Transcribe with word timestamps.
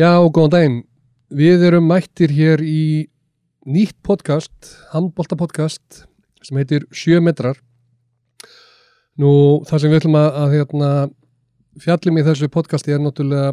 Já, 0.00 0.16
góðan 0.32 0.52
daginn. 0.54 0.76
Við 1.36 1.62
erum 1.66 1.84
mættir 1.90 2.30
hér 2.32 2.62
í 2.64 3.10
nýtt 3.68 3.98
podcast, 4.06 4.70
handbólta 4.94 5.36
podcast 5.36 6.06
sem 6.40 6.56
heitir 6.56 6.86
Sjö 6.88 7.18
metrar. 7.20 7.58
Nú, 9.20 9.60
það 9.68 9.82
sem 9.82 9.92
við 9.92 10.00
ætlum 10.00 10.16
að, 10.16 10.30
að 10.40 10.56
hérna, 10.56 10.90
fjallum 11.84 12.16
í 12.16 12.24
þessu 12.30 12.48
podcasti 12.54 12.96
er 12.96 13.04
náttúrulega 13.04 13.52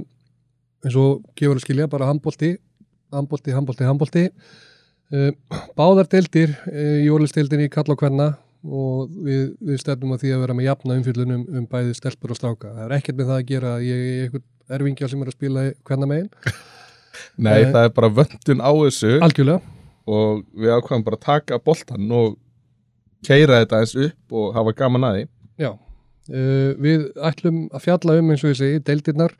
eins 0.86 0.98
og 1.04 1.20
gefur 1.36 1.60
að 1.60 1.66
skilja 1.66 1.92
bara 1.92 2.08
handbólti, 2.14 2.56
handbólti, 3.12 3.58
handbólti, 3.58 3.90
handbólti. 3.90 4.28
Uh, 5.12 5.32
báðar 5.76 6.08
deildir 6.16 6.56
í 6.72 7.12
ólisteildinni 7.12 7.68
kalla 7.74 7.98
og 7.98 8.06
hvenna 8.06 8.34
og 8.64 9.12
við, 9.20 9.50
við 9.60 9.84
stefnum 9.84 10.16
að 10.16 10.24
því 10.24 10.38
að 10.38 10.46
vera 10.46 10.62
með 10.62 10.72
jafna 10.72 11.02
umfyllunum 11.02 11.48
um 11.60 11.68
bæði 11.68 11.98
stelpur 12.00 12.32
og 12.32 12.40
stráka. 12.40 12.72
Það 12.72 12.86
er 12.88 13.02
ekkert 13.02 13.20
með 13.20 13.34
það 13.34 13.42
að 13.42 13.50
gera 13.52 13.76
að 13.76 13.90
ég 13.90 14.06
er 14.06 14.30
einhvern 14.30 14.54
erfingja 14.74 15.10
sem 15.12 15.22
er 15.24 15.32
að 15.32 15.38
spila 15.38 15.66
hvenna 15.88 16.10
megin. 16.10 16.30
Nei, 17.42 17.64
Eh, 17.64 17.72
það 17.74 17.88
er 17.88 17.94
bara 17.98 18.10
vöndun 18.14 18.62
á 18.62 18.72
þessu 18.78 19.16
Algjörlega. 19.26 19.62
og 20.08 20.44
við 20.54 20.74
ákvæðum 20.78 21.06
bara 21.08 21.18
að 21.18 21.26
taka 21.26 21.58
boltan 21.66 22.12
og 22.14 22.36
keira 23.26 23.62
þetta 23.64 23.80
eins 23.82 23.96
upp 24.08 24.36
og 24.38 24.52
hafa 24.56 24.74
gaman 24.78 25.08
að 25.08 25.16
því. 25.18 25.24
Já, 25.64 25.72
uh, 25.74 26.70
við 26.86 27.08
ætlum 27.30 27.64
að 27.74 27.86
fjalla 27.88 28.18
um 28.22 28.30
eins 28.34 28.44
og 28.46 28.52
ég 28.54 28.60
segi, 28.60 28.84
deildirnar, 28.86 29.34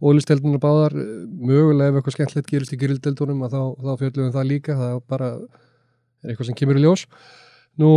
ólisteildirnar 0.00 0.62
báðar, 0.62 0.96
uh, 0.96 1.26
mögulega 1.28 1.92
ef 1.92 1.98
eitthvað 2.00 2.16
skemmtilegt 2.16 2.50
gerist 2.54 2.72
í 2.72 2.80
grilldeildunum 2.80 3.44
að 3.44 3.56
þá, 3.58 3.62
þá 3.84 3.92
fjöllum 4.00 4.24
við 4.30 4.38
það 4.38 4.48
líka, 4.54 4.78
það 4.80 4.94
er 4.96 5.04
bara 5.12 5.28
er 5.36 6.32
eitthvað 6.32 6.48
sem 6.50 6.58
kemur 6.62 6.80
í 6.80 6.84
ljós. 6.86 7.04
Nú, 7.80 7.90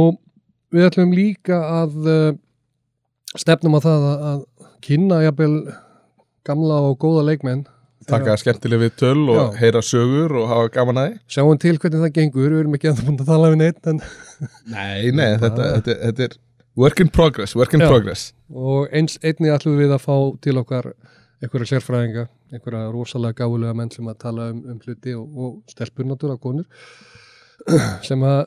við 0.76 0.90
ætlum 0.90 1.16
líka 1.16 1.62
að 1.80 1.96
uh, 2.04 2.36
stefnum 3.40 3.80
á 3.80 3.82
það 3.88 4.08
að, 4.12 4.28
að 4.34 4.70
kynna 4.84 5.24
jafnvel 5.24 5.56
gamla 6.48 6.82
og 6.90 6.98
góða 7.02 7.24
leikmenn. 7.32 7.66
Taka 8.08 8.36
skemmtileg 8.36 8.82
við 8.82 8.96
töl 9.00 9.22
og 9.32 9.38
Já. 9.38 9.44
heyra 9.62 9.82
sögur 9.86 10.34
og 10.42 10.50
hafa 10.52 10.72
gaman 10.76 11.00
að 11.00 11.06
því. 11.08 11.20
Sjáum 11.32 11.60
til 11.64 11.78
hvernig 11.80 12.02
það 12.04 12.16
gengur, 12.18 12.50
við 12.52 12.60
erum 12.64 12.76
ekki 12.76 12.90
að 12.90 12.98
það 12.98 13.08
búin 13.08 13.22
að 13.24 13.30
tala 13.32 13.52
við 13.54 13.62
neitt, 13.62 13.88
en 13.88 14.02
Nei, 14.74 15.12
nei, 15.16 15.30
þetta, 15.40 15.70
þetta, 15.78 15.96
þetta 16.02 16.26
er 16.28 16.36
work 16.84 17.00
in 17.00 17.12
progress, 17.16 17.56
work 17.56 17.74
in 17.78 17.86
Já. 17.86 17.88
progress. 17.88 18.26
og 18.52 18.92
eins 18.92 19.16
einnig 19.24 19.56
ætlum 19.56 19.80
við 19.80 19.96
að 19.96 20.04
fá 20.04 20.16
til 20.44 20.58
okkar 20.60 20.92
einhverja 21.44 21.70
sérfræðinga, 21.72 22.28
einhverja 22.52 22.92
rosalega 22.92 23.40
gáfulega 23.40 23.74
menn 23.78 23.92
sem 23.92 24.08
að 24.12 24.20
tala 24.26 24.50
um, 24.52 24.60
um 24.74 24.80
hluti 24.84 25.16
og, 25.16 25.40
og 25.40 25.72
stelpur 25.72 26.08
náttúrulega 26.08 26.44
konur 26.44 26.68
sem 28.08 28.24
að 28.28 28.46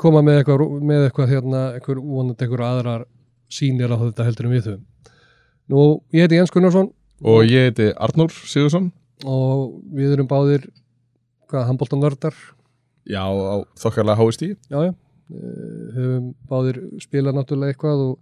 koma 0.00 0.22
með 0.26 0.40
eitthvað, 0.42 0.66
með 0.82 1.06
eitthvað 1.08 1.34
hérna, 1.36 1.64
einhver 1.76 2.02
vonandi 2.02 2.46
einhver 2.46 2.66
aðrar 2.66 3.06
sýnir 3.50 3.92
á 3.92 3.98
þetta 4.02 4.26
heldur 4.26 4.48
en 4.48 4.54
við 4.56 4.66
þau. 4.66 4.78
Nú, 5.70 5.82
ég 6.14 6.26
heiti 6.26 6.38
Jens 6.38 6.50
Gunnarsson 6.54 6.90
Og 7.20 7.44
ég 7.44 7.68
heiti 7.70 7.90
Arnór 8.00 8.32
Sigursson. 8.32 8.90
og 9.24 9.82
við 9.92 10.14
erum 10.16 10.28
báðir 10.30 10.62
hvað, 11.50 11.66
handbóltanördar 11.68 12.34
Já, 13.10 13.24
á 13.26 13.64
þokkarlega 13.80 14.16
háist 14.20 14.42
í. 14.46 14.50
já, 14.70 14.78
já, 14.88 14.92
Eh, 15.30 15.94
höfum 15.94 16.32
báðir 16.50 16.76
spilað 16.98 17.36
náttúrulega 17.36 17.70
eitthvað 17.70 18.00
og, 18.02 18.14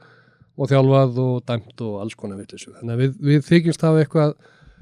og 0.61 0.69
þjálfað 0.69 1.15
og 1.23 1.39
dæmt 1.49 1.81
og 1.81 1.95
alls 2.03 2.13
konar 2.21 2.37
vitlissu. 2.37 2.69
Þannig 2.77 2.93
að 2.93 3.01
við, 3.01 3.15
við 3.31 3.39
þykjumst 3.47 3.81
hafa 3.87 4.03
eitthvað 4.03 4.35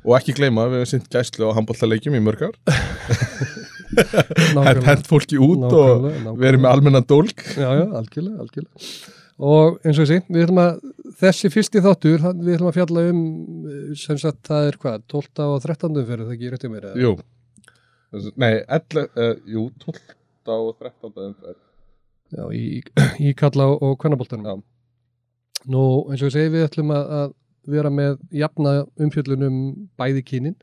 Og 0.07 0.13
ekki 0.19 0.35
gleyma, 0.35 0.65
við 0.71 0.81
hefum 0.83 0.91
sýnt 0.91 1.07
gæslu 1.15 1.47
á 1.47 1.55
handbóltaleikjum 1.55 2.17
í 2.19 2.23
mörg 2.27 2.43
ár. 2.49 2.57
Hent, 4.87 5.07
fólki 5.07 5.39
út 5.39 5.63
og 5.67 5.71
nákvæmlega, 5.71 6.03
nákvæmlega. 6.03 6.35
verið 6.43 6.61
með 6.65 6.71
almennan 6.73 7.07
dólk. 7.11 7.39
Já, 7.57 7.69
já, 7.79 7.85
algjörlega, 8.01 8.37
algjörlega. 8.43 8.75
Og 9.37 9.77
eins 9.85 9.99
og 10.01 10.09
ætlum 10.09 10.61
að, 10.63 10.79
þessi 11.21 11.51
fyrsti 11.53 11.83
þáttur, 11.85 12.23
við 12.41 12.55
ætlum 12.55 12.71
að 12.71 12.79
fjalla 12.79 13.03
um, 13.11 13.23
eh, 13.69 13.91
sem 14.01 14.17
sagt, 14.21 14.41
það 14.49 14.69
er 14.71 14.79
hvað, 14.81 15.03
12. 15.13 15.45
og 15.45 15.59
13. 15.67 15.99
fyrir 16.09 16.25
það 16.25 16.37
ekki 16.37 16.53
réttið 16.55 16.73
mér? 16.73 16.87
Jú. 17.03 17.13
Nei, 18.41 18.53
11, 18.65 19.11
uh, 19.13 19.35
jú, 19.53 19.67
12 19.85 20.55
og 20.57 20.73
13 20.81 21.13
umferð. 21.27 21.61
Já, 22.33 22.45
í, 22.57 22.81
í 23.29 23.35
kalla 23.37 23.69
og. 23.77 24.07
Já. 24.07 24.57
Nú, 25.67 25.85
eins 26.11 26.25
og 26.25 26.33
segi, 26.33 26.55
við 26.55 26.67
ætlum 26.71 26.95
að, 26.97 27.13
að 27.21 27.37
vera 27.77 27.93
með 27.93 28.17
jafna 28.35 28.75
umfjöllunum 29.03 29.61
bæði 29.99 30.25
kynin. 30.27 30.57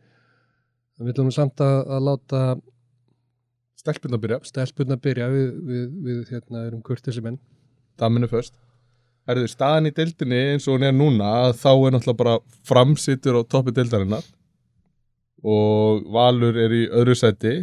Við 0.98 1.14
ætlum 1.14 1.34
samt 1.36 1.62
að, 1.62 1.80
að 1.94 2.06
láta 2.10 2.44
Stelpun 3.84 4.16
að 4.16 4.22
byrja. 4.24 4.38
stelpunna 4.48 4.96
byrja, 4.96 5.26
við, 5.28 5.48
við, 5.68 5.88
við 6.06 6.20
hérna, 6.32 6.62
erum 6.70 6.84
kurtisi 6.86 7.20
menn. 7.24 7.36
Daminu 8.00 8.30
först. 8.32 8.56
Herðu, 9.30 9.48
staðan 9.48 9.88
í 9.88 9.94
deildinni 9.96 10.40
eins 10.54 10.66
og 10.68 10.76
hún 10.76 10.88
er 10.88 10.96
núna, 10.96 11.28
þá 11.56 11.70
er 11.72 11.94
náttúrulega 11.96 12.20
bara 12.20 12.40
framsittur 12.68 13.38
á 13.40 13.42
toppi 13.48 13.72
deildarinnar 13.76 14.26
og 15.44 16.08
Valur 16.12 16.58
er 16.60 16.74
í 16.76 16.82
öðru 16.90 17.16
sæti. 17.16 17.54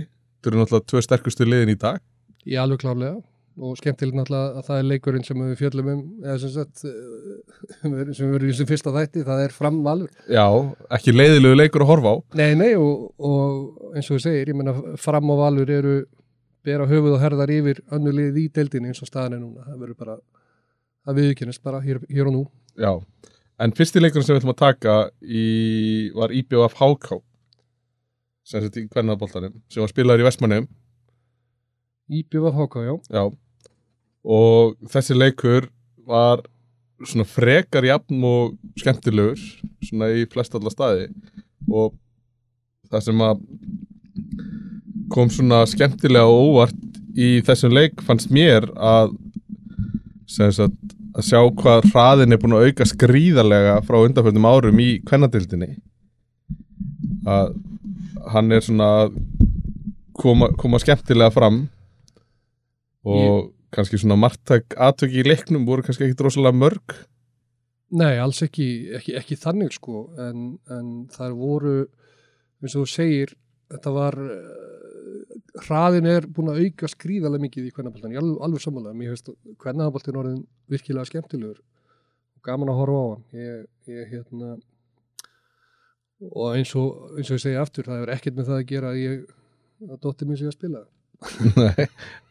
Þetta 0.41 0.52
eru 0.52 0.62
náttúrulega 0.62 0.88
tvö 0.88 1.02
sterkustu 1.04 1.48
liðin 1.48 1.74
í 1.74 1.80
dag. 1.80 2.00
Í 2.48 2.56
alveg 2.60 2.80
klárlega 2.80 3.18
og 3.60 3.76
skemmtilegt 3.76 4.16
náttúrulega 4.16 4.60
að 4.60 4.68
það 4.70 4.78
er 4.78 4.86
leikurinn 4.88 5.26
sem 5.26 5.41
við 5.42 5.58
fjöllum 5.58 5.91
um 5.92 6.00
eða 6.22 6.36
sem 6.41 6.52
sagt 6.54 6.84
sem 6.84 7.92
við 7.92 7.98
verðum 7.98 8.47
í 8.47 8.52
þessum 8.52 8.70
fyrsta 8.70 8.94
þætti, 8.94 9.24
það 9.26 9.42
er 9.44 9.56
framvalur. 9.56 10.14
Já, 10.32 10.47
ekki 10.97 11.12
leiðilegu 11.16 11.58
leikur 11.58 11.84
að 11.84 11.92
horfa 11.92 12.14
á. 12.14 12.16
Nei, 12.41 12.54
nei 12.56 12.70
og, 12.78 13.10
og 13.20 13.92
eins 13.92 14.08
og 14.08 14.16
við 14.16 14.24
segir, 14.24 14.52
ég 14.54 14.56
menna 14.56 14.97
fram 15.00 15.34
og 15.34 15.42
valur 15.42 15.74
eru 15.76 15.98
bera 16.66 16.87
höfuð 16.91 17.16
og 17.16 17.22
herðar 17.22 17.53
yfir 17.54 17.82
önnu 17.93 18.12
liðið 18.15 18.38
í 18.43 18.47
deildinni 18.56 18.93
eins 18.93 19.03
og 19.04 19.10
staðan 19.10 19.38
er 19.38 19.43
núna. 19.43 19.66
Það 19.66 19.82
verður 19.84 20.00
bara 20.04 20.19
að 21.09 21.21
viðkynast 21.21 21.62
bara 21.65 21.81
hér, 21.84 22.03
hér 22.10 22.31
og 22.31 22.37
nú. 22.37 22.44
Já. 22.81 22.93
En 23.60 23.75
fyrsti 23.76 24.00
leikurinn 24.00 24.25
sem 24.26 24.34
við 24.34 24.43
ætlum 24.43 24.54
að 24.54 24.62
taka 24.62 24.97
í, 25.21 25.44
var 26.16 26.32
IBF 26.32 26.76
HK 26.81 27.21
sem 28.50 28.65
sett 28.65 28.78
í 28.81 28.87
kvennaboltanum 28.88 29.60
sem 29.71 29.82
var 29.82 29.93
spilaður 29.93 30.25
í 30.25 30.26
Vestmannum 30.26 30.69
Íbjöfa 32.10 32.50
Háká, 32.56 32.82
já. 32.82 32.94
Já 33.12 33.25
og 34.27 34.77
þessi 34.92 35.16
leikur 35.16 35.69
var 36.09 36.42
svona 37.00 37.25
frekar 37.25 37.87
jafn 37.87 38.25
og 38.27 38.56
skemmtilegur 38.81 39.41
svona 39.87 40.10
í 40.12 40.27
flest 40.28 40.54
alla 40.56 40.72
staði 40.72 41.06
og 41.71 41.94
það 42.91 43.06
sem 43.06 43.22
að 43.25 43.44
kom 45.12 45.31
svona 45.32 45.65
skemmtilega 45.69 46.28
og 46.28 46.50
óvart 46.50 46.81
í 47.19 47.41
þessum 47.47 47.75
leik 47.75 48.03
fannst 48.06 48.31
mér 48.32 48.69
að 48.76 49.16
sagt, 50.31 50.76
að 51.16 51.26
sjá 51.26 51.41
hvað 51.59 51.88
hraðin 51.91 52.34
er 52.34 52.41
búin 52.41 52.54
að 52.56 52.71
auka 52.71 52.87
skrýðarlega 52.87 53.81
frá 53.87 53.98
undanfjöndum 54.04 54.47
árum 54.47 54.82
í 54.82 54.91
kvennadildinni 55.06 55.72
að 57.28 57.54
hann 58.31 58.53
er 58.54 58.62
svona 58.65 58.91
að 59.03 59.16
koma, 60.21 60.50
koma 60.60 60.81
skemmtilega 60.82 61.32
fram 61.34 61.65
og 63.09 63.50
kannski 63.75 64.00
svona 64.00 64.19
margtæk 64.21 64.77
aðtöki 64.77 65.22
í 65.22 65.27
leiknum 65.27 65.66
voru 65.69 65.84
kannski 65.87 66.09
ekki 66.09 66.27
rosalega 66.27 66.56
mörg. 66.56 66.97
Nei, 67.91 68.19
alls 68.22 68.42
ekki, 68.47 68.66
ekki, 68.98 69.16
ekki 69.19 69.38
þannig 69.38 69.75
sko, 69.75 70.04
en, 70.21 70.53
en 70.71 70.91
það 71.10 71.37
voru, 71.38 71.77
eins 72.62 72.77
og 72.77 72.84
þú 72.84 72.91
segir, 72.92 73.32
þetta 73.72 73.94
var, 73.94 74.19
hraðin 75.64 76.08
er 76.10 76.26
búin 76.30 76.50
að 76.52 76.62
auka 76.64 76.88
skrýðarlega 76.90 77.44
mikið 77.46 77.68
í 77.68 77.72
kvennaboltan, 77.74 78.14
ég 78.14 78.22
alveg, 78.22 78.38
alveg 78.46 78.64
sammála, 78.64 78.94
mér 78.96 79.14
finnst 79.14 79.30
kvennaboltin 79.62 80.18
orðin 80.20 80.40
virkilega 80.70 81.08
skemmtilegur 81.08 81.58
og 81.60 82.47
gaman 82.47 82.72
að 82.72 82.80
horfa 82.80 83.00
á 83.00 83.06
hann, 83.10 83.24
ég, 83.41 83.62
ég 83.91 84.12
hérna, 84.14 84.54
og 86.30 86.56
eins 86.56 86.74
og, 86.78 87.12
eins 87.16 87.30
og 87.30 87.38
ég 87.38 87.44
segi 87.44 87.60
aftur, 87.60 87.88
það 87.88 88.04
er 88.04 88.14
ekkert 88.16 88.38
með 88.38 88.50
það 88.50 88.60
að 88.60 88.66
gera 88.72 88.92
að 88.92 89.00
ég, 89.02 89.22
að 89.88 90.02
dóttir 90.04 90.30
mér 90.30 90.41
sé 90.41 90.50
að 90.50 90.56
spila. 90.58 90.84
Nei, 91.60 91.88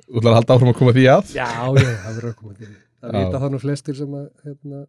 þú 0.07 0.22
ætlar 0.22 0.31
að 0.31 0.38
halda 0.39 0.56
áfram 0.56 0.72
að 0.72 0.77
koma 0.80 0.94
því 0.98 1.07
að 1.13 1.33
Já, 1.36 1.50
já, 1.50 1.89
það 2.04 2.13
verður 2.19 2.30
að 2.31 2.38
koma 2.39 2.56
því. 2.57 2.69
Það 3.00 3.18
vita 3.19 3.42
það 3.44 3.51
nú 3.54 3.60
flestir 3.63 3.98
sem 4.00 4.15
að, 4.19 4.30
hérna, 4.45 4.86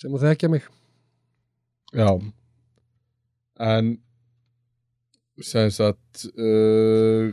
sem 0.00 0.16
að 0.16 0.24
þekkja 0.28 0.50
mig. 0.52 0.70
Já 1.92 2.08
En 3.62 3.92
sem 5.40 5.70
sagt 5.72 6.26
uh, 6.36 7.30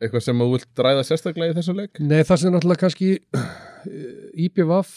eitthvað 0.00 0.24
sem 0.24 0.40
þú 0.40 0.46
vilt 0.54 0.80
ræða 0.86 1.04
sérstaklega 1.08 1.52
í 1.52 1.56
þessum 1.58 1.76
leik 1.82 2.00
Nei, 2.00 2.22
það 2.24 2.40
sem 2.42 2.54
náttúrulega 2.54 2.82
kannski 2.86 3.10
IPVAF 4.46 4.94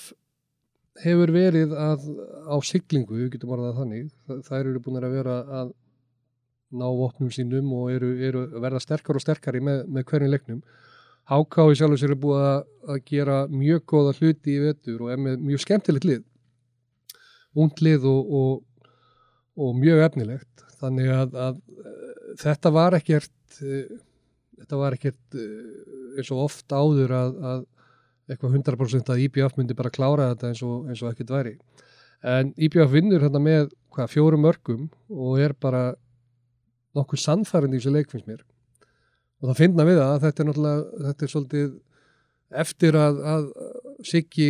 hefur 1.03 1.31
verið 1.31 1.71
að 1.79 2.07
á 2.51 2.55
siglingu, 2.65 3.15
við 3.15 3.29
getum 3.35 3.53
orðað 3.55 3.69
það 3.73 3.77
þannig, 3.83 4.07
þa- 4.27 4.39
þær 4.49 4.59
eru 4.71 4.81
búin 4.83 4.99
að 4.99 5.13
vera 5.15 5.35
að 5.61 5.69
ná 6.79 6.85
vopnum 6.99 7.31
sínum 7.33 7.69
og 7.73 7.91
eru, 7.93 8.09
eru 8.27 8.41
að 8.49 8.59
verða 8.65 8.81
sterkar 8.83 9.17
og 9.17 9.23
sterkari 9.23 9.61
með, 9.63 9.85
með 9.89 10.03
hvernig 10.11 10.33
leiknum. 10.35 10.59
HK 11.29 11.63
í 11.71 11.77
sjálfur 11.79 12.01
sér 12.01 12.13
er 12.15 12.19
búið 12.19 12.43
að, 12.49 12.59
að 12.93 12.99
gera 13.09 13.37
mjög 13.53 13.83
góða 13.93 14.13
hluti 14.19 14.53
í 14.57 14.59
vetur 14.65 15.05
og 15.05 15.11
er 15.13 15.21
með 15.23 15.39
mjög 15.47 15.63
skemmtilegt 15.63 16.05
lið. 16.09 16.23
Ungd 17.57 17.81
lið 17.85 18.05
og, 18.09 18.33
og, 18.41 18.91
og 19.57 19.75
mjög 19.79 20.03
efnilegt. 20.09 20.65
Þannig 20.79 21.11
að, 21.13 21.35
að 21.47 21.59
eh, 21.83 22.21
þetta 22.39 22.71
var 22.75 22.95
ekkert 22.99 23.59
eh, 23.63 23.97
þetta 24.59 24.79
var 24.79 24.95
ekkert 24.97 25.39
eh, 25.39 26.19
eins 26.19 26.31
og 26.35 26.45
oft 26.45 26.75
áður 26.75 27.15
að, 27.17 27.35
að 27.51 27.65
eitthvað 28.29 28.59
100% 28.59 29.11
að 29.13 29.23
IBF 29.25 29.57
myndi 29.57 29.77
bara 29.77 29.93
klára 29.93 30.29
þetta 30.33 30.51
eins 30.51 30.61
og, 30.65 30.89
eins 30.89 31.01
og 31.01 31.11
ekkert 31.11 31.33
væri. 31.33 31.55
En 32.29 32.53
IBF 32.59 32.91
vinnur 32.93 33.23
hérna 33.23 33.41
með 33.41 33.71
hvað, 33.95 34.11
fjórum 34.13 34.43
mörgum 34.45 34.87
og 35.09 35.39
er 35.41 35.55
bara 35.57 35.83
nokkuð 36.97 37.21
sannfærandi 37.23 37.77
í 37.77 37.81
þessu 37.81 37.93
leik 37.93 38.09
finnst 38.11 38.27
mér 38.29 38.41
og 39.39 39.51
það 39.51 39.59
finna 39.61 39.85
við 39.87 40.01
að 40.03 40.25
þetta 40.25 40.41
er 40.41 40.49
náttúrulega 40.49 41.05
þetta 41.05 41.25
er 41.25 41.31
svolítið 41.33 41.69
eftir 42.63 42.97
að, 42.99 43.21
að 43.33 43.47
Siggi 44.09 44.49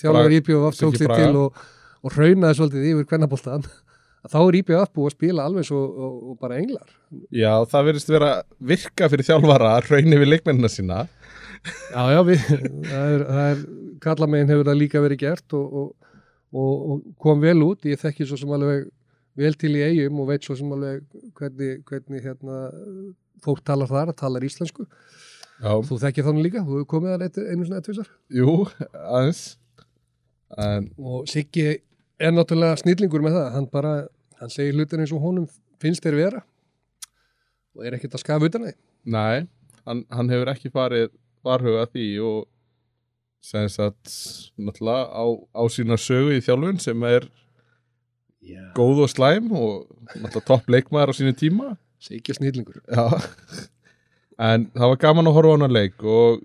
þjálfur 0.00 0.36
IBF 0.36 0.76
tók 0.76 0.78
Siggi 0.80 1.00
sig 1.02 1.10
Braga. 1.10 1.26
til 1.30 1.40
og, 1.40 1.60
og 2.02 2.16
raunaði 2.18 2.58
svolítið 2.58 2.88
yfir 2.92 3.08
kvennabóltan 3.12 3.64
að 3.64 3.85
þá 4.32 4.38
er 4.46 4.56
IBF 4.60 4.90
búið 4.96 5.08
að 5.10 5.14
spila 5.16 5.44
alveg 5.48 5.66
svo 5.68 5.80
og, 5.86 6.16
og 6.32 6.38
bara 6.42 6.58
englar. 6.60 6.88
Já, 7.34 7.52
það 7.70 7.86
verðist 7.90 8.10
vera 8.12 8.30
virka 8.72 9.08
fyrir 9.12 9.28
þjálfara 9.28 9.72
að 9.78 9.90
raunni 9.92 10.18
við 10.22 10.30
leikmennina 10.32 10.70
sína. 10.72 11.04
Já, 11.66 12.02
já, 12.14 12.20
við, 12.28 12.42
það 12.86 13.14
er, 13.16 13.24
er 13.44 13.62
kallamegin 14.04 14.52
hefur 14.52 14.68
það 14.70 14.80
líka 14.82 15.02
verið 15.02 15.22
gert 15.24 15.56
og, 15.58 15.78
og, 15.80 16.12
og, 16.54 16.74
og 16.94 17.06
kom 17.22 17.40
vel 17.42 17.58
út. 17.66 17.86
Ég 17.90 18.00
þekki 18.02 18.26
svo 18.28 18.38
sem 18.40 18.52
alveg 18.54 18.86
vel 19.36 19.52
til 19.60 19.72
í 19.76 19.82
eigum 19.84 20.20
og 20.22 20.30
veit 20.30 20.46
svo 20.46 20.56
sem 20.56 20.70
alveg 20.72 21.02
hvernig, 21.36 21.80
hvernig 21.88 22.22
hérna, 22.24 22.60
fólk 23.44 23.60
talar 23.66 23.90
þar, 23.90 24.14
talar 24.16 24.46
íslensku. 24.46 24.86
Já, 25.56 25.72
þú 25.88 25.96
þekkir 26.02 26.26
þannig 26.28 26.44
líka, 26.50 26.62
þú 26.66 26.78
hefur 26.78 26.88
komið 26.90 27.22
eitt- 27.26 27.38
einu 27.48 27.64
svona 27.64 27.80
ettvisar 27.80 28.08
jú, 28.36 28.54
aðeins. 28.92 29.42
En 30.60 30.90
og 31.00 31.24
Siggi 31.28 31.64
er 32.20 32.32
náttúrulega 32.32 32.76
snillingur 32.80 33.24
með 33.24 33.38
það, 33.38 33.48
hann 33.56 33.66
bara 33.72 33.94
hann 34.40 34.52
segir 34.52 34.76
hlutir 34.76 35.02
eins 35.02 35.14
og 35.14 35.22
honum 35.24 35.46
finnst 35.82 36.04
þeir 36.04 36.18
vera. 36.18 36.42
Og 37.76 37.84
er 37.86 37.96
ekkert 37.96 38.16
að 38.16 38.24
skafa 38.24 38.48
utan 38.48 38.68
þeim 38.68 38.78
nei, 39.06 39.46
hann, 39.86 40.04
hann 40.10 40.30
hefur 40.32 40.50
ekki 40.50 40.72
farið 40.74 41.10
varhuga 41.46 41.86
því 41.92 42.06
og 42.26 42.38
sem 43.46 43.68
sagt 43.70 44.10
náttúrulega 44.58 45.06
á, 45.14 45.24
á 45.54 45.62
sína 45.70 45.98
sögu 46.00 46.34
í 46.34 46.42
þjálfun 46.42 46.80
sem 46.82 47.04
er 47.06 47.28
Já. 48.42 48.62
góð 48.74 49.04
og 49.04 49.12
slæm 49.12 49.52
og 49.54 49.86
náttúrulega 50.16 50.46
topp 50.48 50.70
leikmaður 50.72 51.14
á 51.14 51.18
sínu 51.18 51.36
tíma. 51.38 51.76
Siggi 52.02 52.34
snillingur. 52.34 52.82
Já. 52.90 53.06
En 54.42 54.66
það 54.74 54.90
var 54.92 54.98
gaman 55.00 55.30
að 55.30 55.38
horfa 55.38 55.54
á 55.54 55.56
hana 55.56 55.70
leik 55.70 56.02
og 56.04 56.42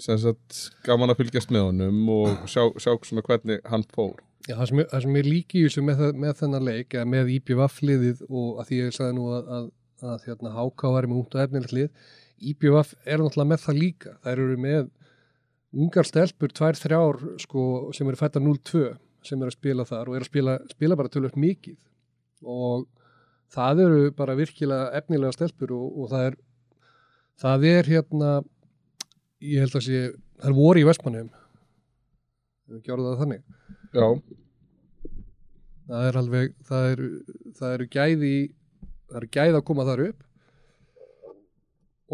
sem 0.00 0.18
sagt 0.20 0.58
gaman 0.84 1.12
að 1.12 1.22
fylgjast 1.22 1.52
með 1.54 1.68
honum 1.68 2.02
og 2.12 2.48
sjá, 2.50 2.66
sjá 2.80 2.92
svona 3.06 3.24
hvernig 3.24 3.62
hann 3.68 3.86
fór 3.94 4.18
Já, 4.48 4.54
það 4.56 4.66
sem, 4.70 4.80
það 4.90 5.02
sem 5.04 5.16
er 5.20 5.26
líki 5.28 5.60
í 5.60 5.66
þessu 5.66 5.82
með, 5.84 5.98
það- 6.00 6.20
með 6.24 6.32
þennan 6.40 6.64
leik, 6.70 6.94
eða 6.96 7.08
með 7.12 7.28
IPVF 7.36 7.80
liðið 7.84 8.22
og 8.30 8.60
að 8.62 8.70
því 8.70 8.78
ég 8.80 8.94
sagði 8.96 9.16
nú 9.18 9.26
að, 9.36 9.50
að, 9.56 9.66
að 10.14 10.24
hérna, 10.30 10.52
HK 10.56 10.92
var 10.94 11.08
með 11.10 11.20
út 11.20 11.36
og 11.36 11.42
efnilegt 11.44 11.74
lið, 11.76 11.90
IPVF 12.52 12.94
er 13.04 13.20
náttúrulega 13.20 13.50
með 13.52 13.60
það 13.66 13.78
líka. 13.82 14.14
Þær 14.24 14.42
eru 14.46 14.56
með 14.64 14.88
ungar 15.84 16.08
stelpur, 16.08 16.54
tvær, 16.56 16.78
þrjár, 16.80 17.20
sko, 17.44 17.64
sem 17.94 18.08
eru 18.10 18.18
fættar 18.18 18.42
0-2 18.42 18.84
sem 19.28 19.42
eru 19.44 19.52
að 19.52 19.58
spila 19.58 19.84
þar 19.84 20.08
og 20.08 20.16
eru 20.16 20.24
að 20.24 20.30
spila, 20.32 20.54
spila 20.72 20.96
bara 20.96 21.12
tölvöld 21.12 21.36
mikið. 21.36 21.76
Og 22.48 22.86
það 23.52 23.82
eru 23.84 24.00
bara 24.16 24.38
virkilega 24.38 24.88
efnilega 24.96 25.36
stelpur 25.36 25.74
og, 25.76 26.00
og 26.00 26.08
það 26.14 26.24
er 26.30 26.38
það 27.44 27.66
er 27.74 27.88
hérna 27.92 28.30
ég 29.44 29.60
held 29.66 29.76
að 29.76 29.84
sé, 29.84 30.00
það 30.40 30.48
er 30.50 30.56
voru 30.56 30.80
í 30.80 30.86
Vestmannum 30.88 31.28
við 32.70 32.82
gjörðu 32.88 33.06
það 33.10 33.22
þannig 33.24 33.44
Já, 33.90 34.06
það 35.90 36.06
er 36.06 36.18
alveg 36.20 36.54
það 36.68 36.88
eru, 36.92 37.08
það 37.58 37.74
eru 37.76 37.88
gæði 37.90 38.34
það 39.10 39.18
eru 39.20 39.30
gæði 39.36 39.58
að 39.58 39.66
koma 39.70 39.86
þar 39.88 40.04
upp. 40.06 40.24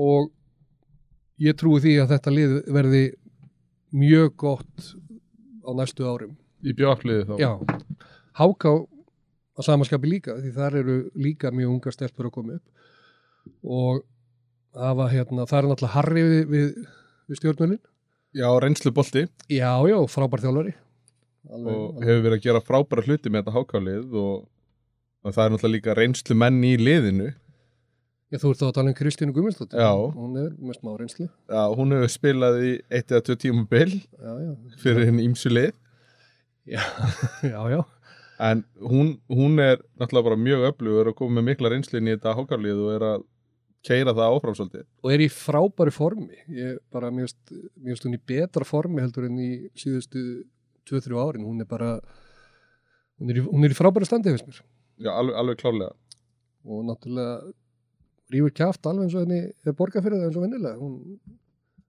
Og 0.07 0.31
ég 1.43 1.57
trúi 1.61 1.83
því 1.85 1.95
að 2.03 2.13
þetta 2.15 2.33
lið 2.33 2.57
verði 2.79 3.05
mjög 3.97 4.35
gott 4.41 4.91
á 5.65 5.71
næstu 5.77 6.09
árum. 6.09 6.37
Í 6.65 6.73
bjóafliði 6.77 7.29
þá. 7.29 7.35
Já, 7.41 7.53
háká 8.41 8.73
á 9.57 9.61
samanskapi 9.65 10.09
líka 10.09 10.37
því 10.41 10.53
þar 10.57 10.81
eru 10.81 10.97
líka 11.17 11.53
mjög 11.53 11.77
ungar 11.77 11.97
stelpur 11.97 12.31
að 12.31 12.37
koma 12.39 12.59
upp. 12.59 12.87
Og 13.63 14.05
hafa 14.77 15.11
hérna, 15.13 15.47
það 15.49 15.59
er 15.59 15.69
náttúrulega 15.71 15.95
harri 15.95 16.25
við, 16.25 16.41
við, 16.51 16.73
við 17.31 17.41
stjórnmjölin 17.41 17.85
Já, 18.37 18.49
reynslu 18.61 18.93
bolti 18.93 19.25
já, 19.49 19.71
já, 19.89 19.97
frábær 20.13 20.43
þjálfari 20.43 20.75
alveg, 21.53 21.81
og 21.81 22.05
hefur 22.05 22.23
verið 22.27 22.37
að 22.39 22.45
gera 22.47 22.63
frábæra 22.67 23.05
hluti 23.07 23.31
með 23.33 23.43
þetta 23.45 23.57
hákálið 23.57 24.15
og, 24.23 24.47
og 25.27 25.35
það 25.37 25.45
er 25.45 25.55
náttúrulega 25.55 25.75
líka 25.77 25.97
reynslu 25.99 26.37
menn 26.43 26.63
í 26.67 26.77
liðinu 26.81 27.33
Já, 28.27 28.41
þú 28.43 28.49
ert 28.51 28.59
þá 28.59 28.67
að 28.67 28.73
tala 28.75 28.91
um 28.91 28.95
Kristínu 28.99 29.33
Guðmundsdóttir. 29.37 29.83
Hún 30.17 30.33
er 30.41 30.49
með 30.59 30.75
smá 30.81 30.89
reynslu. 30.99 31.27
Já, 31.47 31.61
hún 31.79 31.93
hefur 31.95 32.11
spilað 32.11 32.57
í 32.59 32.71
eitt 32.91 33.13
eða 33.15 33.23
tvö 33.29 33.37
tíma 33.45 33.63
bil 33.71 33.93
Já, 33.95 34.33
já. 34.43 34.49
fyrir 34.83 35.07
hinn 35.07 35.21
ímsu 35.23 35.53
lið 35.53 35.71
Já, 36.67 36.83
já, 37.53 37.61
já. 37.71 37.79
en 38.43 38.65
hún, 38.83 39.13
hún 39.31 39.63
er 39.63 39.79
náttúrulega 39.95 40.27
bara 40.33 40.41
mjög 40.43 40.67
öflugur 40.73 41.13
og 41.13 41.19
komið 41.21 41.39
með 41.39 41.47
mikla 41.53 41.71
reynslu 41.77 42.01
inn 42.03 42.11
í 42.11 42.17
þetta 42.17 42.35
hákálið 42.41 42.83
og 42.83 42.91
er 42.97 43.07
að 43.13 43.25
keira 43.87 44.17
það 44.19 44.35
áfram 44.35 44.59
svolítið 44.59 44.85
Og 45.07 45.15
er 45.15 45.23
í 45.23 45.31
frábæri 45.31 45.95
formi. 45.95 46.41
Ég 46.51 46.81
bara, 46.91 47.13
mér 47.15 47.29
finnst 47.31 47.55
mér 47.79 47.93
finnst 47.95 48.09
hún 48.09 48.19
í 48.19 48.23
betra 48.35 48.67
formi 48.67 49.05
heldur 49.07 49.29
en 49.31 49.39
í 49.39 49.51
síðustu 49.79 50.25
2-3 50.91 51.21
árin. 51.23 51.47
Hún 51.47 51.63
er 51.65 51.69
bara, 51.71 51.93
hún 53.21 53.33
er 53.33 53.41
í, 53.41 53.45
hún 53.47 53.67
er 53.67 53.75
í 53.75 53.79
frábæri 53.79 54.09
standi, 54.09 54.33
finnst 54.35 54.49
mér. 54.51 54.61
Já, 55.07 55.11
alveg, 55.13 55.37
alveg 55.37 55.59
klárlega 55.61 55.93
Og 56.67 56.83
náttúrulega 56.89 57.35
rífur 58.33 58.55
kjáft 58.59 58.87
alveg 58.91 59.07
eins 59.07 59.15
og 59.19 59.27
henni 59.27 59.41
það 59.63 59.77
eins 60.31 60.39
og 60.41 60.47
vennilega. 60.47 60.79
Hún, 60.81 60.97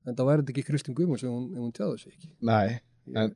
en 0.08 0.18
það 0.18 0.30
væri 0.30 0.46
ekki 0.54 0.66
Kristín 0.68 0.98
Guðmunds 0.98 1.24
ef 1.26 1.32
hún, 1.32 1.48
hún 1.58 1.74
tjáði 1.74 2.02
sig 2.04 2.14
ekki. 2.14 2.30
Nei, 2.46 2.78
En- 3.16 3.36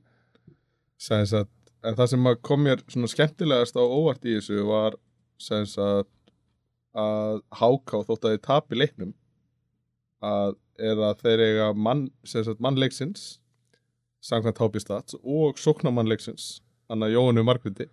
að, 1.39 1.47
en 1.87 1.95
það 1.97 2.11
sem 2.11 2.27
kom 2.45 2.61
mér 2.67 2.83
svona 2.91 3.09
skemmtilegast 3.09 3.79
á 3.79 3.81
óvart 3.81 4.27
í 4.27 4.35
þessu 4.37 4.65
var 4.67 4.97
sæðis 5.41 5.77
að 5.81 6.03
að 6.91 7.37
háká 7.55 8.01
þótt 8.03 8.25
að 8.27 8.33
þið 8.35 8.41
tapi 8.43 8.75
leiknum 8.77 9.13
að 10.21 10.57
er 10.81 10.99
að 11.07 11.21
þeir 11.23 11.43
eiga 11.45 11.67
mann, 11.73 12.01
mannleiksins 12.59 13.39
samkvæmt 14.21 14.61
hápistats 14.61 15.17
og 15.21 15.57
sóknarmannleiksins 15.61 16.61
hann 16.91 17.03
að 17.05 17.15
Jóhannu 17.17 17.43
Margviti 17.47 17.89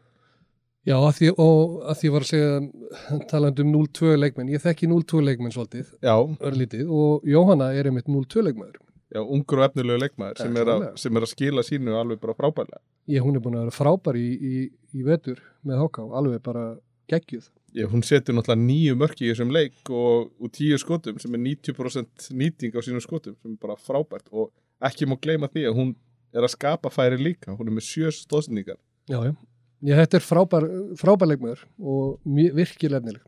Já, 0.88 0.94
að 0.96 1.14
því, 1.18 1.28
og 1.42 1.72
að 1.90 1.96
því 2.00 2.10
var 2.14 2.24
að 2.24 2.28
segja 2.30 3.22
talandi 3.28 3.64
um 3.64 3.72
0-2 3.74 4.12
leikmenn. 4.16 4.48
Ég 4.54 4.62
þekki 4.62 4.86
0-2 4.88 5.18
leikmenn 5.26 5.52
svolítið, 5.52 5.90
Já, 6.00 6.14
örlítið, 6.48 6.86
og 6.88 7.26
Jóhanna 7.28 7.72
er 7.76 7.90
einmitt 7.90 8.08
0-2 8.08 8.44
leikmæður. 8.46 8.78
já, 9.08 9.20
ungur 9.24 9.60
og 9.60 9.64
efnilegu 9.68 10.00
leikmaður 10.04 10.40
sem, 10.40 10.56
sem 11.00 11.16
er 11.16 11.24
að 11.24 11.30
skila 11.32 11.62
sínu 11.64 11.94
alveg 11.96 12.20
bara 12.20 12.34
frábærlega 12.36 12.80
Ég, 13.08 13.22
hún 13.24 13.36
er 13.36 13.40
búin 13.44 13.56
að 13.56 13.66
vera 13.66 13.76
frábær 13.76 14.16
í, 14.20 14.26
í, 14.36 14.54
í 14.92 15.04
vetur 15.04 15.40
með 15.64 15.80
Háká, 15.82 16.04
alveg 16.12 16.42
bara 16.44 16.64
geggjuð. 17.08 17.46
Ég, 17.76 17.88
hún 17.88 18.04
setur 18.04 18.36
náttúrulega 18.36 18.64
nýju 18.64 18.96
mörki 19.00 19.24
í 19.26 19.30
þessum 19.32 19.52
leik 19.52 19.92
og, 19.92 20.28
og 20.40 20.52
tíu 20.52 20.76
skotum 20.80 21.20
sem 21.20 21.36
er 21.36 21.40
90% 21.44 22.28
nýting 22.36 22.76
á 22.76 22.80
sínum 22.84 23.04
skotum 23.04 23.36
sem 23.40 23.54
er 23.56 23.60
bara 23.60 23.76
frábært 23.80 24.28
og 24.32 24.52
ekki 24.84 25.08
má 25.08 25.16
gleyma 25.20 25.48
því 25.52 25.64
að 25.68 25.80
hún 25.80 25.94
er 26.38 26.46
að 26.48 26.54
skapa 26.56 26.90
færi 26.94 27.18
líka, 27.20 27.52
hún 27.58 27.68
er 27.70 27.74
með 27.78 27.86
sjö 27.90 28.10
stóðsendingar 28.14 28.78
Já, 29.08 29.20
já. 29.24 29.32
Já, 29.78 29.94
þetta 30.02 30.18
er 30.18 30.24
frábær, 30.26 30.64
frábær 30.98 31.28
leikmæður 31.30 31.60
og 31.78 32.18
mjög- 32.26 32.54
virkilega 32.58 32.98
efnileg. 32.98 33.20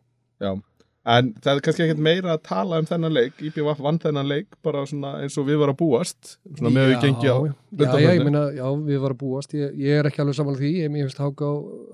Já, 0.42 0.50
en 1.14 1.28
það 1.40 1.52
er 1.54 1.60
kannski 1.64 1.84
ekkert 1.86 2.02
meira 2.02 2.32
að 2.34 2.42
tala 2.48 2.80
um 2.82 2.88
þennan 2.90 3.14
leik, 3.14 3.36
IPVF 3.40 3.78
vann 3.86 4.00
þennan 4.02 4.26
leik 4.28 4.56
bara 4.66 4.82
svona 4.90 5.12
eins 5.22 5.38
og 5.38 5.46
við 5.46 5.60
var 5.62 5.70
að 5.72 5.78
búast. 5.78 6.32
Svona 6.58 6.72
með 6.74 6.88
við 6.90 6.98
gengið 7.04 7.30
á 7.30 7.38
Já, 7.38 7.86
já, 7.86 8.00
já, 8.02 8.10
ég 8.18 8.24
meina, 8.26 8.42
já, 8.58 8.66
við 8.90 8.98
varum 9.04 9.16
að 9.16 9.22
búast. 9.22 9.54
Ég, 9.54 9.78
ég 9.78 10.00
er 10.02 10.10
ekki 10.10 10.20
alveg 10.24 10.36
samanlega 10.40 10.64
því, 10.66 10.72
ég 10.82 10.98
finnst 10.98 11.22
Háká, 11.22 11.52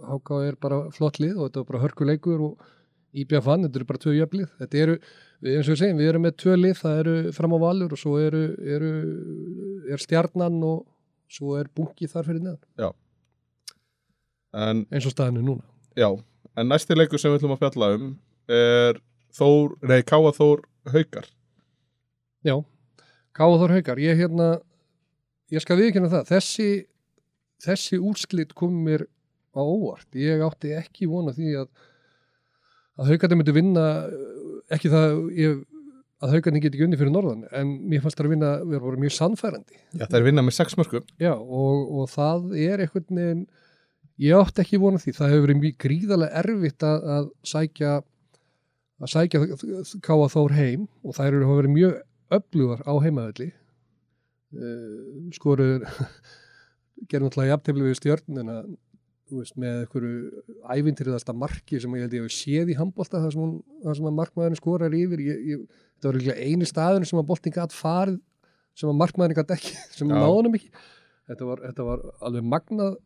Háká 0.08 0.40
er 0.49 0.56
bara 0.66 0.80
flott 0.96 1.20
lið 1.20 1.37
og 1.37 1.50
þetta 1.50 1.61
er 1.61 1.68
bara 1.70 1.85
hörkuleikur 1.85 2.40
og 2.49 2.66
IBF 3.12 3.44
vann, 3.46 3.68
þetta 3.68 3.76
eru 3.82 3.90
bara 3.92 4.02
tvö 4.06 4.16
jöflið. 4.16 4.49
Þetta 4.64 4.82
eru, 4.87 4.99
eins 5.44 5.68
og 5.68 5.76
við 5.76 5.80
segjum, 5.85 6.00
við 6.00 6.08
erum 6.14 6.25
með 6.26 6.37
tvö 6.42 6.56
lið, 6.64 6.76
það 6.80 6.99
eru 7.04 7.16
fram 7.37 7.54
á 7.54 7.58
valur 7.61 7.92
og 7.92 8.00
svo 8.00 8.16
eru, 8.25 8.42
eru 8.64 8.90
er 9.92 10.00
stjarnan 10.02 10.58
og 10.64 10.87
svo 11.28 11.56
er 11.59 11.68
bunki 11.75 12.09
þar 12.11 12.28
fyrir 12.28 12.45
neðan, 12.45 12.95
en 14.56 14.87
eins 14.90 15.09
og 15.09 15.12
staðinu 15.14 15.42
núna. 15.45 15.66
já, 15.99 16.09
en 16.56 16.71
næsti 16.71 16.97
leikur 16.97 17.21
sem 17.21 17.33
við 17.33 17.42
ætlum 17.42 17.56
að 17.56 17.64
fjalla 17.64 17.92
um 17.97 18.14
er 18.49 19.02
Þór, 19.37 19.75
nei, 19.85 20.00
Káa 20.06 20.30
Þór 20.33 20.62
Haukar. 20.95 21.26
Já, 22.47 22.54
Káa 23.37 23.59
Þór 23.61 23.75
Haukar, 23.76 24.00
ég 24.00 24.16
hérna, 24.16 24.47
ég 25.52 25.61
skal 25.61 25.76
viðkynna 25.76 26.09
það, 26.09 26.30
þessi, 26.30 26.68
þessi 27.66 27.99
úrslit 28.00 28.54
kom 28.56 28.78
mér 28.87 29.04
á 29.52 29.61
óvart. 29.61 30.09
Ég 30.16 30.40
átti 30.47 30.73
ekki 30.78 31.09
vona 31.11 31.35
því 31.37 31.52
að, 31.61 31.68
að 32.97 33.12
Haukarnir 33.12 33.40
myndi 33.42 33.56
vinna, 33.56 33.87
eh, 34.09 34.56
ekki 34.76 34.92
það 34.95 35.18
ég, 35.37 35.61
að 36.25 36.32
Haukarnir 36.32 36.62
geti 36.64 36.78
ekki 36.78 36.87
unni 36.87 36.99
fyrir 36.99 37.12
norðan, 37.12 37.44
en 37.56 37.73
mér 37.90 38.02
fannst 38.04 38.18
það 38.18 38.28
að 38.28 38.32
vinna, 38.32 38.50
við 38.64 38.76
erum 38.78 39.02
mjög 39.04 39.14
sannfærandi. 39.16 39.80
Já, 39.92 40.04
það 40.04 40.18
er 40.18 40.26
vinna 40.26 40.44
með 40.46 40.56
sex 40.56 40.76
mörgum 40.80 41.04
Já, 41.20 41.32
og, 41.37 41.82
og 41.92 42.11
það 42.12 42.46
er 42.64 42.85
einhvern 42.85 43.20
veginn, 43.20 43.42
ég 44.25 44.40
átti 44.40 44.64
ekki 44.64 44.80
vona 44.80 45.02
því, 45.02 45.14
það 45.18 45.35
hefur 45.35 45.44
verið 45.46 45.61
mjög 45.61 45.76
gríðarlega 45.85 46.42
erfitt 46.42 46.87
að, 46.88 47.06
að 47.16 47.28
sækja, 47.52 47.92
að 49.02 49.12
sækja 49.12 49.42
Káa 50.08 50.30
Þór 50.32 50.56
heim 50.56 50.88
og 51.04 51.20
eru 51.26 51.44
hafa 51.44 51.61
verið 51.61 51.76
mjög 51.76 52.00
öflugar 52.38 52.82
á 52.88 52.92
heimaðalli. 53.04 53.50
Uh, 54.56 55.28
skoruður, 55.37 55.85
gerðum 57.11 57.28
alltaf 57.28 57.50
jafntefli 57.50 57.90
við 57.90 57.99
stjörnina 58.00 58.61
þú 58.64 58.76
veist, 59.35 59.56
með 59.59 59.80
einhverju 59.83 60.42
ævintriðasta 60.71 61.35
marki 61.35 61.80
sem 61.83 61.95
ég 61.97 62.06
held 62.06 62.14
ég 62.14 62.26
hef 62.26 62.35
séð 62.35 62.71
í 62.71 62.76
handbólta 62.78 63.23
þar 63.25 63.35
sem, 63.35 63.56
sem 63.83 64.09
að 64.11 64.18
markmaðurinn 64.21 64.61
skorar 64.61 64.95
yfir. 64.95 65.23
Ég, 65.25 65.40
ég, 65.50 65.64
þetta 65.97 66.11
var 66.11 66.18
eiginlega 66.21 66.47
eini 66.47 66.68
staðurinn 66.68 67.11
sem 67.11 67.21
að 67.21 67.28
boltin 67.30 67.54
gætt 67.56 67.75
farið 67.75 68.21
sem 68.76 68.92
að 68.92 69.00
markmaðurinn 69.00 69.40
gætt 69.40 69.54
ekki 69.56 69.75
sem 69.99 70.12
náðunum 70.12 70.59
ekki. 70.59 70.71
Þetta 71.26 71.49
var, 71.49 71.64
þetta 71.66 71.88
var 71.88 72.04
alveg 72.28 72.47
magnað 72.54 72.99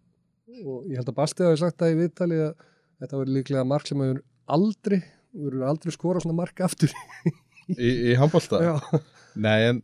og 0.61 0.91
ég 0.91 0.99
held 1.01 1.13
að 1.13 1.17
Bastið 1.17 1.49
hafi 1.49 1.63
sagt 1.63 1.79
það 1.81 1.95
í 1.95 1.99
viðtali 2.01 2.41
að 2.45 2.53
þetta 3.01 3.21
var 3.21 3.33
líklega 3.37 3.69
mark 3.71 3.89
sem 3.89 4.03
hefur 4.05 4.23
aldrei, 4.51 4.99
hefur 5.33 5.63
aldrei 5.71 5.95
skorað 5.95 6.27
svona 6.27 6.37
mark 6.43 6.65
aftur. 6.67 6.93
Í, 7.71 7.91
í 8.11 8.17
handbólta 8.19 8.61
Já, 8.67 8.75
Nei, 9.41 9.59
en, 9.71 9.81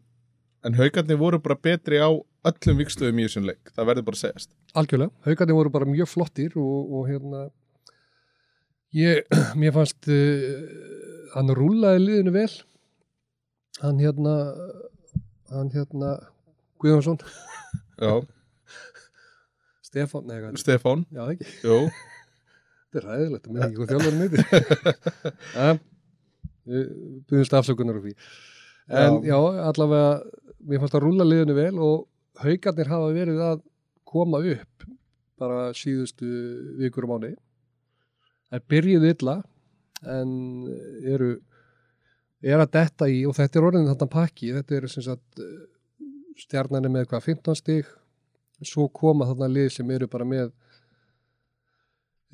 en 0.67 0.77
haugarnir 0.77 1.21
voru 1.21 1.41
bara 1.41 1.57
betri 1.57 2.03
á 2.03 2.11
öllum 2.51 2.81
vikstöðum 2.81 3.21
í 3.21 3.27
þessum 3.27 3.47
leik. 3.49 3.73
Það 3.75 3.91
verður 3.91 4.07
bara 4.09 4.19
að 4.19 4.23
segjast. 4.25 4.51
Algjörlega, 4.77 5.15
haugarnir 5.27 5.59
voru 5.59 5.73
bara 5.75 5.89
mjög 5.91 6.11
flottir 6.13 6.57
og, 6.61 6.93
og 6.99 7.11
hérna 7.11 7.47
ég, 8.97 9.27
mér 9.61 9.75
fannst 9.77 10.11
uh, 10.13 10.57
hann 11.35 11.55
rúlaði 11.59 12.05
liðinu 12.05 12.35
vel. 12.37 12.51
Hann 13.83 14.01
hérna 14.01 14.37
hann 15.53 15.71
hérna 15.75 16.17
Guðjónsson, 16.81 17.19
Já, 17.97 18.21
Stefán, 19.87 20.27
nei, 20.29 20.41
hvað, 20.43 20.59
Stefán, 20.61 21.05
já 21.15 21.23
ekki. 21.33 21.47
Þetta 22.87 23.01
er 23.01 23.07
ræðilegt, 23.07 23.47
það 23.47 23.55
með 23.55 23.65
ekki 23.67 23.79
hvað 23.79 23.93
þjálfarinn 23.93 24.23
heitir. 24.25 24.43
Ja, 25.57 25.71
við 26.67 26.85
byrjumst 27.31 27.57
afsökunar 27.57 27.99
á 27.99 28.03
því. 28.05 28.13
En 28.97 29.17
já. 29.27 29.37
allavega 29.71 30.11
mér 30.67 30.83
fannst 30.83 30.97
að 30.99 31.05
rúla 31.07 31.27
liðinu 31.27 31.57
vel 31.57 31.73
og 31.83 32.07
haugarnir 32.43 32.91
hafa 32.93 33.11
verið 33.15 33.43
að 33.45 33.65
koma 34.07 34.41
upp 34.55 34.87
bara 35.41 35.71
síðustu 35.77 36.29
vikur 36.81 37.07
og 37.07 37.15
mánu 37.15 37.35
það 38.51 38.67
byrjuðu 38.73 39.13
illa 39.13 39.37
en 40.13 40.33
eru 41.05 41.31
er 42.47 42.61
að 42.63 42.75
detta 42.77 43.09
í 43.11 43.23
og 43.27 43.35
þetta 43.37 43.59
er 43.59 43.69
orðin 43.69 43.89
þetta 43.91 44.09
pakki, 44.13 44.53
þetta 44.55 44.77
er 44.77 44.89
sem 44.93 45.05
sagt 45.07 45.41
eh, 45.43 45.65
stjarnan 46.39 46.85
er 46.85 46.93
með 46.93 47.09
hvað 47.11 47.31
15 47.33 47.59
stig 47.59 47.89
svo 48.65 48.87
koma 48.93 49.27
þarna 49.29 49.49
lið 49.53 49.73
sem 49.75 49.91
eru 49.93 50.09
bara 50.11 50.29
með 50.29 50.53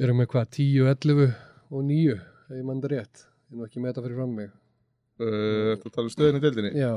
eru 0.02 0.14
með 0.18 0.30
hvað 0.32 0.52
10, 0.59 0.90
11 0.92 1.32
og 1.73 1.87
9 1.88 2.18
ef 2.52 2.59
ég 2.59 2.66
mann 2.66 2.82
það 2.82 2.94
rétt, 2.94 3.25
ég 3.25 3.54
er 3.54 3.61
nú 3.61 3.66
ekki 3.66 3.82
með 3.82 3.92
þetta 3.92 4.04
fyrir 4.06 4.18
fram 4.18 4.37
mig. 4.37 4.52
Uh, 5.23 5.75
Þú 5.80 5.92
talar 5.92 6.09
um 6.09 6.12
stöðinni 6.12 6.40
í 6.40 6.44
deildinni? 6.44 6.73
Já, 6.80 6.92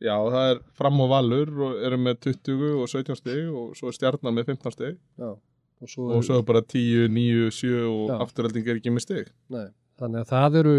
Já, 0.00 0.14
það 0.32 0.50
er 0.54 0.60
fram 0.80 1.00
og 1.04 1.10
valur 1.12 1.50
og 1.66 1.80
eru 1.84 1.98
með 2.00 2.20
20 2.30 2.70
og 2.80 2.88
17 2.88 3.18
stig 3.20 3.42
og 3.52 3.74
svo 3.76 3.90
er 3.92 3.96
stjarnan 3.98 4.36
með 4.38 4.52
15 4.54 4.72
stig. 4.76 4.98
Já 5.20 5.30
og 5.80 5.88
svo, 5.88 6.08
og 6.12 6.24
svo 6.26 6.40
er 6.40 6.44
bara 6.48 6.60
10, 6.60 7.06
9, 7.08 7.50
7 7.56 7.70
og 7.88 8.10
Já. 8.10 8.16
afturhelding 8.24 8.66
er 8.68 8.80
ekki 8.80 8.92
með 8.92 9.04
stig. 9.06 9.30
Nei, 9.52 9.66
þannig 10.00 10.20
að 10.26 10.32
það 10.34 10.58
eru 10.60 10.74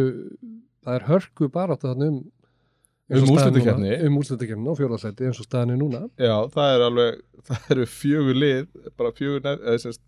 það 0.86 0.98
er 0.98 1.08
hörku 1.08 1.50
bara 1.54 1.78
átt 1.78 1.88
þannig 1.90 2.14
um 2.14 2.22
Um 3.12 3.26
núna- 3.28 4.06
um 4.08 4.18
úrslutakeppni 4.22 4.70
og 4.72 4.78
fjórðarsæti 4.80 5.26
eins 5.28 5.40
og 5.42 5.44
staðan 5.44 5.74
er 5.74 5.80
núna. 5.82 6.00
Já, 6.16 6.48
það 6.54 6.76
er 6.76 6.84
alveg, 6.86 7.18
það 7.50 7.66
eru 7.76 7.86
fjögur 7.92 8.38
lið 8.40 8.62
bara 8.96 9.12
fjögur 9.18 9.44
nef, 9.44 9.66
eða 9.68 9.82
sérst 9.84 10.02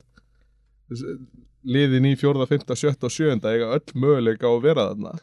liðin 1.67 2.08
í 2.08 2.13
fjórða, 2.20 2.48
fymta, 2.48 2.77
sjötta 2.79 3.10
og 3.10 3.12
sjöunda 3.12 3.51
eiga 3.51 3.74
öll 3.75 3.91
möguleika 4.00 4.48
á 4.48 4.51
að 4.55 4.63
vera 4.63 4.86
þarna 4.93 5.13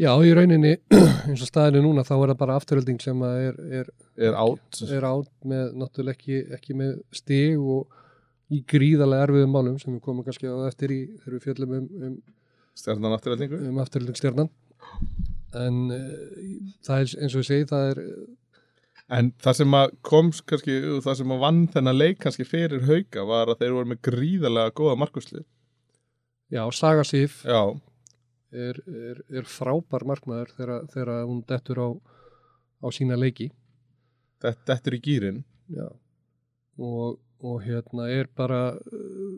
já, 0.00 0.10
í 0.24 0.32
rauninni 0.36 0.76
eins 1.28 1.42
og 1.42 1.48
staðan 1.48 1.80
er 1.80 1.86
núna 1.86 2.04
þá 2.06 2.14
er 2.16 2.32
það 2.32 2.38
bara 2.42 2.58
afturölding 2.60 3.00
sem 3.02 3.24
er, 3.28 3.58
er, 3.80 3.90
er 4.16 4.38
átt 4.38 4.82
er 4.88 5.08
með 5.48 5.74
náttúrulega 5.80 6.16
ekki, 6.16 6.38
ekki 6.58 6.78
með 6.78 6.94
stig 7.14 7.58
og 7.60 7.98
í 8.52 8.62
gríðarlega 8.68 9.28
erfiðum 9.28 9.56
málum 9.56 9.80
sem 9.80 9.94
við 9.94 10.04
komum 10.04 10.26
kannski 10.26 10.50
á 10.50 10.56
eftir 10.68 10.92
í 10.92 11.02
þegar 11.22 11.38
við 11.38 11.46
fjöllum 11.48 11.74
um, 11.78 11.88
um 12.08 12.18
stjarnan 12.76 13.16
afturheldingu 13.16 13.60
um 13.68 13.80
afturlöndstjarnan 13.82 14.52
en 15.62 15.82
uh, 15.92 16.14
það 16.84 17.02
er 17.02 17.18
eins 17.24 17.34
og 17.34 17.44
ég 17.44 17.50
segi 17.50 17.68
það 17.72 17.90
er 17.92 18.06
En 19.12 19.28
það 19.42 19.56
sem 19.58 19.74
að 19.76 19.94
kom 20.06 20.28
kannski, 20.48 20.74
það 21.04 21.16
sem 21.18 21.32
að 21.34 21.42
vann 21.42 21.62
þennan 21.74 21.98
leik 21.98 22.20
kannski 22.22 22.46
fyrir 22.48 22.84
hauka 22.88 23.24
var 23.28 23.50
að 23.52 23.64
þeir 23.64 23.74
voru 23.76 23.90
með 23.90 23.98
gríðarlega 24.08 24.74
góða 24.78 24.94
markuslið. 25.02 25.44
já, 26.52 26.62
Saga 26.72 27.04
Sif. 27.04 27.42
Já, 27.44 27.76
er, 28.52 28.78
er, 28.86 29.22
er 29.32 29.48
frábær 29.48 30.04
markmaður 30.08 30.52
þegar, 30.56 30.86
þegar 30.92 31.24
hún 31.28 31.42
dettur 31.48 31.80
á, 31.82 31.88
á 32.84 32.86
sína 32.94 33.18
leiki 33.18 33.50
þetta, 34.42 34.54
þetta 34.70 34.90
er 34.90 34.96
í 34.96 35.02
gýrin. 35.06 35.42
já. 35.72 35.88
Og, 36.80 37.18
og 37.44 37.58
hérna 37.66 38.08
er 38.10 38.30
bara 38.36 38.62
uh, 38.74 39.34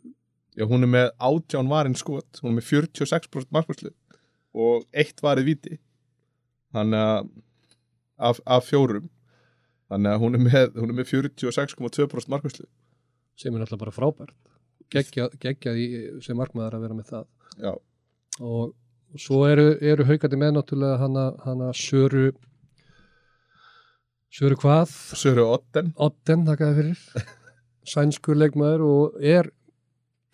Já, 0.54 0.62
hún 0.70 0.86
er 0.86 0.90
með 0.90 1.08
átján 1.18 1.70
varinn 1.70 1.98
skot, 1.98 2.38
hún 2.42 2.52
er 2.52 2.60
með 2.60 2.68
46% 2.70 3.50
markuslið 3.54 3.94
og 4.54 4.84
eitt 4.94 5.18
varið 5.18 5.48
viti. 5.48 5.78
Þannig 6.70 7.00
að 7.02 7.30
af, 8.30 8.38
af 8.46 8.68
fjórum. 8.68 9.08
Þannig 9.90 10.14
að 10.14 10.20
hún 10.22 10.38
er 10.38 10.44
með, 10.44 10.68
hún 10.78 10.92
er 10.94 10.98
með 11.00 11.10
46,2% 11.10 12.30
markuslið. 12.30 12.70
sem 13.34 13.50
er 13.50 13.64
náttúrulega 13.64 13.82
bara 13.82 13.94
frábært 13.96 14.54
geggjað, 14.92 15.36
geggjað 15.42 15.80
í, 15.80 15.86
sem 16.24 16.38
markmaður 16.38 16.78
að 16.78 16.86
vera 16.86 16.98
með 16.98 17.10
það 17.10 17.26
Já, 17.64 17.72
og, 18.40 18.74
og 19.14 19.22
svo 19.22 19.44
eru, 19.46 19.68
eru 19.80 20.06
haugandi 20.08 20.38
með 20.40 20.56
náttúrulega 20.58 20.98
hana, 21.04 21.28
hana 21.44 21.70
Söru 21.78 22.32
Söru 24.34 24.56
hvað? 24.58 24.90
Söru 25.14 25.44
Otten. 25.46 25.92
Otten, 25.94 26.42
þakkaði 26.48 26.80
fyrir 26.80 27.28
sænskur 27.94 28.40
leikmaður 28.40 28.82
og 28.88 29.20
er 29.22 29.52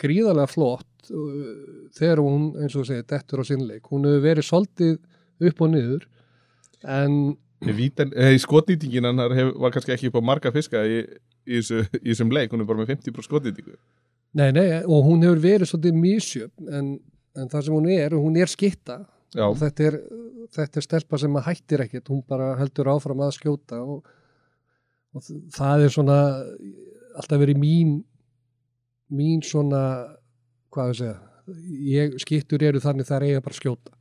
gríðarlega 0.01 0.49
flott 0.49 1.11
uh, 1.13 1.91
þegar 1.99 2.23
hún, 2.25 2.51
eins 2.63 2.77
og 2.79 2.89
segir, 2.89 3.05
dettur 3.11 3.43
á 3.43 3.45
sinnleik 3.45 3.91
hún 3.93 4.09
hefur 4.09 4.25
verið 4.25 4.49
soldið 4.49 5.51
upp 5.51 5.65
og 5.67 5.73
niður 5.75 6.07
en 6.89 7.19
eh, 7.61 8.37
skotnýtingin 8.41 9.09
hef, 9.37 9.53
var 9.61 9.75
kannski 9.75 9.93
ekki 9.93 10.09
upp 10.09 10.21
á 10.21 10.29
marga 10.33 10.53
fiska 10.55 10.81
í, 10.81 11.03
í, 11.45 11.61
í 11.61 12.09
þessum 12.09 12.33
leik, 12.33 12.55
hún 12.55 12.65
er 12.65 12.71
bara 12.71 12.81
með 12.81 12.95
50% 12.97 13.29
skotnýtingu. 13.29 13.77
nei, 14.33 14.49
nei, 14.57 14.81
og 14.87 15.05
hún 15.11 15.27
hefur 15.27 15.43
verið 15.45 15.69
svolítið 15.69 16.01
mísjöfn 16.01 16.73
en, 16.79 16.93
en 17.41 17.51
það 17.51 17.67
sem 17.67 17.77
hún 17.77 17.89
er, 17.95 18.17
hún 18.17 18.39
er 18.41 18.51
skitta 18.51 19.01
og 19.41 19.57
þetta 19.61 19.87
er, 19.87 19.97
þetta 20.57 20.81
er 20.81 20.87
stelpa 20.87 21.21
sem 21.23 21.37
að 21.39 21.47
hættir 21.49 21.85
ekkert, 21.87 22.11
hún 22.11 22.23
bara 22.27 22.53
heldur 22.59 22.91
áfram 22.91 23.23
að 23.25 23.37
skjóta 23.39 23.81
og, 23.83 24.07
og 25.15 25.27
það 25.55 25.87
er 25.87 25.95
svona 25.95 26.21
alltaf 27.19 27.41
verið 27.41 27.61
mín 27.61 27.99
mín 29.11 29.43
svona 29.43 29.83
hvað 30.71 30.93
að 30.93 31.01
segja 31.01 31.17
ég, 31.91 32.15
skittur 32.23 32.63
eru 32.63 32.83
þannig 32.83 33.09
þar 33.09 33.27
eiga 33.27 33.43
bara 33.43 33.57
að 33.57 33.59
skjóta. 33.59 33.97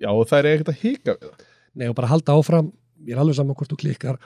Já 0.00 0.10
og 0.10 0.24
það 0.30 0.38
er 0.40 0.48
ekkert 0.54 0.72
að 0.72 0.80
hika 0.80 1.14
við 1.14 1.28
það. 1.28 1.44
Nei 1.74 1.86
og 1.90 1.96
bara 1.98 2.10
halda 2.10 2.34
áfram, 2.38 2.72
ég 3.04 3.14
er 3.14 3.20
alveg 3.22 3.38
saman 3.38 3.58
hvort 3.58 3.72
þú 3.72 3.78
klikkar 3.82 4.18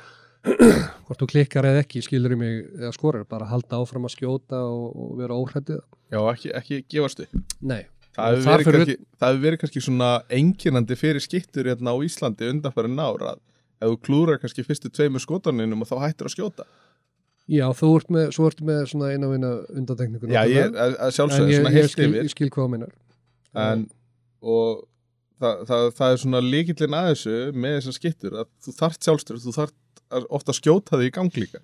hvort 1.06 1.20
þú 1.20 1.28
klikkar 1.32 1.66
eða 1.66 1.82
ekki 1.82 2.02
skilur 2.04 2.34
í 2.36 2.38
mig 2.38 2.58
eða 2.78 2.92
skorar, 2.94 3.24
bara 3.28 3.48
halda 3.50 3.80
áfram 3.82 4.06
að 4.06 4.14
skjóta 4.14 4.60
og, 4.68 4.90
og 4.94 5.14
vera 5.18 5.38
óhrættið 5.38 5.80
Já, 6.08 6.20
ekki, 6.30 6.52
ekki 6.56 6.82
gefast 6.88 7.24
upp. 7.24 7.40
Nei, 7.60 7.82
Það 8.18 8.34
hefur 8.38 8.72
verið, 8.72 8.90
fyrir 8.90 8.98
það 9.22 9.30
hefur 9.32 9.44
verið 9.46 9.60
kannski 9.62 9.82
svona 9.84 10.10
einkennandi 10.38 10.96
fyrir 10.98 11.22
skittur 11.24 11.70
hérna 11.70 11.94
á 11.94 11.96
Íslandi 12.08 12.50
undanfæri 12.52 12.90
nára 12.92 13.36
ef 13.78 13.88
þú 13.92 13.96
klúrar 14.08 14.40
kannski 14.42 14.64
fyrstu 14.66 14.90
tveimur 14.90 15.22
skotaninum 15.22 15.84
og 15.84 15.90
þá 15.90 15.96
hættir 16.08 16.26
að 16.28 16.34
skjóta. 16.34 16.66
já 17.48 17.64
þú 17.78 17.88
ert 17.96 18.10
með 18.12 18.26
svo 18.36 18.48
ert 18.50 18.58
með 18.60 18.80
svona 18.90 19.12
eina 19.14 19.28
og 19.30 19.36
eina 19.38 19.50
undantekningu 19.72 20.28
Já, 20.34 20.42
ég, 20.50 20.74
en 20.74 21.14
sjálfsögðu 21.14 21.52
ég, 21.54 21.60
svona 21.62 21.70
ég, 21.72 21.78
heilt 21.78 22.02
yfir 22.04 22.22
ég 22.26 22.32
skil 22.34 22.50
hvað 22.52 22.66
þú 22.66 22.72
meinar 22.74 22.92
en, 23.64 23.86
og 24.42 24.82
það, 25.40 25.62
það, 25.70 25.84
það 26.00 26.12
er 26.16 26.20
svona 26.24 26.42
líkillin 26.44 26.96
að 26.98 27.08
þessu 27.12 27.36
með 27.54 27.76
þessar 27.78 27.96
skittur 28.00 28.36
að 28.42 28.50
þú 28.66 28.74
þart 28.82 29.08
sjálfstöð, 29.08 29.40
þú 29.46 29.54
þart 29.56 29.76
ofta 30.38 30.52
að 30.52 30.58
skjóta 30.58 30.98
þig 31.00 31.08
í 31.08 31.14
gang 31.18 31.38
líka. 31.38 31.60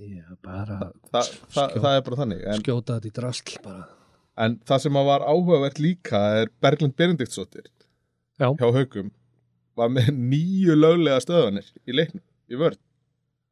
Já, 0.00 0.24
bara 0.42 0.76
Þa, 0.80 0.92
það, 1.12 1.26
Skjó- 1.52 1.80
það 1.84 1.96
er 1.96 2.04
bara 2.06 2.16
þannig. 2.22 2.44
En, 2.48 2.62
skjóta 2.64 2.94
þetta 2.96 3.10
í 3.10 3.12
drasl 3.18 3.58
bara 3.64 3.82
en 4.40 4.56
það 4.68 4.84
sem 4.84 5.00
var 5.10 5.24
áhugavert 5.26 5.80
líka 5.82 6.20
er 6.42 6.52
Berglind 6.62 6.96
Benediktsdóttir 6.98 7.68
Já. 8.40 8.50
hjá 8.54 8.68
Haugum 8.68 9.10
var 9.78 9.92
með 9.92 10.12
nýju 10.16 10.76
löglega 10.76 11.20
stöðanir 11.22 11.68
í 11.86 11.96
leiknum, 11.96 12.24
í 12.50 12.56
vörn. 12.60 12.80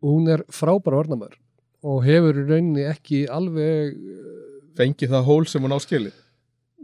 hún 0.03 0.29
er 0.33 0.45
frábæra 0.49 1.03
varnamör 1.03 1.37
og 1.83 2.03
hefur 2.07 2.41
í 2.41 2.49
rauninni 2.49 2.89
ekki 2.89 3.27
alveg 3.31 3.97
Fengi 4.79 5.09
það 5.11 5.25
hól 5.27 5.47
sem 5.51 5.65
hún 5.65 5.75
á 5.75 5.79
skilið. 5.83 6.19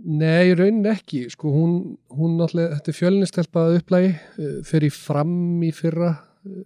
Nei, 0.04 0.50
í 0.50 0.54
rauninni 0.58 0.90
ekki, 0.90 1.20
sko, 1.30 1.52
hún, 1.54 1.75
hún 2.11 2.34
náttúrulega, 2.40 2.80
þetta 2.80 2.90
er 2.90 2.96
fjölnistelpað 2.99 3.76
upplægi, 3.78 4.08
uh, 4.42 4.56
fyrir 4.66 4.94
fram 4.94 5.62
í 5.62 5.70
fyrra, 5.73 6.11
uh, 6.44 6.64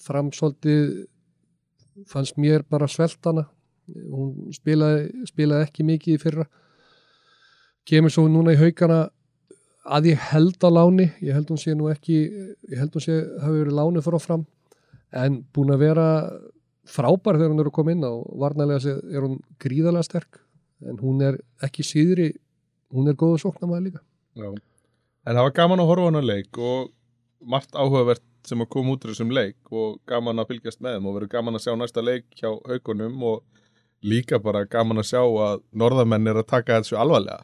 fram 0.00 0.30
svolítið, 0.34 1.04
fannst 2.10 2.40
mér 2.40 2.64
bara 2.72 2.88
sveltana, 2.90 3.44
hún 3.92 4.54
spilaði, 4.56 5.26
spilaði 5.28 5.68
ekki 5.68 5.86
mikið 5.86 6.16
í 6.16 6.22
fyrra, 6.24 6.48
kemur 7.88 8.12
svo 8.12 8.26
núna 8.28 8.54
í 8.54 8.60
haugana 8.60 9.04
að 9.84 10.10
ég 10.14 10.26
held 10.30 10.64
á 10.64 10.68
láni, 10.72 11.10
ég 11.20 11.36
held 11.36 11.50
hún 11.52 11.60
sé 11.60 11.74
nú 11.76 11.90
ekki, 11.92 12.18
ég 12.72 12.80
held 12.80 12.94
hún 12.96 13.04
sé 13.04 13.18
hafi 13.42 13.60
verið 13.60 13.76
láni 13.76 14.02
frá 14.04 14.16
fram, 14.22 14.46
en 15.12 15.42
búin 15.54 15.74
að 15.74 15.84
vera 15.84 16.08
frábær 16.88 17.38
þegar 17.38 17.52
hún 17.52 17.62
er 17.62 17.70
að 17.70 17.76
koma 17.76 17.94
inn 17.94 18.04
á. 18.04 18.12
Varnarlega 18.40 18.96
er 19.12 19.24
hún 19.24 19.38
gríðalega 19.60 20.06
sterk 20.06 20.40
en 20.84 20.98
hún 21.00 21.22
er 21.24 21.38
ekki 21.64 21.84
síðri 21.86 22.32
hún 22.94 23.08
er 23.10 23.16
góðu 23.18 23.40
sóknamaður 23.44 23.88
líka. 23.88 24.02
Já. 24.36 24.50
En 25.24 25.36
það 25.36 25.46
var 25.46 25.56
gaman 25.56 25.82
að 25.82 25.90
horfa 25.90 26.04
á 26.04 26.08
hana 26.10 26.24
leik 26.24 26.60
og 26.60 26.92
margt 27.44 27.76
áhugavert 27.76 28.24
sem 28.44 28.60
að 28.60 28.70
koma 28.74 28.92
út 28.92 29.04
úr 29.04 29.14
þessum 29.14 29.32
leik 29.32 29.72
og 29.72 29.96
gaman 30.08 30.42
að 30.42 30.52
fylgjast 30.52 30.82
með 30.84 30.98
þeim 30.98 31.08
og 31.08 31.16
verður 31.16 31.32
gaman 31.32 31.56
að 31.56 31.64
sjá 31.64 31.74
næsta 31.80 32.04
leik 32.04 32.26
hjá 32.36 32.50
haugunum 32.52 33.24
og 33.30 33.64
líka 34.04 34.40
bara 34.42 34.66
gaman 34.68 35.00
að 35.00 35.10
sjá 35.14 35.22
að 35.22 35.62
norðamenn 35.72 36.28
er 36.28 36.42
að 36.42 36.50
taka 36.52 36.80
þessu 36.82 36.98
alvarlega 37.00 37.40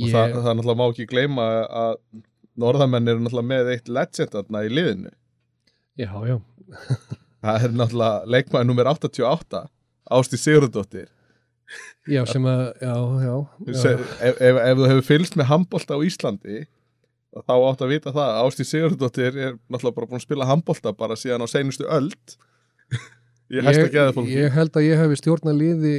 og 0.00 0.06
Ég- 0.08 0.14
það, 0.16 0.34
það 0.40 0.56
náttúrulega 0.56 0.80
má 0.80 0.86
ekki 0.88 1.06
gleyma 1.10 1.46
að 1.84 1.94
norðamenn 2.60 3.08
eru 3.12 3.22
náttúrulega 3.24 3.50
með 3.52 3.70
eitt 3.74 3.88
legend 3.92 4.34
þarna 4.34 4.64
í 4.66 4.72
liðinu. 4.72 5.12
Já, 6.00 6.10
já, 6.28 6.36
það 7.44 7.64
er 7.68 7.74
náttúrulega 7.76 8.34
leikmaður 8.36 8.68
nummer 8.70 8.90
88 8.94 9.64
Ásti 10.10 10.38
Sigurðardóttir. 10.40 11.08
Já 12.10 12.24
sem 12.26 12.46
að 12.50 12.64
já, 12.82 12.94
já, 13.22 13.34
já. 13.70 13.90
ef, 13.94 14.40
ef, 14.42 14.56
ef 14.58 14.78
þú 14.80 14.86
hefur 14.90 15.04
fylgst 15.06 15.36
með 15.38 15.50
handbolta 15.52 15.94
á 15.94 16.02
Íslandi 16.02 16.64
þá 17.46 17.52
átt 17.54 17.84
að 17.86 17.92
vita 17.92 18.10
það 18.10 18.24
að 18.26 18.40
Ásti 18.48 18.66
Sigurðardóttir 18.66 19.36
er 19.38 19.52
náttúrulega 19.70 19.98
bara 20.00 20.08
búin 20.10 20.18
að 20.18 20.24
spila 20.26 20.48
handbolta 20.50 20.92
bara 20.98 21.18
síðan 21.20 21.46
á 21.46 21.48
seinustu 21.52 21.86
öld. 21.86 22.34
Ég 23.50 23.66
fólk 24.14 24.28
ég 24.30 24.52
held 24.54 24.76
að 24.78 24.84
ég 24.86 25.00
hefði 25.00 25.16
stjórna 25.18 25.52
liði 25.54 25.94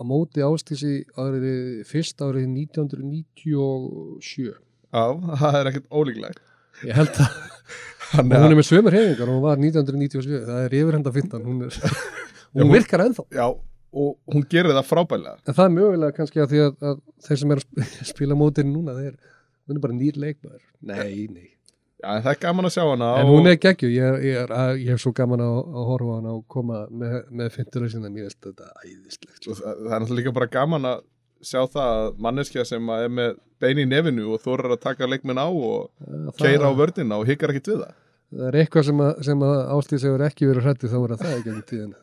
á 0.00 0.02
móti 0.08 0.40
ástísi 0.40 0.94
árið, 1.20 1.82
fyrst 1.88 2.16
árið 2.24 2.46
1997 2.48 4.54
Já, 4.90 5.04
það 5.38 5.56
er 5.60 5.68
ekkert 5.70 5.84
ólíklegt. 5.94 6.40
Ég 6.88 6.96
held 6.96 7.18
að 7.20 7.34
hún 8.18 8.32
er 8.34 8.54
með 8.58 8.66
sömur 8.66 8.94
hefingar 8.96 9.28
og 9.30 9.34
hún 9.36 9.44
var 9.44 9.60
1997 9.60 10.40
það 10.48 10.62
er 10.64 10.74
yfirhenda 10.80 11.12
fintan 11.14 11.44
hún, 11.46 11.60
er, 11.68 11.76
hún 12.56 12.64
hún- 12.64 12.72
virkar 12.74 13.04
ennþá. 13.04 13.22
Já, 13.36 13.44
og 13.50 14.10
hún 14.34 14.42
gerir 14.50 14.72
það 14.74 14.88
frábælega 14.88 15.36
en 15.44 15.54
það 15.60 15.68
er 15.68 15.76
mögulega 15.76 16.16
kannski 16.16 16.42
að 16.42 16.50
því 16.54 16.60
að, 16.64 16.72
að 16.90 16.96
þeir 17.28 17.38
sem 17.44 17.52
er 17.54 17.60
að 17.60 17.64
sp- 17.68 17.86
spila 18.14 18.34
mótin 18.40 18.72
núna 18.74 18.96
þeir, 18.98 19.14
hún 19.68 19.76
er 19.78 19.84
bara 19.86 19.98
nýr 20.00 20.18
leikmaður. 20.24 20.64
Nei, 20.90 21.14
nei 21.30 21.48
Já, 22.00 22.08
en 22.16 22.22
það 22.24 22.30
er 22.32 22.38
gaman 22.40 22.64
að 22.68 22.72
sjá 22.76 22.82
hana 22.88 23.08
en 23.20 23.26
hún 23.28 23.46
er 23.50 23.56
geggju, 23.60 23.88
ég, 23.92 24.04
er- 24.14 24.22
ég, 24.24 24.36
er, 24.44 24.52
að, 24.56 24.70
ég 24.80 24.94
hef 24.94 25.02
svo 25.02 25.10
gaman 25.18 25.42
að, 25.44 25.56
að 25.76 25.88
horfa 25.90 26.14
hana 26.16 26.30
og 26.38 26.44
koma 26.48 26.78
með, 26.88 27.16
með 27.40 27.50
fintuleg 27.58 27.90
sinna, 27.92 28.08
mér 28.14 28.28
finnst 28.30 28.46
þetta 28.46 28.68
æðislegt 28.86 29.48
og 29.52 29.58
það, 29.58 29.74
það 29.84 29.94
er 29.96 30.04
náttúrulega 30.04 30.20
líka 30.22 30.32
bara 30.38 30.48
gaman 30.54 30.88
að 30.94 31.02
sjá 31.50 31.60
það 31.72 31.90
að 31.98 32.08
manneskja 32.26 32.64
sem 32.68 32.88
að 32.92 33.04
er 33.06 33.12
með 33.18 33.36
bein 33.60 33.82
í 33.82 33.86
nefinu 33.90 34.26
og 34.34 34.40
þorir 34.44 34.72
að 34.76 34.80
taka 34.86 35.08
leikminn 35.12 35.40
á 35.40 35.48
og 35.48 35.90
Það- 36.00 36.40
keira 36.40 36.68
á 36.68 36.72
vördina 36.80 37.18
og 37.20 37.28
hikkar 37.28 37.52
ekkert 37.52 37.68
við 37.74 37.82
það. 37.84 37.94
Það 38.30 38.46
er 38.48 38.58
eitthvað 38.62 38.84
sem 38.88 39.00
að, 39.04 39.12
sem 39.26 39.40
að 39.42 39.54
Ástíðs 39.76 40.04
hefur 40.06 40.24
ekki 40.30 40.48
verið 40.50 40.66
hrættið 40.68 40.92
þá 40.92 40.98
er 41.04 41.14
að 41.16 41.22
það 41.24 41.32
ekki 41.38 41.50
ennum 41.52 41.64
tíðin 41.70 41.94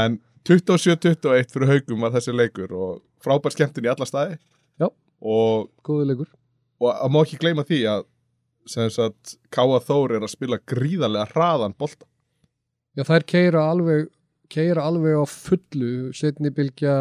En 0.00 0.18
27-21 0.48 1.50
fyrir 1.52 1.70
haugum 1.72 2.04
var 2.06 2.12
þessi 2.14 2.32
leikur 2.34 2.72
og 2.74 3.00
frábær 3.22 3.54
skemmtun 3.54 3.86
í 3.86 3.90
alla 3.92 4.06
staði. 4.08 4.36
Já. 4.80 4.88
og, 5.20 5.68
og 6.82 6.88
að 6.92 7.12
má 7.14 7.20
ekki 7.24 7.38
gleyma 7.42 7.64
því 7.66 7.80
að 7.90 8.04
sem 8.68 8.90
sagt 8.92 9.36
Káa 9.52 9.80
Þór 9.82 10.18
er 10.18 10.26
að 10.26 10.34
spila 10.34 10.58
gríðarlega 10.68 11.30
hraðan 11.32 11.76
bolta. 11.78 12.06
Já, 12.96 13.06
þær 13.08 13.24
keira 13.28 13.68
alveg 13.72 14.10
keira 14.52 14.84
alveg 14.84 15.16
á 15.16 15.24
fullu 15.28 16.10
setni 16.16 16.50
bylgja, 16.54 16.94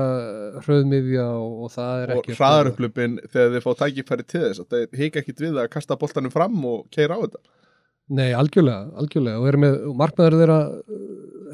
hröðmiðja 0.63 1.25
og, 1.35 1.55
og 1.66 1.74
það 1.74 2.03
er 2.03 2.14
og 2.14 2.22
ekki 2.22 2.38
hraðarupplupin 2.38 3.18
þegar 3.25 3.55
þið 3.55 3.66
fá 3.66 3.72
tækifæri 3.81 4.27
til 4.27 4.44
þess 4.46 4.64
að 4.64 4.75
þeir 4.75 5.01
hika 5.01 5.22
ekkit 5.22 5.44
við 5.44 5.59
að 5.59 5.72
kasta 5.74 5.98
boltanum 6.00 6.33
fram 6.33 6.55
og 6.70 6.85
keira 6.94 7.18
á 7.20 7.24
þetta. 7.25 7.42
Nei, 8.12 8.29
algjörlega, 8.35 8.88
algjörlega. 9.00 9.42
Og 9.42 9.50
er 9.51 9.57
með 9.64 9.75
og 9.88 10.00
markmaður 10.00 10.38
þeirra 10.42 10.62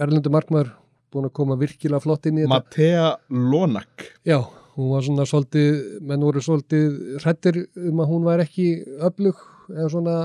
erlendu 0.06 0.34
markmaður 0.34 0.72
búin 1.14 1.28
að 1.30 1.36
koma 1.40 1.58
virkilega 1.60 2.04
flott 2.04 2.30
inn 2.30 2.40
í 2.40 2.46
þetta. 2.46 2.54
Matea 2.54 3.10
Lonak 3.52 4.08
Já, 4.28 4.40
hún 4.78 4.94
var 4.94 5.06
svona 5.06 5.28
svolítið, 5.30 5.78
menn 6.06 6.26
voru 6.26 6.44
svolítið 6.44 7.22
hrættir 7.24 7.62
um 7.90 8.02
að 8.04 8.12
hún 8.14 8.28
var 8.28 8.44
ekki 8.44 8.72
öflug 9.08 9.42
eða 9.74 9.88
svona 9.94 10.18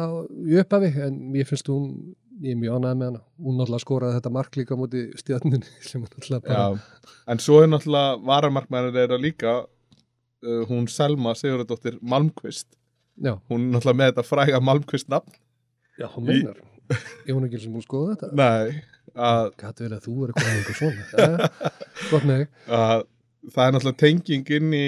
í 0.46 0.58
upphafi 0.62 0.90
en 1.06 1.22
ég 1.38 1.48
finnst 1.48 1.70
hún, 1.72 1.88
ég 2.42 2.54
er 2.54 2.60
mjög 2.60 2.78
ánægð 2.78 2.98
með 3.00 3.10
hana. 3.10 3.22
Hún 3.42 3.58
náttúrulega 3.58 3.84
skoraði 3.84 4.18
þetta 4.18 4.34
mark 4.38 4.58
líka 4.60 4.76
á 4.76 4.80
móti 4.80 5.06
stjörnunni 5.20 5.72
sem 5.88 6.02
er 6.02 6.10
náttúrulega 6.10 6.46
bara 6.46 6.60
Já, 6.60 7.16
en 7.34 7.42
svo 7.42 7.62
er 7.62 7.72
náttúrulega 7.72 8.20
varamarkmæður 8.28 8.96
þeirra 8.98 9.20
líka 9.22 9.56
uh, 9.62 10.62
hún 10.70 10.88
Selma 10.90 11.34
Sigurðardóttir 11.38 11.98
Malmqvist 12.00 12.72
Já, 13.20 13.36
hún 13.50 13.68
er 13.68 13.76
náttúrulega 13.76 13.98
með 14.00 14.12
þetta 14.12 14.24
fræga 14.26 14.60
Malmqvist 14.64 15.10
nafn. 15.12 15.34
Já, 16.00 16.06
hún 16.14 16.26
meinar. 16.26 16.60
Ég 17.26 17.34
hún 17.36 17.44
ekki 17.46 17.60
sem 17.60 17.74
hún 17.74 17.84
skoða 17.84 18.16
þetta. 18.16 18.30
Nei, 18.38 18.82
að, 19.12 19.50
Gat 19.60 19.82
verið 19.82 19.96
að 19.98 20.06
þú 20.06 20.14
er 20.24 20.32
eitthvað 20.32 20.54
einhver 20.56 20.78
svona. 20.78 21.04
Ja, 21.12 21.50
Gott 22.10 22.26
að 22.32 23.04
það 23.52 23.66
er 23.66 23.76
náttúrulega 23.76 24.00
tenging 24.00 24.52
inn 24.58 24.76
í, 24.76 24.86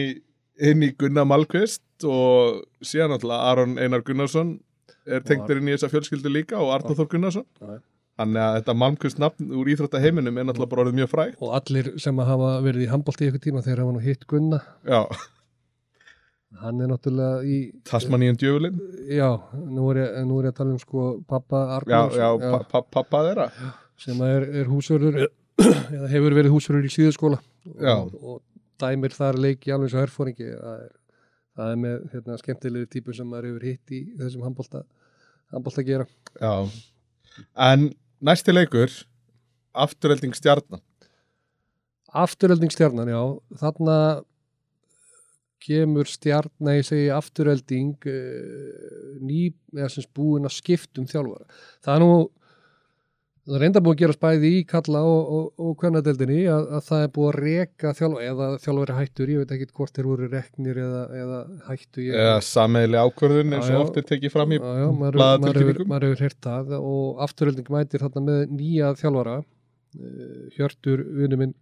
inn 0.62 0.85
í 0.87 0.93
Gunnar 0.99 1.27
Malmqvist 1.29 2.07
og 2.07 2.62
síðan 2.85 3.14
náttúrulega 3.14 3.51
Aron 3.51 3.75
Einar 3.81 4.05
Gunnarsson 4.07 4.55
er 5.05 5.25
tengdur 5.27 5.61
inn 5.61 5.69
í 5.69 5.75
þessa 5.75 5.90
fjölskyldu 5.93 6.33
líka 6.33 6.61
og 6.61 6.73
Arnur 6.77 6.99
Þór 6.99 7.11
Gunnarsson. 7.17 7.47
Já. 7.61 7.77
Þannig 8.14 8.45
að 8.45 8.57
þetta 8.61 8.75
Malmqvist 8.79 9.19
nafn 9.19 9.55
úr 9.59 9.71
íþróttaheiminum 9.75 10.37
er 10.38 10.47
náttúrulega 10.47 10.71
bara 10.71 10.85
orðið 10.85 10.99
mjög 11.01 11.11
frægt. 11.11 11.38
Og 11.43 11.55
allir 11.59 11.93
sem 12.03 12.21
hafa 12.23 12.51
verið 12.62 12.87
í 12.87 12.90
handbólti 12.93 13.25
í 13.25 13.29
eitthvað 13.31 13.47
tíma 13.49 13.62
þegar 13.64 13.83
hafa 13.83 13.95
nú 13.97 14.03
hitt 14.05 14.27
Gunna. 14.31 14.61
Já, 14.87 15.01
Hann 16.62 16.79
er 16.85 16.90
náttúrulega 16.93 17.43
í 17.51 17.57
Tasmaníun 17.88 18.37
djöfulinn. 18.38 18.77
Já, 19.11 19.27
nú 19.59 19.88
er 19.90 20.01
ég, 20.05 20.19
nú 20.29 20.38
er 20.38 20.49
ég 20.49 20.55
að 20.55 20.59
tala 20.61 20.75
um 20.77 20.79
sko 20.79 21.07
pappa 21.27 21.64
Já, 21.64 21.73
Arnars 21.81 22.19
já, 22.21 22.29
pa, 22.45 22.61
pa, 22.71 22.83
pappa 23.01 23.23
þeirra. 23.27 23.47
Sem 24.05 24.21
er, 24.27 24.47
er 24.62 24.71
húsverður 24.71 25.19
eða 25.25 26.11
hefur 26.12 26.37
verið 26.38 26.55
húsverður 26.55 26.88
í 26.88 26.93
síðuskóla 26.95 27.40
Já. 27.79 27.97
og, 27.97 28.14
og 28.14 28.40
dæmir 28.81 29.15
þar 29.15 29.41
leiki 29.41 29.73
alveg 29.75 29.93
svo 29.93 30.03
herfóringi 30.03 30.51
það 30.51 30.85
er, 30.85 30.93
það 31.55 31.73
er 31.73 31.81
með 31.85 32.05
hérna, 32.13 32.39
skemmtilegu 32.41 32.91
típu 32.91 33.17
sem 33.17 33.29
maður 33.31 33.51
hefur 33.53 33.67
hitt 33.71 33.95
í 33.95 34.05
þessum 34.19 34.47
handbólta 34.47 34.85
handbólta 35.55 35.85
gera. 35.87 36.07
Já, 36.41 36.71
en 37.71 37.91
næsti 38.25 38.55
leikur 38.55 38.93
afturhelding 39.75 40.35
stjarnan. 40.37 40.83
Afturölding 42.15 42.71
stjarnan, 42.71 43.11
já, 43.11 43.23
þarna 43.59 43.99
kemur 45.65 46.09
stjarnan, 46.11 46.77
ég 46.79 46.87
segi 46.87 47.09
afturölding 47.15 48.07
uh, 48.11 49.19
ný, 49.25 49.49
eða 49.75 49.91
sem 49.91 50.07
búin 50.15 50.47
að 50.47 50.59
skiptum 50.61 51.09
þjálfara. 51.11 51.49
Það 51.85 51.97
er 51.97 52.05
nú, 52.05 52.13
það 53.44 53.57
er 53.57 53.62
reynda 53.64 53.83
búin 53.85 53.96
að 53.96 54.02
gera 54.02 54.16
spæði 54.16 54.50
í 54.59 54.61
kalla 54.68 55.00
og, 55.04 55.33
og, 55.37 55.48
og 55.61 55.72
kvennadeldinni 55.80 56.42
að, 56.48 56.68
að 56.78 56.85
það 56.88 57.07
er 57.07 57.11
búin 57.16 57.30
að 57.30 57.40
reka 57.44 57.94
þjálfara, 57.98 58.28
eða 58.33 58.50
þjálfari 58.64 58.98
hættur, 58.98 59.33
ég 59.35 59.42
veit 59.42 59.57
ekki 59.57 59.70
hvort 59.72 59.98
þeir 59.98 60.11
voru 60.11 60.28
reknir 60.33 60.80
eða, 60.85 61.02
eða 61.22 61.40
hættu. 61.70 62.04
Ég, 62.07 62.20
eða 62.24 62.38
sammeðli 62.48 63.02
ákvörðun 63.04 63.59
eins 63.59 63.72
og 63.72 63.83
oft 63.87 63.98
er 64.00 64.09
tekið 64.12 64.37
fram 64.37 64.54
í 64.54 64.61
blaðatilkynningum. 64.61 65.90
maður 65.92 66.09
hefur 66.12 66.28
heyrt 66.28 66.40
það 66.48 66.78
og 66.78 67.26
afturölding 67.28 67.74
mætir 67.74 68.04
þarna 68.07 68.24
með 68.30 68.57
nýja 68.57 68.94
þjálfara 69.02 69.42
Eh, 69.94 70.50
Hjörtur, 70.57 71.04
vinnu 71.14 71.38
minn 71.38 71.52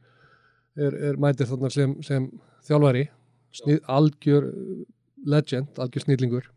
er, 0.78 0.94
er 1.10 1.18
mætir 1.20 1.48
þarna 1.50 1.68
sem, 1.72 1.96
sem 2.04 2.28
þjálfari 2.64 3.06
snið, 3.58 3.80
algjör 3.92 4.46
eh, 4.48 4.84
legend, 5.28 5.72
algjör 5.82 6.06
snillingur 6.06 6.48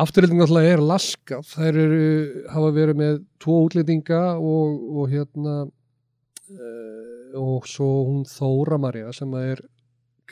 afturölding 0.00 0.40
náttúrulega 0.40 0.76
er 0.76 0.82
laskaf 0.82 1.52
þær 1.52 1.78
eru, 1.84 2.06
hafa 2.52 2.72
verið 2.72 3.00
með 3.00 3.20
tvo 3.42 3.58
útlendinga 3.66 4.22
og, 4.40 4.86
og 4.96 5.12
hérna 5.12 5.56
uh, 5.66 7.38
og 7.38 7.68
svo 7.68 7.90
hún 8.08 8.24
Þóra 8.28 8.78
Marja 8.80 9.12
sem 9.16 9.32
er 9.40 9.60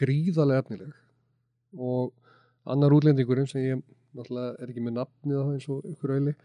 gríðarlega 0.01 0.65
efnileg. 0.65 0.93
Og 1.77 2.11
annar 2.71 2.95
útlendingurinn 2.97 3.49
sem 3.51 3.65
ég 3.65 3.83
náttúrulega 4.17 4.57
er 4.59 4.73
ekki 4.73 4.85
með 4.85 4.99
nafnið 4.99 5.41
á 5.41 5.47
eins 5.53 5.69
og 5.71 5.87
ykkur 5.93 6.17
auðli. 6.17 6.37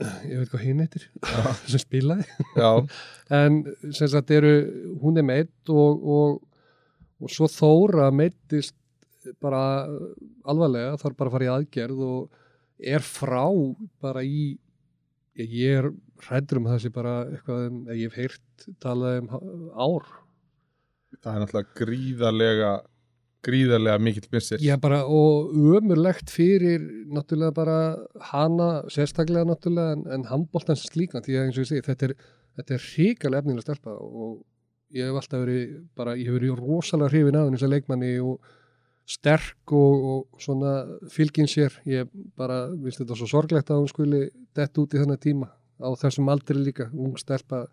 Ég 0.00 0.40
veit 0.40 0.52
hvað 0.52 0.64
hinn 0.64 0.80
eittir 0.80 1.08
sem 1.70 1.82
spilaði. 1.82 2.24
En 3.40 3.62
sem 3.92 4.08
sagt 4.10 4.32
eru 4.34 4.54
hún 5.02 5.20
er 5.20 5.26
meitt 5.26 5.72
og, 5.72 6.00
og, 6.00 6.38
og 7.20 7.32
svo 7.32 7.48
Þóra 7.52 8.08
meittist 8.14 8.74
bara 9.42 9.62
alvarlega 10.48 10.98
þarf 11.00 11.18
bara 11.18 11.30
að 11.30 11.36
fara 11.36 11.46
í 11.46 11.52
aðgerð 11.54 12.04
og 12.06 12.42
er 12.80 13.04
frá 13.04 13.44
bara 14.00 14.24
í 14.24 14.44
ég, 15.40 15.80
er 15.80 15.90
hræddur 16.26 16.60
um 16.60 16.70
þessi 16.70 16.92
bara 16.94 17.14
eitthvað 17.28 17.66
um, 17.68 17.82
ég 17.92 18.08
hef 18.08 18.18
heyrt 18.18 18.70
talað 18.82 19.20
um 19.22 19.30
ár. 19.74 20.08
Það 21.20 21.34
er 21.34 21.44
náttúrulega 21.44 21.78
gríðarlega 21.80 22.72
gríðarlega 23.44 24.00
mikill 24.04 24.28
missir. 24.34 24.60
Já, 24.60 24.74
bara, 24.80 25.00
og 25.08 25.54
ömurlegt 25.56 26.28
fyrir 26.32 26.82
náttúrulega 27.08 27.56
bara 27.56 27.78
hana 28.32 28.68
sérstaklega 28.92 29.48
náttúrulega 29.48 29.96
en, 29.96 30.04
en 30.16 30.26
handbóltans 30.28 30.84
slíkan 30.90 31.24
því 31.24 31.38
að 31.38 31.46
eins 31.46 31.58
og 31.58 31.64
ég 31.64 31.70
segi, 31.70 31.86
þetta 31.88 32.10
er, 32.10 32.14
þetta 32.60 32.76
er 32.76 32.86
hrikalega 32.90 33.44
efnilega 33.44 33.64
stelpa 33.64 33.96
og 33.96 34.40
ég 34.96 35.08
hef 35.08 35.20
alltaf 35.22 35.44
verið 35.46 35.76
bara, 35.96 36.16
ég 36.18 36.28
hef 36.28 36.36
verið 36.36 36.60
rosalega 36.60 37.14
hrifin 37.14 37.40
af 37.40 37.48
henni 37.48 37.62
sem 37.62 37.72
leikmanni 37.72 38.12
og 38.20 38.52
sterk 39.10 39.74
og, 39.74 40.04
og 40.12 40.42
svona 40.42 40.74
fylgin 41.10 41.48
sér, 41.50 41.74
ég 41.88 42.10
bara, 42.38 42.68
viðst 42.70 43.02
þetta 43.02 43.18
svo 43.18 43.30
sorglegt 43.30 43.72
að 43.72 43.82
hún 43.82 43.90
skuli 43.90 44.20
dett 44.56 44.78
út 44.78 44.94
í 44.94 45.00
þennan 45.00 45.22
tíma 45.22 45.50
á 45.80 45.88
þessum 45.98 46.30
aldri 46.30 46.60
líka, 46.60 46.90
ung 46.92 47.16
stelpa 47.18 47.64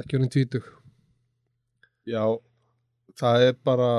ekki 0.00 0.16
honum 0.16 0.30
tvítug. 0.32 0.66
Já, 2.08 2.24
það 3.18 3.48
er 3.48 3.58
bara 3.66 3.90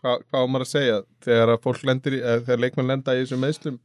hvað, 0.00 0.24
hvað 0.28 0.46
á 0.46 0.46
maður 0.48 0.66
að 0.66 0.72
segja? 0.72 0.98
Þegar 1.26 1.54
að 1.54 1.62
fólk 1.66 1.84
lendir 1.88 2.18
í, 2.18 2.22
eða 2.22 2.42
þegar 2.46 2.64
leikmenn 2.64 2.92
lenda 2.92 3.16
í 3.16 3.22
þessum 3.22 3.44
meðslum 3.44 3.78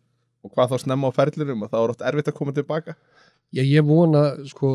og 0.44 0.56
hvað 0.56 0.74
þá 0.74 0.84
snemma 0.84 1.12
á 1.12 1.18
ferlirum 1.18 1.64
og 1.66 1.72
það 1.72 1.86
er 1.86 1.94
oft 1.96 2.06
erfitt 2.10 2.30
að 2.32 2.38
koma 2.40 2.56
tilbaka. 2.56 2.98
Já, 3.54 3.64
ég 3.64 3.86
vona, 3.88 4.24
sko 4.50 4.74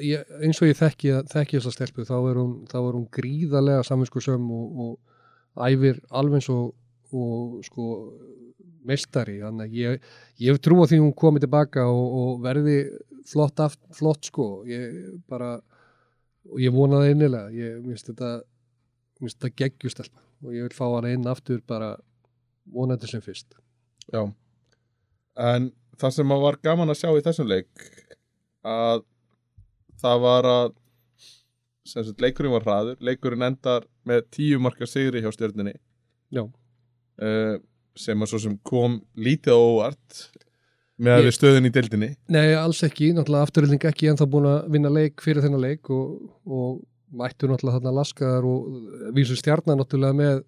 ég, 0.00 0.26
eins 0.42 0.60
og 0.62 0.70
ég 0.70 0.78
þekki, 0.78 1.14
þekki 1.32 1.58
þessa 1.58 1.74
stelpu 1.74 2.06
þá 2.08 2.16
er 2.18 2.40
hún, 2.40 2.52
þá 2.70 2.78
er 2.80 2.92
hún 2.96 3.08
gríðarlega 3.14 3.86
saminskusöm 3.86 4.46
og, 4.54 4.84
og 4.84 5.11
æfir 5.56 6.00
alveg 6.10 6.40
eins 6.40 6.50
og, 6.52 6.72
sko 7.66 7.88
meistari, 8.88 9.38
þannig 9.42 9.68
að 9.68 9.78
ég, 9.78 10.06
ég 10.42 10.60
trú 10.62 10.80
að 10.82 10.92
því 10.92 11.00
hún 11.02 11.14
komið 11.18 11.46
tilbaka 11.46 11.84
og, 11.90 12.16
og 12.20 12.40
verði 12.44 12.76
flott, 13.28 13.60
aft, 13.62 13.80
flott 13.94 14.26
sko. 14.26 14.48
Ég 14.68 15.20
bara 15.30 15.54
og 16.50 16.58
ég 16.62 16.74
vona 16.74 17.02
það 17.02 17.14
innilega. 17.14 17.52
Ég 17.54 17.82
minnst 17.84 18.08
þetta, 18.10 18.32
minnst 19.22 19.38
þetta 19.38 19.62
geggjustelpa 19.62 20.22
og 20.42 20.56
ég 20.56 20.66
vil 20.66 20.74
fá 20.74 20.86
hana 20.88 21.12
inn 21.14 21.28
aftur 21.30 21.62
bara 21.68 21.94
vonandi 22.72 23.10
sem 23.10 23.22
fyrst. 23.22 23.54
Já, 24.10 24.24
en 25.38 25.70
það 26.00 26.16
sem 26.16 26.36
var 26.44 26.58
gaman 26.64 26.90
að 26.90 27.02
sjá 27.02 27.10
í 27.14 27.24
þessum 27.24 27.50
leik 27.50 27.84
að 28.66 29.04
það 30.02 30.24
var 30.24 30.48
að 30.50 30.78
leikurinn 32.22 32.54
var 32.54 32.66
hraður, 32.66 32.98
leikurinn 33.02 33.46
endar 33.46 33.86
með 34.08 34.24
tíu 34.34 34.60
marka 34.62 34.88
sigri 34.88 35.22
hjá 35.22 35.30
stjörninni 35.34 35.74
Já, 36.32 36.44
uh, 36.46 37.56
sem 37.98 38.24
að 38.24 38.32
svo 38.32 38.40
sem 38.46 38.54
kom 38.66 39.00
lítið 39.20 39.56
óvart 39.56 40.22
með 41.02 41.18
að 41.18 41.26
við 41.26 41.34
stöðun 41.36 41.68
í 41.68 41.72
deildinni. 41.74 42.08
Nei, 42.32 42.54
alls 42.56 42.82
ekki, 42.86 43.10
náttúrulega 43.16 43.48
afturölding 43.48 43.84
ekki 43.90 44.10
en 44.10 44.18
það 44.20 44.32
búin 44.34 44.48
að 44.50 44.58
vinna 44.74 44.92
leik 44.92 45.24
fyrir 45.24 45.44
þennan 45.44 45.64
leik 45.64 45.90
og, 45.92 46.14
og 46.46 46.82
mættu 47.12 47.48
náttúrulega 47.50 47.78
þarna 47.78 47.94
laskaðar 47.98 48.48
og 48.48 49.14
vísu 49.16 49.36
stjarnar 49.38 49.80
náttúrulega 49.80 50.18
með, 50.18 50.42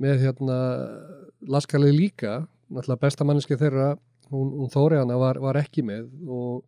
með 0.00 0.24
hérna 0.24 0.58
laskalið 1.54 1.98
líka, 1.98 2.38
náttúrulega 2.70 3.02
besta 3.04 3.26
manneski 3.28 3.58
þeirra, 3.60 3.92
hún, 4.32 4.54
hún 4.62 4.72
Þóriðana 4.72 5.18
var, 5.20 5.40
var 5.42 5.60
ekki 5.60 5.84
með 5.86 6.08
og, 6.24 6.64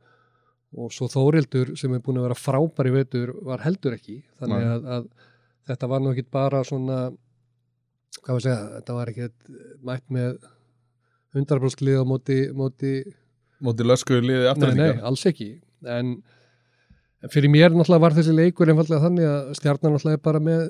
og 0.77 0.93
svo 0.95 1.09
Þórildur 1.11 1.75
sem 1.79 1.95
er 1.97 2.05
búin 2.05 2.21
að 2.21 2.29
vera 2.29 2.39
frábæri 2.39 2.95
veitur 2.99 3.33
var 3.47 3.65
heldur 3.65 3.97
ekki. 3.97 4.21
Þannig 4.41 4.69
að, 4.75 4.91
að 4.99 5.09
þetta 5.67 5.91
var 5.91 6.03
nú 6.03 6.13
ekki 6.15 6.27
bara 6.33 6.63
svona 6.67 6.99
hvað 8.23 8.33
var 8.33 8.41
að 8.41 8.45
segja, 8.47 8.59
þetta 8.79 8.97
var 8.97 9.13
ekki 9.13 9.29
mætt 9.87 10.07
með 10.13 10.37
100% 11.37 11.85
lið 11.85 12.01
á 12.01 12.05
móti, 12.09 12.39
móti 12.57 12.93
móti 13.65 13.87
löskuðu 13.87 14.25
liði 14.25 14.55
Nei, 14.61 14.73
nei, 14.77 14.91
alls 15.07 15.25
ekki. 15.29 15.51
En, 15.87 16.17
fyrir 17.33 17.53
mér 17.53 17.75
náttúrulega 17.75 18.05
var 18.05 18.17
þessi 18.17 18.35
leikur 18.37 18.73
einfallega 18.73 19.05
þannig 19.05 19.29
að 19.31 19.53
stjarnan 19.61 19.97
náttúrulega 19.97 20.21
er 20.21 20.25
bara 20.27 20.43
með, 20.43 20.65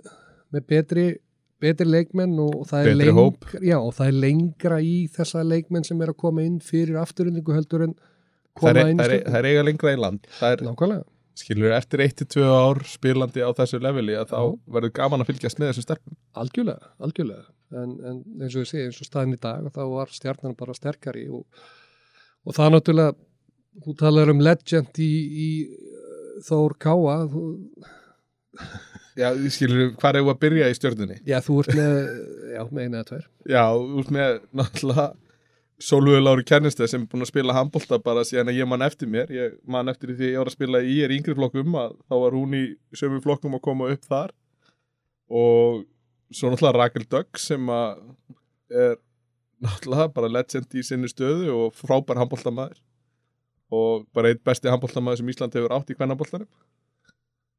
með 0.54 0.66
betri, 0.72 1.06
betri 1.62 1.88
leikmenn 1.88 2.36
og, 2.42 2.60
það 2.70 2.92
lengra, 3.00 3.62
já, 3.62 3.78
og 3.80 3.92
það 3.96 4.12
er 4.12 4.20
lengra 4.26 4.80
í 4.84 4.96
þessa 5.16 5.44
leikmenn 5.46 5.86
sem 5.88 6.02
er 6.04 6.12
að 6.12 6.20
koma 6.22 6.46
inn 6.46 6.60
fyrir 6.64 7.00
afturundingu 7.02 7.56
heldur 7.56 7.88
en 7.88 7.96
koma 8.56 8.74
er, 8.74 8.82
inn 8.92 9.02
það, 9.02 9.18
er, 9.18 9.26
það 9.26 9.40
er 9.40 9.50
eiga 9.52 9.68
lengra 9.70 9.94
í 9.94 10.00
land. 10.02 10.32
Það 10.38 10.56
er, 10.56 10.66
Nákvæmlega, 10.70 11.06
skilur, 11.36 11.72
eftir 11.76 12.02
1-2 12.04 12.44
ár 12.48 12.80
spilandi 12.88 13.44
á 13.44 13.50
þessu 13.56 13.80
leveli 13.82 14.16
að 14.16 14.30
þá 14.32 14.38
Já. 14.40 14.54
verður 14.76 14.94
gaman 14.96 15.24
að 15.24 15.30
fylgjast 15.30 15.60
með 15.60 15.70
þessum 15.72 15.86
stelpum. 15.86 16.16
Algjörlega, 16.42 16.90
algjörlega. 17.02 17.46
En, 17.76 17.92
en 18.06 18.18
eins 18.40 18.54
og 18.54 18.62
ég 18.62 18.70
segi, 18.70 18.86
eins 18.88 19.00
og 19.02 19.08
staðin 19.08 19.36
í 19.36 19.40
dag 19.42 19.66
þá 19.74 19.82
var 19.90 20.12
stjarnan 20.14 20.56
bara 20.58 20.76
sterkari 20.76 21.26
og, 21.34 21.44
og 22.46 22.56
það 22.56 22.76
náttúrulega 22.76 23.16
þú 23.84 23.96
talar 24.00 24.32
um 24.32 24.42
legend 24.44 25.00
í, 25.02 25.10
í 25.26 25.48
uh, 25.66 26.36
Þór 26.46 26.76
Káa 26.80 27.18
þú, 27.32 27.44
Já, 29.16 29.30
skilur, 29.48 29.94
hvað 29.96 30.18
er 30.20 30.26
að 30.28 30.40
byrja 30.42 30.66
í 30.68 30.74
stjörnunni? 30.76 31.14
já, 31.24 31.38
þú 31.44 31.54
ert 31.62 31.76
með 31.76 31.94
já, 32.52 32.62
með 32.68 32.82
eina 32.82 32.98
eða 33.00 33.06
tver 33.10 33.28
Já, 33.48 33.62
út 33.72 34.10
með 34.12 34.34
náttúrulega 34.60 35.06
Sólvöðu 35.76 36.22
Lári 36.22 36.44
Kernistæð 36.48 36.88
sem 36.88 37.02
er 37.04 37.08
búin 37.12 37.24
að 37.26 37.30
spila 37.32 37.54
handbólta 37.56 37.98
bara 38.00 38.22
síðan 38.24 38.48
að 38.48 38.60
ég 38.62 38.68
man 38.70 38.84
eftir 38.86 39.10
mér. 39.12 39.32
Ég 39.34 39.58
man 39.68 39.92
eftir 39.92 40.14
því 40.16 40.30
ég 40.32 40.40
var 40.40 40.48
að 40.48 40.56
spila 40.56 40.80
í 40.80 40.94
er 41.04 41.12
yngri 41.12 41.36
flokkum 41.36 41.76
að 41.76 41.98
þá 42.08 42.14
var 42.22 42.36
hún 42.38 42.56
í 42.56 42.62
sömu 42.96 43.20
flokkum 43.24 43.58
að 43.58 43.64
koma 43.66 43.90
upp 43.92 44.08
þar. 44.08 44.32
Og 45.28 45.82
svo 46.32 46.50
náttúrulega 46.50 46.80
Rakel 46.80 47.04
Dögg 47.04 47.42
sem 47.42 47.68
er 47.76 48.96
náttúrulega 49.62 50.08
bara 50.16 50.32
legend 50.32 50.74
í 50.76 50.84
sinni 50.84 51.10
stöðu 51.10 51.52
og 51.54 51.76
frábær 51.76 52.20
handbóltamaður 52.22 52.80
og 53.76 54.06
bara 54.14 54.30
eitt 54.30 54.42
besti 54.46 54.70
handbóltamaður 54.70 55.20
sem 55.20 55.30
Ísland 55.32 55.56
hefur 55.56 55.74
átt 55.76 55.90
í 55.90 55.96
hvernabóltanum 55.98 56.48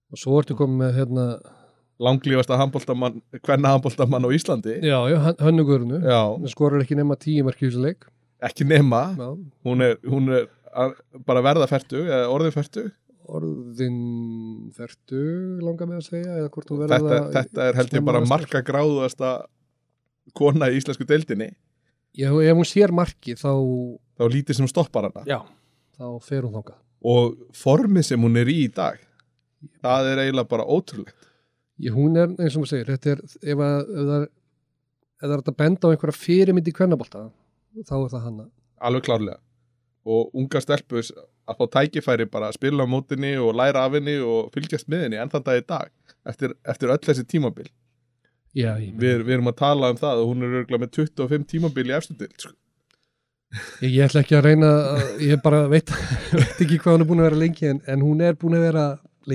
og 0.07 0.21
svo 0.21 0.37
ertu 0.39 0.55
komið 0.55 0.81
með 0.81 0.99
hérna 1.01 1.25
langlífasta 2.03 2.57
handbóltamann 2.59 3.21
hvenna 3.41 3.73
handbóltamann 3.73 4.27
á 4.27 4.29
Íslandi. 4.33 4.77
Já, 4.85 4.99
já, 5.09 5.17
hönnugurnu 5.41 6.01
skorur 6.51 6.83
ekki 6.83 6.97
nema 6.99 7.17
tíu 7.19 7.45
marki 7.47 7.67
í 7.67 7.71
þessu 7.71 7.83
leik. 7.83 8.07
Ekki 8.43 8.67
nema. 8.69 9.01
Já, 9.17 9.29
hún 9.65 9.83
er, 9.85 9.97
hún 10.05 10.29
er 10.33 10.47
að, 10.77 10.97
bara 11.25 11.41
að 11.41 11.49
verða 11.49 11.69
færtu 11.71 12.03
eða 12.05 12.25
orðin 12.33 12.55
færtu 12.55 12.87
orðin 13.27 13.95
ferdu 14.75 15.21
langar 15.59 15.89
með 15.89 15.97
að 15.99 16.05
segja 16.05 16.35
þetta, 16.47 16.77
það 16.87 17.25
þetta 17.35 17.65
er 17.65 17.79
held 17.81 17.95
ég 17.97 18.05
bara 18.07 18.21
marka 18.23 18.61
gráðuðasta 18.63 19.31
kona 20.37 20.69
í 20.71 20.77
íslensku 20.79 21.07
deildinni. 21.07 21.49
Já, 22.17 22.29
ef 22.31 22.55
hún 22.55 22.67
sér 22.67 22.93
marki 22.95 23.35
þá 23.37 23.51
þá 24.17 24.25
lítið 24.31 24.61
sem 24.61 24.69
stoppar 24.71 25.09
hana. 25.09 25.25
Já, 25.27 25.41
þá 25.99 26.07
fer 26.23 26.47
hún 26.47 26.55
þangað. 26.55 26.79
Og 27.07 27.35
formið 27.55 28.07
sem 28.07 28.23
hún 28.23 28.39
er 28.39 28.49
í 28.49 28.61
í 28.63 28.71
dag 28.73 29.01
það 29.81 30.11
er 30.11 30.21
eiginlega 30.23 30.51
bara 30.51 30.65
ótrúlegt 30.65 31.16
ég, 31.83 31.93
hún 31.95 32.17
er 32.17 32.31
eins 32.37 32.55
og 32.57 32.63
maður 32.63 32.71
segir 32.73 32.91
þetta 32.93 33.13
er, 33.15 33.23
ef, 33.53 33.63
að, 33.63 33.81
ef 33.87 34.05
það 34.07 34.21
er 34.21 35.33
er 35.33 35.41
að 35.41 35.57
benda 35.57 35.89
á 35.89 35.91
einhverja 35.93 36.17
fyrirmynd 36.21 36.67
í 36.69 36.75
kvennabólta 36.77 37.25
þá 37.87 37.95
er 37.97 38.11
það 38.13 38.23
hanna 38.27 38.47
alveg 38.77 39.05
klárlega. 39.07 39.39
Og 40.07 40.29
unga 40.39 40.59
stelpus 40.63 41.09
að 41.49 41.57
fá 41.59 41.65
tækifæri 41.73 42.27
bara 42.31 42.47
að 42.51 42.55
spila 42.59 42.85
á 42.85 42.87
mótinni 42.87 43.33
og 43.41 43.55
læra 43.57 43.81
af 43.87 43.95
henni 43.97 44.13
og 44.23 44.51
fylgjast 44.53 44.87
með 44.91 45.01
henni 45.07 45.17
enn 45.19 45.31
þann 45.33 45.43
dag 45.47 45.57
í 45.59 45.65
dag 45.67 45.89
eftir, 46.29 46.53
eftir 46.63 46.93
öll 46.93 47.01
þessi 47.03 47.25
tímabil. 47.27 47.65
Já, 48.55 48.75
við, 48.77 49.23
við 49.27 49.33
erum 49.35 49.49
að 49.51 49.57
tala 49.59 49.89
um 49.91 49.99
það 49.99 50.21
og 50.21 50.29
hún 50.31 50.45
er 50.45 50.55
örgulega 50.61 50.83
með 50.85 50.93
25 51.01 51.43
tímabil 51.51 51.89
í 51.91 51.95
eftir 51.97 52.29
sko. 52.37 52.53
ég, 53.81 53.91
ég 53.97 54.05
ætla 54.07 54.21
ekki 54.23 54.37
að 54.37 54.45
reyna 54.47 54.69
að- 54.93 55.21
ég 55.27 55.41
bara 55.43 55.65
veit, 55.71 55.91
veit 56.39 56.61
ekki 56.63 56.79
hvað 56.83 56.95
hún 56.97 57.03
er 57.05 57.09
búin 57.11 57.21
að 57.23 57.27
vera 57.29 57.41
lengi 57.43 57.69
en, 57.73 57.81
en 57.87 58.01
hún 58.05 58.21
er 58.23 58.37
búin 58.39 58.57
að 58.57 58.65
vera 58.69 58.85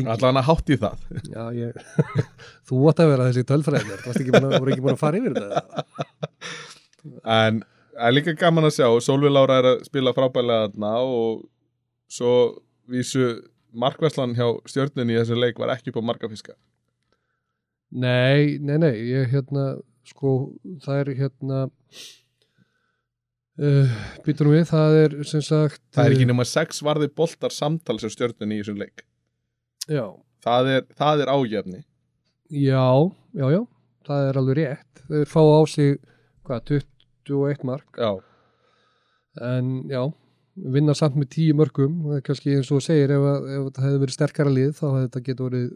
allan 0.01 0.41
að 0.41 0.49
hátt 0.49 0.73
í 0.73 0.79
það. 0.81 1.05
Já, 1.29 1.43
ég, 1.57 1.77
þú 2.69 2.81
átt 2.91 3.03
að 3.05 3.13
vera 3.13 3.29
þessi 3.29 3.47
tölfræðinir, 3.51 4.07
þú 4.07 4.41
voru 4.57 4.73
ekki 4.73 4.85
búin 4.87 4.97
að 4.97 5.03
fara 5.03 5.21
yfir 5.21 5.39
þetta. 5.39 5.87
en 7.37 7.63
það 7.93 8.09
er 8.09 8.17
líka 8.17 8.35
gaman 8.39 8.69
að 8.69 8.77
sjá 8.79 8.89
Solveig 9.05 9.33
Lára 9.35 9.61
er 9.61 9.71
að 9.73 9.87
spila 9.89 10.15
frábælega 10.17 10.69
þarna 10.71 10.93
og 11.05 11.43
svo 12.13 12.35
vísu 12.91 13.29
markvæslan 13.73 14.37
hjá 14.37 14.47
stjörnunni 14.69 15.17
í 15.17 15.21
þessu 15.21 15.39
leik 15.39 15.61
var 15.61 15.75
ekki 15.77 15.93
upp 15.93 16.03
á 16.05 16.09
markafiska 16.13 16.57
Nei, 17.93 18.57
nei, 18.57 18.79
nei, 18.81 18.95
ég 19.05 19.29
hérna, 19.35 19.75
sko, 20.09 20.55
það 20.81 21.01
er 21.03 21.09
hérna, 21.19 21.59
uh, 23.61 23.97
býtur 24.25 24.49
við, 24.49 24.63
það 24.71 24.97
er 25.03 25.17
sem 25.29 25.45
sagt, 25.45 25.83
það 25.93 26.09
er 26.09 26.15
ekki 26.17 26.25
uh, 26.25 26.31
nema 26.31 26.47
sex 26.49 26.81
varði 26.85 27.11
boltar 27.13 27.53
samtals 27.53 28.07
hjá 28.07 28.15
stjörnunni 28.15 28.57
í 28.57 28.63
þessum 28.63 28.81
leik 28.81 29.05
það 30.45 30.71
er, 30.77 30.87
það 30.99 31.23
er 31.27 31.33
ágefni. 31.37 31.83
Já, 32.53 32.87
já, 33.39 33.47
já, 33.55 33.61
það 34.09 34.29
er 34.31 34.41
alveg 34.43 34.59
rétt, 34.59 35.05
þau 35.09 35.23
fá 35.33 35.41
á 35.41 35.61
sig, 35.73 35.95
hvað, 36.45 36.65
21 37.29 37.65
mark, 37.69 37.89
já, 38.03 38.11
en 39.41 39.71
já, 39.89 40.03
vinna 40.75 40.93
samt 40.99 41.17
með 41.17 41.31
10 41.37 41.55
mörgum, 41.57 41.95
það 42.09 42.19
er 42.19 42.25
kannski 42.27 42.55
eins 42.59 42.71
og 42.75 42.83
segir, 42.85 43.15
ef, 43.15 43.23
að- 43.31 43.47
ef 43.55 43.63
þetta 43.71 43.85
hefði 43.87 44.01
verið 44.03 44.17
sterkara 44.19 44.53
lið, 44.53 44.73
þá 44.77 44.85
hefði 44.91 45.07
þetta 45.07 45.23
getur 45.29 45.47
orðið, 45.49 45.71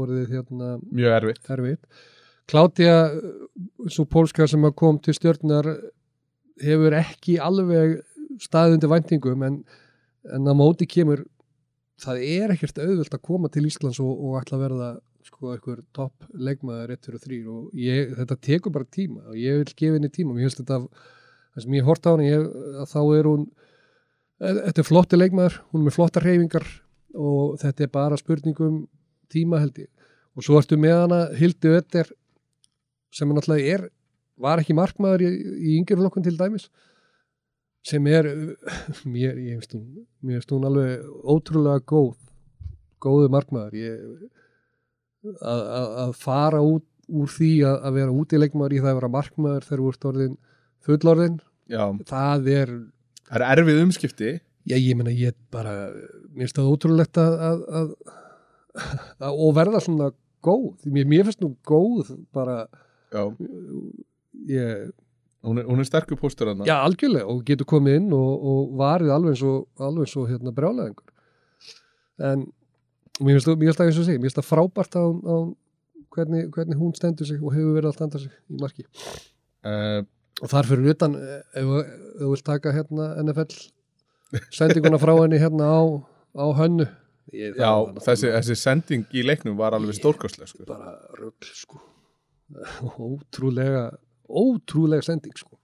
orðið 0.00 0.32
hérna, 0.32 0.70
mjög 0.92 1.16
erfitt. 1.18 1.50
erfitt. 1.58 1.84
Klátja, 2.48 2.94
svo 3.88 4.04
pólska 4.04 4.46
sem 4.48 4.64
að 4.68 4.74
kom 4.76 4.98
til 5.00 5.14
stjórnar 5.16 5.68
hefur 6.62 6.92
ekki 6.98 7.38
alveg 7.40 7.98
staðið 8.40 8.74
undir 8.78 8.90
væntingum 8.92 9.42
en, 9.46 9.60
en 10.32 10.48
að 10.50 10.56
móti 10.58 10.86
kemur 10.88 11.22
það 12.02 12.22
er 12.26 12.54
ekkert 12.54 12.80
auðvöld 12.82 13.16
að 13.16 13.24
koma 13.24 13.50
til 13.52 13.66
Íslands 13.68 14.00
og, 14.02 14.12
og 14.12 14.38
ætla 14.40 14.58
að 14.58 14.64
verða 14.66 14.88
sko 15.24 15.52
einhver 15.54 15.82
topp 15.96 16.26
leikmaður 16.36 16.94
1, 16.96 17.02
2 17.06 17.14
og 17.16 17.24
3 17.24 17.38
og 17.48 17.76
ég, 17.80 18.14
þetta 18.18 18.38
tekur 18.44 18.74
bara 18.74 18.88
tíma 18.92 19.22
og 19.30 19.38
ég 19.40 19.60
vil 19.62 19.72
gefa 19.72 19.96
henni 19.96 20.10
tíma, 20.12 20.34
mér 20.34 20.48
finnst 20.48 20.60
þetta 20.60 20.80
það 20.84 21.64
sem 21.64 21.76
ég 21.78 21.86
horta 21.86 22.12
á 22.12 22.14
henni, 22.14 22.32
ég, 22.32 22.48
þá 22.90 23.00
er 23.04 23.28
hún 23.30 23.46
e, 23.46 24.48
þetta 24.48 24.82
er 24.82 24.88
flotti 24.88 25.20
leikmaður 25.20 25.60
hún 25.70 25.80
er 25.80 25.86
með 25.86 25.96
flottar 25.96 26.26
reyfingar 26.26 26.66
og 27.14 27.56
þetta 27.62 27.86
er 27.86 27.92
bara 27.94 28.18
spurningum 28.18 28.84
tíma 29.32 29.60
held 29.62 29.78
ég. 29.84 29.90
Og 30.34 30.44
svo 30.44 30.58
ertu 30.58 30.76
með 30.80 30.96
hana 31.04 31.20
Hildi 31.38 31.70
Ötter 31.78 32.10
sem 33.14 33.30
er 33.30 33.38
náttúrulega 33.38 33.76
er 33.76 33.84
var 34.42 34.60
ekki 34.60 34.74
markmaður 34.74 35.22
í, 35.28 35.30
í 35.30 35.76
yngjörflokkun 35.78 36.26
til 36.26 36.34
dæmis 36.38 36.66
sem 37.84 38.06
er 38.10 38.28
mér, 39.14 39.38
ég 39.38 39.60
finnst 39.60 39.76
hún 39.76 40.06
mér 40.24 40.40
finnst 40.40 40.54
hún 40.54 40.68
alveg 40.68 41.04
ótrúlega 41.22 41.84
góð 41.84 42.14
góðu 43.04 43.30
markmaður. 43.32 43.76
Ég, 43.76 44.00
að, 45.34 45.60
að, 45.60 45.88
að 46.04 46.16
fara 46.20 46.62
út 46.64 46.86
úr 47.12 47.28
því 47.28 47.50
að, 47.68 47.78
að 47.84 47.98
vera 47.98 48.16
útileikmaður 48.22 48.76
í 48.76 48.80
það 48.80 48.90
að 48.90 48.98
vera 49.00 49.12
markmaður 49.12 49.68
þegar 49.68 49.82
þú 49.82 49.92
ert 49.92 50.08
orðin 50.10 50.36
fullorðin, 50.84 51.38
Já, 51.64 51.84
það 52.08 52.50
er 52.52 52.74
það 53.24 53.38
er 53.38 53.46
erfið 53.54 53.80
umskipti. 53.84 54.34
Já, 54.68 54.76
ég 54.80 54.96
meina, 54.96 55.12
ég 55.12 55.36
bara 55.52 55.74
mér 55.92 56.44
finnst 56.44 56.58
það 56.58 56.70
ótrúlegt 56.72 57.20
að, 57.20 57.34
að, 57.48 57.62
að, 57.80 57.88
að 59.28 59.40
og 59.46 59.56
verða 59.56 59.80
svona 59.84 60.10
góð, 60.44 60.84
mér, 60.92 61.08
mér 61.08 61.28
finnst 61.28 61.44
nú 61.44 61.52
góð 61.68 62.14
bara 62.34 62.62
ég, 64.48 64.92
hún 65.44 65.60
er, 65.60 65.68
er 65.68 65.88
sterkur 65.88 66.18
póstur 66.20 66.50
hann 66.50 66.64
já, 66.66 66.76
algjörlega 66.78 67.26
og 67.30 67.42
getur 67.48 67.68
komið 67.68 67.98
inn 68.00 68.12
og, 68.16 68.46
og 68.50 68.72
varið 68.80 69.12
alveg 69.14 69.34
eins 69.34 69.44
og, 69.48 69.66
alveg 69.78 70.06
eins 70.06 70.16
og 70.20 70.30
hérna 70.30 70.54
brjálæðingur. 70.56 71.12
En 72.24 72.46
mér 73.20 73.38
finnst 73.38 73.78
það 73.78 73.86
eins 73.88 74.00
og 74.00 74.08
sé, 74.08 74.16
mér 74.16 74.28
finnst 74.28 74.40
það 74.40 74.50
frábært 74.50 74.98
á, 74.98 75.04
á 75.04 75.36
hvernig, 76.14 76.48
hvernig 76.54 76.80
hún 76.80 76.94
stendur 76.96 77.28
sig 77.28 77.40
og 77.42 77.54
hefur 77.54 77.78
verið 77.78 77.90
að 77.90 77.96
standa 77.98 78.22
sig 78.22 78.34
í 78.50 78.60
marki. 78.62 78.86
Uh, 79.64 80.02
og 80.42 80.50
þar 80.50 80.68
fyrir 80.68 80.92
utan 80.94 81.14
eh, 81.18 81.40
ef 81.60 81.70
þú 82.18 82.28
vilt 82.32 82.44
taka 82.46 82.74
hérna 82.74 83.12
NFL 83.22 83.54
sendinguna 84.54 84.98
frá 84.98 85.14
henni 85.20 85.38
hérna 85.42 85.70
á, 85.70 85.82
á 86.34 86.46
hönnu. 86.58 86.88
Ég, 87.34 87.56
Já, 87.58 87.70
þessi, 88.04 88.30
þessi 88.34 88.56
sending 88.58 89.14
í 89.16 89.24
leiknum 89.24 89.56
var 89.58 89.74
alveg 89.76 89.96
stórkostlega 89.96 90.50
sko. 90.50 90.66
bara 90.68 90.96
rugl 91.18 91.52
sko. 91.54 91.80
Ótrúlega 93.08 93.88
ótrúlega 94.28 95.04
sending 95.06 95.36
sko. 95.36 95.58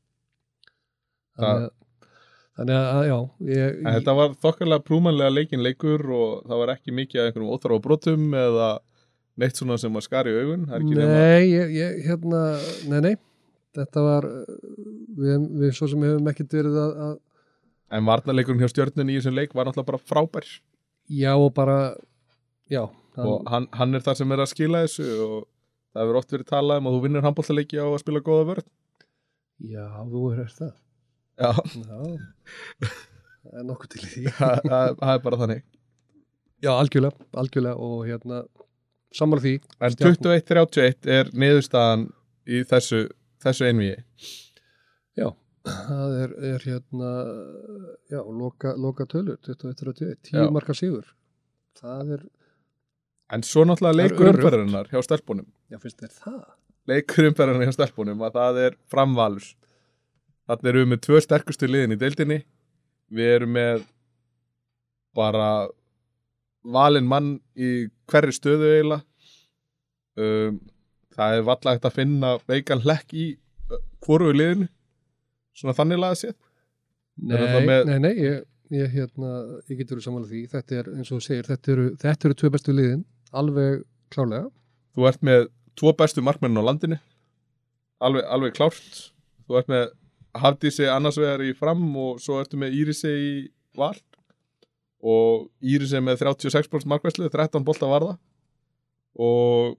Þannig 1.41 1.65
að, 1.65 2.11
þannig 2.59 2.77
að 2.81 3.07
já 3.09 3.17
ég, 3.55 3.81
En 3.81 3.97
þetta 3.97 4.17
var 4.19 4.37
þokkarlega 4.45 4.85
prúmanlega 4.85 5.33
leikin 5.33 5.65
leikur 5.65 6.05
og 6.13 6.45
það 6.45 6.63
var 6.65 6.75
ekki 6.75 6.95
mikið 6.97 7.23
af 7.23 7.31
einhverjum 7.31 7.55
óþarfa 7.55 7.83
brotum 7.87 8.29
eða 8.37 8.71
neitt 9.41 9.57
svona 9.57 9.79
sem 9.81 9.95
var 9.97 10.05
skar 10.05 10.29
í 10.29 10.37
augun 10.37 10.67
nei, 10.69 11.49
ég, 11.49 11.73
ég, 11.73 12.01
hérna 12.05 12.43
nei, 12.91 12.99
nei, 13.07 13.15
þetta 13.79 14.05
var 14.05 14.27
við, 14.29 15.47
við 15.63 15.75
svo 15.79 15.89
sem 15.89 16.05
hefum 16.05 16.29
ekkert 16.35 16.59
verið 16.59 16.81
að, 16.83 16.97
að 17.07 17.19
En 17.91 18.07
varnarleikurinn 18.07 18.61
hjá 18.63 18.71
stjörnunni 18.71 19.17
í 19.17 19.19
þessum 19.19 19.35
leik 19.35 19.55
var 19.57 19.67
náttúrulega 19.67 19.89
bara 19.89 20.07
frábær. 20.07 20.45
Já 21.11 21.33
og 21.35 21.49
bara 21.57 21.79
já, 22.71 22.85
hann, 23.17 23.27
og 23.27 23.49
hann, 23.51 23.67
hann 23.75 23.99
er 23.99 24.05
það 24.07 24.21
sem 24.21 24.35
er 24.35 24.43
að 24.45 24.51
skila 24.53 24.83
þessu 24.85 25.07
og 25.25 25.41
það 25.91 26.03
hefur 26.05 26.19
oft 26.21 26.35
verið 26.37 26.49
talað 26.53 26.81
um 26.83 26.89
að 26.91 26.97
þú 26.97 27.03
vinnur 27.07 27.25
handbóltaleiki 27.27 27.81
á 27.83 27.87
að 27.89 27.99
spila 28.03 28.23
góða 28.27 28.47
vörð 28.53 28.69
já, 29.71 29.85
þú 30.13 30.23
er 30.37 30.55
það 30.59 30.73
Já, 31.41 31.51
Já, 31.57 32.01
það 33.41 33.59
er 33.61 33.65
nokkuð 33.71 33.91
til 33.95 34.01
því. 34.05 34.23
það 35.01 35.13
er 35.15 35.23
bara 35.25 35.39
þannig 35.41 35.63
Já, 36.61 36.71
algjörlega, 36.77 37.25
algjörlega 37.41 37.81
og 37.81 38.03
hérna, 38.05 38.43
sammála 39.17 39.41
því. 39.47 39.53
En 39.81 39.95
Stjarnan- 39.95 40.43
21-31 40.45 41.09
er 41.15 41.31
niðurstaðan 41.33 42.03
í 42.53 42.61
þessu, 42.69 42.99
þessu 43.41 43.65
einvíi 43.71 43.95
Já, 45.17 45.31
það 45.65 46.13
er, 46.27 46.35
er 46.51 46.67
hérna, 46.69 47.15
já, 48.13 48.21
loka, 48.43 48.75
loka 48.77 49.09
tölur, 49.09 49.41
21-31, 49.49 50.21
10 50.29 50.37
Já. 50.45 50.51
marka 50.53 50.77
sigur. 50.77 51.09
Það 51.81 52.13
er, 52.19 52.27
En 53.35 53.45
svo 53.47 53.63
náttúrulega 53.69 53.99
leikur 54.01 54.31
umferðarinnar 54.33 54.89
hjá 54.91 55.03
stelpunum. 55.07 55.47
Já, 55.71 55.79
finnst 55.83 56.01
þér 56.03 56.15
það? 56.19 56.41
leikur 56.91 57.29
umferðarinnar 57.31 57.69
hjá 57.71 57.77
stelpunum 57.77 58.23
að 58.27 58.39
það 58.41 58.59
er 58.67 58.77
framvalur. 58.91 59.51
Þannig 60.51 60.71
erum 60.73 60.83
við 60.83 60.91
með 60.95 61.03
tvö 61.07 61.21
sterkustu 61.23 61.69
liðin 61.71 61.95
í 61.95 61.99
deildinni. 62.01 62.41
Við 63.15 63.35
erum 63.37 63.53
með 63.55 63.85
bara 65.15 65.51
valinn 66.65 67.07
mann 67.09 67.31
í 67.59 67.71
hverri 68.11 68.35
stöðu 68.35 68.73
eiginlega. 68.75 69.05
Um, 70.21 70.61
Það 71.21 71.35
er 71.37 71.43
vallagt 71.45 71.85
að 71.85 71.95
finna 71.99 72.29
veikan 72.49 72.81
hlekk 72.85 73.11
í 73.19 73.25
hvoru 74.01 74.31
liðinu 74.33 74.69
svona 75.59 75.75
þannig 75.77 75.99
laga 76.01 76.17
sér 76.21 76.35
Nei, 77.21 77.67
með- 77.67 77.89
nei, 77.91 77.99
nei, 78.05 78.13
ég, 78.23 78.45
ég, 78.73 78.93
hérna, 78.95 79.31
ég 79.69 79.81
getur 79.83 80.01
sammála 80.01 80.29
því. 80.31 80.45
Þetta 80.49 80.79
er, 80.79 80.87
eins 80.97 81.11
og 81.13 81.21
segir, 81.21 81.45
þetta 81.51 81.73
eru, 81.75 81.85
þetta 82.01 82.29
eru 82.29 82.37
tvö 82.41 82.51
bestu 82.55 82.73
liðin, 82.73 83.03
alveg 83.37 83.85
klárlega. 84.13 84.51
Þú 84.97 85.07
ert 85.11 85.25
með 85.27 85.49
tvo 85.79 85.95
bestu 85.97 86.25
markmennin 86.25 86.61
á 86.63 86.69
landinu. 86.69 86.99
Alveg, 88.03 88.27
alveg 88.27 88.55
klárt. 88.57 89.01
Þú 89.47 89.61
ert 89.61 89.71
með 89.71 89.89
Hafdísi 90.41 90.87
annars 90.87 91.19
vegar 91.19 91.43
í 91.43 91.51
fram 91.59 91.83
og 91.99 92.21
svo 92.23 92.39
ertu 92.43 92.59
með 92.61 92.77
Írisi 92.79 93.11
í 93.11 93.33
val. 93.79 93.97
Og 95.01 95.49
Írisi 95.63 96.01
með 96.05 96.23
36% 96.23 96.87
markvæslu 96.91 97.31
13 97.33 97.67
bolta 97.67 97.89
varða. 97.91 98.17
Og 99.19 99.79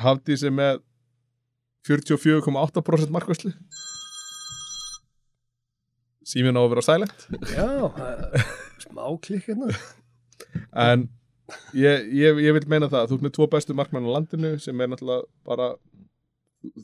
Hafdísi 0.00 0.52
með 0.54 0.82
44,8% 1.88 3.08
markvæslu 3.14 3.54
Síminn 6.30 6.58
á 6.58 6.62
að 6.62 6.72
vera 6.74 6.82
silent. 6.84 7.22
Já, 7.48 7.66
smá 8.84 9.04
klikk 9.24 9.48
hérna. 9.48 9.72
en 10.76 11.08
ég, 11.76 12.10
ég, 12.16 12.42
ég 12.46 12.56
vil 12.56 12.66
meina 12.70 12.90
það 12.90 13.10
þú 13.10 13.18
ert 13.18 13.26
með 13.26 13.34
tvo 13.36 13.48
bestu 13.52 13.76
markmenn 13.78 14.08
á 14.08 14.14
landinu 14.16 14.52
sem 14.62 14.80
er 14.80 14.90
náttúrulega 14.92 15.26
bara 15.46 15.70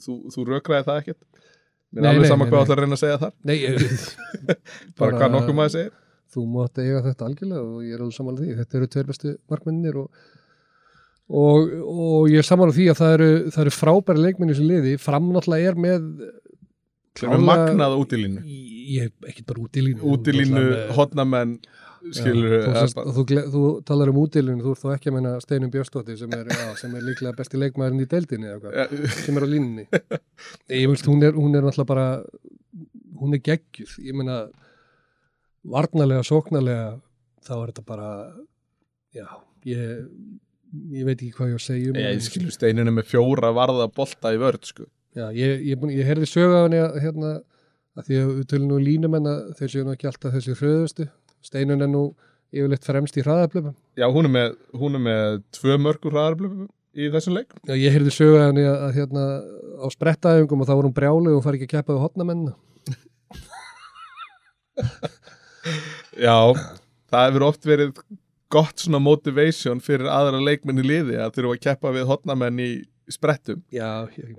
þú, 0.03 0.17
þú 0.35 0.47
rökraði 0.51 0.89
það 0.89 1.03
ekkert. 1.03 1.45
Mér 1.95 2.03
er 2.03 2.11
alveg 2.11 2.25
nei, 2.27 2.31
sama 2.33 2.47
nei, 2.47 2.53
hvað 2.53 2.73
að 2.73 2.81
reyna 2.83 2.97
að 2.97 3.03
segja 3.03 3.19
þar. 3.23 3.35
Nei, 3.47 3.57
ég, 3.63 3.77
bara 4.99 5.21
hvað 5.21 5.37
nokkuð 5.37 5.59
maður 5.61 5.75
segir. 5.77 5.93
Þú 6.37 6.47
mátt 6.53 6.81
eiga 6.83 7.05
þetta 7.05 7.29
algjörlega 7.29 7.67
og 7.67 7.85
ég 7.87 7.95
er 7.95 8.03
alveg 8.03 8.17
samanlega 8.17 8.47
því. 8.47 8.57
Þetta 8.61 8.81
eru 8.81 8.89
tveir 8.93 9.11
bestu 9.11 9.35
markmennir 9.53 10.01
og, 10.01 10.25
og, 11.31 11.77
og 11.93 12.33
ég 12.33 12.43
er 12.43 12.49
samanlega 12.49 12.79
því 12.81 12.89
að 12.93 13.01
það 13.01 13.15
eru, 13.19 13.31
það 13.55 13.63
eru 13.65 13.77
frábæri 13.77 14.25
leikmenni 14.27 14.59
sem 14.59 14.69
liði, 14.69 14.97
fram 15.01 15.31
náttúrulega 15.31 15.73
er 15.73 15.81
með 15.87 16.11
er 17.25 17.41
magnað 17.41 17.97
út 17.97 18.13
í 18.13 18.21
línu. 18.21 18.45
Ég 18.87 19.09
er 19.09 19.31
ekkert 19.31 19.49
bara 19.49 19.65
út 19.65 19.79
í 19.79 19.85
línu 19.87 20.13
út 20.13 20.29
í 20.29 20.35
línu, 20.37 20.65
hotnamenn 20.99 21.57
skilur 22.15 22.55
Já, 22.55 22.61
þú, 22.67 22.75
sest, 22.83 23.01
þú, 23.17 23.25
þú 23.55 23.63
talar 23.89 24.13
um 24.13 24.21
útilinu, 24.23 24.63
þú 24.65 24.75
ert 24.75 24.83
þá 24.83 24.93
ekki 24.95 25.11
að 25.11 25.17
menna 25.19 25.33
Steinum 25.43 25.73
Björnstóttir 25.73 26.21
sem 26.21 26.37
sem 26.81 26.95
er 26.99 27.07
líklega 27.07 27.35
besti 27.39 27.61
leikmaðurinn 27.61 28.05
í 28.05 28.11
deildinni 28.11 28.53
ja, 28.53 28.87
sem 29.23 29.41
er 29.41 29.47
á 29.47 29.49
línunni. 29.51 29.89
Ég 30.71 30.87
veist, 30.93 31.09
hún 31.11 31.25
er, 31.27 31.35
hún 31.37 31.57
er 31.57 31.67
náttúrulega 31.67 31.91
bara 31.91 32.07
hún 33.17 33.37
er 33.37 33.43
geggjuð. 33.45 33.97
Ég 34.05 34.17
meina 34.17 34.45
varnalega, 35.67 36.25
sóknarlega 36.27 36.97
þá 37.47 37.55
er 37.57 37.71
þetta 37.71 37.87
bara 37.87 38.11
já, 39.17 39.27
ég 39.67 40.07
ég 40.93 41.07
veit 41.07 41.17
ekki 41.17 41.33
hvað 41.37 41.53
ég 41.53 41.57
á 41.57 41.61
að 41.61 41.67
segja 41.67 41.93
um 41.93 42.01
ég 42.01 42.25
skilur 42.25 42.55
steininu 42.55 42.95
með 42.95 43.11
fjóra 43.13 43.53
varða 43.55 43.89
bolta 43.93 44.33
í 44.35 44.41
vörð 44.41 44.71
sko. 44.71 44.89
já, 45.17 45.29
ég, 45.35 45.63
ég, 45.71 45.85
ég 45.97 46.09
heyrði 46.09 46.29
sögu 46.31 46.57
af 46.57 46.67
henni 46.67 46.81
að, 46.83 46.99
hérna, 47.05 47.31
að 47.97 48.09
því 48.09 48.19
að 48.23 48.33
við 48.33 48.49
tölum 48.53 48.73
nú 48.73 48.81
línumenn 48.83 49.31
að 49.31 49.41
þeir 49.61 49.73
séu 49.73 49.87
nú 49.87 49.95
ekki 49.95 50.11
alltaf 50.11 50.37
þessi 50.37 50.57
hröðustu 50.61 51.09
steinun 51.47 51.85
er 51.85 51.91
nú 51.91 52.07
yfirleitt 52.55 52.87
fremst 52.87 53.17
í 53.19 53.25
hraðablöfum 53.25 53.75
já, 53.99 54.07
hún 54.13 54.29
er 54.29 54.33
með, 54.37 54.57
hún 54.77 54.99
er 54.99 55.05
með 55.07 55.39
tvö 55.57 55.79
mörgur 55.83 56.15
hraðarblöfum 56.15 56.69
í 56.97 57.11
þessum 57.13 57.37
leik. 57.37 57.51
Já, 57.69 57.75
ég 57.77 57.93
heyrði 57.93 58.13
sögu 58.15 58.39
að 58.41 58.47
henni 58.51 58.65
að, 58.67 58.77
að 58.87 58.95
hérna 58.97 59.25
á 59.85 59.87
sprettaðingum 59.93 60.63
og 60.63 60.69
þá 60.69 60.75
var 60.75 60.89
hún 60.89 60.97
brjálu 60.97 61.35
og 61.37 61.45
fari 61.45 61.61
ekki 61.61 61.69
að 61.69 61.75
keppa 61.77 61.97
við 61.97 62.05
hotnamenn 62.07 62.47
já, 66.27 66.37
það 67.11 67.27
hefur 67.27 67.45
oft 67.47 67.69
verið 67.69 68.01
gott 68.53 68.81
svona 68.81 69.01
motivation 69.03 69.81
fyrir 69.85 70.09
aðra 70.13 70.41
leikmenn 70.45 70.83
í 70.83 70.87
liði 70.87 71.17
að 71.21 71.39
þurfa 71.39 71.57
að 71.57 71.63
keppa 71.67 71.93
við 71.97 72.09
hotnamenn 72.11 72.61
í 72.63 72.71
sprettum. 73.13 73.63
Já, 73.73 74.09
ég, 74.17 74.37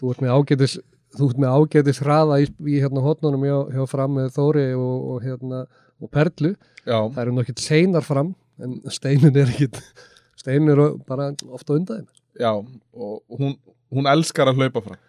þú 0.00 0.12
ert 0.12 0.24
með 0.24 0.34
ágætis 0.36 0.76
þú 1.14 1.30
ert 1.30 1.40
með 1.40 1.56
ágætis 1.58 2.02
hraða 2.02 2.40
í, 2.42 2.48
í 2.66 2.80
hérna 2.82 3.04
hotnunum 3.04 3.44
hjá, 3.46 3.58
hjá 3.76 3.84
fram 3.90 4.16
með 4.18 4.32
Þóri 4.34 4.66
og, 4.76 4.96
og 5.14 5.24
hérna 5.24 5.64
og 6.04 6.10
Perlu. 6.14 6.52
Já, 6.84 6.98
það 7.14 7.22
eru 7.24 7.36
nokkið 7.38 7.62
seinar 7.64 8.04
fram 8.04 8.34
en 8.62 8.76
steinin 8.92 9.34
er 9.40 9.48
ekkit 9.54 9.80
steinin 10.38 10.74
er 10.74 10.84
bara 11.08 11.30
ofta 11.56 11.78
undan. 11.78 12.04
Já 12.38 12.50
og 12.52 13.22
hún, 13.40 13.56
hún 13.94 14.08
elskar 14.10 14.50
að 14.52 14.60
hlaupa 14.62 14.82
fram. 14.84 15.00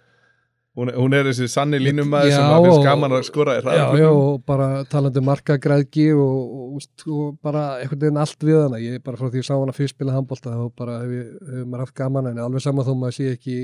Hún, 0.76 0.90
hún 0.92 1.14
er 1.16 1.24
þessi 1.30 1.46
sanni 1.48 1.78
línumæður 1.80 2.34
Já, 2.34 2.36
sem 2.36 2.50
að 2.52 2.66
finnst 2.66 2.78
og- 2.82 2.86
gaman 2.90 3.14
að 3.16 3.22
skora 3.30 3.54
í 3.56 3.62
Já, 3.64 3.84
já, 3.96 4.08
og 4.12 4.42
bara 4.46 4.66
talandi 4.92 5.22
um 5.22 5.28
markagræðgi 5.30 6.08
og, 6.20 6.34
og, 6.36 6.74
og, 6.76 7.06
og 7.16 7.38
bara 7.48 7.62
einhvern 7.80 8.02
veginn 8.02 8.20
allt 8.20 8.44
við 8.44 8.58
hana. 8.60 8.82
Ég 8.84 9.00
bara 9.06 9.16
frá 9.22 9.30
því 9.30 9.38
að 9.38 9.40
ég 9.40 9.48
sá 9.48 9.54
hana 9.56 9.76
fyrst 9.78 9.96
spila 9.96 10.18
handbólta 10.18 10.52
þá 10.52 10.66
bara 10.76 10.98
hef, 11.06 11.14
hefur 11.48 11.70
maður 11.72 11.86
haft 11.86 11.96
gaman 12.02 12.28
en 12.34 12.42
alveg 12.44 12.66
sama 12.66 12.84
þó 12.84 12.92
maður 13.00 13.16
sé 13.22 13.30
ekki 13.38 13.56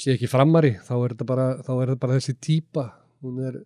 sé 0.00 0.14
ekki 0.16 0.30
framari, 0.32 0.72
þá 0.80 0.94
er 0.96 1.12
þetta 1.12 1.26
bara, 1.28 1.44
er 1.60 1.92
þetta 1.92 2.00
bara 2.06 2.16
þessi 2.16 2.36
típa. 2.48 2.86
Hún 3.20 3.44
er, 3.44 3.60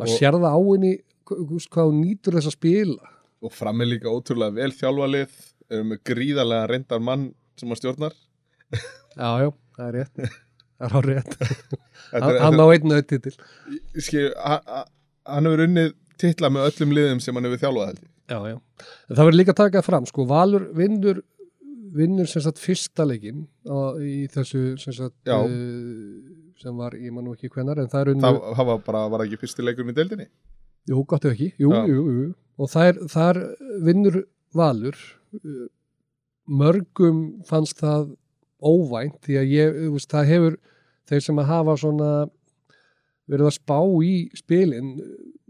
maður 0.00 0.14
Og- 0.14 0.16
sér 0.18 0.40
það 0.40 0.48
á 0.56 0.60
henni 0.72 0.94
hvað 1.28 1.88
hún 1.90 2.00
nýtur 2.04 2.36
þess 2.38 2.50
að 2.52 2.56
spila 2.58 3.10
og 3.44 3.52
fram 3.52 3.82
er 3.84 3.90
líka 3.90 4.12
ótrúlega 4.12 4.56
vel 4.56 4.70
þjálfalið 4.72 5.34
erum 5.72 5.90
með 5.94 6.00
gríðarlega 6.10 6.70
reyndar 6.70 7.02
mann 7.04 7.26
sem 7.60 7.70
að 7.74 7.80
stjórnar 7.82 8.16
Já, 9.14 9.28
já, 9.44 9.50
það 9.76 9.86
er 9.88 9.94
rétt 9.98 10.24
það 10.78 10.86
er 10.88 10.94
á 10.94 11.00
rétt, 11.08 11.36
hann, 12.12 12.24
er- 12.30 12.40
hann 12.44 12.60
á 12.60 12.66
einn 12.74 12.96
auðtitil 12.96 13.34
skil, 14.04 14.26
a- 14.36 14.62
a- 14.80 14.86
hann 15.34 15.46
hefur 15.48 15.64
unnið 15.68 15.92
titla 16.20 16.50
með 16.52 16.68
öllum 16.70 16.94
liðum 16.96 17.20
sem 17.22 17.34
hann 17.38 17.46
hefur 17.48 17.60
þjálfað 17.62 17.88
held 17.92 18.00
ég. 18.02 18.10
Já, 18.24 18.38
já. 18.48 18.56
En 19.10 19.16
það 19.18 19.26
verður 19.28 19.36
líka 19.38 19.52
að 19.52 19.58
taka 19.60 19.80
það 19.80 19.86
fram, 19.90 20.04
sko, 20.08 20.24
Valur 20.30 20.62
vinnur, 20.78 21.18
vinnur 21.94 22.28
sem 22.30 22.40
sagt 22.44 22.60
fyrsta 22.62 23.04
leikin 23.06 23.42
á, 23.68 23.76
í 24.00 24.14
þessu 24.32 24.62
sem 24.80 24.94
sagt, 24.96 25.16
uh, 25.28 25.50
sem 26.62 26.78
var, 26.80 26.96
ég 26.96 27.12
man 27.12 27.26
nú 27.28 27.34
ekki 27.36 27.50
hvenar, 27.52 27.82
en 27.82 27.90
það 27.92 28.00
er 28.06 28.12
unnu, 28.14 28.24
Það, 28.24 28.38
það 28.60 28.70
var 28.70 28.80
bara, 28.86 29.02
var 29.14 29.24
ekki 29.26 29.40
fyrsti 29.42 29.66
leikurinn 29.66 29.92
í 29.92 29.96
deildinni? 29.98 30.28
Jú, 30.90 31.04
gott 31.08 31.24
ef 31.24 31.34
ekki, 31.34 31.50
jú, 31.60 31.72
Já. 31.72 31.84
jú, 31.90 32.04
jú, 32.18 32.26
og 32.60 32.70
þær, 32.72 33.00
þar 33.12 33.40
vinnur 33.84 34.22
Valur, 34.54 34.98
mörgum 36.46 37.24
fannst 37.48 37.80
það 37.82 38.12
óvænt, 38.64 39.18
því 39.26 39.38
að 39.40 39.52
ég, 39.52 39.78
veist, 39.92 40.10
það 40.12 40.30
hefur, 40.30 40.56
þeir 41.10 41.24
sem 41.26 41.40
að 41.42 41.50
hafa 41.50 41.76
svona 41.80 42.10
verið 43.30 43.48
að 43.48 43.56
spá 43.56 43.78
í 44.04 44.14
spilin, 44.36 44.92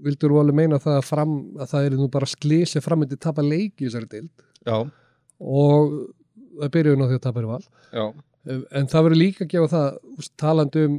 vildur 0.04 0.32
þú 0.32 0.40
alveg 0.40 0.58
meina 0.60 0.80
það 0.82 0.98
að 1.00 1.08
fram, 1.08 1.34
að 1.58 1.72
það 1.72 1.88
er 1.88 1.96
nú 1.98 2.08
bara 2.14 2.30
slisi 2.30 2.82
framöndi 2.82 3.18
tapa 3.20 3.44
leiki 3.44 3.84
í 3.84 3.88
þessari 3.88 4.10
deild, 4.14 4.46
Já, 4.64 4.78
og 5.44 5.98
það 6.60 6.72
byrjuði 6.78 7.00
nú 7.00 7.10
því 7.10 7.18
að 7.18 7.24
tapa 7.26 7.42
er 7.42 7.50
val. 7.50 7.64
Já, 7.90 8.06
en 8.78 8.90
það 8.92 9.06
verður 9.08 9.20
líka 9.20 9.44
að 9.44 9.52
gefa 9.54 9.72
það 9.74 10.00
úst, 10.14 10.34
talandi 10.40 10.86
um 10.88 10.96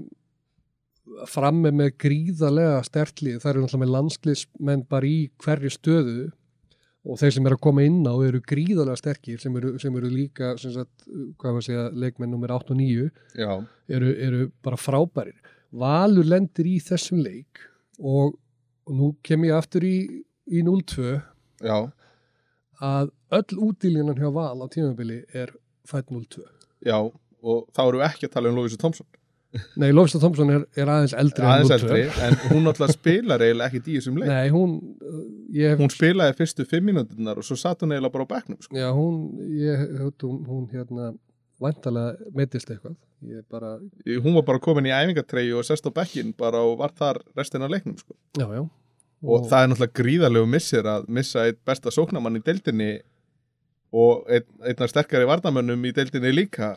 framme 1.30 1.71
með 1.75 1.93
gríðarlega 2.01 2.82
stertlið 2.88 3.41
það 3.43 3.51
eru 3.51 3.62
náttúrulega 3.63 3.84
með 3.86 3.93
landsliðsmenn 3.95 4.84
bara 4.89 5.10
í 5.10 5.19
hverju 5.43 5.71
stöðu 5.73 6.25
og 7.06 7.19
þeir 7.21 7.36
sem 7.36 7.47
eru 7.47 7.58
að 7.58 7.63
koma 7.65 7.84
inn 7.86 7.99
á 8.10 8.13
eru 8.25 8.41
gríðarlega 8.49 8.99
sterkir 8.99 9.41
sem 9.41 9.58
eru, 9.60 9.75
sem 9.82 9.97
eru 9.99 10.10
líka 10.10 10.54
sem 10.62 10.73
sagt, 10.73 11.06
hvað 11.41 11.60
að 11.60 11.67
segja, 11.67 11.84
leikmenn 11.93 12.34
nummer 12.34 12.54
8 12.56 12.73
og 12.73 12.80
9 12.80 13.10
já, 13.38 13.51
eru, 13.97 14.13
eru 14.28 14.47
bara 14.65 14.80
frábærir. 14.80 15.38
Valur 15.75 16.28
lendir 16.28 16.69
í 16.69 16.80
þessum 16.84 17.21
leik 17.25 17.62
og, 17.99 18.34
og 18.88 18.97
nú 18.97 19.12
kem 19.25 19.45
ég 19.45 19.58
aftur 19.58 19.86
í, 19.86 19.97
í 20.49 20.63
0-2 20.65 21.13
já, 21.65 21.78
að 22.82 23.13
öll 23.38 23.62
útílingan 23.69 24.19
hjá 24.19 24.32
Val 24.34 24.65
á 24.65 24.67
tímabili 24.71 25.21
er 25.34 25.54
fætt 25.88 26.10
0-2 26.10 26.41
já, 26.86 26.97
og 27.45 27.69
þá 27.75 27.84
við 27.86 28.08
ekki 28.10 28.30
að 28.30 28.34
tala 28.38 28.49
um 28.49 28.58
Lóvísu 28.58 28.82
Tomsson. 28.82 29.08
Nei, 29.82 29.89
Lofstad 29.96 30.24
Thompson 30.24 30.52
er, 30.54 30.63
er 30.78 30.91
aðeins 30.91 31.15
eldri 31.18 31.46
en 31.46 31.52
Aðeins 31.54 31.72
0-2. 31.72 31.78
eldri, 31.80 32.04
en 32.28 32.38
hún 32.52 32.72
alltaf 32.72 32.94
spilar 32.96 33.44
eiginlega 33.46 33.72
ekki 33.72 33.82
í 33.84 33.98
þessum 34.00 34.20
leik. 34.22 34.30
Nei, 34.32 34.50
hún 34.54 34.78
uh, 35.02 35.24
ég, 35.56 35.76
Hún 35.80 35.94
spilaði 35.94 36.38
fyrstu 36.39 36.68
fimm 36.70 36.89
mínúturnar 36.91 37.41
og 37.41 37.48
svo 37.48 37.58
satt 37.60 37.84
hún 37.86 37.96
eiginlega 37.96 38.15
bara 38.18 38.28
á 38.28 38.32
bekknum, 38.36 38.62
sko. 38.65 38.78
Já, 38.80 38.88
hún 38.96 39.20
ég, 39.56 39.84
hún, 40.24 40.39
hún 40.50 40.63
hérna 40.74 41.12
væntalega 41.63 42.32
meitist 42.36 42.72
eitthvað 42.74 42.98
bara, 43.50 43.76
Hún 44.22 44.36
var 44.38 44.44
bara 44.46 44.62
komin 44.62 44.89
í 44.89 44.94
æfingatreyju 44.94 45.62
og 45.62 45.68
sest 45.68 45.88
á 45.88 45.91
bekkin 45.96 46.34
bara 46.38 46.60
og 46.68 46.78
var 46.82 46.91
þar 46.98 47.22
restina 47.38 47.70
af 47.70 47.74
leiknum, 47.78 47.96
sko. 48.02 48.18
já, 48.38 48.48
já 48.48 48.65
og 49.26 49.48
það 49.50 49.62
er 49.63 49.70
náttúrulega 49.72 49.98
gríðarlegu 50.00 50.48
missir 50.50 50.88
að 50.89 51.06
missa 51.18 51.46
eitt 51.48 51.62
besta 51.65 51.94
sóknamann 51.94 52.38
í 52.38 52.44
deildinni 52.46 52.89
og 53.96 54.28
einn, 54.30 54.46
einnar 54.68 54.91
sterkari 54.91 55.28
varnamönnum 55.30 55.88
í 55.88 55.94
deildinni 55.96 56.34
líka 56.36 56.76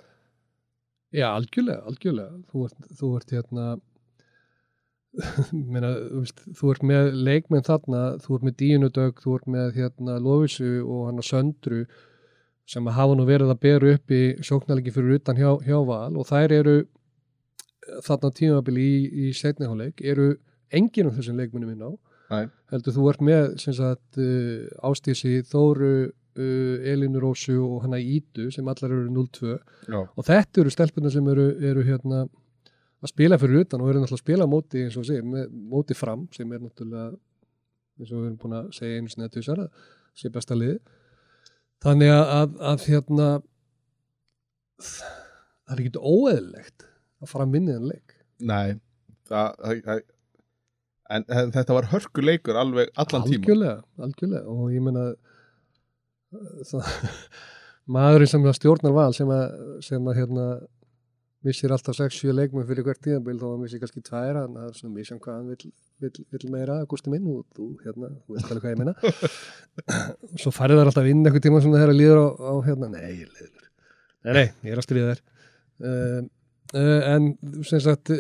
Já, 1.15 1.29
algjörlega, 1.31 1.83
algjörlega 1.89 2.43
þú 2.51 2.65
ert, 2.67 2.91
þú 2.99 3.13
ert 3.17 3.33
hérna 3.33 3.69
meina, 5.73 5.95
þú, 6.53 6.73
ert 6.75 6.85
með 6.87 7.15
leikmenn 7.17 7.65
þarna, 7.65 8.03
þú 8.23 8.37
ert 8.37 8.47
með 8.49 8.57
Dínudögg 8.61 9.23
þú 9.25 9.39
ert 9.39 9.49
með 9.51 9.79
hérna 9.79 10.19
Lofisu 10.23 10.75
og 10.85 11.09
hann 11.09 11.23
að 11.23 11.29
Söndru 11.31 11.81
sem 12.69 12.91
að 12.91 12.99
hafa 12.99 13.17
nú 13.17 13.25
verið 13.29 13.55
að 13.55 13.63
bera 13.65 13.95
upp 13.97 14.13
í 14.13 14.23
sóknarleiki 14.45 14.93
fyrir 14.93 15.17
utan 15.17 15.41
hjá, 15.41 15.55
hjá 15.65 15.79
Val 15.89 16.13
og 16.21 16.29
þær 16.29 16.55
eru 16.59 16.77
þarna 18.05 18.31
tímabili 18.37 18.85
í, 18.85 19.01
í 19.09 19.33
setniháleik 19.37 20.03
eru 20.05 20.35
enginn 20.75 21.09
af 21.09 21.17
þessum 21.17 21.41
leikmennum 21.41 21.73
inn 21.73 21.89
á 21.89 21.91
Nei. 22.29 22.45
heldur 22.75 22.97
þú 22.99 23.09
ert 23.09 23.25
með 23.25 23.47
sagt 23.65 24.21
uh, 24.21 24.69
Ástísi, 24.85 25.39
Þóru 25.49 26.11
uh, 26.39 26.91
Elinu 26.93 27.23
Rósu 27.23 27.57
og 27.61 27.85
hana 27.87 28.01
Ídu 28.01 28.49
sem 28.55 28.69
allar 28.71 28.95
eru 28.95 29.09
0-2 29.13 29.55
Já, 29.89 30.01
og 30.03 30.27
þetta 30.27 30.63
eru 30.63 30.75
stelpunar 30.75 31.15
sem 31.15 31.31
eru, 31.35 31.49
eru 31.71 31.85
hérna 31.87 32.25
að 32.99 33.13
spila 33.13 33.39
fyrir 33.39 33.65
utan 33.65 33.83
og 33.83 33.93
eru 33.93 34.03
náttúrulega 34.03 34.19
að 34.19 34.25
spila 34.25 34.49
móti 34.51 34.83
eins 34.85 34.99
og 34.99 35.07
sé, 35.07 35.21
móti 35.23 35.97
fram 35.99 36.27
sem 36.35 36.51
er 36.53 36.65
náttúrulega 36.65 37.13
eins 37.99 38.11
og 38.13 38.19
við 38.19 38.27
erum 38.27 38.41
búin 38.43 38.59
að 38.59 38.73
segja 38.79 38.99
einu 38.99 39.13
sinni 39.13 39.29
að 39.29 39.37
tvisar 39.37 39.63
að 39.65 39.87
sé 40.19 40.33
besta 40.35 40.59
liði 40.59 40.81
þannig 41.85 42.11
að, 42.11 42.27
að, 42.41 42.59
að 42.73 42.85
hérna 42.89 43.31
það 44.83 45.75
er 45.75 45.83
ekki 45.85 46.03
óeðlilegt 46.03 46.87
að 47.19 47.31
fara 47.33 47.47
að 47.47 47.55
minni 47.55 47.75
en 47.75 47.89
leik. 47.91 48.15
Nei 48.39 48.79
það, 49.29 49.57
það, 49.59 49.81
það, 49.87 50.03
en, 51.15 51.27
en 51.41 51.55
þetta 51.57 51.77
var 51.77 51.89
hörkuleikur 51.93 52.61
alveg 52.61 52.93
allan 52.95 53.27
tíma 53.27 53.43
algjörlega, 53.43 53.81
algjörlega. 54.07 54.55
Og 54.55 54.73
ég 54.75 54.85
meina 54.85 55.05
það, 55.09 55.19
maðurinn 57.99 58.31
sem 58.31 58.49
að 58.49 58.59
stjórnar 58.59 58.97
val 58.97 59.13
sem 59.17 59.31
að, 59.33 59.63
sem 59.85 60.11
að 60.11 60.21
hérna 60.23 60.49
missir 61.47 61.73
alltaf 61.73 61.97
6-7 61.97 62.35
leikmenn 62.35 62.67
fyrir 62.67 62.85
hvert 62.87 63.01
tíðanbíl 63.05 63.37
að 63.37 63.53
hann 63.53 63.61
missir 63.63 63.81
kannski 63.83 64.03
tværa 64.05 64.43
en 64.47 64.57
það 64.59 64.67
er 64.67 64.79
svona 64.81 64.97
misjum 64.97 65.21
hvað 65.23 65.37
hann 65.37 65.53
vill, 65.53 65.71
vill, 66.03 66.25
vill 66.35 66.51
meira 66.53 66.81
Gusti 66.91 67.13
minn 67.13 67.29
og 67.31 67.45
þú, 67.55 67.69
hérna, 67.85 68.11
þú 68.27 68.37
veist 68.37 68.51
alveg 68.51 68.65
hvað 68.65 68.75
ég 68.75 68.81
meina. 68.83 68.95
Svo 70.43 70.53
færið 70.55 70.83
þar 70.83 70.91
alltaf 70.91 71.11
inn 71.13 71.23
einhver 71.23 71.45
tíma 71.45 71.63
sem 71.63 71.77
það 71.77 71.87
er 71.87 71.95
að 71.95 72.01
líður 72.01 72.19
á, 72.19 72.27
á 72.43 72.55
hérna, 72.67 72.91
nei, 72.97 73.07
ég 73.07 73.23
er 73.29 73.33
leiður 73.37 73.59
nei, 74.29 74.33
nei, 74.35 74.47
ég 74.67 74.75
er 74.75 74.81
að 74.81 74.87
stríða 74.87 75.13
þér. 75.13 75.23
Uh, 75.79 76.19
uh, 76.75 76.99
en 77.15 77.31
sem 77.69 77.83
sagt 77.85 78.13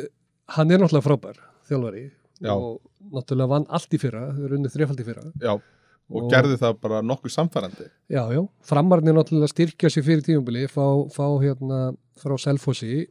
hann 0.55 0.71
er 0.71 0.81
náttúrulega 0.81 1.07
frábær 1.09 1.42
þjálfari. 1.68 2.07
Já. 2.38 2.53
og 2.55 2.79
náttúrulega 3.11 3.51
vann 3.51 3.66
allt 3.75 3.94
í 3.94 3.99
fyrra, 3.99 4.29
þau 4.35 4.44
eru 4.47 4.59
unnið 4.61 4.75
þrefald 4.77 5.03
í 5.03 5.07
fyrra. 5.09 5.25
Já, 5.42 5.57
og, 6.09 6.23
Og- 6.25 6.31
gerði 6.33 6.57
það 6.61 6.79
bara 6.83 7.03
nokkuð 7.05 7.35
samfærandi 7.35 7.87
Já, 8.09 8.23
já, 8.33 8.42
framarnir 8.64 9.14
náttúrulega 9.16 9.51
styrkja 9.53 9.90
sér 9.92 10.05
fyrir 10.07 10.25
tímubili, 10.25 10.66
fá, 10.68 10.85
fá 11.12 11.27
hérna 11.42 11.92
frá 12.21 12.37
Selfossi 12.40 13.07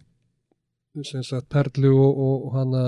sem 1.06 1.22
sagt 1.24 1.46
Perlu 1.54 1.92
og, 1.94 2.22
og 2.48 2.54
hana 2.58 2.84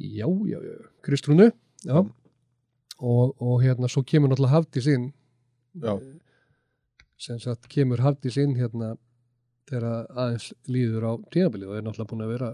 já, 0.00 0.26
já, 0.48 0.58
Kristrúnu 1.04 1.50
já, 1.84 1.98
og, 2.98 3.34
og 3.40 3.62
hérna 3.62 3.88
svo 3.90 4.02
kemur 4.06 4.32
náttúrulega 4.32 4.56
Hafdís 4.60 4.86
inn. 4.88 5.10
Já. 5.82 5.98
sem 7.18 7.38
sagt 7.40 7.68
kemur 7.68 8.00
Hafdís 8.00 8.36
inn 8.40 8.56
hérna 8.56 8.94
þegar 9.68 10.06
aðeins 10.12 10.52
líður 10.68 11.04
á 11.08 11.12
tímabili 11.32 11.68
og 11.68 11.76
er 11.76 11.84
náttúrulega 11.84 12.10
búin 12.10 12.24
að 12.24 12.32
vera 12.34 12.50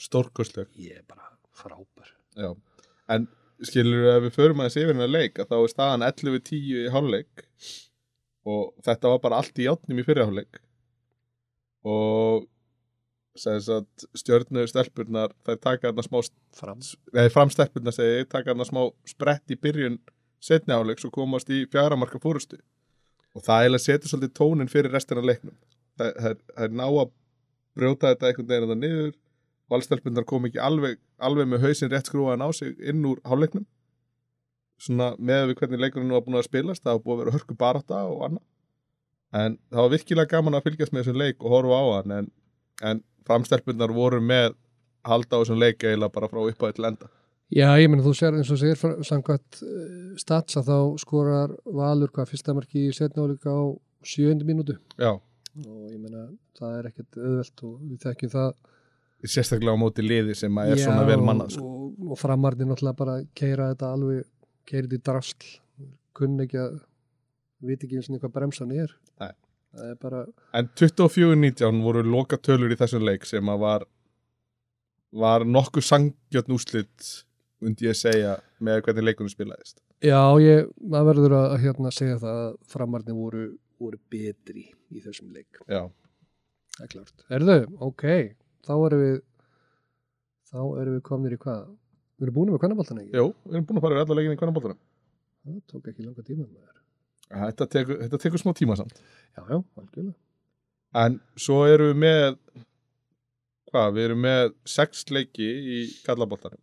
stórkostleg. 0.00 0.68
Ég 0.80 1.00
er 1.00 1.04
bara 1.08 1.32
frábær. 1.54 2.12
Já, 2.36 2.50
en 3.14 3.26
skilur 3.68 4.08
ef 4.12 4.22
við 4.26 4.36
förum 4.38 4.62
aðeins 4.62 4.78
yfir 4.80 4.94
hennar 4.94 5.12
leik 5.12 5.38
að 5.40 5.50
þá 5.52 5.56
er 5.58 5.72
staðan 5.72 6.06
11-10 6.08 6.64
í 6.84 6.88
hálfleik 6.94 7.44
og 8.44 8.74
þetta 8.84 9.12
var 9.12 9.22
bara 9.24 9.40
allt 9.40 9.60
í 9.60 9.68
játnum 9.68 10.00
í 10.00 10.06
fyrirháleik 10.06 10.60
og 11.84 12.48
að 13.34 13.86
stjörnu 14.14 14.62
stelpurnar 14.70 15.32
þær 15.46 15.58
taka 15.58 15.90
þarna 15.90 16.04
smá 16.06 16.20
fram. 16.54 16.82
eða 17.14 17.32
framstelpurnar 17.34 17.96
segi, 17.96 18.20
ég, 18.20 18.28
taka 18.30 18.52
þarna 18.52 18.66
smá 18.68 18.82
sprett 19.10 19.50
í 19.50 19.58
byrjun 19.58 19.98
setni 20.44 20.76
áleiks 20.76 21.04
og 21.08 21.12
komast 21.12 21.50
í 21.50 21.64
fjara 21.72 21.98
marka 21.98 22.20
fórustu 22.22 22.60
og 23.34 23.42
það 23.42 23.64
eiginlega 23.64 23.84
setur 23.84 24.12
svolítið 24.12 24.34
tónin 24.38 24.70
fyrir 24.70 24.94
restina 24.94 25.24
leiknum. 25.24 25.56
Það, 25.98 26.10
það, 26.22 26.36
það 26.54 26.66
er 26.66 26.76
ná 26.78 26.84
að 26.86 27.12
brjóta 27.74 28.12
þetta 28.12 28.28
einhvern 28.28 28.50
veginn 28.50 28.68
þetta 28.68 28.80
niður. 28.80 29.14
Valstelpurnar 29.72 30.26
kom 30.28 30.46
ekki 30.46 30.60
alveg, 30.62 31.00
alveg 31.18 31.48
með 31.50 31.66
hausinn 31.68 31.92
rétt 31.92 32.10
skrúaðan 32.10 32.44
á 32.44 32.48
sig 32.54 32.74
inn 32.80 33.04
úr 33.06 33.20
hálfleiknum. 33.28 33.66
Svona 34.80 35.12
með 35.18 35.50
við 35.50 35.60
hvernig 35.60 35.82
leikurinn 35.84 36.14
var 36.14 36.24
búin 36.26 36.40
að 36.40 36.48
spilast 36.48 36.84
það 36.84 36.98
var 36.98 37.04
búin 37.04 37.16
að 37.16 37.22
vera 37.22 37.36
hörku 37.36 37.56
barata 37.58 38.02
og 38.10 38.24
annað. 38.28 38.44
En 39.34 39.58
það 39.70 39.82
var 39.82 39.92
virkilega 39.94 40.30
gaman 40.30 40.58
að 40.58 40.68
fylgjast 40.68 40.94
með 40.94 41.04
þessum 41.04 41.20
leik 41.22 41.42
og 41.42 41.54
horfa 41.54 41.78
á 41.78 41.84
hann 41.96 42.16
en, 42.18 42.30
en 42.82 43.02
framstelpurnar 43.26 43.94
voru 43.94 44.20
með 44.22 44.54
halda 45.04 45.38
á 45.38 45.40
þessum 45.42 45.60
leik 45.62 45.82
eiginlega 45.82 46.14
bara 46.14 46.30
frá 46.30 46.42
upphæði 46.44 46.78
til 46.78 46.88
enda. 46.90 47.10
Já, 47.54 47.68
ég 47.78 47.90
meina 47.90 48.02
þú 48.02 48.14
sér 48.16 48.38
eins 48.38 48.50
og 48.50 48.58
segir 48.58 49.04
samkvæmt 49.06 49.58
uh, 49.62 50.14
statsa 50.18 50.62
þá 50.64 50.76
skorar 50.98 51.52
Valur 51.66 52.10
hvað 52.14 52.32
fyrsta 52.32 52.54
marki 52.56 52.88
í 52.88 52.94
setnáleika 52.96 53.52
á 53.52 53.62
sjöndu 54.04 54.46
mínútu. 54.48 54.78
Já, 54.98 55.12
og 55.14 55.82
ég 55.92 55.98
meina 56.00 56.28
það 56.58 56.78
er 56.78 56.88
ekkert 56.90 57.18
auðvelt 57.20 57.64
og 57.68 57.74
við 57.82 58.00
þekkjum 58.06 58.32
það 58.32 58.48
sérstaklega 59.30 59.74
á 59.76 59.80
móti 59.80 60.04
liði 60.04 60.34
sem 60.38 60.58
að 60.60 60.74
er 60.74 60.80
Já, 60.80 60.84
svona 60.88 61.06
vel 61.08 61.20
mannað 61.24 61.54
sko. 61.56 61.68
og, 61.68 62.10
og 62.12 62.20
framarnir 62.20 62.68
náttúrulega 62.68 62.98
bara 62.98 63.16
keira 63.38 63.70
þetta 63.72 63.92
alveg 63.96 64.24
keira 64.68 64.86
þetta 64.88 64.98
í 65.00 65.04
drasl. 65.08 65.48
Kunni 66.14 66.44
ekki 66.46 66.60
að 66.62 66.76
viti 67.64 67.86
ekki 67.88 67.98
eins 68.00 68.10
og 68.12 68.20
hvað 68.22 68.34
bremsan 68.36 68.74
er. 68.76 68.92
Er 69.74 69.96
bara 69.98 70.20
En 70.54 70.68
24-19 70.78 71.80
voru 71.82 72.04
loka 72.06 72.36
tölur 72.38 72.70
í 72.70 72.76
þessum 72.78 73.02
leik 73.02 73.24
sem 73.26 73.48
að 73.50 73.62
var 73.64 73.86
var 75.14 75.44
nokkuð 75.46 75.86
sangjörn 75.86 76.54
úslit 76.54 77.08
undi 77.64 77.86
ég 77.88 77.96
segja 77.98 78.36
með 78.62 78.80
hvernig 78.86 79.06
leikunum 79.08 79.30
spilaðist. 79.32 79.78
Já, 80.04 80.20
ég, 80.42 80.68
maður 80.82 81.06
verður 81.12 81.34
að 81.38 81.54
hérna 81.62 81.92
segja 81.94 82.18
það 82.22 82.40
að 82.44 82.56
framarnir 82.74 83.16
voru, 83.16 83.44
voru 83.80 83.98
betri 84.12 84.66
í 84.92 85.02
þessum 85.04 85.30
leik. 85.34 85.60
Já, 85.70 85.86
Það 86.74 86.84
er 86.84 86.90
klart. 86.90 87.24
Erðu, 87.30 87.54
ok, 87.86 88.04
þá 88.64 88.74
erum 88.88 89.04
við 89.04 89.16
þá 90.50 90.60
erum 90.62 90.98
við 90.98 91.02
komnir 91.10 91.36
í 91.36 91.40
hvað? 91.44 91.64
við 92.14 92.28
erum 92.28 92.36
búin 92.36 92.54
með 92.54 92.62
kvennaboltan 92.62 93.02
ekki? 93.02 93.16
Jú, 93.18 93.30
við 93.44 93.58
erum 93.58 93.68
búin 93.68 93.80
að 93.80 93.86
fara 93.88 93.98
við 93.98 94.04
alla 94.04 94.18
leikin 94.20 94.36
í 94.36 94.40
hvernig 94.40 94.58
bóltanum 94.58 94.82
það 95.44 95.60
tók 95.70 95.88
ekki 95.90 96.06
langa 96.06 96.24
tíma 96.24 96.46
þetta 97.34 97.66
tekur, 97.70 97.98
þetta 98.04 98.20
tekur 98.20 98.42
smá 98.42 98.52
tíma 98.56 98.76
samt. 98.78 99.00
Já, 99.34 99.42
já, 99.48 99.58
algjörlega. 99.80 100.14
En 101.04 101.18
svo 101.40 101.64
erum 101.66 101.90
við 101.90 102.00
með 102.04 102.36
hvað, 103.72 103.94
við 103.96 104.08
erum 104.08 104.22
með 104.22 104.54
sex 104.70 105.04
leiki 105.10 105.48
í 105.48 105.78
kallabóltanum 106.06 106.60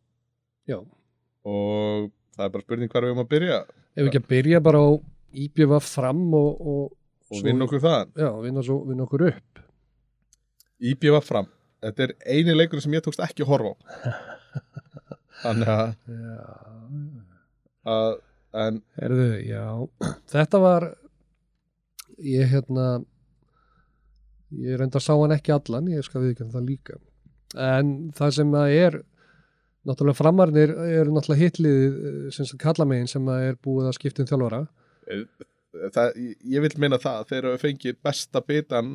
já, 0.69 0.77
og 0.79 2.11
það 2.37 2.45
er 2.45 2.53
bara 2.53 2.65
spurning 2.65 2.91
hvar 2.93 3.03
við 3.03 3.11
erum 3.13 3.23
að 3.25 3.31
byrja. 3.33 3.61
Ef 3.91 4.03
við 4.03 4.11
ekki 4.11 4.21
að 4.21 4.29
byrja 4.31 4.63
bara 4.63 4.83
á 4.87 4.89
íbjöfa 5.41 5.81
fram 5.83 6.21
og, 6.37 6.61
og, 6.61 6.85
og 7.31 7.43
vinna 7.43 7.67
okkur 7.67 7.83
þaðan. 7.83 8.13
Já, 8.15 8.29
vinna, 8.45 8.63
svo, 8.63 8.77
vinna 8.87 9.07
okkur 9.07 9.27
upp. 9.31 9.65
Íbjöfa 10.91 11.25
fram 11.25 11.51
Þetta 11.82 12.05
er 12.05 12.15
eini 12.29 12.55
leikur 12.55 12.82
sem 12.84 12.93
ég 12.93 13.03
tókst 13.05 13.23
ekki 13.25 13.45
að 13.45 13.53
horfa 13.53 13.73
á. 13.73 13.75
Þannig 15.41 15.71
að, 15.73 15.93
að 17.89 18.11
en 18.61 18.82
Herðu, 18.99 19.29
já, 19.47 19.63
þetta 20.29 20.59
var 20.61 20.88
ég 22.21 22.51
hérna 22.51 22.88
ég 24.59 24.77
reynda 24.77 24.99
að 24.99 25.05
sá 25.07 25.13
hann 25.15 25.34
ekki 25.34 25.55
allan 25.55 25.89
ég 25.91 26.05
skal 26.05 26.21
viðkjönd 26.25 26.53
það 26.53 26.67
líka. 26.67 26.99
En 27.57 28.11
það 28.15 28.36
sem 28.38 28.57
að 28.59 28.75
er 28.75 28.97
náttúrulega 29.88 30.19
framarnir 30.19 30.73
eru 30.75 31.15
náttúrulega 31.15 31.47
hitliðið 31.47 31.95
eh, 32.09 32.25
sem 32.36 32.47
sagt 32.47 32.61
kallamegin 32.61 33.09
sem 33.09 33.32
að 33.32 33.47
er 33.49 33.61
búið 33.63 33.89
að 33.89 33.97
skipta 33.97 34.23
um 34.23 34.29
þjálfara. 34.29 34.61
Það, 35.95 36.19
ég 36.51 36.65
vil 36.65 36.73
meina 36.84 36.99
það 37.01 37.23
þegar 37.32 37.47
við 37.49 37.63
fengið 37.65 38.01
besta 38.03 38.43
bitan 38.45 38.91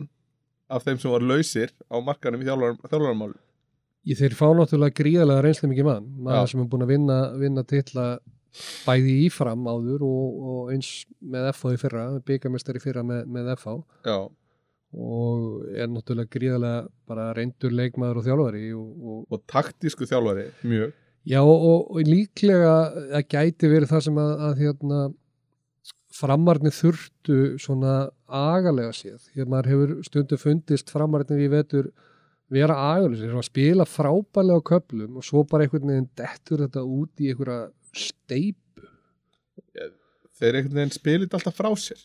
af 0.69 0.87
þeim 0.87 1.03
sem 1.03 1.13
var 1.13 1.25
lausir 1.25 1.75
á 1.89 1.97
markanum 2.03 2.43
í 2.43 2.49
þjálfarmál 2.49 3.35
þeir 4.17 4.39
fá 4.39 4.47
náttúrulega 4.55 4.97
gríðarlega 5.01 5.45
reynslega 5.45 5.73
mikið 5.73 5.91
mann 5.91 6.09
maður 6.27 6.51
sem 6.53 6.63
er 6.63 6.73
búin 6.73 6.87
að 6.87 6.95
vinna, 6.95 7.19
vinna 7.41 7.67
titla 7.67 8.07
bæði 8.87 9.15
í 9.27 9.29
fram 9.33 9.67
áður 9.69 10.07
og, 10.07 10.43
og 10.51 10.75
eins 10.75 10.91
með 11.21 11.51
FH 11.53 11.75
í 11.75 11.81
fyrra 11.83 12.05
byggamestari 12.27 12.83
fyrra 12.83 13.05
með, 13.07 13.27
með 13.29 13.53
FH 13.59 13.77
Já, 14.07 14.19
og 14.97 15.67
er 15.77 15.91
náttúrulega 15.93 16.33
gríðarlega 16.33 16.87
bara 17.09 17.33
reyndur 17.37 17.75
leikmaður 17.75 18.23
og 18.23 18.27
þjálfari 18.27 18.65
og, 18.77 18.87
og, 18.97 19.19
og 19.31 19.43
taktísku 19.51 20.09
þjálfari 20.09 20.47
mjög. 20.65 20.95
Já 21.27 21.41
og, 21.43 21.91
og 21.91 22.07
líklega 22.07 22.75
að 23.19 23.27
gæti 23.35 23.71
verið 23.71 23.91
það 23.91 24.05
sem 24.07 24.21
að, 24.23 24.33
að 24.47 24.61
hérna 24.63 25.01
framarnir 26.17 26.73
þurftu 26.73 27.41
svona 27.61 27.97
agalega 28.27 28.93
séð, 28.97 29.31
að 29.37 29.51
maður 29.53 29.73
hefur 29.73 29.95
stundu 30.07 30.39
fundist 30.41 30.93
framarnir 30.93 31.45
í 31.45 31.49
vetur 31.53 31.91
vera 32.53 32.77
agalega 32.93 33.23
séð, 33.23 33.39
spila 33.47 33.87
frábælega 33.89 34.63
á 34.63 34.69
köplum 34.73 35.19
og 35.21 35.27
svo 35.27 35.45
bara 35.49 35.67
einhvern 35.67 35.93
veginn 35.93 36.11
dettur 36.19 36.65
þetta 36.67 36.85
út 36.85 37.23
í 37.23 37.33
einhverja 37.33 37.71
steipu 37.97 38.67
þeir 40.37 40.61
einhvern 40.61 40.79
veginn 40.81 40.95
spilit 40.95 41.35
alltaf 41.37 41.57
frá 41.57 41.73
sér. 41.81 41.99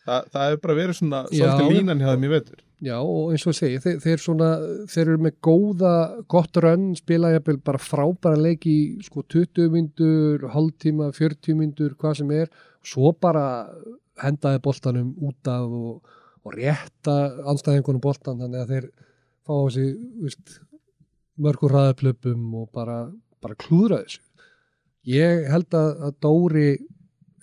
Þa, 0.00 0.16
það 0.32 0.44
hefur 0.46 0.60
bara 0.64 0.76
verið 0.78 0.96
svona 0.96 1.22
svolítið 1.28 1.72
línan 1.74 2.00
hjá 2.00 2.10
þeim 2.10 2.26
í 2.26 2.32
vetur. 2.32 2.60
Já, 2.80 2.94
og 2.96 3.34
eins 3.34 3.42
og 3.44 3.52
ég 3.52 3.58
segi, 3.58 3.80
þeir, 3.84 3.96
þeir, 4.00 4.20
svona, 4.24 4.46
þeir 4.88 5.02
eru 5.02 5.18
með 5.26 5.34
góða, 5.44 5.94
gott 6.32 6.60
rönn, 6.64 6.86
spila 6.96 7.34
jafnvel 7.34 7.58
bara 7.66 7.80
frábæra 7.84 8.40
leik 8.40 8.64
í 8.64 8.76
sko 9.04 9.20
20 9.28 9.68
myndur, 9.74 10.46
hálftíma, 10.54 11.10
40 11.16 11.58
myndur, 11.58 11.92
hvað 12.00 12.22
sem 12.22 12.32
er, 12.38 12.48
svo 12.80 13.12
bara 13.12 13.44
hendaði 14.20 14.62
boltanum 14.64 15.12
út 15.26 15.50
af 15.50 15.76
og, 15.80 16.16
og 16.44 16.56
rétta 16.56 17.16
anstæðingunum 17.50 18.02
boltan, 18.04 18.40
þannig 18.40 18.64
að 18.64 18.74
þeir 18.74 18.88
fá 19.46 19.54
á 19.56 19.66
sig, 19.74 19.90
veist, 20.22 20.56
mörgur 21.40 21.74
ræðaplöpum 21.74 22.54
og 22.60 22.70
bara, 22.76 23.02
bara 23.40 23.58
klúðra 23.60 24.02
þessu. 24.04 24.22
Ég 25.08 25.46
held 25.48 25.74
að, 25.74 25.90
að 26.06 26.16
Dóri 26.20 26.70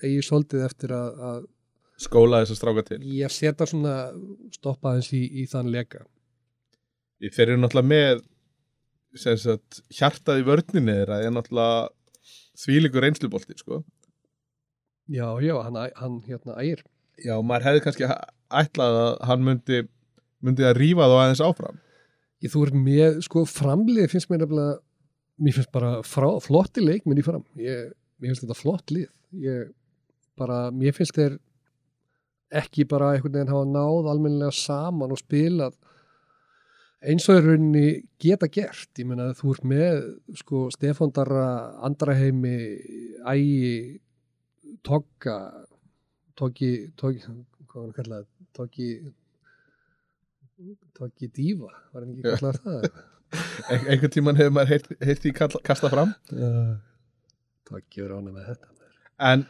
eigi 0.04 0.22
svolítið 0.26 0.66
eftir 0.68 0.94
að, 0.94 1.22
að 1.30 1.46
skóla 2.02 2.44
þess 2.44 2.54
að 2.54 2.60
stráka 2.60 2.84
til 2.86 3.00
ég 3.18 3.34
setja 3.34 3.68
svona 3.70 3.96
stoppa 4.54 4.94
aðeins 4.94 5.10
í, 5.18 5.24
í 5.42 5.46
þann 5.50 5.72
leka. 5.74 6.04
þeir 7.34 7.48
eru 7.48 7.62
náttúrulega 7.64 7.90
með 7.90 8.26
sagt, 9.42 9.80
hjartað 9.98 10.44
í 10.44 10.46
vörninni 10.46 10.98
þeirra 11.00 11.22
er 11.26 11.34
náttúrulega 11.34 11.88
þvílíkur 12.62 13.06
reynslubolti 13.06 13.58
sko. 13.58 13.82
Já, 15.08 15.28
já, 15.44 15.56
hann, 15.64 15.78
hann 15.96 16.22
hérna 16.28 16.58
ægir. 16.60 16.84
já, 17.24 17.36
maður 17.42 17.70
hefði 17.70 17.84
kannski 17.86 18.08
ætlað 18.62 18.98
að 19.02 19.12
hann 19.30 19.46
myndi, 19.46 19.84
myndi 20.44 20.66
að 20.68 20.78
rífa 20.82 21.08
þá 21.08 21.16
aðeins 21.18 21.44
áfram 21.44 21.80
Ég 22.46 22.54
þú 22.54 22.68
ert 22.68 22.76
með, 22.78 23.16
sko, 23.26 23.44
framlið 23.50 24.12
finnst 24.12 24.30
mér 24.30 24.44
nefnilega, 24.44 24.74
mér 25.42 25.56
finnst 25.56 25.72
bara 25.74 25.92
frá, 26.06 26.28
flotti 26.44 26.84
leikminn 26.84 27.18
í 27.18 27.26
fram. 27.26 27.42
Ég, 27.58 27.88
mér 28.22 28.30
finnst 28.30 28.44
þetta 28.46 28.58
flott 28.60 28.94
lið. 28.94 29.08
Ég 29.42 29.72
bara, 30.38 30.68
mér 30.70 30.94
finnst 30.94 31.18
þeir 31.18 31.40
ekki 32.62 32.86
bara 32.88 33.16
einhvern 33.16 33.34
veginn 33.40 33.52
hafa 33.52 33.68
náð 33.72 34.12
almennilega 34.12 34.54
saman 34.54 35.16
og 35.16 35.20
spilað 35.20 35.74
eins 37.08 37.26
og 37.30 37.40
í 37.40 37.44
rauninni 37.48 37.88
geta 38.22 38.50
gert. 38.54 38.92
Ég 39.02 39.10
meina 39.10 39.32
þú 39.38 39.56
ert 39.56 39.66
með, 39.74 40.06
sko, 40.38 40.68
Stefán 40.74 41.14
Darra, 41.18 41.48
Andraheimi, 41.90 42.54
Ægi, 43.34 43.98
Togga, 44.88 45.38
Toggi, 46.38 46.72
Toggi, 46.98 47.22
Toggi, 50.98 51.28
Díva, 51.34 51.70
var 51.94 52.04
hann 52.04 52.14
ekki 52.14 52.26
kallað 52.26 52.60
það? 52.64 52.88
Ein, 53.72 53.82
einhvern 53.92 54.12
tíman 54.14 54.38
hefur 54.40 54.54
maður 54.56 54.70
heyrt, 54.72 54.86
heyrt 55.04 55.26
því 55.26 55.32
kasta 55.68 55.90
fram 55.92 56.14
Toggi 57.68 58.00
verið 58.06 58.16
ána 58.22 58.32
með 58.32 58.46
þetta. 58.54 58.70
en 59.28 59.44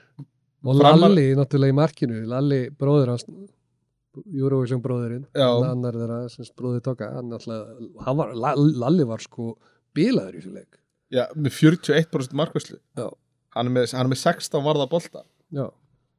Og 0.68 0.80
Lalli, 0.82 1.28
náttúrulega 1.38 1.72
í 1.72 1.78
markinu, 1.78 2.24
Lalli 2.28 2.58
bróður 2.74 3.12
hans, 3.14 3.28
Eurovision 4.26 4.82
bróðurinn, 4.84 5.28
annar 5.38 5.96
þeirra, 5.96 6.18
sem 6.34 6.48
bróður 6.58 6.82
Togga, 6.90 7.12
Lalli 8.82 9.06
var 9.08 9.22
sko 9.24 9.52
bilaður 9.96 10.40
í 10.40 10.42
þessu 10.42 10.56
leik. 10.56 10.80
já, 11.14 11.24
með 11.38 11.54
41% 11.62 12.34
markvæslu 12.36 12.80
Já. 12.98 13.08
Hann 13.56 13.70
er 13.70 13.74
með, 13.74 13.92
hann 13.96 14.08
er 14.08 14.14
með 14.14 14.24
16 14.24 14.66
varða 14.66 14.90
bolta. 14.92 15.24
Já, 15.56 15.70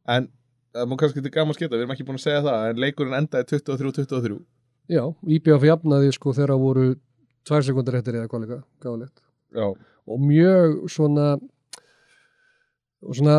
en 0.08 0.30
það 0.74 0.88
má 0.90 0.96
kannski 1.00 1.24
til 1.24 1.32
gaman 1.34 1.56
skita, 1.56 1.74
við 1.74 1.84
erum 1.84 1.92
ekki 1.94 2.06
búin 2.06 2.18
að 2.18 2.24
segja 2.24 2.44
það 2.46 2.70
en 2.70 2.80
leikurinn 2.82 3.18
endaði 3.18 3.48
23-23 3.54 4.38
já, 4.92 5.02
IBF 5.36 5.66
jafnaði 5.68 6.10
sko 6.16 6.34
þegar 6.36 6.60
voru 6.60 6.88
tvær 7.48 7.64
sekundar 7.64 7.98
eftir 7.98 8.18
eða 8.18 8.30
hvað 8.30 8.44
líka, 8.44 8.58
gáðilegt. 8.84 9.22
og 10.08 10.24
mjög 10.24 10.76
svona 10.92 11.28
og 12.98 13.16
svona 13.16 13.38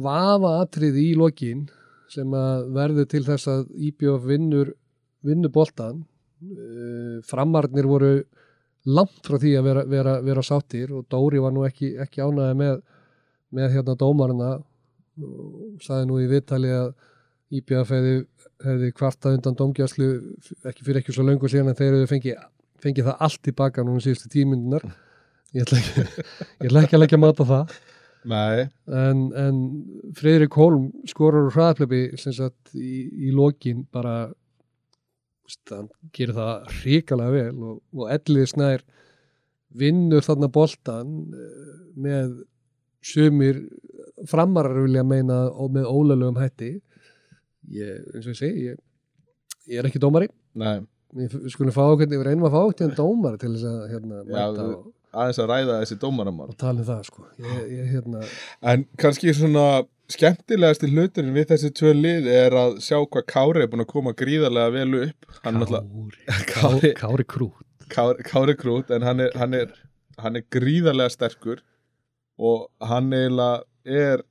vafa 0.00 0.52
atrið 0.64 1.00
í 1.02 1.08
lokin 1.18 1.66
sem 2.10 2.32
að 2.34 2.70
verður 2.74 3.08
til 3.10 3.24
þess 3.26 3.50
að 3.50 3.66
IBF 3.90 4.26
vinnur 4.26 4.74
vinnur 5.26 5.52
boltan 5.52 6.04
uh, 6.42 7.20
framarnir 7.28 7.88
voru 7.90 8.12
langt 8.88 9.26
frá 9.26 9.36
því 9.40 9.52
að 9.58 9.68
vera, 9.68 9.84
vera, 9.90 10.16
vera 10.24 10.44
sáttir 10.46 10.94
og 10.96 11.06
Dóri 11.12 11.42
var 11.42 11.52
nú 11.52 11.66
ekki, 11.68 11.92
ekki 12.00 12.22
ánæði 12.24 12.56
með, 12.60 12.80
með 13.56 13.74
hérna 13.76 13.96
dómarna 14.00 14.50
og 15.20 15.84
sagði 15.84 16.08
nú 16.08 16.20
í 16.22 16.30
viðtali 16.30 16.72
að 16.72 16.90
IBF 17.60 17.92
hefði, 17.92 18.16
hefði 18.64 18.90
kvartað 18.96 19.36
undan 19.36 19.58
dómgjæslu 19.58 20.10
ekki 20.70 20.86
fyrir 20.86 21.02
ekki 21.02 21.14
svo 21.16 21.26
löngu 21.26 21.50
síðan 21.50 21.72
en 21.72 21.78
þeir 21.78 21.96
hefði 21.96 22.10
fengið, 22.14 22.42
fengið 22.80 23.08
það 23.10 23.24
allt 23.26 23.40
tilbaka 23.48 23.84
núna 23.84 24.04
síðustu 24.04 24.30
tímyndunar 24.32 24.86
ég 25.56 25.64
ætla 25.64 25.80
ekki, 25.80 26.04
ég 26.62 26.68
ætla 26.68 26.84
ekki 26.84 26.96
að 26.96 27.02
leggja 27.02 27.20
mat 27.20 27.42
á 27.42 27.44
það. 27.50 27.78
Nei. 28.30 28.66
En, 28.92 29.22
en 29.40 29.60
Freyrik 30.18 30.56
Holm 30.60 30.90
skorur 31.08 31.50
sagt 31.54 32.74
í, 32.76 33.08
í 33.28 33.32
lokin 33.34 33.86
bara 33.92 34.30
hann 35.72 35.90
gerir 36.16 36.36
það 36.36 36.72
hrikalega 36.80 37.36
vel 37.36 37.64
og, 37.70 37.80
og 37.96 38.12
Ellið 38.16 38.48
Snær 38.54 38.84
vinnur 39.80 40.24
þarna 40.26 40.50
boltan 40.52 41.16
eh, 41.34 41.74
með 42.00 42.38
sumir 43.06 43.60
framarar 44.28 44.82
vilja 44.84 45.04
meina 45.06 45.42
og 45.50 45.72
með 45.74 45.88
ólega 45.88 46.30
hætti. 46.40 46.70
Ég, 47.70 48.00
eins 48.14 48.26
og 48.26 48.32
ég 48.34 48.38
segi 48.38 48.64
ég, 48.70 48.80
ég 49.70 49.80
er 49.80 49.88
ekki 49.88 50.02
dómari. 50.02 50.30
Nei, 50.58 50.80
við 51.16 51.36
skulum 51.52 51.74
fá 51.74 51.84
okkur, 51.86 52.10
við 52.10 52.24
reynum 52.26 52.48
að 52.48 52.56
fá 52.56 52.60
okkur 52.62 52.88
en 52.88 52.96
dómari 52.98 53.40
til 53.40 53.52
þess 53.54 53.68
að 53.70 53.84
hérna, 53.92 54.22
Já, 54.26 54.44
aðeins 55.10 55.40
að 55.42 55.50
ræða 55.52 55.78
þessi 55.82 55.98
dómaramál. 56.02 56.50
Og 56.50 56.58
tala 56.60 56.82
um 56.82 56.88
það 56.90 57.06
sko. 57.08 57.26
ég, 57.38 57.62
ég, 57.76 57.88
hérna, 57.94 58.26
en 58.72 58.86
kannski 59.00 59.34
svona 59.36 59.66
skemmtilegasti 60.14 60.88
hluturinn 60.90 61.34
við 61.36 61.48
þessi 61.52 61.70
tvö 61.78 61.92
lið 61.96 62.28
er 62.32 62.56
að 62.58 62.78
sjá 62.84 62.96
hvað 63.02 63.26
Kári 63.30 63.62
er 63.64 63.70
búin 63.72 63.84
að 63.84 63.90
koma 63.92 64.12
gríðarlega 64.18 64.72
vel 64.74 65.02
upp. 65.04 65.28
Er 65.44 65.58
Kári, 65.60 65.84
Kári- 66.24 66.46
Kári, 66.50 66.92
Kári 67.00 67.26
Krút 67.34 67.66
Kári, 67.90 68.22
Kári 68.26 68.54
Krút 68.60 68.90
en 68.94 69.02
hann 69.06 69.20
er, 69.24 69.32
hann, 69.40 69.54
er, 69.58 69.72
hann 70.22 70.36
er 70.38 70.44
gríðarlega 70.54 71.10
sterkur 71.14 71.62
og 72.40 72.68
hann 72.86 73.10
eiginlega 73.12 73.64
er 73.84 74.22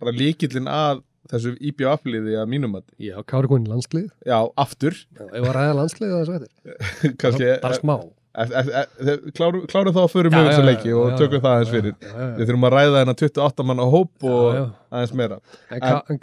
bara 0.00 0.12
líkillinn 0.16 0.68
að 0.70 1.00
þessu 1.30 1.52
IBF-liði 1.70 2.34
að 2.40 2.48
mínum 2.50 2.72
að 2.78 2.86
Já, 2.98 3.16
Kári 3.28 3.50
Gunn 3.52 3.66
landslið. 3.70 4.08
Já, 4.26 4.38
aftur. 4.58 4.96
Já, 5.14 5.24
ef 5.28 5.44
að 5.44 5.52
ræða 5.56 5.74
landslið 5.78 6.14
það 6.14 6.24
svo 6.30 6.38
eftir. 6.40 7.14
Kannski, 7.22 7.50
Bara 7.62 7.78
smá 7.78 7.94
klárum, 8.30 9.64
klárum 9.66 9.94
þá 9.94 10.00
að 10.04 10.12
við 10.14 10.36
þessa 10.36 10.60
já, 10.60 10.66
leiki 10.68 10.92
og 10.94 11.16
tökum 11.18 11.42
það 11.42 11.54
aðeins 11.54 11.72
fyrir. 11.74 11.94
við 12.36 12.44
þurfum 12.44 12.66
að 12.68 12.74
ræða 12.76 13.00
þennan 13.00 13.18
28 13.18 13.66
manna 13.66 13.86
hóp 13.90 14.26
og 14.30 14.58
aðeins 14.90 15.14
meira. 15.18 15.40
En, 15.70 15.82
en, 15.82 16.20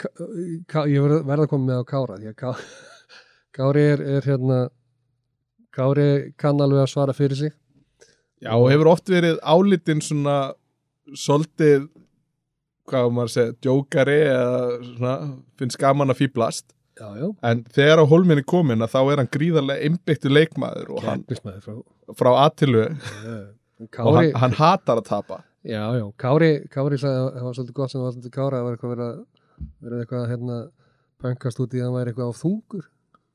ég 0.88 1.04
verð 1.04 1.18
verð 1.28 1.44
að 1.44 1.50
koma 1.52 1.68
með 1.68 1.82
á 1.82 1.90
Kára 1.92 2.16
því 2.16 2.30
að 2.32 2.38
Ká, 2.40 2.48
Kári 3.58 3.84
er, 3.92 4.04
er 4.16 4.28
hérna 4.30 4.60
Kári 5.78 6.08
kann 6.40 6.64
alveg 6.64 6.86
að 6.86 6.92
svara 6.94 7.16
fyrir 7.16 7.42
sig. 7.42 7.54
Já, 8.40 8.54
og 8.54 8.70
hefur 8.72 8.92
oft 8.94 9.10
verið 9.12 9.36
álitinn 9.42 10.00
svona 10.04 10.38
svolítið 11.12 11.88
hvað 12.88 13.04
á 13.04 13.08
maður 13.12 13.28
að 13.28 13.34
segja, 13.34 13.54
djókari 13.66 14.18
eða 14.24 14.60
svona, 14.86 15.14
finnst 15.60 15.80
gaman 15.80 16.14
að 16.14 16.20
fýblast 16.22 16.72
Já, 16.98 17.08
já, 17.14 17.28
en 17.50 17.60
þegar 17.74 18.02
á 18.02 18.10
hólminni 18.10 18.42
komin 18.48 18.82
að 18.82 18.94
þá 18.94 18.98
er 19.04 19.20
hann 19.22 19.30
gríðarlega 19.36 19.86
einbyttu 19.86 20.32
leikmaður 20.32 20.88
og 20.96 21.04
hann 21.06 21.24
frá 21.62 21.76
frá 22.18 22.30
aðtilu 22.44 22.84
Já. 22.88 23.36
og 23.78 23.90
Kári, 23.94 24.14
hann, 24.32 24.40
hann 24.42 24.56
hatar 24.58 25.02
að 25.02 25.08
tapa. 25.10 25.40
Já, 25.68 25.82
já, 25.98 26.04
Kári 26.18 26.50
Kári 26.72 26.98
sagði 26.98 27.20
að 27.20 27.28
það 27.36 27.46
var 27.46 27.58
svolítið 27.58 27.76
gott 27.76 27.92
sem 27.92 28.02
var 28.02 28.14
svolítið 28.14 28.34
Kára 28.34 28.62
það 28.62 28.68
var 28.68 28.78
verið 28.88 29.94
að 29.98 30.02
eitthvað 30.02 30.22
að 30.24 30.32
hérna 30.32 30.58
pöngast 31.22 31.62
út 31.62 31.76
í 31.76 31.82
að 31.82 31.86
hann 31.86 31.96
væri 31.98 32.12
eitthvað 32.12 32.32
á 32.32 32.40
þungur. 32.40 32.88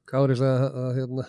Kári 0.09 0.37
sagði 0.39 0.67
að, 0.67 0.81
að 0.83 0.99
hérna 0.99 1.27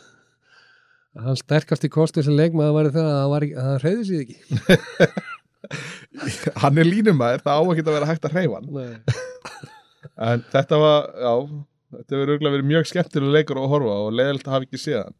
að 1.15 1.29
hann 1.29 1.39
sterkast 1.39 1.87
í 1.87 1.93
kosti 1.95 2.25
sem 2.27 2.39
leikmaður 2.39 2.77
væri 2.79 2.95
það 2.95 3.11
að 3.11 3.21
hann, 3.21 3.31
var 3.35 3.47
að 3.65 3.79
reyði 3.85 4.09
sig 4.09 4.25
ekki. 4.25 5.23
Hann 6.61 6.77
er 6.77 6.85
línumæður, 6.85 7.41
það 7.41 7.57
á 7.57 7.63
ekki 7.73 7.83
að 7.85 7.95
vera 7.97 8.09
hægt 8.11 8.27
að 8.29 8.35
hreyfa 8.37 8.59
hann. 8.61 8.99
En 10.29 10.43
þetta 10.53 10.81
var, 10.83 11.07
já 11.25 11.33
þetta 11.99 12.17
hefur 12.17 12.33
örgulega 12.35 12.55
verið 12.57 12.71
mjög 12.73 12.89
skemmtilega 12.91 13.37
leikur 13.39 13.61
að 13.63 13.69
horfa 13.75 13.95
og 14.07 14.11
leiðilegt 14.19 14.49
að 14.49 14.55
hafa 14.57 14.67
ekki 14.69 14.81
séð 14.85 14.99
hann. 15.03 15.15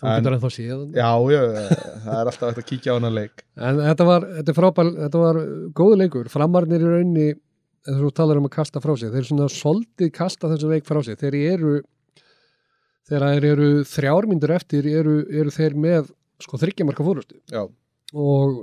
Þú 0.00 0.08
En- 0.08 0.16
getur 0.22 0.34
ennþá 0.38 0.50
séð 0.56 0.72
hann? 0.72 0.92
Já, 0.96 1.10
já, 1.34 1.40
það 2.06 2.18
er 2.20 2.30
alltaf 2.30 2.48
hægt 2.50 2.62
að 2.62 2.68
kíkja 2.70 2.90
á 2.90 2.96
hann 2.96 3.08
að 3.10 3.16
leik. 3.20 3.44
En 3.68 3.80
þetta 3.84 4.06
var, 4.08 4.26
þetta 4.38 4.52
er 4.54 4.58
frábær, 4.60 4.90
þetta 5.04 5.22
var 5.26 5.40
góðu 5.80 5.98
leikur, 6.00 6.30
framarnir 6.32 6.80
í 6.86 6.92
raunni 6.94 7.26
þegar 7.84 8.00
þú 8.06 8.10
talar 8.20 8.40
um 8.40 8.48
að 8.48 8.54
kasta 8.56 8.80
frá 8.84 8.92
sig 9.00 9.12
þeir 9.12 9.26
svona 9.28 9.48
soldið 9.52 10.10
kasta 10.12 10.48
þessu 10.52 10.68
leik 10.72 10.84
frá 10.88 11.00
sig 11.04 11.16
þeir 11.20 11.36
eru 11.54 11.74
þeir 13.10 13.44
eru 13.50 13.68
þrjármyndur 13.88 14.52
eftir 14.54 14.86
eru, 14.86 15.14
eru 15.32 15.52
þeir 15.54 15.76
með 15.80 16.10
sko 16.40 16.60
þryggjamarka 16.60 17.04
fórustu 17.06 17.38
já, 17.50 17.64
og 18.14 18.58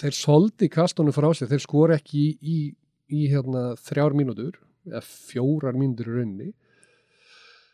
þeir 0.00 0.16
soldið 0.16 0.70
kastunum 0.76 1.14
frá 1.16 1.30
sig 1.36 1.50
þeir 1.50 1.64
skor 1.64 1.94
ekki 1.96 2.20
í, 2.20 2.28
í, 2.40 2.58
í 3.10 3.24
hérna, 3.32 3.70
þrjár 3.80 4.14
mínútur 4.16 4.60
eða 4.88 5.02
fjórar 5.08 5.76
mínútur 5.76 6.12
í 6.12 6.18
raunni 6.20 6.50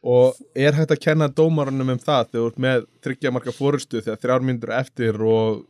og 0.06 0.36
er 0.54 0.76
hægt 0.76 0.94
að 0.94 1.02
kenna 1.02 1.26
dómarunum 1.32 1.96
um 1.96 2.02
það 2.02 2.28
þegar 2.30 2.42
þú 2.42 2.50
ert 2.50 2.60
með 2.66 2.84
þryggja 3.06 3.32
marka 3.34 3.54
fórustu 3.56 4.02
þegar 4.04 4.22
þrjár 4.22 4.46
myndur 4.46 4.74
eftir 4.76 5.18
og 5.26 5.64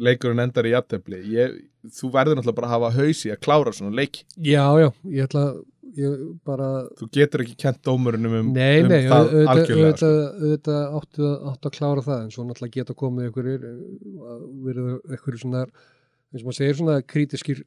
leikurinn 0.00 0.42
endar 0.42 0.68
í 0.68 0.72
jafntefli 0.72 1.22
ég, 1.32 1.56
þú 1.92 2.12
verður 2.14 2.38
náttúrulega 2.38 2.58
bara 2.60 2.68
að 2.70 2.74
hafa 2.76 2.92
hausi 2.98 3.32
að 3.32 3.42
klára 3.44 3.74
svona 3.76 3.96
leiki 3.96 4.24
Já, 4.36 4.64
já, 4.80 4.88
ég 5.12 5.26
ætla 5.28 5.44
ég 5.98 6.22
bara 6.46 6.68
þú 6.98 7.08
getur 7.16 7.44
ekki 7.44 7.56
kent 7.64 7.80
dómarunum 7.84 8.36
um, 8.38 8.50
Nei, 8.56 8.82
um 8.84 8.90
nei, 8.92 9.08
það 9.08 9.18
auðvitað, 9.18 9.52
algjörlega 9.54 9.96
sko. 9.96 10.08
auðvitað, 10.08 10.42
auðvitað 10.42 10.98
áttu, 11.00 11.30
áttu 11.52 11.70
að 11.70 11.76
klára 11.78 12.06
það 12.08 12.22
en 12.24 12.32
svo 12.34 12.46
náttúrulega 12.48 12.76
geta 12.78 12.98
komið 13.02 13.30
ykkur 13.30 13.50
verið 14.68 15.16
ykkur 15.18 15.40
svona 15.42 15.64
eins 15.66 16.42
og 16.42 16.48
maður 16.48 16.58
segir 16.60 16.80
svona 16.80 16.98
krítiskir 17.08 17.64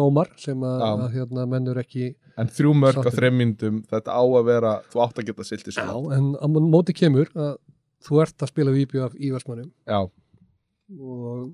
dómar 0.00 0.32
sem 0.40 0.64
að, 0.66 0.86
að 0.88 1.04
hérna, 1.18 1.46
mennur 1.54 1.80
ekki 1.84 2.14
en 2.40 2.50
þrjú 2.56 2.72
mörg 2.80 3.00
á 3.00 3.02
Sáttur. 3.02 3.18
þreim 3.18 3.36
myndum 3.40 3.82
þetta 3.90 4.16
á 4.16 4.22
að 4.24 4.48
vera, 4.48 4.72
þú 4.92 5.02
átt 5.04 5.20
að 5.20 5.28
geta 5.30 5.46
silti 5.46 5.76
Já, 5.76 5.84
en 6.16 6.32
á 6.40 6.46
móti 6.48 6.96
kemur 6.96 7.30
að 7.36 7.52
þú 8.06 8.22
ert 8.24 8.44
að 8.46 8.52
spila 8.54 8.74
IBF 8.80 9.16
í 9.20 9.30
Vestmannum 9.34 9.70
já, 9.84 10.00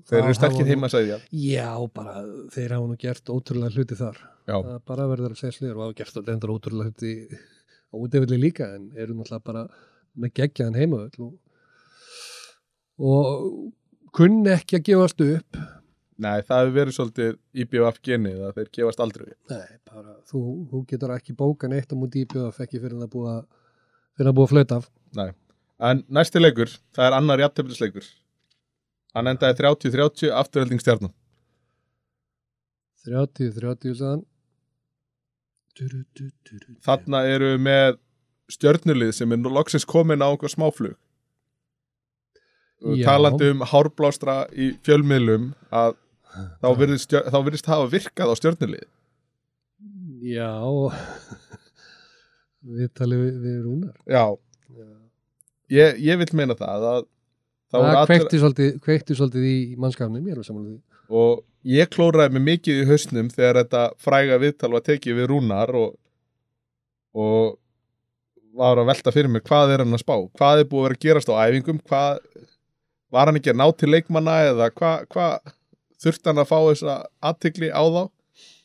þeir 0.07 0.21
eru 0.23 0.37
sterkir 0.37 0.69
heima 0.71 0.87
að 0.87 0.95
segja 0.95 1.19
Já, 1.29 1.69
bara 1.93 2.23
þeir 2.55 2.75
hafa 2.77 2.89
nú 2.89 2.97
gert 3.01 3.29
ótrúlega 3.29 3.75
hluti 3.75 3.97
þar. 3.99 4.21
Bara 4.87 5.09
verður 5.11 5.35
að 5.35 5.41
segja 5.41 5.57
sliður 5.57 5.75
og 5.77 5.83
hafa 5.85 5.97
gert 5.99 6.31
endur 6.33 6.53
ótrúlega 6.55 6.89
hluti 6.89 7.13
útivillig 7.97 8.41
líka 8.41 8.69
en 8.75 8.89
eru 8.95 9.15
náttúrulega 9.17 9.45
bara 9.45 9.65
með 10.17 10.33
geggjaðan 10.39 10.79
heimavöll 10.79 11.27
og, 11.27 11.33
og 12.97 14.15
kunni 14.17 14.53
ekki 14.55 14.79
að 14.79 14.87
gefast 14.89 15.23
upp 15.27 15.59
nei, 16.23 16.41
það 16.47 16.63
hefur 16.63 16.75
verið 16.79 16.97
svolítið 16.97 17.37
IBF 17.63 18.01
genið 18.05 18.41
að 18.47 18.57
þeir 18.59 18.73
gefast 18.79 19.03
aldrei. 19.05 19.29
Nei, 19.51 19.77
bara, 19.89 20.17
þú, 20.29 20.41
þú 20.71 20.83
getur 20.89 21.13
ekki 21.15 21.37
bóka 21.37 21.69
neitt 21.71 21.93
á 21.93 21.95
múti 21.99 22.25
íbjöðaf 22.25 22.61
ekki 22.65 22.81
fyrir 22.81 23.05
að 23.05 23.45
fyrir 24.17 24.31
að 24.31 24.37
búið 24.37 24.47
að 24.47 24.53
flöta 24.53 24.79
af 24.81 24.87
nei, 25.17 25.29
en 25.89 26.01
næsti 26.17 26.41
leikur 26.41 26.71
það 26.95 27.09
er 27.09 27.17
annar 27.19 27.43
jafnteflisleikur 27.45 28.07
hann 29.17 29.31
endaði 29.31 29.59
30-30 29.61 30.33
afturhelding 30.41 30.81
stjarnan 30.83 31.13
30, 33.05 33.53
30 33.59 34.01
sagðan 34.01 34.25
Duru, 35.77 35.99
duru, 36.17 36.31
duru, 36.41 36.57
duru. 36.63 36.75
þarna 36.81 37.19
eru 37.29 37.51
við 37.51 37.59
með 37.67 37.99
stjörnulið 38.49 39.11
sem 39.13 39.35
er 39.35 39.37
nú 39.43 39.51
loksins 39.53 39.85
komin 39.85 40.23
á 40.25 40.27
einhver 40.31 40.49
smáflug 40.49 40.95
Já. 42.97 43.05
talandi 43.05 43.51
um 43.53 43.61
hárblástra 43.61 44.39
í 44.57 44.71
fjölmiðlum 44.85 45.51
að 45.69 45.93
þá 46.61 46.69
virðist, 46.79 47.13
þá 47.13 47.37
virðist 47.45 47.69
hafa 47.71 47.89
virkað 47.91 48.33
á 48.33 48.35
stjörnulið 48.39 48.87
Já. 50.27 50.51
Við 52.67 52.89
talið 52.97 53.21
við, 53.21 53.35
við 53.43 53.59
rúnar. 53.63 53.93
Já, 54.09 54.23
Já. 54.75 54.87
ég, 55.71 56.01
ég 56.03 56.19
vil 56.21 56.27
meina 56.35 56.57
það 56.57 56.87
að 56.91 57.05
það 57.71 57.99
kveikti 58.09 58.41
svolítið, 58.41 58.73
kveikti 58.83 59.17
svolítið 59.17 59.45
í 59.47 59.59
mannskafnum, 59.79 60.25
ég 60.25 60.35
er 60.35 60.47
samanlega 60.47 60.75
því. 60.75 60.81
Og 61.21 61.43
ég 61.67 61.91
klóraði 61.93 62.35
mig 62.35 62.45
mikið 62.47 62.81
í 62.81 62.89
hausnum 62.89 63.29
þegar 63.31 63.61
þetta 63.61 63.85
fræga 64.03 64.41
viðtal 64.41 64.73
var 64.73 64.83
tekið 64.87 65.21
við 65.21 65.29
rúnar 65.31 65.71
og, 65.77 65.95
og 67.15 67.55
var 68.57 68.81
að 68.81 68.89
velta 68.89 69.13
fyrir 69.15 69.31
mig 69.31 69.45
hvað 69.47 69.75
er 69.75 69.85
hann 69.85 69.95
að 69.95 70.03
spá? 70.03 70.15
Hvað 70.39 70.63
er 70.63 70.69
búið 70.71 70.81
að 70.81 70.87
vera 70.87 70.97
að 70.97 71.05
gerast 71.05 71.31
á 71.31 71.35
æfingum? 71.45 71.79
Hvað, 71.87 72.19
var 73.13 73.29
hann 73.29 73.39
ekki 73.39 73.53
að 73.53 73.61
ná 73.61 73.67
til 73.77 73.91
leikmanna 73.93 74.39
eða 74.49 74.71
hvað 74.75 75.07
hva, 75.13 75.29
þurfti 76.03 76.29
hann 76.31 76.41
að 76.43 76.49
fá 76.51 76.57
þessa 76.69 76.95
aðtikli 77.31 77.69
á 77.73 77.83
þá 77.83 78.03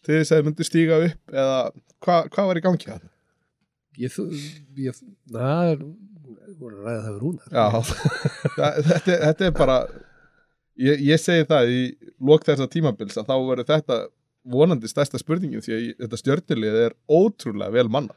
til 0.02 0.14
þess 0.18 0.32
að 0.34 0.38
þið 0.40 0.46
myndi 0.48 0.66
stíga 0.68 1.00
upp 1.06 1.34
eða 1.36 1.58
hvað 2.02 2.30
hva 2.34 2.46
var 2.50 2.60
í 2.60 2.64
gangi 2.68 2.90
hann 2.92 3.08
Ég, 4.00 4.08
þú- 4.08 4.30
ég, 4.80 4.96
það 5.28 5.70
er 5.74 5.80
voru 6.56 6.78
að 6.78 6.86
ræða 6.86 7.00
það 7.04 7.12
við 7.12 7.18
rúnar. 7.20 7.48
Já, 7.52 7.64
það, 8.56 8.78
þetta, 8.88 9.16
þetta 9.26 9.44
er 9.48 9.52
bara 9.58 9.76
ég, 10.80 11.02
ég 11.10 11.20
segi 11.20 11.44
það 11.50 11.72
í 11.74 11.80
lok 12.24 12.46
þessa 12.48 12.68
tímabils 12.72 13.18
að 13.20 13.28
þá 13.28 13.34
verður 13.50 13.68
þetta 13.68 13.98
vonandi 14.56 14.88
stærsta 14.90 15.20
spurningin 15.20 15.62
því 15.62 15.74
að 15.76 15.84
þetta 16.06 16.20
stjörnulið 16.22 16.78
er 16.86 16.96
ótrúlega 17.12 17.74
vel 17.76 17.88
manna 17.92 18.16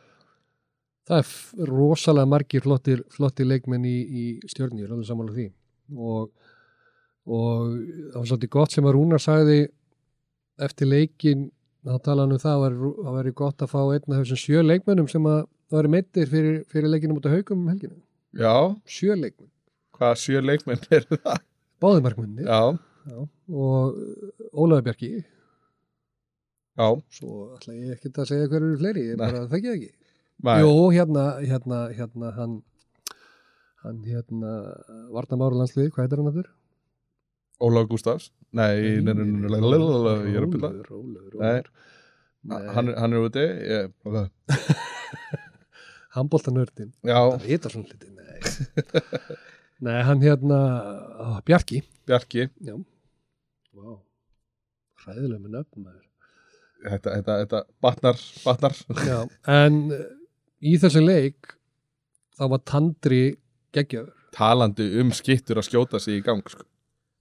Það 1.05 1.19
er 1.21 1.67
rosalega 1.69 2.25
margir 2.31 2.63
flottir, 2.65 3.03
flottir 3.13 3.45
leikmenn 3.51 3.83
í, 3.85 3.97
í 4.01 4.23
stjörni, 4.49 4.79
ég 4.81 4.87
er 4.87 4.95
alveg 4.95 5.05
samanlega 5.11 5.35
því. 5.37 5.43
Og, 6.01 6.31
og 7.25 7.73
það 8.13 8.19
var 8.19 8.29
svolítið 8.29 8.53
gott 8.55 8.75
sem 8.75 8.85
að 8.85 8.95
Rúnar 8.97 9.21
sagði 9.23 9.59
eftir 10.65 10.87
leikin 10.91 11.47
þá 11.85 11.95
talaði 12.05 12.25
hann 12.25 12.35
um 12.37 12.41
það 12.41 12.65
að 12.67 12.77
það 13.05 13.17
væri 13.19 13.33
gott 13.41 13.61
að 13.65 13.71
fá 13.73 13.79
einn 13.83 14.15
af 14.15 14.21
þessum 14.21 14.41
sjö 14.41 14.63
leikmennum 14.65 15.09
sem 15.11 15.25
að 15.29 15.39
það 15.69 15.79
væri 15.79 15.91
meittir 15.95 16.29
fyrir, 16.31 16.57
fyrir 16.71 16.91
leikinu 16.93 17.17
mútið 17.17 17.35
haugum 17.37 17.63
um 17.65 17.71
helginu. 17.73 17.97
Já, 18.35 18.53
Sjö 18.89 19.15
leikmenn, 19.15 19.49
hvað 19.95 20.17
sjö 20.21 20.41
leikmenn 20.43 20.81
eru 20.93 21.19
það? 21.23 21.41
báði 21.83 22.01
markmenni 22.05 22.45
Já, 22.47 22.61
og 23.15 23.97
Ólaður 24.53 24.85
Bjarki. 24.89 25.09
Já, 26.75 26.87
svo 27.15 27.53
ætla 27.55 27.75
ég 27.77 27.93
ekki 27.95 28.11
að 28.11 28.29
segja 28.31 28.47
hver 28.51 28.59
eru 28.65 28.77
fleiri, 28.81 29.03
ég 29.13 29.19
bara 29.21 29.45
þekki 29.51 29.69
það 29.69 29.77
ekki. 29.77 29.91
Nei, 30.45 30.55
Jú, 30.59 30.71
hérna, 30.91 31.23
hérna, 31.39 31.77
hérna, 31.95 32.31
hann, 32.35 32.55
hann, 33.85 34.01
hérna, 34.03 34.55
Varnamáru 35.15 35.61
landsliði, 35.61 35.93
hvað 35.95 36.03
heitir 36.07 36.19
hann 36.21 36.31
aftur? 36.33 36.49
Ólaf 36.49 36.64
Gústafs 37.89 38.31
Nei, 38.55 39.01
nei, 39.03 39.13
nei, 39.13 39.25
nei, 39.25 39.49
nei, 39.51 39.59
ég 40.31 40.37
er 40.39 40.45
að 40.47 40.53
Nei. 40.71 40.83
rólur. 40.87 41.31
Hann, 41.35 42.87
er- 42.87 42.95
úti 43.19 43.43
Já, 47.03 47.17
það 47.19 47.47
vita 47.49 47.71
svona 47.73 47.89
hluti, 47.89 48.11
nei. 48.15 48.37
nei, 49.87 49.97
hann 50.07 50.21
hérna, 50.23 50.59
á, 51.19 51.27
Bjarki. 51.47 51.81
Bjarki 52.07 52.45
Já. 52.63 52.77
Vá, 53.75 53.97
hræðilega 55.03 55.41
með 55.41 55.57
nöfnum. 55.57 55.89
Þetta, 56.85 57.15
þetta, 57.17 57.35
þetta 57.41 57.61
batnar, 57.83 58.21
batnar 58.45 58.77
Já, 59.09 59.17
en 59.51 59.81
í 60.63 60.77
þessu 60.79 61.01
leik, 61.03 61.57
þá 62.37 62.45
var 62.53 62.63
Tandri 62.71 63.23
geggjöður. 63.75 64.13
Talandi 64.35 64.87
um 65.01 65.11
skittur 65.15 65.59
að 65.59 65.67
skjóta 65.67 65.99
sig 66.03 66.21
í 66.21 66.23
gang 66.23 66.45
sko. 66.51 66.63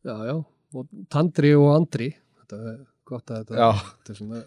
Já, 0.04 0.16
já, 0.28 0.34
og 0.76 0.88
Tandri 1.12 1.54
og 1.56 1.70
Andri, 1.74 2.10
þetta 2.42 2.58
er 2.74 2.80
gott 3.08 3.30
að 3.32 3.38
þetta, 3.42 3.56
Já. 3.56 3.70
þetta 3.94 4.12
er 4.14 4.18
svona, 4.20 4.42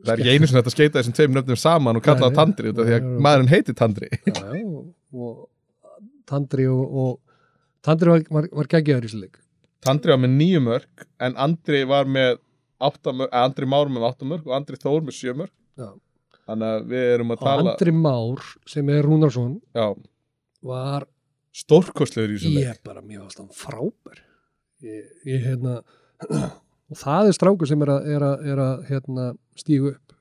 Það 0.00 0.10
er 0.14 0.20
ekki 0.22 0.32
einu 0.34 0.48
sem 0.48 0.56
þetta 0.56 0.72
skeita 0.72 0.98
þessum 0.98 1.14
tveim 1.14 1.34
nöfnum 1.36 1.58
saman 1.60 1.98
og 2.00 2.02
kalla 2.02 2.22
Nei, 2.22 2.24
það 2.30 2.38
Tandri 2.40 2.70
út 2.72 2.78
af 2.80 2.86
því 2.88 2.94
að 2.96 3.04
nei. 3.04 3.18
maðurinn 3.26 3.50
heiti 3.52 3.74
Tandri. 3.76 4.08
Já, 4.24 4.38
já, 4.56 4.62
og, 4.64 4.86
og 5.12 6.30
Tandri 6.30 6.66
og, 6.72 6.94
og 7.02 7.84
Tandri 7.86 8.10
var, 8.14 8.24
var, 8.32 8.48
var 8.60 8.70
geggjaður 8.72 9.04
í 9.06 9.10
þessu 9.10 9.20
leik. 9.20 9.36
Tandri 9.84 10.12
var 10.14 10.22
með 10.24 10.32
nýju 10.38 10.62
mörg 10.64 11.04
en 11.28 11.36
Andri 11.44 11.82
var 11.88 12.08
með 12.16 12.40
átta 12.80 13.14
mörg, 13.16 13.30
eh, 13.30 13.44
Andri 13.44 13.68
Már 13.68 13.92
með 13.92 14.08
átta 14.08 14.28
mörg 14.32 14.48
og 14.48 14.56
Andri 14.56 14.80
Þór 14.80 15.04
með 15.06 15.16
sjö 15.20 15.36
mörg 15.36 15.52
Já. 15.80 15.90
þannig 16.48 16.72
að 16.80 16.90
við 16.94 17.06
erum 17.14 17.32
að 17.36 17.38
og 17.38 17.44
tala 17.46 17.74
Andri 17.76 17.94
Már 18.00 18.48
sem 18.74 18.90
er 18.96 19.04
Rúnarsson 19.06 19.54
já, 19.76 19.86
var 20.72 21.06
stórkostlegur 21.56 22.34
í 22.40 22.54
leik. 22.56 22.64
Ég 22.64 22.82
bara, 22.88 23.04
mér 23.04 23.22
varst 23.26 23.40
hann 23.40 23.52
frábær 23.52 24.24
ég, 24.86 25.10
ég 25.28 25.44
hérna 25.46 25.80
og 26.90 26.98
það 26.98 27.30
er 27.30 27.36
strákur 27.36 27.70
sem 27.70 27.82
er 27.84 27.92
að, 27.94 28.08
er 28.14 28.26
að, 28.26 28.46
er 28.52 28.62
að 28.64 28.86
hérna, 28.90 29.26
stígu 29.58 29.92
upp. 29.94 30.16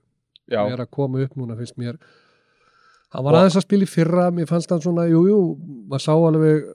Já, 0.49 0.63
er 0.65 0.81
að 0.81 0.91
koma 0.95 1.21
upp 1.21 1.37
núna 1.37 1.57
finnst 1.57 1.77
mér. 1.77 1.97
Hann 3.13 3.25
var 3.25 3.39
aðeins 3.39 3.57
að 3.57 3.65
spila 3.65 3.85
í 3.85 3.89
fyrra 3.89 4.27
mér 4.33 4.49
fannst 4.49 4.69
hann 4.73 4.83
svona, 4.83 5.07
jú, 5.09 5.23
jú 5.29 5.39
maður 5.89 6.03
sá 6.05 6.13
alveg, 6.13 6.67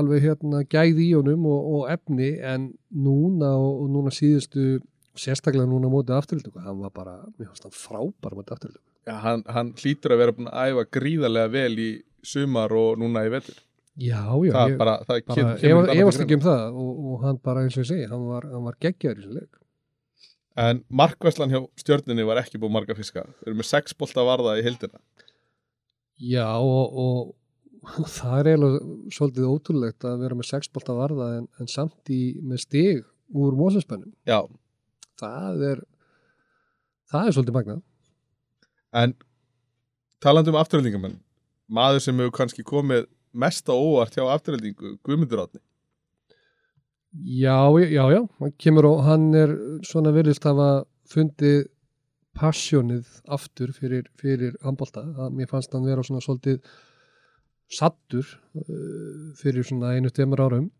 alveg 0.00 0.24
hérna 0.24 0.62
gæði 0.72 1.08
í 1.10 1.12
honum 1.18 1.44
og, 1.48 1.68
og 1.76 1.90
efni 1.92 2.30
en 2.48 2.70
núna 2.92 3.52
og, 3.60 3.82
og 3.84 3.92
núna 3.92 4.12
síðustu 4.14 4.78
sérstaklega 5.18 5.68
núna 5.68 5.90
mótið 5.92 6.16
afturhildingu 6.16 6.62
hann 6.64 6.80
var 6.80 6.92
bara, 6.94 7.18
mér 7.36 7.50
fannst 7.50 7.66
hann 7.66 7.76
frábær 7.76 8.36
mótið 8.38 8.54
afturhildingu 8.56 9.10
já 9.10 9.18
hann, 9.24 9.44
hann 9.52 9.72
hlýtur 9.76 10.14
að 10.14 10.22
vera 10.22 10.36
búin 10.36 10.48
að 10.48 10.72
æfa 10.72 10.86
gríðarlega 10.96 11.52
vel 11.52 11.74
í 11.82 11.90
sumar 12.24 12.72
og 12.78 13.02
núna 13.02 13.26
í 13.26 13.32
vetur 13.32 13.58
já, 14.00 14.22
já, 14.24 14.52
það 14.54 14.70
ég, 14.72 14.78
bara, 14.80 14.94
það 15.08 15.18
bara 15.26 15.36
kemur, 15.36 15.58
kemur 15.60 15.90
efast 15.96 16.22
ekki 16.24 16.38
um 16.38 16.44
það 16.46 16.78
og, 16.84 17.02
og 17.12 17.26
hann 17.26 17.40
bara 17.44 17.64
eins 17.66 17.76
og 17.76 17.84
ég 17.84 17.90
segi, 17.90 18.06
hann 18.12 18.24
var, 18.28 18.46
var 18.68 18.78
geggjaður 18.80 19.18
í 19.18 19.26
þessu 19.26 19.36
leik 19.40 19.58
En 20.62 20.82
markvæslan 20.92 21.48
hjá 21.48 21.62
stjörnunni 21.80 22.26
var 22.28 22.36
ekki 22.42 22.58
búið 22.60 22.74
marga 22.74 22.92
fiska. 22.92 23.22
Við 23.40 23.46
erum 23.48 23.60
með 23.62 23.66
sex 23.70 23.94
bolta 23.96 24.20
varða 24.28 24.58
í 24.60 24.64
hildina. 24.66 24.98
Já 26.20 26.44
og, 26.60 26.92
og 26.92 28.02
það 28.18 28.34
er 28.42 28.50
eiginlega 28.50 28.82
svolítið 29.16 29.46
ótrúlegt 29.48 30.04
að 30.04 30.18
vera 30.26 30.36
með 30.36 30.48
sexbolta 30.50 30.96
varða 30.98 31.28
en, 31.38 31.46
en 31.56 31.70
samt 31.72 32.12
í 32.12 32.18
með 32.44 32.60
stig 32.66 33.00
úr 33.32 33.56
mósespennum. 33.56 34.12
Já, 34.28 34.42
Það 35.22 35.64
er 35.70 35.80
það 37.12 37.26
er 37.30 37.34
svolítið 37.38 37.56
magnað. 37.56 37.82
en 38.92 39.16
talandi 40.20 40.52
um 40.52 40.60
afturhaldingamenn, 40.60 41.16
maður 41.72 42.04
sem 42.04 42.20
hefur 42.20 42.36
kannski 42.42 42.64
komið 42.66 43.06
mest 43.34 43.68
á 43.68 43.74
óvart 43.74 44.14
hjá 44.16 44.24
afturhaldingu, 44.32 44.96
Guðmundur 45.04 45.42
Átni. 45.46 45.60
Já, 47.12 47.68
já, 47.92 48.04
já, 48.08 48.20
hann 48.40 48.52
kemur 48.58 48.86
og 48.88 49.02
hann 49.04 49.34
er 49.36 49.50
svona 49.84 50.12
virðist 50.16 50.44
hafa 50.48 50.84
fundið 51.12 51.66
passjónið 52.38 53.04
aftur 53.28 53.72
fyrir, 53.76 54.06
fyrir 54.16 54.54
handbolta. 54.64 55.02
Það- 55.16 55.34
Mér 55.36 55.50
fannst 55.50 55.72
hann 55.76 55.84
vera 55.84 56.02
svona 56.02 56.22
svolítið 56.24 56.62
sattur 57.72 58.24
uh, 58.56 59.32
fyrir 59.40 59.64
svona 59.64 59.92
einu 59.96 60.08
stemur 60.12 60.40
árum 60.44 60.70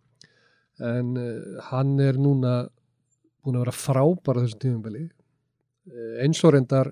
en 0.81 1.13
uh, 1.17 1.61
hann 1.71 1.99
er 2.01 2.17
núna 2.21 2.69
búin 3.45 3.57
að 3.57 3.65
vera 3.67 3.77
frábær 3.77 4.41
á 4.41 4.45
þessum 4.45 4.61
tímumbeli 4.65 5.05
uh, 5.09 6.15
eins 6.25 6.41
og 6.45 6.53
reyndar 6.53 6.91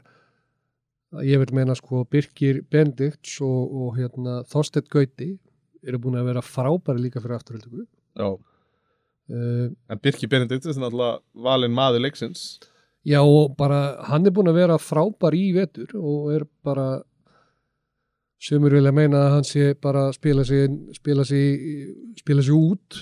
ég 1.27 1.41
vil 1.43 1.53
meina 1.57 1.75
sko 1.77 2.05
Birkir 2.09 2.63
Bendikts 2.71 3.41
og, 3.45 3.73
og 3.73 3.97
hérna 3.99 4.41
Þorstedt 4.49 4.89
Gauti 4.93 5.35
eru 5.87 5.99
búin 6.03 6.19
að 6.21 6.29
vera 6.33 6.43
frábæri 6.45 7.05
líka 7.07 7.21
fyrir 7.23 7.37
afturhaldingu 7.39 7.87
Já. 8.19 8.29
uh, 8.31 9.69
En 9.91 10.01
Birki 10.03 10.29
Benedikt 10.31 10.67
er 10.67 10.81
náttúrulega 10.81 11.21
valinn 11.35 11.75
maður 11.77 12.03
leiksins. 12.07 12.59
Já 13.07 13.21
og 13.25 13.55
bara 13.57 13.97
hann 14.11 14.27
er 14.29 14.35
búin 14.37 14.51
að 14.51 14.59
vera 14.61 14.77
frábær 14.79 15.37
í 15.39 15.47
vetur 15.57 15.95
og 15.97 16.33
er 16.35 16.45
bara 16.67 16.89
sumur 18.41 18.73
vilja 18.77 18.93
meina 18.93 19.23
að 19.27 19.33
hann 19.37 19.47
sé 19.49 19.71
bara 19.81 20.07
spila 20.17 20.45
sig, 20.45 20.69
spila 20.97 21.25
sig, 21.25 21.95
spila 22.21 22.43
sig 22.45 22.57
út 22.57 23.01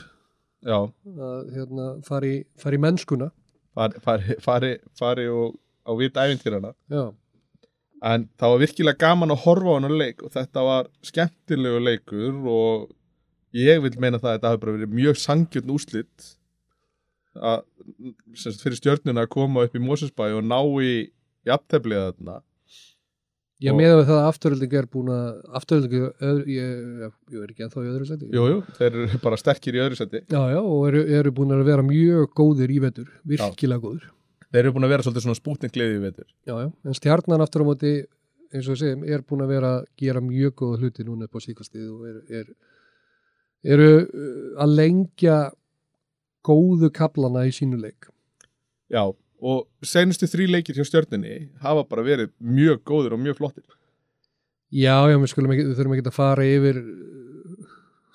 Já, 0.66 0.80
að 1.06 1.50
hérna, 1.54 1.84
fari, 2.06 2.32
fari 2.58 2.78
mennskuna 2.82 3.30
fari, 3.78 4.00
fari, 4.02 4.34
fari, 4.42 4.70
fari 4.98 5.26
og 5.30 5.54
á 5.86 5.94
vit 5.96 6.16
æfintýrana. 6.18 6.72
Já, 6.90 7.04
En 8.06 8.28
það 8.38 8.52
var 8.54 8.60
virkilega 8.62 9.00
gaman 9.02 9.34
að 9.34 9.42
horfa 9.44 9.74
á 9.74 9.76
hann 9.80 9.98
leik 9.98 10.22
og 10.22 10.30
þetta 10.34 10.64
var 10.66 10.90
skemmtilegu 11.02 11.80
leikur 11.82 12.36
og 12.46 12.90
ég 13.58 13.80
vil 13.82 13.94
meina 13.98 14.20
það 14.20 14.30
að 14.30 14.36
þetta 14.36 14.52
hafi 14.52 14.60
bara 14.64 14.76
verið 14.76 14.98
mjög 15.00 15.18
sangjörn 15.22 15.72
úslit 15.74 16.28
að 17.38 17.64
sagt, 18.38 18.60
fyrir 18.62 18.78
stjörnuna 18.78 19.24
að 19.26 19.32
koma 19.34 19.64
upp 19.66 19.74
í 19.74 19.82
Mosesbæ 19.82 20.28
og 20.36 20.44
ná 20.46 20.58
í 20.82 20.92
jafnteflið 21.48 22.04
þarna. 22.04 22.40
Ég 23.58 23.72
Og- 23.74 23.78
meða 23.80 23.94
við 23.98 24.04
það 24.06 24.18
að 24.20 24.28
afturölding 24.30 24.74
er 24.78 24.86
búin 24.86 25.08
að 25.10 25.54
afturölding, 25.58 25.94
ég, 25.98 26.42
ég, 26.54 27.14
er 27.42 27.48
ekki 27.50 27.64
ennþá 27.66 27.82
í 27.82 27.88
öðru 27.90 28.06
seti 28.06 28.28
Jú, 28.30 28.44
jú, 28.52 28.58
þeir 28.76 28.98
eru 29.00 29.18
bara 29.24 29.38
sterkir 29.40 29.74
í 29.74 29.80
öðru 29.82 29.98
seti 29.98 30.20
Já, 30.30 30.38
já, 30.52 30.60
og 30.62 30.84
eru, 30.86 31.00
eru 31.18 31.32
búin 31.34 31.56
að 31.56 31.64
vera 31.66 31.82
mjög 31.82 32.28
góðir 32.38 32.70
í 32.70 32.78
vetur, 32.84 33.08
virkilega 33.26 33.82
góðir 33.82 34.04
Þeir 34.48 34.62
eru 34.62 34.74
búin 34.76 34.86
að 34.86 34.94
vera 34.94 35.04
svolítið 35.04 35.26
svona 35.26 35.38
spútningliði 35.38 35.98
í 35.98 36.02
vetur. 36.02 36.28
Já, 36.48 36.54
já, 36.62 36.68
en 36.88 36.96
stjarnan 36.96 37.44
aftur 37.44 37.64
á 37.64 37.68
móti 37.68 37.92
eins 38.48 38.64
og 38.64 38.74
við 38.74 38.80
segjum, 38.80 39.04
er 39.04 39.24
búin 39.28 39.44
að 39.44 39.52
vera 39.52 39.72
að 39.76 39.86
gera 40.00 40.24
mjög 40.24 40.54
góða 40.62 40.78
hluti 40.82 41.04
núna 41.04 41.28
upp 41.28 41.36
á 41.36 41.40
síkastið 41.44 41.88
og 41.92 42.06
er, 42.08 42.18
er, 42.40 42.52
eru 43.76 43.88
uh, 44.00 44.52
að 44.64 44.76
lengja 44.78 45.38
góðu 46.48 46.88
kaplana 46.96 47.44
í 47.48 47.52
sínu 47.52 47.80
leik. 47.80 48.08
Já, 48.88 49.04
og 49.04 49.58
senustu 49.84 50.28
þrý 50.30 50.48
leikir 50.54 50.78
hjá 50.78 50.86
stjörnunni 50.88 51.50
hafa 51.62 51.84
bara 51.90 52.06
verið 52.06 52.32
mjög 52.40 52.80
góðir 52.88 53.18
og 53.18 53.22
mjög 53.26 53.42
flottir. 53.42 53.66
Já, 54.72 54.96
já, 55.08 55.16
við 55.16 55.32
skulum 55.32 55.52
ekki, 55.52 55.68
við 55.68 55.76
þurfum 55.76 55.96
ekki 55.96 56.08
að 56.08 56.16
fara 56.16 56.48
yfir 56.48 56.80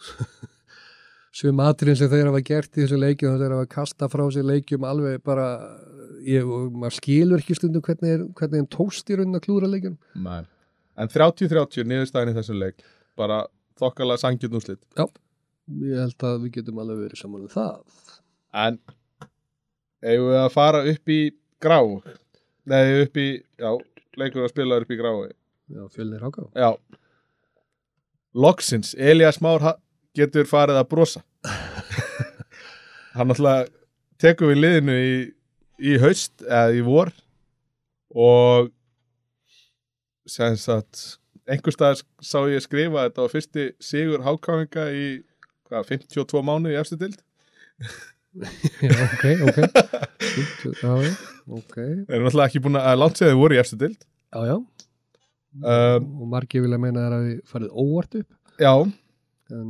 sem 1.40 1.64
atriðin 1.66 2.02
sem 2.02 2.12
þeir 2.12 2.30
hafa 2.30 2.44
gert 2.46 2.78
í 2.78 2.84
þessu 2.84 3.00
leikjum 3.02 3.36
og 3.36 3.42
þeir 3.42 3.56
hafa 3.60 3.70
kasta 3.78 4.10
frá 4.10 4.26
sér 4.34 4.50
leikjum 4.50 4.86
alveg 4.90 5.22
bara 5.26 5.48
ég, 6.28 6.48
maður 6.74 6.98
skilur 7.00 7.44
ekki 7.44 7.58
stundum 7.58 7.84
hvernig, 7.86 8.16
er, 8.18 8.26
hvernig 8.38 8.64
þeim 8.64 8.70
tóst 8.74 9.10
í 9.10 9.18
raunin 9.20 9.40
að 9.40 9.46
klúra 9.48 9.70
leikjum 9.70 9.98
Nei. 10.24 10.44
En 11.00 11.10
30-30 11.10 11.88
niðurstæðin 11.90 12.30
í 12.30 12.38
þessu 12.38 12.54
leik. 12.54 12.84
Bara 13.18 13.40
þokkalega 13.82 14.22
sangjörn 14.22 14.60
úslit 14.60 14.84
ég 15.68 16.00
held 16.00 16.26
að 16.28 16.42
við 16.44 16.58
getum 16.58 16.82
alveg 16.84 17.06
verið 17.06 17.22
saman 17.22 17.46
um 17.46 17.52
það. 17.52 18.02
En 18.64 18.80
eigum 20.04 20.30
við 20.32 20.40
að 20.42 20.52
fara 20.54 20.82
upp 20.92 21.14
í 21.14 21.20
grá? 21.64 21.80
Nei, 22.70 22.82
upp 23.04 23.20
í, 23.20 23.28
já, 23.60 23.70
leikur 24.20 24.46
að 24.46 24.54
spila 24.54 24.82
upp 24.84 24.92
í 24.92 25.00
grái 25.00 25.32
Já, 25.74 25.86
fjölnir 25.90 26.22
háká. 26.22 26.44
Já. 26.60 26.76
Loksins, 28.36 28.94
Elias 29.00 29.40
Már 29.42 29.64
getur 30.14 30.46
farið 30.46 30.82
að 30.82 30.90
brosa. 30.92 31.22
Hann 33.16 33.30
náttúrulega 33.32 33.70
tekur 34.22 34.52
við 34.52 34.60
liðinu 34.60 34.98
í, 35.00 35.16
í 35.82 35.98
haust 36.02 36.46
eða 36.46 36.78
í 36.78 36.84
vor 36.86 37.12
og 38.14 38.72
sem 40.30 40.56
sagt 40.60 41.20
einhver 41.50 41.76
staðar 41.76 42.04
sá 42.24 42.40
ég 42.52 42.64
skrifa 42.64 43.08
þetta 43.08 43.26
var 43.26 43.34
fyrsti 43.34 43.68
sigur 43.84 44.24
hákáinga 44.26 44.88
í 44.94 45.06
hvað, 45.68 45.90
52 45.92 46.44
mánu 46.46 46.74
í 46.74 46.80
efstu 46.80 47.00
dild 47.02 47.22
Já, 48.34 48.90
ok, 48.90 49.26
ok. 49.46 49.58
Já, 50.82 50.94
ok. 51.54 51.76
Þeir 51.76 52.16
eru 52.16 52.24
náttúrulega 52.24 52.48
ekki 52.48 52.62
búin 52.66 52.80
að 52.80 53.04
þau 53.20 53.36
voru 53.38 53.54
í 53.54 53.60
efstu 53.62 53.78
dild 53.78 54.00
Já, 54.34 54.40
já. 54.50 54.56
Um, 55.62 56.08
og 56.24 56.30
margir 56.32 56.64
vilja 56.66 56.80
meina 56.82 57.04
þær 57.04 57.16
að 57.20 57.28
við 57.28 57.36
farið 57.52 57.76
óvart 57.78 58.16
upp. 58.18 58.30
Já, 58.58 58.72
en 59.54 59.68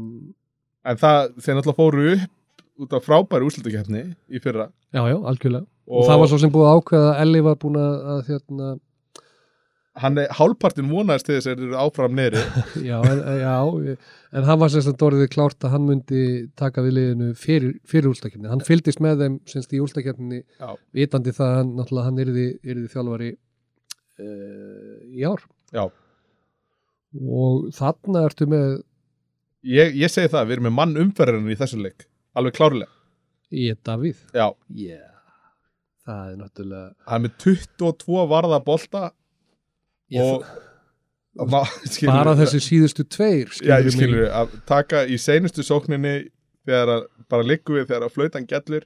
en 0.84 1.00
það, 1.00 1.34
þeir 1.44 1.58
náttúrulega 1.58 1.80
fóru 1.80 2.06
upp 2.14 2.84
út 2.84 2.96
af 2.96 3.06
frábæri 3.06 3.48
úrslutakefni 3.48 4.04
í 4.32 4.42
fyrra. 4.44 4.70
Já, 4.96 5.04
já, 5.12 5.18
algjörlega 5.20 5.68
og, 5.88 6.08
það 6.08 6.24
var 6.24 6.32
svo 6.32 6.42
sem 6.42 6.54
búið 6.54 6.74
ákveða 6.78 7.14
að 7.14 7.22
Elli 7.26 7.44
var 7.46 7.60
búin 7.62 7.80
að, 7.80 8.20
hérna, 8.30 8.74
hann 10.02 10.18
er 10.18 10.32
hálfpartin 10.34 10.90
vonaðist 10.90 11.28
til 11.28 11.36
þess 11.38 11.50
að 11.50 11.60
þeir 11.60 11.66
eru 11.68 11.80
áfram 11.84 12.16
neyri 12.18 12.44
já, 12.90 12.96
en, 13.06 13.20
já 13.38 13.98
en 14.34 14.48
hann 14.48 14.62
var 14.64 14.72
sagt 14.74 15.06
orðið 15.06 15.30
klárt 15.36 15.68
að 15.68 15.76
hann 15.76 15.86
myndi 15.90 16.24
taka 16.60 16.82
við 16.86 16.98
liðinu 16.98 17.34
fyrir, 17.38 17.76
fyrir 17.90 18.10
úlstakefni 18.10 18.50
hann 18.50 18.66
fylgdist 18.66 19.04
með 19.04 19.26
þeim 19.26 19.36
semst 19.50 19.76
í 19.76 19.82
úlstakefni 19.84 20.42
vitandi 20.98 21.36
það 21.36 21.52
að 21.52 21.60
hann, 21.60 21.76
náttúrulega 21.78 22.08
hann 22.10 22.24
yrði, 22.26 22.48
yrði 22.64 22.88
þjálfari 22.96 23.30
uh, 23.34 24.98
í 25.14 25.28
ár. 25.30 25.46
Já. 25.74 25.86
og 27.14 27.70
þarna 27.74 28.26
ertu 28.30 28.50
með 28.50 28.68
ég, 29.70 29.94
ég 29.94 30.12
segi 30.12 30.34
það, 30.34 30.50
við 30.50 30.58
erum 30.58 30.70
með 30.72 30.78
mann 30.82 31.00
umferðinu 31.06 31.54
í 31.54 31.60
þessu 31.60 31.82
leik 31.82 32.08
alveg 32.34 32.58
klárlega. 32.58 32.90
Í 33.54 33.70
Davíð. 33.86 34.22
Já, 34.34 34.48
yeah. 34.74 35.13
Það 36.08 36.30
er 36.34 36.38
náttúrulega 36.42 37.10
hann 37.10 37.20
er 37.20 37.26
með 37.28 37.36
22 37.46 38.28
varða 38.32 38.60
bolta 38.66 39.04
Ég- 40.14 40.22
og, 40.24 40.46
ma- 41.54 41.66
skilurðu, 41.88 42.18
bara 42.20 42.36
þessi 42.44 42.62
síðustu 42.68 43.06
tveir 43.10 43.54
Já, 43.64 43.78
ég 43.80 43.88
mig. 43.90 43.96
skilur 43.98 44.28
að 44.30 44.58
taka 44.70 45.06
í 45.10 45.18
seinustu 45.22 45.64
sókninni 45.66 46.16
þegar 46.68 46.92
að, 46.98 47.06
bara 47.32 47.48
liggum 47.48 47.80
við 47.80 47.88
þegar 47.90 48.08
að 48.10 48.16
flautan 48.18 48.48
gellur 48.50 48.86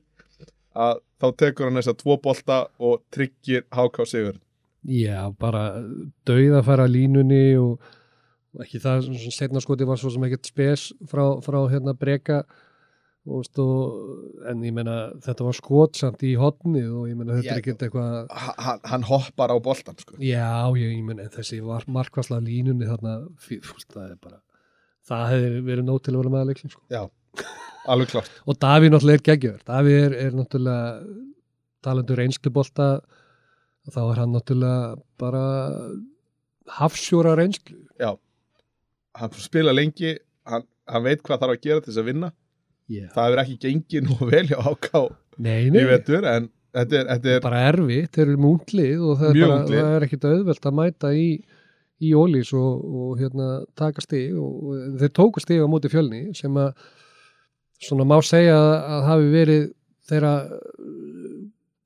að 0.77 0.99
þá 1.17 1.27
tekur 1.41 1.67
hann 1.71 1.79
þessa 1.81 1.95
tvo 1.97 2.15
bolta 2.21 2.59
og 2.77 3.01
tryggir 3.13 3.65
HK 3.73 4.05
Sigur 4.07 4.35
Já, 4.87 5.25
bara 5.41 5.63
dauða 6.29 6.61
fara 6.63 6.85
línunni 6.87 7.57
og 7.59 7.81
ekki 8.63 8.79
það, 8.81 9.09
setna 9.33 9.59
skoti 9.61 9.85
var 9.89 9.99
svo 9.99 10.09
sem 10.13 10.23
ekkert 10.29 10.47
spes 10.47 10.85
frá, 11.09 11.25
frá 11.45 11.57
hérna 11.73 11.93
breka 11.97 12.43
og, 13.27 13.47
en 14.49 14.61
ég 14.63 14.73
meina 14.75 14.95
þetta 15.25 15.45
var 15.47 15.57
skotsamt 15.57 16.23
í 16.23 16.33
hotnið 16.39 16.87
og 16.95 17.05
ég 17.11 17.17
meina 17.19 17.37
þetta 17.37 17.53
er 17.55 17.61
ekkert 17.61 17.85
eitthvað 17.87 18.17
Ha- 18.31 18.55
hann, 18.65 18.79
hann 18.93 19.05
hoppar 19.09 19.51
á 19.51 19.57
boltan 19.59 19.97
sko. 19.99 20.15
Já, 20.23 20.47
ég, 20.79 20.93
ég 20.95 21.03
meni, 21.05 21.27
þessi 21.33 21.59
var 21.65 21.83
markvarsla 21.91 22.39
línunni 22.43 22.87
þarna, 22.87 23.17
fí- 23.41 23.61
fúst, 23.63 23.89
það 23.93 24.11
er 24.13 24.17
bara 24.23 24.39
það 25.07 25.29
hefði 25.33 25.61
verið 25.67 25.87
nóg 25.87 26.01
til 26.03 26.13
að 26.15 26.21
vera 26.23 26.33
með 26.35 26.41
að 26.43 26.49
leiklum 26.51 26.71
sko. 26.73 26.83
já, 26.91 27.03
alveg 27.87 28.11
klart 28.15 28.31
og 28.47 28.59
Davíð 28.63 28.91
náttúrulega 28.95 29.19
er 29.21 29.25
geggjör 29.31 29.61
Davíð 29.67 29.99
er, 30.07 30.17
er 30.27 30.37
náttúrulega 30.41 31.23
talandur 31.87 32.17
reynslubolta. 32.19 32.87
Þá 33.87 33.99
er 34.03 34.17
hann 34.19 34.33
náttúrulega 34.35 34.97
bara 35.21 35.43
hafsjóra 36.77 37.35
reynslu. 37.39 37.77
Já, 37.99 38.11
hann 39.15 39.31
spila 39.39 39.71
lengi 39.75 40.17
hann, 40.47 40.65
hann 40.89 41.05
veit 41.05 41.21
hvað 41.23 41.39
þarf 41.43 41.55
að 41.55 41.61
gera 41.63 41.83
til 41.83 41.91
þess 41.93 42.01
að 42.01 42.09
vinna 42.11 42.31
yeah. 42.91 43.09
það 43.13 43.29
hefur 43.29 43.43
ekki 43.43 43.57
gengið 43.65 44.07
nú 44.07 44.29
vel 44.31 44.45
hjá 44.49 44.59
í 45.37 45.69
nei, 45.69 45.85
vetur 45.87 46.27
en 46.27 46.49
þetta 46.73 46.99
er, 46.99 47.09
þetta 47.13 47.33
er 47.35 47.45
bara 47.45 47.63
erfitt, 47.71 48.11
þeir 48.15 48.25
eru 48.25 48.43
múntlið 48.43 49.05
og 49.05 49.21
það 49.21 49.41
er, 49.43 49.87
er 49.93 50.07
ekkit 50.07 50.27
auðvelt 50.29 50.69
að 50.69 50.77
mæta 50.79 51.13
í, 51.13 51.27
í 52.03 52.13
ólís 52.17 52.53
og, 52.57 52.85
og 53.01 53.17
hérna, 53.21 53.49
taka 53.77 54.03
stig 54.03 54.37
og, 54.37 54.55
og 54.61 55.01
þeir 55.01 55.13
tóku 55.19 55.43
stig 55.43 55.61
á 55.63 55.67
móti 55.69 55.91
fjölni 55.93 56.27
sem 56.37 56.61
að 56.61 56.71
svona 57.87 58.07
má 58.09 58.17
segja 58.25 58.57
að 58.57 59.03
hafi 59.11 59.29
verið 59.33 59.67
þeirra 60.07 60.33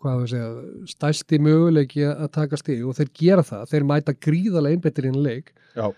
segja, 0.01 0.47
stæsti 0.89 1.39
möguleiki 1.41 2.05
að 2.07 2.29
taka 2.33 2.57
stig 2.57 2.85
og 2.85 2.95
þeir 2.97 3.11
gera 3.17 3.43
það, 3.45 3.67
þeir 3.73 3.87
mæta 3.89 4.15
gríðarlega 4.17 4.77
einbettir 4.77 5.07
inn 5.09 5.19
leik. 5.21 5.51
Já, 5.75 5.91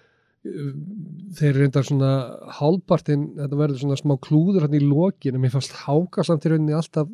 þeir 0.44 1.56
reyndar 1.62 1.86
svona 1.88 2.10
hálpartinn, 2.58 3.30
þetta 3.38 3.60
verður 3.60 3.80
svona 3.80 4.00
smá 4.00 4.14
klúður 4.24 4.66
hann 4.66 4.76
í 4.76 4.82
lokinu, 4.84 5.40
mér 5.40 5.54
fannst 5.56 5.76
háka 5.86 6.26
samt 6.28 6.44
í 6.48 6.52
rauninni 6.52 6.76
alltaf, 6.76 7.10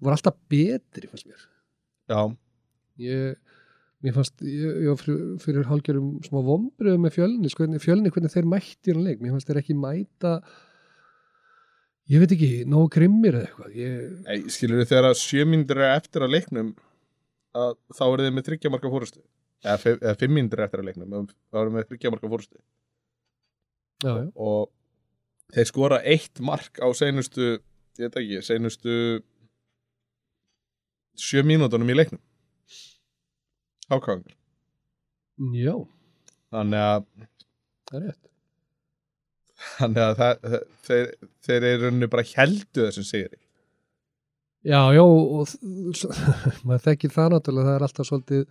var 0.00 0.16
alltaf 0.16 0.38
betri 0.50 1.10
fannst 1.10 1.28
mér. 1.28 1.44
Já, 2.10 2.22
ég, 3.04 3.36
mér 4.00 4.16
fannst 4.16 4.40
ég, 4.46 4.80
ég 4.86 5.02
fyrir, 5.02 5.20
fyrir 5.44 5.68
hálgjörum 5.68 6.10
smá 6.24 6.40
vombriðu 6.46 7.02
með 7.04 7.18
fjölni, 7.18 7.52
sko, 7.52 7.66
hvernig- 7.66 7.84
fjölni 7.84 8.12
hvernig 8.14 8.32
þeir 8.32 8.48
mætti 8.48 8.90
í 8.90 8.96
hann 8.96 9.04
leik, 9.04 9.20
mér 9.20 9.36
fannst 9.36 9.50
þeir 9.52 9.60
ekki 9.62 9.76
mæta 9.76 10.34
ég 12.10 12.18
veit 12.24 12.32
ekki 12.34 12.52
nógu 12.66 12.88
grimmir 12.96 13.36
eða 13.38 13.46
eitthvað. 13.50 13.76
Ég, 13.76 14.48
skilur 14.50 14.80
við 14.80 14.88
þegar 14.90 15.10
að 15.12 15.20
sjömyndir 15.20 15.78
er 15.84 15.92
eftir 15.98 16.24
að 16.24 16.32
leiknum 16.34 16.72
að 17.60 17.76
þá 17.92 18.02
eru 18.08 18.24
þið 18.24 18.34
með 18.34 18.48
þryggjamarka 18.48 18.90
fórustu 18.90 19.20
eða, 19.64 19.78
fi- 19.82 19.98
eða 20.00 20.16
fimmyndir 20.20 20.62
eftir 20.64 20.82
að 20.82 20.88
leiknum 20.90 21.10
þá 21.28 21.58
eru 21.60 21.70
þið 21.70 21.74
með 21.76 21.88
þryggjamarka 21.90 22.30
fórustu 22.32 22.60
já, 24.04 24.12
já, 24.14 24.26
og 24.34 24.70
þeir 25.54 25.68
skora 25.72 25.98
eitt 26.06 26.40
mark 26.46 26.80
á 26.80 26.88
seinustu 26.96 27.48
ég 28.00 28.06
veit 28.06 28.20
ekki, 28.22 28.40
seinustu 28.46 28.94
sjö 31.20 31.42
mínútonum 31.44 31.90
í 31.92 31.96
leiknum. 31.98 32.20
Ákvæðingur 33.90 34.36
já, 35.56 35.74
þannig 36.54 36.82
að, 36.86 37.06
það 37.90 37.98
er 37.98 38.04
rétt. 38.06 38.26
Þannig 39.76 40.02
að 40.04 40.14
það, 40.20 40.34
það, 40.52 40.64
þeir, 40.86 41.10
þeir 41.44 41.66
eru 41.74 42.08
bara 42.14 42.24
heldu 42.30 42.84
þessum 42.86 43.06
sigri. 43.08 43.40
Já, 44.64 44.80
já, 44.94 45.02
og 45.04 45.52
maður 46.68 46.84
þekkir 46.86 47.12
það 47.14 47.30
náttúrulega, 47.34 47.66
það 47.68 47.76
er 47.78 47.84
alltaf 47.88 48.08
svolítið 48.08 48.42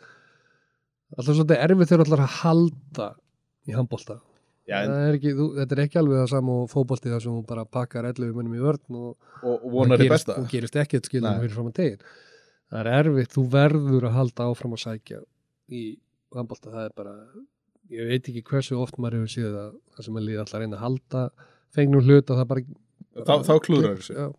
alltaf 1.17 1.35
svolítið 1.35 1.63
erfið 1.65 1.91
þegar 1.91 2.05
allar 2.05 2.25
að 2.25 2.35
halda 2.39 3.07
í 3.69 3.75
handbólta 3.77 4.19
ekki, 4.69 5.33
þetta 5.33 5.75
er 5.75 5.83
ekki 5.85 5.99
alveg 6.01 6.19
það 6.21 6.31
saman 6.33 6.63
og 6.63 6.69
fótbolti 6.69 7.09
þar 7.09 7.23
sem 7.23 7.33
hún 7.33 7.45
bara 7.49 7.65
pakkar 7.65 8.05
11 8.11 8.35
mönnum 8.37 8.57
í 8.57 8.61
vörn 8.61 8.97
og 8.99 9.29
og, 9.41 9.55
og 9.55 9.69
vonar 9.73 10.03
í 10.03 10.09
besta. 10.11 10.35
og 10.37 10.49
gerist 10.51 10.77
ekkert 10.77 11.09
skilum 11.09 11.31
Nei. 11.31 11.41
fyrir 11.45 11.55
fram 11.55 11.71
að 11.71 11.77
tegin 11.79 12.03
það 12.69 12.81
er 12.81 12.91
erfitt, 12.99 13.33
þú 13.33 13.45
verður 13.55 14.09
að 14.09 14.17
halda 14.19 14.49
áfram 14.51 14.75
að 14.77 14.83
sækja 14.83 15.21
í 15.73 15.83
handbólta 16.35 16.73
það 16.73 16.85
er 16.85 16.93
bara, 17.01 17.15
ég 17.89 18.11
veit 18.11 18.29
ekki 18.29 18.45
hversu 18.51 18.77
oft 18.77 18.99
maður 19.01 19.23
hefur 19.23 19.33
séð 19.33 19.57
það, 19.57 19.73
sem 20.05 20.19
að 20.21 20.27
líða 20.27 20.43
alltaf 20.45 20.59
að 20.59 20.65
reyna 20.65 20.77
að 20.77 20.85
halda 20.85 21.23
fengnum 21.73 22.05
hlut 22.05 22.29
og 22.29 22.41
það 22.41 22.49
bara 22.53 22.65
þá, 23.25 23.35
þá 23.47 23.53
klúðrar 23.65 24.01
þessu. 24.01 24.29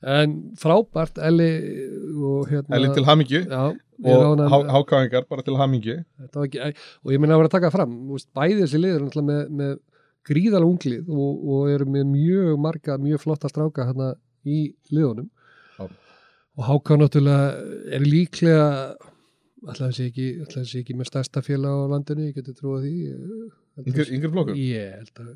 En 0.00 0.36
frábært 0.60 1.20
Elli 1.20 1.50
og 2.16 2.48
hérna 2.48 2.78
Elin 2.78 2.94
til 2.96 3.04
hamingju. 3.04 3.42
Já, 3.44 3.76
og 4.00 4.40
hákáingar 4.72 5.26
bara 5.28 5.44
til 5.44 5.58
hamingju. 5.60 5.98
Ekki, 6.30 6.72
og 7.04 7.12
ég 7.12 7.20
minna 7.20 7.36
að 7.36 7.42
vera 7.42 7.50
að 7.50 7.56
taka 7.58 7.72
fram 7.74 7.92
þú 8.08 8.16
veist, 8.16 8.30
bæði 8.36 8.60
þessi 8.62 8.80
liður 8.80 9.22
með, 9.28 9.42
með 9.60 9.76
gríðalega 10.30 10.70
unglið 10.70 11.12
og, 11.12 11.44
og 11.52 11.70
eru 11.74 11.88
með 11.88 12.08
mjög 12.14 12.58
marga, 12.64 12.98
mjög 13.00 13.24
flotta 13.26 13.52
stráka 13.52 13.88
hérna 13.90 14.14
í 14.44 14.72
liðunum. 14.92 15.28
Já. 15.76 15.86
og 16.56 16.66
Háká 16.68 16.96
náttúrulega 17.00 17.52
er 17.92 18.04
líklega 18.08 18.66
alltaf 19.68 19.90
þessi 19.90 20.08
ekki, 20.08 20.26
ekki 20.80 20.96
með 20.96 21.10
stærsta 21.10 21.44
félag 21.44 21.84
á 21.84 21.92
landinu, 21.92 22.30
ég 22.30 22.36
geti 22.38 22.56
trúið 22.56 22.86
því 22.88 24.04
yngri 24.16 24.32
flokkur? 24.32 24.56
Ég 24.56 24.94
held 24.96 25.20
að 25.20 25.34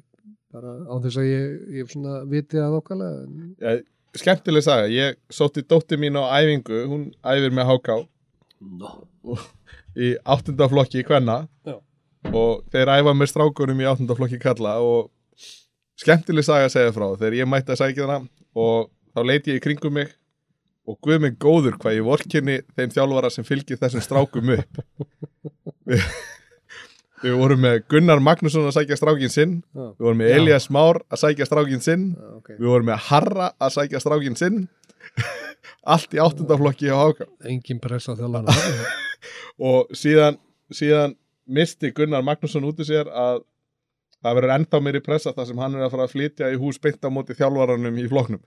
bara 0.54 0.72
á 0.88 0.94
þess 1.04 1.20
að 1.20 1.28
ég, 1.28 1.58
ég 1.80 1.94
vitið 2.30 2.62
að 2.64 2.78
okkarlega 2.78 3.24
en, 3.24 3.82
skemmtileg 4.18 4.64
saga, 4.64 4.88
ég 4.90 5.18
sótti 5.32 5.64
dóttir 5.66 6.00
mín 6.00 6.18
á 6.18 6.24
æfingu, 6.38 6.84
hún 6.90 7.04
æfir 7.26 7.54
með 7.54 7.68
háká 7.70 7.96
no. 8.60 8.92
í 9.96 10.14
áttunda 10.24 10.68
flokki 10.70 11.02
í 11.02 11.06
kvenna. 11.06 11.44
Já. 11.66 11.78
og 12.32 12.64
þeir 12.72 12.88
æfa 12.94 13.12
með 13.12 13.30
strákunum 13.34 13.80
í 13.82 13.88
áttunda 13.88 14.16
flokki 14.16 14.40
kalla 14.40 14.78
og 14.80 15.10
skemmtileg 16.00 16.46
saga 16.46 16.70
segja 16.72 16.94
frá. 16.94 17.10
Þegar 17.18 17.40
ég 17.40 17.50
mætti 17.50 17.74
að 17.74 17.82
sækja 17.82 18.06
hana 18.08 18.20
og 18.56 18.90
þá 19.14 19.20
leiti 19.28 19.52
ég 19.52 19.60
í 19.60 19.64
kringum 19.64 19.98
mig 19.98 20.14
og 20.88 20.98
guð 21.04 21.20
mig 21.24 21.36
góður 21.40 21.78
hvað 21.80 21.98
ég 21.98 22.06
vorkinni 22.06 22.56
þeim 22.76 22.92
þjálfara 22.92 23.30
sem 23.32 23.46
fylgir 23.46 23.80
þessum 23.80 24.04
strákum 24.04 24.50
upp 24.56 24.80
við, 27.24 27.36
vorum 27.40 27.62
með 27.64 27.80
Gunnar 27.92 28.22
Magnússon 28.24 28.68
að 28.68 28.76
sækja 28.78 28.98
strákin 29.00 29.32
sinn. 29.32 29.56
Já, 29.72 29.86
við 29.96 30.06
vorum 30.08 30.20
með 30.22 30.30
Já. 30.30 30.36
Elias 30.38 30.68
Már 30.74 31.00
að 31.08 31.22
sækja 31.24 31.48
strákin 31.48 31.84
sinn. 31.84 32.06
Já, 32.14 32.30
ok. 32.38 32.52
við 32.58 32.70
vorum 32.70 32.90
með 32.90 33.02
Harra 33.08 33.48
að 33.58 33.74
sækja 33.78 34.02
strákin 34.04 34.38
sinn. 34.40 34.60
Allt 35.94 36.14
í 36.16 36.20
áttunda 36.20 36.56
flokki 36.60 36.92
á 36.92 36.96
Háka 36.96 37.28
engin 37.48 37.80
press 37.82 38.08
á 38.08 38.16
þjálfana 38.16 38.54
og 39.68 39.90
síðan, 39.96 40.38
síðan 40.72 41.16
misti 41.44 41.92
Gunnar 41.96 42.24
Magnússon 42.24 42.64
út 42.68 42.80
í 42.80 42.86
sér 42.88 43.10
að 43.12 43.42
það 44.24 44.38
verður 44.38 44.54
ennþá 44.54 44.80
meiri 44.80 45.02
pressa 45.04 45.34
þar 45.36 45.48
sem 45.50 45.60
hann 45.60 45.74
er 45.76 45.84
að 45.84 45.92
fara 45.92 46.06
að 46.06 46.14
flytja 46.14 46.48
í 46.54 46.56
hús 46.60 46.78
beint 46.80 47.04
á 47.04 47.12
móti 47.12 47.36
þjálfaranum 47.36 47.98
í 48.00 48.06
floknum 48.08 48.40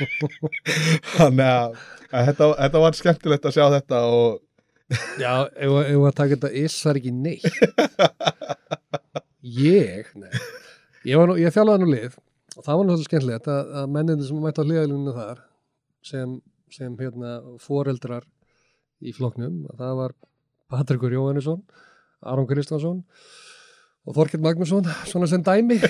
þannig 1.16 1.46
að, 1.46 1.78
að 2.12 2.28
þetta, 2.28 2.50
þetta 2.58 2.82
var 2.84 2.98
skemmtilegt 2.98 3.48
að 3.48 3.56
sjá 3.56 3.64
þetta 3.78 4.02
og 4.12 4.42
Já, 5.20 5.32
ef, 5.54 5.74
ef 5.86 6.04
að 6.08 6.14
taka 6.18 6.34
þetta 6.36 6.50
issar 6.64 6.98
ekki 7.00 7.12
neitt? 7.14 7.46
Ég, 9.60 10.08
nei. 10.20 10.32
Ég, 11.08 11.16
nú, 11.30 11.36
ég 11.40 11.52
þjálfaði 11.54 11.80
nú 11.84 11.90
lið 11.94 12.16
og 12.58 12.64
það 12.66 12.74
var 12.76 12.86
náttúrulega 12.88 13.06
skemmtilegt 13.08 13.46
að, 13.48 13.68
að 13.80 13.92
menninni 13.94 14.26
sem 14.26 14.40
mætti 14.42 14.60
á 14.60 14.64
hliðalínu 14.66 15.14
þar 15.16 15.38
sem, 16.04 16.34
sem 16.74 16.96
hérna 16.98 17.36
foreldrar 17.62 18.26
í 19.00 19.14
flokknum 19.16 19.62
að 19.70 19.78
það 19.80 19.94
var 20.02 20.14
Patrikur 20.74 21.14
Jóhannesson 21.14 21.62
Aron 22.28 22.48
Kristjánsson 22.50 22.98
og 24.08 24.16
Þorkell 24.16 24.40
Magnússon, 24.42 24.86
svona 25.08 25.26
sem 25.28 25.42
dæmi. 25.44 25.76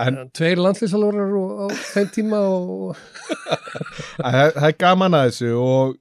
En- 0.00 0.30
tveir 0.36 0.60
landslýsalvarar 0.60 1.32
á 1.34 1.66
þeim 1.92 2.08
tíma 2.14 2.38
og 2.54 2.94
að, 2.94 3.66
það 4.22 4.52
það 4.56 4.66
er 4.70 4.76
gaman 4.80 5.16
að 5.18 5.26
þessu 5.28 5.50
og 5.60 5.96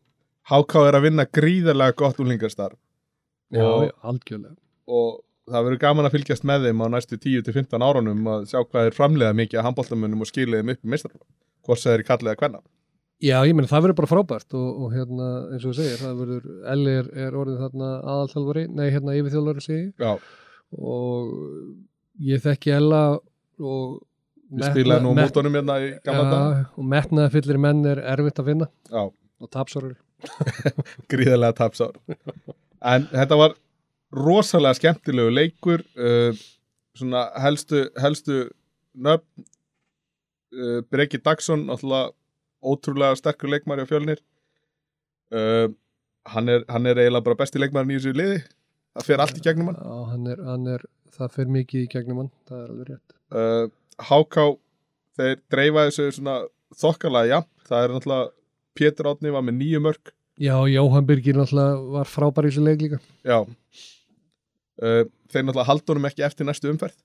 Háká 0.49 0.85
er 0.89 0.97
að 0.97 1.05
vinna 1.07 1.25
gríðarlega 1.29 1.95
gott 1.99 2.21
úlingarstarf 2.21 2.77
já, 3.53 3.63
Og- 3.65 3.91
algjörlega. 4.01 4.55
Og 4.89 5.19
það 5.49 5.65
verður 5.67 5.81
gaman 5.83 6.07
að 6.09 6.15
fylgjast 6.17 6.45
með 6.47 6.65
þeim 6.67 6.81
á 6.81 6.87
næstu 6.95 7.17
10-15 7.21 7.85
árunum 7.85 8.27
að 8.33 8.49
sjá 8.49 8.59
hvað 8.63 8.89
er 8.89 8.97
framlega 8.97 9.37
mikið 9.37 9.59
að 9.61 9.67
handbóltamönnum 9.69 10.25
og 10.25 10.29
skilið 10.29 10.61
þeim 10.61 10.73
upp 10.73 10.83
í 10.85 10.91
meistarflokk 10.93 11.29
hvort 11.65 11.83
það 11.83 11.93
er 11.93 12.03
að 12.09 12.39
kvenna. 12.41 12.61
Já, 13.19 13.35
ég 13.43 13.51
meina 13.51 13.67
það 13.67 13.83
verður 13.83 13.97
bara 13.99 14.09
frábært 14.13 14.53
og, 14.55 14.67
og 14.79 14.91
hérna 14.95 15.25
eins 15.51 15.65
og 15.67 15.73
þú 15.73 15.75
segir, 15.75 15.97
það 15.99 16.19
verður 16.21 16.45
Elli 16.71 16.91
er, 17.01 17.07
er 17.27 17.35
orðið 17.35 17.63
þarna 17.65 17.89
aðalþjálfari, 18.13 18.63
nei 18.71 18.85
hérna 18.93 19.15
yfirþjálfari 19.19 19.63
segi 19.65 20.13
og 20.79 21.33
ég 22.29 22.43
þekki 22.45 22.71
Ella 22.77 23.01
og 23.19 23.97
við 24.49 24.69
spilaði 24.69 25.03
nú 25.03 25.11
á 25.11 25.19
mótunum 25.19 25.57
hérna 25.59 25.75
í 25.83 25.89
gamla 26.05 26.29
dag 26.31 26.79
og 26.79 26.87
metnaði 26.93 27.33
fyllir 27.35 27.59
menn 27.59 27.83
er 27.91 27.99
erfitt 28.15 28.39
að 28.39 28.53
vinna 28.53 28.69
Já, 28.87 29.03
og 29.11 29.51
tapsórar 29.51 29.97
gríðarlega 31.11 31.55
tapsár. 31.57 31.97
En 32.79 33.07
þetta 33.11 33.37
var 33.39 33.55
rosalega 34.15 34.77
skemmtilegu 34.79 35.33
leikur 35.33 35.83
uh, 35.99 36.31
svona 36.97 37.27
helstu, 37.43 37.85
helstu 38.01 38.47
nöfn 38.97 39.45
uh, 40.55 40.79
Breki 40.89 41.21
Dagsson 41.23 41.67
ótrúlega 41.69 43.17
sterkur 43.19 43.53
leikmari 43.53 43.85
á 43.85 43.89
fjölnir. 43.89 44.23
Uh, 45.29 45.69
hann, 46.29 46.49
er, 46.49 46.65
hann 46.71 46.89
er 46.89 46.97
eiginlega 46.97 47.27
bara 47.27 47.41
besti 47.43 47.61
leikmarin 47.61 47.93
í 47.93 47.99
þessu 47.99 48.15
liði. 48.17 48.39
Það 48.97 49.09
fer 49.11 49.23
allt 49.23 49.37
í 49.37 49.45
gegnum 49.45 49.69
hann. 49.69 49.83
Já, 49.83 49.99
hann 50.13 50.31
er, 50.33 50.41
hann 50.47 50.71
er, 50.73 50.87
það 51.15 51.35
fer 51.37 51.53
mikið 51.59 51.85
í 51.85 51.91
gegnum 51.93 52.23
hann, 52.23 52.33
það 52.49 52.63
er 52.63 52.73
alveg 52.73 52.89
rétt. 52.89 53.15
Uh, 53.29 53.69
Háká 54.09 54.45
þeir 55.19 55.39
dreifa 55.51 55.85
þessu 55.89 56.09
svona 56.15 56.35
þokkalega, 56.79 57.29
já, 57.29 57.65
það 57.69 57.85
er 57.85 57.93
náttúrulega 57.93 58.29
Pétur 58.77 59.11
Átni 59.11 59.31
var 59.33 59.45
með 59.45 59.61
nýju 59.61 59.83
mörg 59.83 60.13
Já, 60.39 60.55
Jóhann 60.71 61.03
Birgir 61.05 61.35
náttúrulega 61.35 61.79
var 61.97 62.07
frábær 62.07 62.45
í 62.47 62.51
þessu 62.53 62.61
leik 62.63 62.79
líka. 62.79 62.97
Já. 63.27 63.41
Uh, 64.79 65.01
Þeir 65.27 65.43
náttúrulega 65.43 65.65
haldunum 65.67 66.07
ekki 66.07 66.23
eftir 66.23 66.47
næstu 66.47 66.69
umferð. 66.71 66.95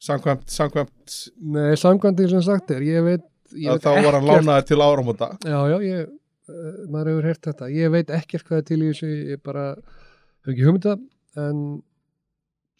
Samkvæmt, 0.00 0.46
samkvæmt 0.48 1.16
Nei, 1.52 1.74
samkvæmdi 1.76 2.30
sem 2.30 2.40
sagt 2.46 2.72
er, 2.72 2.80
ég 2.80 3.04
veit, 3.04 3.26
ég 3.52 3.74
veit 3.74 3.84
þá 3.84 4.06
var 4.06 4.16
hann 4.16 4.28
lánaði 4.30 4.64
til 4.70 4.78
áramóta. 4.80 5.28
Já, 5.44 5.58
já, 5.68 5.76
ég, 5.84 6.08
uh, 6.48 6.78
maður 6.88 7.10
hefur 7.12 7.28
heyrt 7.28 7.50
þetta. 7.50 7.68
Ég 7.76 7.92
veit 7.92 8.14
ekkert 8.16 8.48
hvað 8.48 8.62
er 8.62 8.66
til 8.70 8.78
í 8.80 8.88
þessu, 8.88 9.10
ég 9.34 9.42
bara 9.44 9.66
hef 9.76 10.54
ekki 10.54 10.64
hugmynda, 10.64 10.96
en 11.44 11.62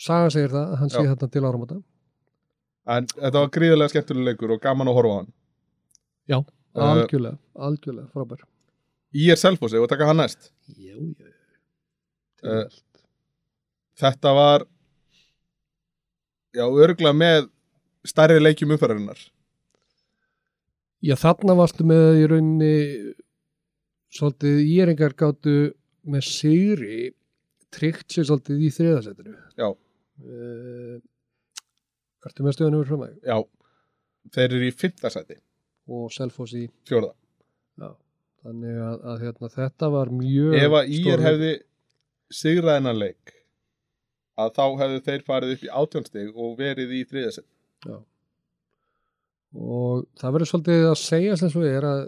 Saga 0.01 0.31
segir 0.33 0.55
það, 0.55 0.71
að 0.73 0.81
hann 0.81 0.95
sé 0.95 1.03
þarna 1.05 1.27
til 1.29 1.45
áramóta. 1.45 1.77
En 2.89 3.11
þetta 3.13 3.37
var 3.37 3.53
gríðarlega 3.53 3.93
skemmtuleg 3.93 4.31
leikur 4.31 4.57
og 4.57 4.65
gaman 4.65 4.89
að 4.89 4.97
horfa 4.97 5.13
á 5.13 5.19
hann. 5.19 5.31
Já, 6.33 6.39
algjörlega, 6.75 7.39
algjörlega, 7.55 8.09
frábær. 8.15 8.45
Í 9.17 9.27
er 9.33 9.39
Selfossi 9.41 9.79
og 9.81 9.89
taka 9.91 10.07
hann 10.07 10.21
næst 10.23 10.53
Já, 10.77 10.95
já, 10.95 11.31
Uh, 12.41 12.65
Þetta 14.01 14.31
var 14.33 14.63
Já, 16.57 16.63
örgulega 16.65 17.13
með 17.13 17.51
stærri 18.09 18.39
leikjum 18.41 18.71
umferðarinnar 18.73 19.19
Já, 21.05 21.13
þarna 21.21 21.59
varstu 21.59 21.85
með 21.85 22.23
í 22.23 22.25
rauninni 22.31 22.71
svolítið 24.17 24.63
íringar 24.65 25.13
gáttu 25.21 25.53
með 26.09 26.25
sigri 26.31 27.11
tryggt 27.77 28.17
sér 28.17 28.27
svolítið 28.31 28.65
í 28.67 28.71
þriðasettinu. 28.75 29.37
Já. 29.61 29.69
Uh, 30.25 30.97
Ertu 32.25 32.45
með 32.45 32.57
stöðunum 32.57 32.83
fyrir 32.83 32.91
framæg 32.95 33.31
Já, 33.31 33.39
þeir 34.33 34.49
eru 34.49 34.65
í 34.71 34.75
fimmtasæti 34.81 35.39
og 35.91 36.13
Selfoss 36.15 36.55
í, 36.59 36.69
fjórða 36.89 37.13
já. 37.81 37.91
Þannig 38.45 38.79
að, 38.87 38.95
að 39.13 39.25
hérna, 39.27 39.51
þetta 39.57 39.91
var 39.93 40.11
mjög 40.17 40.55
Ef 40.57 40.77
að 40.79 40.95
Ír 40.97 41.25
hefði 41.27 41.51
sigrað 42.41 42.79
hennar 42.79 42.97
leik 42.97 43.35
að 44.41 44.53
þá 44.57 44.65
hefðu 44.81 45.01
þeir 45.09 45.25
farið 45.27 45.53
upp 45.57 45.65
í 45.67 45.73
átjónstig 45.83 46.31
og 46.41 46.55
verið 46.61 46.95
í 46.97 47.03
þriðasæti 47.11 47.91
Já. 47.91 47.97
Og 49.61 50.05
það 50.21 50.35
verður 50.37 50.51
svolítið 50.53 50.87
að 50.87 50.99
segja 51.01 51.37
sem 51.41 51.51
svo 51.51 51.63
er 51.67 51.87
að 51.89 52.01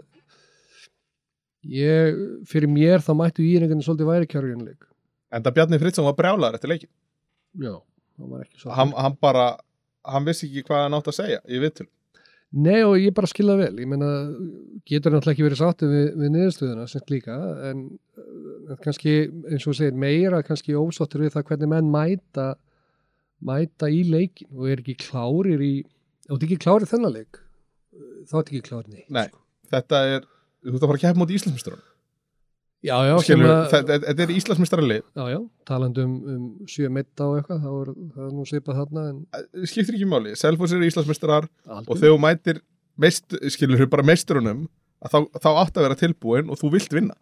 ég, 1.73 2.19
fyrir 2.49 2.71
mér 2.71 3.03
þá 3.03 3.11
mættu 3.19 3.43
íringarnir 3.45 3.85
svolítið 3.85 4.09
væri 4.11 4.29
kjörgjörnuleik. 4.31 4.85
En 5.33 5.43
það 5.43 5.57
Bjarni 5.57 5.79
Fritzson 5.81 6.07
var 6.07 6.15
brjálaður 6.17 6.59
eftir 6.59 6.71
leikin 6.71 6.91
Já. 7.59 7.75
Það 8.13 8.29
var 8.29 8.45
ekki 8.45 8.57
svolítið. 8.61 8.77
hann, 8.79 8.95
hann 9.03 9.17
bara, 9.21 9.45
hann 10.05 10.27
vissi 10.27 10.47
ekki 10.49 10.65
hvað 10.69 10.85
hann 10.85 10.97
átt 10.99 11.11
að 11.11 11.19
segja 11.19 11.41
í 11.49 11.61
viðtölu 11.63 11.89
Nei 12.53 12.83
og 12.85 12.99
ég 13.01 13.13
bara 13.17 13.29
skilða 13.29 13.55
vel, 13.57 13.71
ég 13.81 13.89
meina 13.89 14.09
getur 14.85 15.15
náttúrulega 15.15 15.33
ekki 15.33 15.45
verið 15.47 15.61
sáttið 15.61 15.93
við, 15.93 16.03
við 16.21 16.33
niðurstöðuna 16.35 16.83
sem 16.91 17.05
líka 17.09 17.37
en 17.69 17.85
uh, 18.19 18.75
kannski 18.83 19.15
eins 19.49 19.65
og 19.69 19.77
segir 19.79 19.97
meira 19.97 20.43
kannski 20.45 20.75
ósáttur 20.77 21.23
við 21.23 21.33
það 21.33 21.47
hvernig 21.49 21.71
menn 21.71 21.89
mæta 21.93 22.51
mæta 23.43 23.89
í 23.89 24.03
leikin 24.05 24.51
og 24.53 24.69
er 24.69 24.83
ekki 24.83 24.99
klárir 25.01 25.63
í 25.65 25.73
og 26.29 26.35
þetta 26.35 26.47
ekki 26.49 26.59
klárir 26.65 26.91
þennan 26.91 27.15
leik 27.17 27.41
þá 28.29 28.37
er 28.37 28.45
ekki 28.45 28.63
klárir 28.67 28.91
neitt 28.91 29.09
Nei, 29.09 29.27
þetta 29.73 30.03
er, 30.11 30.29
þú 30.61 30.75
ert 30.75 30.85
að 30.85 30.91
fara 30.91 30.99
að 30.99 31.03
keppa 31.07 31.23
mútið 31.23 31.39
Íslandsmyndsturinn 31.39 31.89
Já, 32.83 32.97
já, 33.07 33.13
Skilur, 33.23 33.47
að, 33.47 33.65
þetta, 33.71 33.97
þetta 34.03 34.23
er 34.25 34.31
Íslandsmyndstaralið 34.33 34.97
já, 34.99 35.23
já, 35.31 35.37
talandi 35.69 36.03
um, 36.03 36.15
um 36.33 36.47
sjö 36.67 36.89
metta 36.91 37.29
og 37.29 37.37
eitthvað, 37.39 37.61
þá 37.63 37.69
er 37.71 37.91
það 38.17 38.33
nú 38.35 38.47
svipað 38.49 38.79
þarna 38.81 39.03
en 39.07 39.67
skiptir 39.71 39.95
ekki 39.95 40.07
máli, 40.11 40.33
Selfoss 40.35 40.75
eru 40.75 40.89
Íslandsmyndarar 40.89 41.47
og 41.79 41.93
þegar 41.93 42.11
þú 42.11 42.17
mætir 42.25 42.59
meist, 42.99 43.37
skilur 43.55 43.85
bara 43.91 44.05
meisturunum 44.07 44.65
að 45.03 45.13
þá, 45.13 45.39
þá 45.45 45.49
átt 45.61 45.79
að 45.79 45.87
vera 45.87 45.99
tilbúin 45.99 46.51
og 46.51 46.59
þú 46.59 46.73
vilt 46.75 46.95
vinna. 46.95 47.15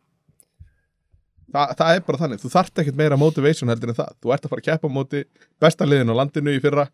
Þa, 1.51 1.63
það 1.77 1.93
er 1.93 2.03
bara 2.07 2.21
þannig, 2.23 2.41
þú 2.41 2.51
þarft 2.53 2.81
ekkert 2.81 2.99
meira 2.99 3.19
motivation 3.19 3.71
heldur 3.71 3.91
en 3.91 3.97
það, 3.97 4.11
þú 4.23 4.33
ert 4.33 4.45
að 4.45 4.53
fara 4.53 4.63
að 4.63 4.67
keppa 4.69 4.89
á 4.89 4.95
móti 4.97 5.23
besta 5.61 5.87
liðin 5.87 6.13
á 6.13 6.19
landinu 6.21 6.55
í 6.55 6.61
fyrra 6.63 6.87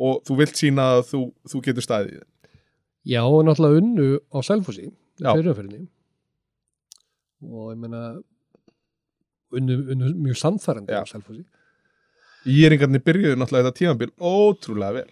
og 0.00 0.22
þú 0.26 0.38
vilt 0.40 0.58
sína 0.58 0.86
að 0.96 1.02
þú, 1.10 1.22
þú 1.52 1.62
getur 1.66 1.86
staðið. 1.86 2.20
Já, 3.06 3.22
og 3.22 3.42
náttúrulega 3.46 3.82
unnu 3.84 4.10
á 4.32 4.38
Já. 5.20 5.34
fyrirferðinni 5.36 5.84
og 7.46 7.72
ég 7.72 7.80
meina 7.80 8.02
unnu, 9.56 9.78
unnu 9.94 10.12
mjög 10.26 10.38
samfærandi 10.40 10.94
á 10.96 11.04
Selfossi 11.08 11.44
Íringarnir 12.50 13.02
byrjuðu 13.04 13.36
náttúrulega 13.36 13.68
þetta 13.68 13.78
tímanbíl 13.78 14.12
ótrúlega 14.16 14.94
vel. 14.96 15.10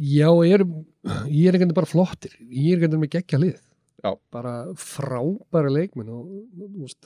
Já, 0.00 0.30
er, 0.48 0.62
ég 1.28 1.50
er 1.50 1.58
ekki 1.58 1.74
bara 1.76 1.88
flottir. 1.90 2.32
Ég 2.48 2.78
er 2.78 2.86
ekki 2.86 3.00
með 3.02 3.10
geggja 3.18 3.40
lið. 3.42 3.58
Já. 4.00 4.14
bara 4.32 4.52
frábæra 4.80 5.68
leikmenn 5.68 6.08
og 6.08 6.28
veist, 6.80 7.04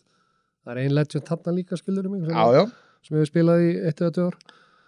það 0.62 0.76
er 0.76 0.80
ein 0.84 0.92
legend 0.94 1.24
þarna 1.26 1.54
líka 1.56 1.78
skilur 1.80 2.06
mig 2.06 2.22
sem, 2.28 2.68
sem 3.02 3.16
hefur 3.18 3.30
spilað 3.32 3.64
í 3.64 3.72
eitt 3.88 4.02
eða 4.04 4.28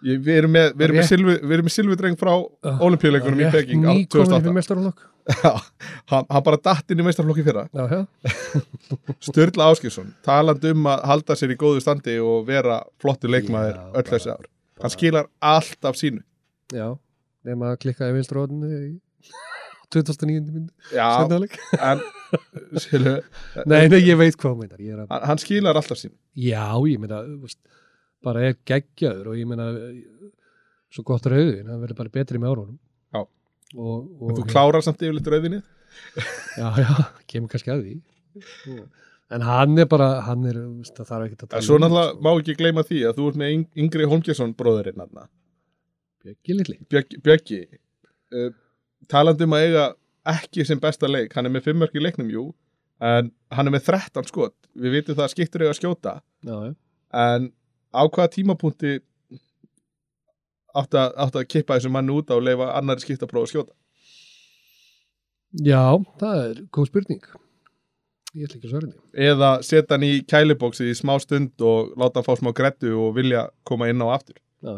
Ég, 0.04 0.20
við 0.20 0.36
erum 0.36 0.52
með, 0.52 0.74
með, 0.76 1.00
silvi, 1.08 1.34
silvidreng 1.72 2.18
frá 2.20 2.34
Ah, 2.36 2.78
olimpíuleikunum 2.84 3.40
í 3.40 3.46
Rétt 3.46 3.56
Peking 3.56 3.86
á 3.88 3.90
nýkomin 3.96 4.06
fyrir 4.12 4.28
2008 4.28 4.54
mestarflokk 4.58 5.06
Já, 5.26 5.52
hann, 6.12 6.28
hann 6.30 6.44
bara 6.46 6.58
datt 6.62 6.92
inn 6.94 7.02
í 7.02 7.06
meistarflokki 7.06 7.42
fyrra. 7.46 7.64
Sturla 9.26 9.70
Áskilsson, 9.72 10.12
talandi 10.26 10.70
um 10.76 10.86
að 10.92 11.02
halda 11.10 11.36
sér 11.38 11.56
í 11.56 11.58
góðu 11.58 11.82
standi 11.82 12.14
og 12.22 12.44
vera 12.46 12.78
flottur 13.02 13.32
leikmaður 13.34 13.74
Já, 13.74 13.88
öll 13.98 14.06
þessi 14.12 14.30
ár. 14.36 14.46
Hann 14.84 14.94
skilar 14.94 15.28
allt 15.54 15.88
af 15.88 15.98
sínu. 15.98 16.22
Já 16.74 16.94
nema 17.46 17.72
að 17.72 17.80
klikka 17.84 18.08
í 18.10 18.14
vinstróðinu 18.16 18.70
í 18.74 18.90
2009. 19.94 20.50
myndi 20.50 20.96
Já, 20.96 21.06
setnaðleik 21.20 21.56
en 21.78 22.02
skilu, 22.82 23.14
Nei, 23.70 23.86
nei, 23.92 24.00
ég 24.02 24.18
veit 24.18 24.38
hvað 24.40 24.58
meinar 24.62 24.82
ég 24.82 25.04
að 25.04 25.26
hann, 25.30 25.40
skilar 25.42 25.78
allt 25.78 25.94
af 25.94 26.00
sínu. 26.00 26.16
Já, 26.42 26.66
ég 26.90 27.02
meina, 27.02 27.22
bara 28.26 28.48
er 28.48 28.58
geggjaður 28.66 29.32
og 29.32 29.38
ég 29.38 29.48
meina 29.48 29.68
svo 30.92 31.04
gott 31.06 31.28
rauðin, 31.30 31.68
hann 31.70 31.82
verður 31.82 32.00
bara 32.02 32.14
betri 32.14 32.40
með 32.42 32.54
árunum. 32.54 32.78
Já. 33.14 33.22
Og, 33.74 34.06
og 34.22 34.36
Þú 34.38 34.44
klárar 34.52 34.84
samt 34.84 35.02
yfirleitt 35.02 35.32
rauðinni 35.32 35.62
Já, 36.60 36.68
já, 36.82 36.90
kemur 37.30 37.50
kannski 37.52 37.72
að 37.72 37.82
því. 37.86 37.94
En 39.32 39.42
hann 39.42 39.78
er 39.80 39.88
bara, 39.90 40.08
hann 40.26 40.44
er 40.46 40.58
það 40.92 41.08
þarf 41.08 41.24
ekki 41.26 41.38
að 41.38 41.46
En 41.46 41.50
tala 41.54 41.64
svo 41.66 41.78
um, 41.78 41.82
náttúrulega 41.82 42.20
má 42.22 42.30
ekki 42.36 42.56
gleyma 42.60 42.84
því 42.86 43.00
að 43.08 43.16
þú 43.18 43.28
ert 43.30 43.40
með 43.40 43.54
Yng- 43.56 43.82
Yngri 43.84 44.08
Holmgjesson 44.12 44.52
bróðurinn 44.58 45.02
Bjöggi 46.26 46.56
litli. 46.58 46.76
Bjöggi, 47.22 47.60
uh, 48.34 48.50
talandi 49.10 49.46
um 49.46 49.56
að 49.56 49.66
eiga 49.66 49.84
ekki 50.36 50.64
sem 50.66 50.80
besta 50.82 51.08
leik, 51.10 51.34
hann 51.38 51.46
er 51.46 51.54
með 51.54 51.68
fimmörk 51.68 51.94
í 51.94 52.02
leiknum 52.02 52.30
jú, 52.32 52.46
en 52.98 53.28
hann 53.54 53.70
er 53.70 53.74
með 53.76 53.84
13 53.92 54.26
skot, 54.30 54.54
við 54.74 54.96
vitum 54.98 55.18
það 55.18 55.26
að 55.28 55.34
skiptur 55.34 55.62
eiga 55.64 55.74
að 55.74 55.78
skjóta. 55.80 56.14
Já, 56.46 56.56
já, 56.66 56.72
en 57.22 57.50
á 57.94 58.02
hvaða 58.02 58.32
tímapunkti 58.34 58.96
átt 60.82 60.96
að, 60.98 61.16
að 61.26 61.48
kippa 61.52 61.78
þessum 61.78 61.96
mann 61.96 62.12
út 62.12 62.30
á 62.30 62.36
og 62.36 62.44
leifa 62.46 62.70
annari 62.76 63.04
skiptapróf 63.04 63.46
að 63.46 63.52
skjóta? 63.54 63.76
Já, 65.64 65.96
það 66.20 66.40
er 66.42 66.62
góð 66.74 66.88
spurning. 66.90 67.26
Ég 68.36 68.44
ætla 68.44 68.58
ekki 68.58 68.68
að 68.68 68.72
svara 68.74 68.86
henni. 68.86 68.98
Eða 69.26 69.50
setja 69.64 69.96
hann 69.96 70.04
í 70.04 70.12
kælibóksi 70.28 70.90
í 70.90 70.96
smá 70.98 71.14
stund 71.22 71.62
og 71.64 71.94
láta 71.96 72.20
hann 72.20 72.26
fá 72.26 72.34
smá 72.36 72.50
grettu 72.56 72.92
og 73.00 73.14
vilja 73.16 73.46
koma 73.68 73.88
inn 73.88 74.02
á 74.04 74.08
aftur? 74.12 74.36
Já, 74.60 74.74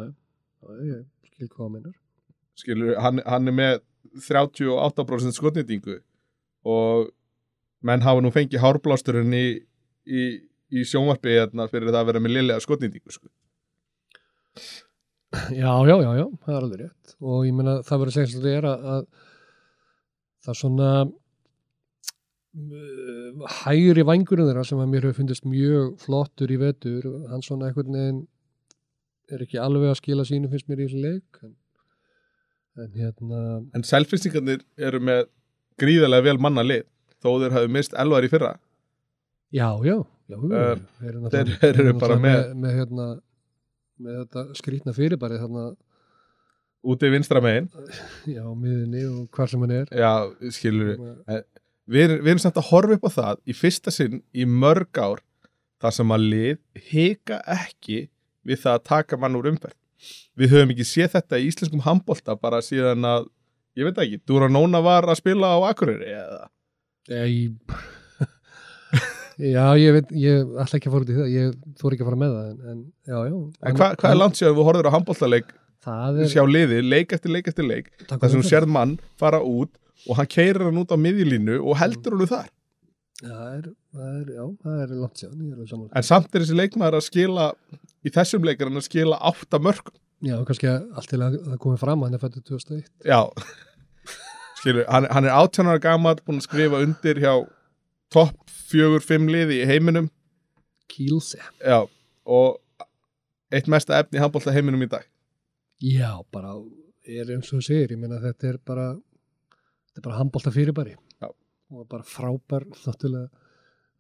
ég 0.87 1.01
skil 1.33 1.49
hvað 1.49 1.65
hann 1.65 1.75
meinar. 1.75 1.97
Skilur, 2.59 2.93
hann, 3.03 3.23
hann 3.27 3.51
er 3.51 3.57
með 3.59 3.81
38% 4.29 5.35
skotnýtingu 5.35 5.99
og 6.69 7.11
menn 7.87 8.05
hafa 8.05 8.23
nú 8.23 8.31
fengið 8.35 8.63
hárblásturinn 8.63 9.35
í, 9.35 9.47
í, 10.07 10.23
í 10.71 10.87
sjónvarpi 10.87 11.35
hérna 11.35 11.69
fyrir 11.71 11.91
það 11.91 12.01
að 12.03 12.11
vera 12.13 12.23
með 12.23 12.37
liðlega 12.37 12.65
skotnýtingu 12.65 13.15
sko. 13.15 13.31
Já, 15.33 15.73
já, 15.85 15.97
já, 16.01 16.11
já, 16.17 16.25
það 16.45 16.55
er 16.55 16.63
alveg 16.63 16.81
rétt. 16.81 17.15
Og 17.21 17.43
ég 17.45 17.53
meina 17.57 17.75
það 17.85 18.01
verður 18.03 18.13
að 18.13 18.17
segja 18.17 18.39
að 18.39 18.47
er 18.51 18.67
að, 18.69 18.87
að 18.93 19.03
það 20.45 20.53
er 20.53 20.59
svona 20.63 20.89
uh, 22.57 23.47
hægri 23.59 24.05
vangurinn 24.09 24.49
þeirra 24.49 24.65
sem 24.71 24.81
að 24.81 24.91
mér 24.95 25.05
hefur 25.05 25.19
fundist 25.21 25.45
mjög 25.49 25.87
flottur 26.01 26.55
í 26.55 26.59
vetur 26.63 27.09
hann 27.29 27.45
svona 27.45 27.69
einhvern 27.69 27.99
veginn 27.99 28.23
er 29.29 29.45
ekki 29.45 29.61
alveg 29.61 29.93
að 29.93 30.01
skila 30.01 30.25
sínu 30.25 30.49
finnst 30.49 30.71
mér 30.71 30.81
í 30.81 30.89
þessu 30.89 31.03
leik 31.05 31.43
en, 31.45 31.53
en 32.81 32.91
hérna 32.97 33.43
en 33.77 33.85
selfinsingarnir 33.85 34.65
eru 34.81 35.03
með 35.05 35.27
gríðarlega 35.79 36.31
vel 36.31 36.41
manna 36.41 36.65
lið 36.65 36.87
þó 37.21 37.31
þeir 37.43 37.57
hafi 37.59 37.69
mist 37.75 37.93
elvar 37.99 38.25
í 38.25 38.33
fyrra. 38.33 38.57
Já, 39.53 39.77
já, 39.85 39.99
já 40.29 40.37
Uh, 40.39 40.77
þeir 41.01 41.07
eru 41.09 41.93
bara 41.97 42.17
náttúrulega 42.19 42.21
með, 42.21 42.41
með 42.61 42.73
hérna 42.77 43.05
með 44.03 44.19
þetta 44.23 44.45
skrýtna 44.59 44.97
fyrirbæri 44.97 45.41
þarna. 45.43 45.69
Úti 46.89 47.11
vinstra 47.11 47.43
megin. 47.43 47.71
Já, 48.37 48.45
miðinni 48.55 49.07
og 49.11 49.25
hvar 49.35 49.51
sem 49.51 49.65
hann 49.65 49.75
er. 49.81 49.89
Já, 49.93 50.13
skilur 50.55 50.95
við 51.89 52.05
erum, 52.05 52.21
við 52.23 52.33
erum 52.33 52.43
samt 52.43 52.61
að 52.61 52.69
horfa 52.71 52.99
upp 52.99 53.09
á 53.09 53.11
það 53.17 53.43
í 53.49 53.57
fyrsta 53.57 53.95
sinn 53.95 54.21
í 54.37 54.45
mörg 54.49 55.01
ár 55.01 55.23
þar 55.81 55.95
sem 55.95 56.15
að 56.15 56.27
lið 56.33 56.87
hika 56.91 57.41
ekki 57.55 58.01
við 58.49 58.63
það 58.65 58.77
að 58.77 58.87
taka 58.91 59.19
mann 59.21 59.39
úr 59.39 59.51
umferð. 59.53 59.77
Við 60.39 60.55
höfum 60.55 60.73
ekki 60.75 60.87
séð 60.87 61.15
þetta 61.17 61.41
í 61.41 61.49
íslenskum 61.49 61.83
handbolta 61.83 62.37
bara 62.39 62.61
síðan 62.63 63.07
að 63.09 63.29
ég 63.79 63.89
veit 63.89 64.01
ekki, 64.05 64.21
Duranóna 64.29 64.83
var 64.85 65.09
að 65.09 65.21
spila 65.21 65.55
á 65.55 65.59
Akureyri 65.71 66.13
eða? 66.15 66.45
Ég, 67.09 67.57
já, 69.39 69.65
ég 69.79 69.95
veit, 69.99 70.13
ég 70.19 70.53
ætla 70.65 70.79
ekki 70.81 70.91
að 70.91 70.95
fara 70.97 71.07
út 71.07 71.13
í 71.13 71.17
það, 71.19 71.31
ég 71.35 71.57
þór 71.81 71.95
ekki 71.97 72.05
að 72.05 72.11
fara 72.11 72.21
með 72.25 72.37
það, 72.37 72.51
en, 72.51 72.61
en 72.73 72.79
já, 73.13 73.19
já. 73.31 73.37
En 73.71 73.79
hva, 73.81 73.89
hvað 74.01 74.11
er 74.15 74.21
langt 74.23 74.39
sér 74.41 74.51
að 74.53 74.59
þú 74.61 74.67
horfður 74.69 74.89
á 74.91 74.95
handbóltaleik 74.99 75.51
Það 75.89 76.17
er, 76.25 76.31
sjá 76.33 76.43
liði, 76.51 76.79
leik 76.85 77.13
eftir 77.15 77.31
leik 77.33 77.47
eftir 77.53 77.65
leik 77.69 77.93
þar 78.11 78.25
sem 78.33 78.41
þú 78.43 78.49
sérð 78.51 78.73
mann 78.75 78.97
fara 79.21 79.39
út 79.47 79.71
og 80.09 80.19
hann 80.19 80.29
keirir 80.31 80.65
hann 80.67 80.81
út 80.83 80.91
á 80.91 80.99
miðjulínu 80.99 81.61
og 81.63 81.79
heldur 81.81 82.17
hann 82.19 82.31
þar 82.33 82.49
Já, 83.19 83.31
það 83.35 83.55
er, 83.55 83.69
það 83.95 84.11
er, 84.19 84.27
já, 84.35 84.43
það 84.63 84.83
er 84.83 84.91
langt 84.99 85.23
sér, 85.23 85.31
ég 85.35 85.47
er 85.49 85.55
alveg 85.57 85.71
saman. 85.73 85.87
en 85.99 86.05
samt 86.07 86.35
er 86.35 86.45
þessi 86.45 86.59
leikmaður 86.59 86.99
að 86.99 87.07
skila 87.09 87.47
í 88.07 88.13
þessum 88.15 88.45
leikar 88.47 88.69
hann 88.71 88.79
að 88.83 88.87
skila 88.91 89.19
átta 89.31 89.59
mörg 89.63 89.89
Já, 90.27 90.35
kannski 90.47 90.69
allt 90.71 91.11
til 91.11 91.19
að 91.23 91.39
það 91.47 91.57
komið 91.63 91.81
fram, 91.83 92.05
hann 92.07 92.15
er 92.19 92.23
fættið 92.23 92.45
2001. 92.51 92.87
já 93.07 93.21
skilur, 94.61 94.85
hann, 94.91 95.07
hann 95.15 95.27
er 95.31 95.35
18 95.35 95.71
ára 95.71 95.83
gammal 95.83 96.17
búin 96.27 96.39
að 96.43 96.47
skrifa 96.47 96.83
undir 96.85 97.21
hjá 97.23 97.33
topp 98.13 98.37
fjögur, 98.69 99.05
fimm 99.05 99.29
liði 99.31 99.63
í 99.63 99.69
heiminum. 99.69 100.09
Kílse. 100.89 101.41
já, 101.61 101.85
og 102.25 102.85
eitt 103.53 103.69
mesta 103.69 103.99
efni 104.01 104.21
handbólta 104.21 104.53
heiminum 104.55 104.83
í 104.83 104.89
dag. 104.91 105.05
Já, 105.85 106.17
bara 106.33 106.55
er 107.09 107.29
eins 107.35 107.53
og 107.53 107.59
þú 107.59 107.67
segir, 107.67 107.93
ég 107.95 108.01
meina 108.01 108.21
þetta 108.23 108.49
er 108.53 108.57
bara 108.65 108.87
þetta 108.95 110.01
er 110.01 110.07
bara 110.09 110.21
handbólta 110.21 110.55
fyrirbæri. 110.55 110.97
Já. 111.21 111.29
og 111.71 111.85
bara 111.89 112.03
frábær 112.03 112.65
náttúrulega 112.73 113.29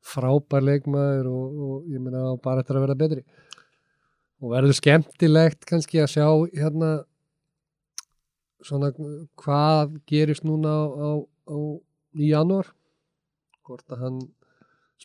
frábær 0.08 0.64
leikmaður 0.64 1.28
og, 1.28 1.60
og 1.66 1.92
ég 1.92 2.00
meina 2.00 2.32
bara 2.42 2.62
eftir 2.62 2.78
að 2.78 2.86
vera 2.86 2.98
betri. 2.98 3.24
Og 4.38 4.52
verður 4.54 4.76
skemmtilegt 4.78 5.66
kannski 5.66 6.00
að 6.00 6.12
sjá 6.14 6.26
hérna 6.54 6.90
svona 8.64 8.90
hvað 9.38 9.98
gerist 10.08 10.46
núna 10.46 10.70
á, 10.70 10.82
á, 10.96 11.10
á 11.50 11.56
í 12.18 12.30
janúar 12.32 12.70
hvort 13.68 13.94
að 13.94 14.04
hann 14.04 14.20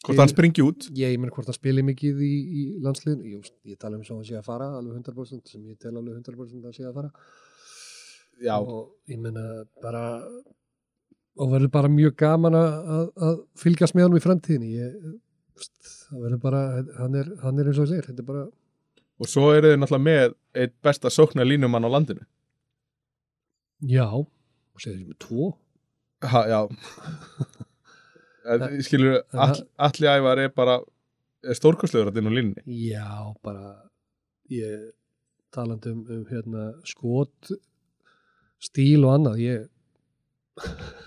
hvort 0.02 0.20
hann 0.20 0.32
springi 0.32 0.64
út? 0.66 0.88
Ég, 0.98 1.14
ég 1.14 1.22
meina 1.22 1.34
hvort 1.36 1.50
hann 1.50 1.58
spili 1.58 1.84
mikið 1.86 2.22
í, 2.26 2.34
í 2.34 2.64
landsliðin 2.84 3.24
ég, 3.36 3.52
ég 3.70 3.80
tala 3.80 4.00
um 4.00 4.06
svo 4.06 4.18
að 4.18 4.24
hann 4.24 4.30
sé 4.32 4.40
að 4.40 4.48
fara 4.48 4.70
alveg 4.80 5.00
100% 5.04 5.54
sem 5.54 5.70
ég 5.70 5.80
tel 5.82 5.94
alveg 5.94 6.18
100% 6.20 6.68
að 6.70 6.78
sé 6.78 6.88
að 6.88 6.98
fara. 6.98 7.12
Já, 8.44 8.58
og 8.58 9.12
ég 9.12 9.22
meina 9.22 9.64
bara 9.84 10.04
og 11.34 11.50
verður 11.50 11.72
bara 11.74 11.90
mjög 11.90 12.18
gaman 12.20 12.58
að, 12.58 13.08
að, 13.28 13.40
fylgjast 13.62 13.96
með 13.98 14.08
hann 14.08 14.18
í 14.18 14.24
framtíðinni. 14.24 14.74
Ég, 14.82 15.16
það 15.88 16.28
verður 16.28 16.44
bara 16.44 16.62
hann 17.00 17.18
er, 17.22 17.34
hann 17.46 17.62
er 17.62 17.72
eins 17.72 17.82
og 17.82 17.90
segir 17.90 18.28
bara, 18.28 18.46
og 19.22 19.30
svo 19.30 19.50
eru 19.54 19.72
þið 19.72 19.82
náttúrulega 19.82 20.08
með 20.10 20.38
eitt 20.64 20.76
besta 20.86 21.12
sóknar 21.14 21.48
línumann 21.48 21.86
á 21.86 21.90
landinu. 21.94 22.26
Já 23.84 24.08
og 24.10 24.82
segir 24.82 25.00
þessi 25.00 25.12
með 25.12 25.22
tvo. 25.26 25.52
Ha, 26.24 26.46
já 26.48 26.60
skilur, 28.84 29.22
all, 29.34 29.56
allir 29.88 30.10
ævar 30.18 30.42
er 30.44 30.52
bara 30.56 30.80
stórkostlegur 31.56 32.12
að 32.12 32.20
á 32.28 32.32
línni 32.34 32.64
já, 32.66 33.08
bara 33.44 33.76
ég 34.52 34.92
talandi 35.54 35.94
um, 35.94 36.04
um 36.10 36.26
hérna, 36.30 36.72
skot 36.88 37.54
stíl 38.64 39.04
og 39.06 39.18
annað 39.18 39.42
ég 39.44 39.68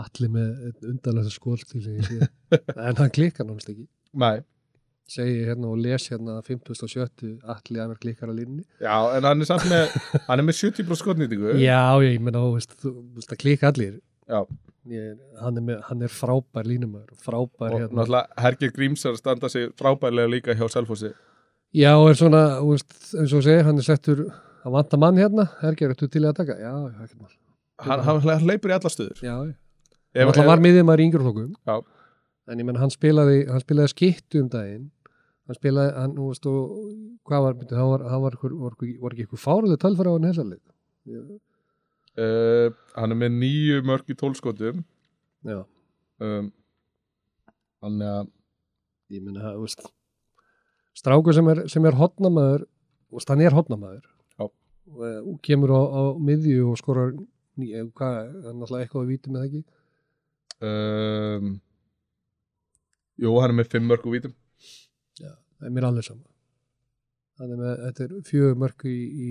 allir 0.00 0.30
með 0.30 0.86
undanlega 0.86 1.32
skótstíl 1.34 1.82
en 2.86 3.00
hann 3.00 3.12
klikkar 3.14 3.48
náttúrulega 3.48 3.74
ekki 3.74 3.88
Nei. 4.20 4.42
segi 5.10 5.46
hérna 5.48 5.70
og 5.70 5.80
les 5.82 6.06
hérna 6.12 6.38
50.70 6.46 7.40
allir 7.54 7.82
að 7.82 7.92
vera 7.92 8.02
klikkar 8.04 8.30
á 8.30 8.34
línni 8.34 8.64
já, 8.78 8.94
en 9.16 9.26
hann 9.26 9.42
er 9.42 9.50
samt 9.50 9.66
með 9.70 9.96
hann 10.28 10.42
er 10.42 10.46
með 10.46 10.60
70% 10.60 11.02
skotnýtingu 11.02 11.56
Já, 11.58 11.98
ég 12.06 12.22
meina, 12.22 12.44
þú 12.44 12.54
veist, 12.58 12.76
þú 12.82 12.94
veist 13.18 13.34
að 13.34 13.42
klika 13.42 13.72
allir. 13.72 13.98
Ég, 14.90 15.16
hann, 15.40 15.58
er 15.58 15.64
með, 15.64 15.80
hann 15.88 16.04
er 16.06 16.12
frábær 16.12 16.68
línumar 16.68 17.08
frábær 17.24 17.74
og 17.74 17.82
hérna. 17.82 17.96
náttúrulega 17.98 18.44
Hergir 18.44 18.72
Gríms 18.76 19.04
er 19.04 19.14
að 19.14 19.20
standa 19.22 19.50
sig 19.52 19.70
frábærlega 19.78 20.30
líka 20.30 20.56
hjá 20.56 20.66
Selfossi. 20.72 21.12
Já, 21.76 21.92
og 21.94 22.10
er 22.10 22.18
svona, 22.18 22.44
veist, 22.66 22.94
eins 23.14 23.34
og 23.36 23.44
segir 23.46 23.66
hann 23.66 23.78
er 23.78 23.86
settur 23.86 24.24
að 24.66 24.76
vanta 24.76 24.98
mann 25.00 25.18
hérna. 25.20 25.46
Herger, 25.60 25.94
ertu 25.94 26.08
til 26.10 26.24
að 26.26 26.38
taka? 26.40 26.56
Já, 26.58 26.72
ekkert 26.90 27.18
mál. 27.20 27.34
Hann, 27.86 28.04
hann, 28.06 28.22
hann 28.26 28.48
leipur 28.48 28.72
í 28.72 28.76
alla 28.76 28.92
stöður. 28.92 29.20
Já, 29.24 29.36
hann 30.26 30.48
var 30.48 30.62
miðið 30.62 30.86
maður 30.88 31.02
í 31.02 31.08
yngur 31.08 31.26
flokkum. 31.26 31.52
Já. 31.68 31.76
en 32.50 32.58
ég 32.58 32.66
menna, 32.66 32.80
hann 32.82 32.90
spilaði 32.90 33.44
hann 33.46 33.62
spilaði 33.62 33.92
skittu 33.92 34.42
um 34.42 34.48
daginn. 34.50 34.88
Hann 35.46 35.58
spilaði, 35.58 35.92
hann, 35.96 36.16
þú 36.16 36.32
veist, 36.32 36.48
og 36.50 36.74
hvað 37.30 37.46
var, 37.46 37.60
hann 37.70 37.92
var, 37.92 38.04
hann 38.10 38.24
var, 38.24 38.36
var, 38.42 38.74
var, 38.74 39.14
ekki 39.14 39.24
eitthvað 39.26 39.44
fáruðu 39.44 39.78
tölfara 39.80 40.10
á 40.10 40.16
hann 40.16 40.28
hessalið 40.30 40.60
uh, 42.20 42.72
hann 42.96 43.14
er 43.14 43.20
með 43.22 43.38
nýju 43.38 43.80
mörg 43.88 44.10
í 44.12 44.16
tólskotum 44.18 44.82
Já, 45.46 45.62
um, 46.20 46.50
hann 47.84 48.04
er 48.04 48.18
að 48.20 48.30
ég 49.10 49.24
meina, 49.24 49.54
þú 49.56 49.64
veist 49.64 49.86
strákur 51.00 51.36
sem 51.36 51.48
er, 51.52 51.64
sem 51.72 51.88
er 51.88 51.96
hotnamaður 51.98 52.66
og 53.10 53.26
hann 53.32 53.44
er 53.44 53.56
hotnamaður 53.56 54.04
Já. 54.04 54.46
og, 54.46 55.00
og 55.00 55.40
kemur 55.46 55.72
á, 55.74 55.80
á 55.80 56.02
miðju 56.20 56.68
og 56.70 56.78
skorar 56.80 57.16
ný, 57.16 57.72
eh, 57.72 57.88
hvað, 57.96 58.20
hann 58.44 58.60
er 58.60 58.68
alltaf 58.68 58.84
eitthvað 58.84 59.06
að 59.06 59.12
víti 59.14 59.32
með 59.32 59.42
það 59.42 59.50
ekki? 59.50 59.64
Um, 60.60 61.50
jú, 63.16 63.32
hann 63.40 63.54
er 63.54 63.58
með 63.62 63.72
fimm 63.72 63.88
mörg 63.88 64.04
úr 64.04 64.18
vítum 64.18 64.36
það 65.60 65.68
er 65.68 65.76
mér 65.76 65.88
alveg 65.90 66.06
sama. 66.08 66.26
Hann 67.40 67.54
er 67.54 67.60
með, 67.60 67.72
þetta 67.86 68.04
er 68.06 68.14
fjögur 68.28 68.60
mörg 68.60 68.86
í, 68.88 68.96
í, 68.96 69.28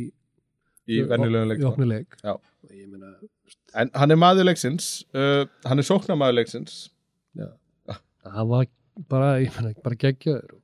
í 0.90 1.02
venjulegum 1.10 1.86
leik 1.90 2.18
í 2.18 2.24
Já. 2.26 2.34
og 2.36 2.74
ég 2.74 2.88
meina, 2.90 3.14
en 3.82 3.92
hann 4.02 4.16
er 4.16 4.20
maður 4.20 4.50
leiksins 4.50 4.90
uh, 5.14 5.46
hann 5.70 5.82
er 5.82 5.88
sóknarmaður 5.88 6.40
leiksins. 6.42 6.80
Hann 8.30 8.50
var 8.50 8.68
bara, 9.10 9.30
ég 9.42 9.54
meina, 9.56 9.74
bara 9.86 10.00
geggjaður. 10.00 10.58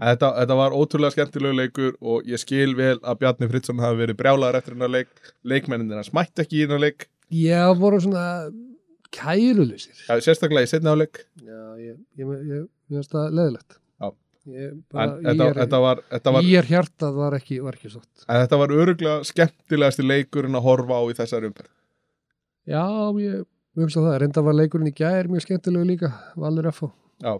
Þetta, 0.00 0.28
þetta 0.38 0.56
var 0.56 0.72
ótrúlega 0.72 1.12
skemmtilegu 1.12 1.56
leikur 1.58 1.96
og 2.00 2.28
ég 2.30 2.40
skil 2.40 2.72
vel 2.78 2.94
að 3.02 3.18
Bjarni 3.20 3.48
Fritzson 3.50 3.82
hafi 3.82 3.98
verið 3.98 4.16
brjálaður 4.22 4.56
eftir 4.60 4.76
hennar 4.76 4.92
leik. 4.94 5.10
Leikmennin 5.44 5.92
hans 5.92 6.12
mætti 6.16 6.44
ekki 6.46 6.60
í 6.60 6.62
hennar 6.64 6.80
leik. 6.80 7.04
Já, 7.28 7.66
voru 7.76 7.98
svona 8.00 8.22
kærulusir 9.14 9.98
sérstaklega 10.22 10.66
í 10.66 10.70
setna 10.70 10.94
áleik 10.94 11.24
Já, 11.42 11.60
ég, 11.78 11.98
ég, 12.18 12.24
ég, 12.24 12.42
ég, 12.50 12.66
ég 12.90 12.96
finnst 12.96 13.14
það 13.14 13.36
leðilegt 13.38 13.76
Já. 13.76 13.78
Ég, 14.48 14.76
þetta, 14.88 15.44
er, 15.44 15.58
þetta 15.58 15.78
var, 15.84 15.98
þetta 16.08 16.32
var, 16.32 16.46
ég 16.48 16.62
er 16.62 16.68
hjartað 16.70 17.16
var 17.18 17.34
ekki, 17.36 17.58
en 17.60 18.38
þetta 18.40 18.58
var 18.62 18.72
öruglega 18.72 19.26
skemmtilegasti 19.28 20.06
leikurinn 20.06 20.56
að 20.56 20.64
horfa 20.64 20.96
á 20.96 21.02
í 21.12 21.16
þessar 21.18 21.44
umferð. 21.50 21.72
Já, 22.70 22.84
ég 23.20 23.44
hugsa 23.76 24.00
það, 24.00 24.16
reynda 24.22 24.44
var 24.46 24.56
leikurinn 24.56 24.88
í 24.88 24.94
gær 24.96 25.28
mjög 25.28 25.44
skemmtilegu 25.44 25.90
líka, 25.92 26.12
Valur 26.40 26.70
F.O. 26.72 26.88
Já. 27.20 27.34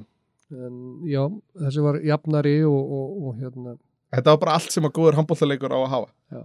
Já, 1.08 1.22
þessi 1.62 1.86
var 1.86 2.00
jafnari 2.04 2.58
og, 2.66 2.92
og, 2.98 3.16
og 3.30 3.40
hérna 3.40 3.76
þetta 4.10 4.34
var 4.34 4.40
bara 4.42 4.56
allt 4.58 4.74
sem 4.74 4.86
að 4.86 4.94
góður 4.98 5.18
handbóltaleikur 5.20 5.74
á 5.74 5.78
að 5.78 5.90
hafa. 5.94 6.10
Já. 6.34 6.42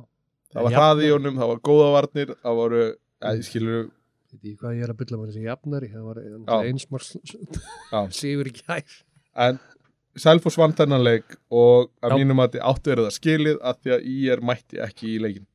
það 0.54 0.68
var 0.68 0.76
hraði 0.78 1.08
í 1.08 1.14
honum, 1.16 1.40
það 1.42 1.52
var 1.52 1.62
góða 1.70 1.88
varnir 1.96 2.34
það 2.36 2.60
voru, 2.62 2.84
ja, 3.26 3.36
skilur 3.50 3.88
Veit 4.36 4.50
ég 4.50 4.60
hvað 4.60 4.76
ég 4.76 4.84
er 4.84 4.92
að 4.92 5.00
bylla 5.00 5.18
með 5.18 5.28
þessi 5.32 5.44
jafnari 5.46 5.90
það 5.94 6.08
var 6.10 6.18
einsmars 6.68 7.12
í 8.30 8.54
gær. 8.60 8.96
En 9.46 9.60
Selfoss 10.16 10.56
vann 10.62 10.74
þennan 10.78 11.04
leik 11.04 11.36
og 11.52 11.90
að 12.02 12.14
Já. 12.14 12.20
mínum 12.22 12.40
að 12.46 12.54
þið 12.56 12.64
áttu 12.72 12.92
verið 12.94 13.10
það 13.10 13.18
skilið 13.20 13.58
að 13.72 13.82
því 13.84 13.94
að 13.98 14.08
ég 14.16 14.32
er 14.38 14.46
mætti 14.52 14.80
ekki 14.86 15.10
í 15.12 15.20
leikin 15.26 15.46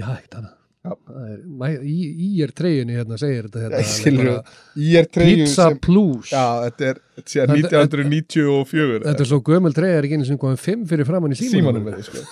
Já, 0.00 0.06
ekkert 0.16 0.34
hana 0.40 0.56
Já. 0.80 0.94
Það 1.04 1.24
er, 1.28 1.40
mæ- 1.60 1.82
í, 1.84 1.94
í 2.24 2.28
er 2.40 2.52
treyjunni 2.56 2.94
hérna 2.96 3.16
segir 3.20 3.48
þetta 3.50 3.60
hérna, 3.66 3.80
Já, 3.84 3.88
skilur 3.98 4.28
bara, 4.30 4.54
ég 4.80 4.94
er 5.02 5.08
treyju 5.12 5.42
Pizza 5.42 5.66
plus. 5.84 6.30
Já, 6.32 6.44
þetta 6.64 6.86
er 6.88 7.00
síðan 7.28 7.50
Þetta- 7.52 7.82
1994 7.84 9.02
Þetta 9.04 9.24
er 9.26 9.28
svo 9.28 9.40
gömul 9.50 9.72
treyja 9.76 9.98
er 10.00 10.08
ekki 10.08 10.16
einu 10.16 10.28
sem 10.30 10.38
komið 10.40 10.62
fimm 10.64 10.86
fyrir 10.88 11.08
framann 11.10 11.34
í 11.34 11.38
símanum. 11.40 11.84
Símanum 11.84 12.06
sko. 12.08 12.22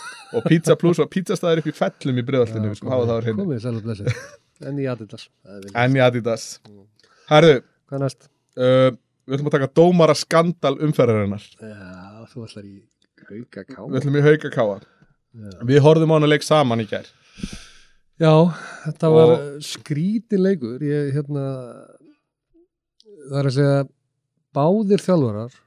og 0.40 0.46
Pizza 0.48 0.76
Plus 0.80 1.02
var 1.02 1.10
pizzastæður 1.12 1.60
upp 1.60 1.68
í 1.68 1.74
fellum 1.76 2.22
í 2.22 2.24
breiðaltinu 2.30 2.70
við 2.72 2.80
skulum 2.80 2.94
hafa 2.96 3.10
það 3.10 3.20
á 3.20 3.22
hreinu. 3.26 3.38
Komið 3.42 3.60
sæl 3.66 3.74
og 3.76 3.84
blessið. 3.90 4.22
En 4.68 4.80
í 4.82 4.88
Adidas 4.90 5.28
það 5.44 5.52
er 5.54 5.60
vel 5.68 5.76
en 5.84 5.92
í 5.94 6.00
Adidas. 6.08 6.46
Herðu, 7.30 7.58
Hvað 7.92 8.00
næst? 8.06 8.24
uh, 8.58 8.88
við 9.28 9.36
ætlum 9.36 9.50
að 9.50 9.56
taka 9.58 9.70
dómara 9.76 10.14
skandal 10.18 10.74
umferðarinnar. 10.88 11.44
Já, 11.60 12.26
þú 12.32 12.46
ætlar 12.48 12.66
í 12.68 12.76
hauka 13.28 13.64
ká. 13.68 13.80
Við 13.84 14.00
ætlum 14.00 14.16
í 14.18 14.24
hauka 14.24 14.50
káa 14.54 14.78
við 15.68 15.82
horfðum 15.84 16.14
á 16.14 16.16
hana 16.16 16.30
leik 16.30 16.42
saman 16.46 16.80
í 16.82 16.86
gær. 16.88 17.06
Já, 18.18 18.32
þetta 18.88 19.10
var 19.14 19.32
Og- 19.36 19.62
skrítin 19.62 20.42
leikur. 20.42 20.80
Ég, 20.82 21.12
hérna 21.14 21.44
það 23.28 23.38
er 23.42 23.48
að 23.50 23.56
segja 23.58 23.88
báðir 24.56 25.04
þjálfarar 25.04 25.58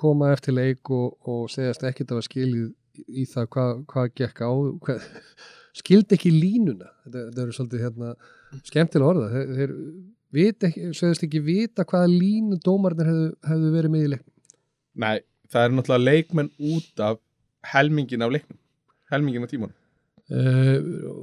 koma 0.00 0.32
eftir 0.34 0.56
leik 0.56 0.90
og, 0.90 1.14
og 1.28 1.46
segjast 1.52 1.84
ekkert 1.86 2.10
að 2.12 2.20
var 2.20 2.26
skilið 2.28 2.66
í 3.08 3.24
það 3.30 3.48
hvað 3.54 3.72
hva 3.92 4.04
gekk 4.20 4.42
á 4.44 4.50
hvað, 4.84 5.06
skildi 5.76 6.16
ekki 6.18 6.32
línuna. 6.34 6.90
Þetta, 7.04 7.24
þetta 7.30 7.44
eru 7.44 7.56
svolítið 7.56 7.84
hérna 7.86 8.12
skemmtilega 8.64 9.10
orða 9.14 9.30
þeir, 9.32 9.54
þeir 9.58 9.74
vit 10.34 10.66
ekki, 10.68 11.40
vita 11.44 11.86
hvaða 11.86 12.10
línu 12.10 12.58
dómarnir 12.64 13.08
hefðu, 13.10 13.30
hefðu 13.50 13.70
verið 13.76 13.94
með 13.94 14.04
í 14.08 14.10
leik 14.14 14.26
Nei, 14.94 15.16
það 15.50 15.64
er 15.68 15.72
náttúrulega 15.78 16.10
leikmenn 16.10 16.52
út 16.74 17.02
af 17.06 17.22
helmingin 17.72 18.26
af 18.26 18.34
leiknum 18.34 18.60
helmingin 19.12 19.46
af 19.46 19.52
tímanum 19.52 19.74
uh, 19.74 20.78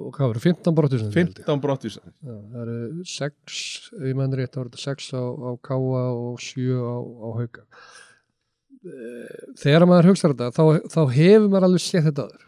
og 0.07 0.11
hvað 0.17 0.33
verður, 0.33 0.43
15 0.47 0.77
brottur 0.77 1.05
15 1.15 1.63
brottvísanir 1.63 2.13
Já, 2.13 2.35
það 2.53 2.61
eru 2.65 3.07
6, 3.15 3.57
ef 3.97 4.05
ég 4.11 4.19
menn 4.19 4.37
rétt, 4.39 4.53
það 4.55 4.67
eru 4.67 4.83
6 4.85 5.11
á, 5.17 5.23
á 5.23 5.49
Káa 5.69 6.05
og 6.11 6.39
7 6.43 6.79
á, 6.79 6.95
á 7.01 7.27
Hauka. 7.39 7.65
Eh, 8.81 9.41
Þegar 9.61 9.85
maður 9.85 10.11
hugsa 10.11 10.31
þetta, 10.31 10.49
þá, 10.55 10.63
þá 10.89 11.01
hefur 11.13 11.47
maður 11.51 11.67
alveg 11.67 11.83
séð 11.83 12.07
þetta 12.09 12.23
aður. 12.27 12.45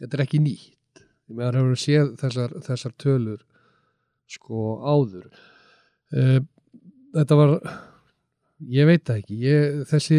Þetta 0.00 0.16
er 0.18 0.22
ekki 0.26 0.40
nýtt. 0.44 1.02
Maður 1.32 1.58
hefur 1.60 1.80
séð 1.80 2.10
þessar, 2.20 2.56
þessar 2.66 2.94
tölur 3.00 3.44
sko 4.34 4.64
áður. 4.84 5.28
Eh, 6.14 6.40
Þetta 7.14 7.36
var, 7.38 7.52
ég 8.74 8.88
veit 8.88 9.04
það 9.06 9.18
ekki, 9.20 9.36
ég, 9.38 9.74
þessi, 9.86 10.16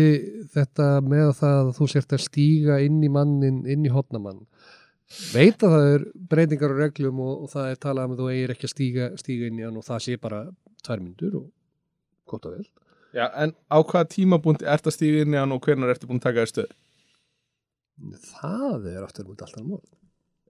þetta 0.53 0.85
með 1.03 1.31
það 1.41 1.55
að 1.57 1.71
þú 1.75 1.87
sért 1.91 2.13
að 2.15 2.21
stíga 2.23 2.77
inn 2.85 3.01
í 3.03 3.09
mannin, 3.11 3.57
inn 3.67 3.83
í 3.83 3.91
hotnamann, 3.91 4.45
veit 5.33 5.59
að 5.65 5.75
það 5.75 5.87
er 5.89 6.05
breytingar 6.31 6.71
og 6.71 6.79
reglum 6.79 7.19
og, 7.25 7.33
og 7.43 7.51
það 7.51 7.73
er 7.73 7.81
talað 7.83 8.07
um 8.07 8.13
að 8.15 8.21
þú 8.21 8.29
eigir 8.31 8.53
ekki 8.55 8.69
að 8.69 8.71
stíga, 8.71 9.09
stíga 9.19 9.49
inn 9.49 9.59
í 9.59 9.65
hann 9.67 9.81
og 9.81 9.85
það 9.89 10.05
sé 10.05 10.15
bara 10.23 10.39
tvær 10.87 11.03
myndur 11.03 11.35
og 11.41 11.49
gott 12.31 12.47
og 12.47 12.55
vel. 12.55 12.63
Já, 13.15 13.25
en 13.43 13.55
á 13.67 13.77
hvaða 13.79 14.11
tímabúndi 14.15 14.71
ert 14.71 14.87
að 14.87 14.95
stíga 14.95 15.25
inn 15.25 15.35
í 15.35 15.41
hann 15.41 15.55
og 15.57 15.67
hvernig 15.67 15.91
ertu 15.91 16.07
búin 16.07 16.23
að 16.23 16.29
taka 16.29 16.45
þér 16.45 16.53
stöð? 16.53 16.71
Það 18.29 18.89
er 18.93 19.03
aftur 19.03 19.27
mútið 19.27 19.49
alltaf 19.49 19.67
mál. 19.67 19.83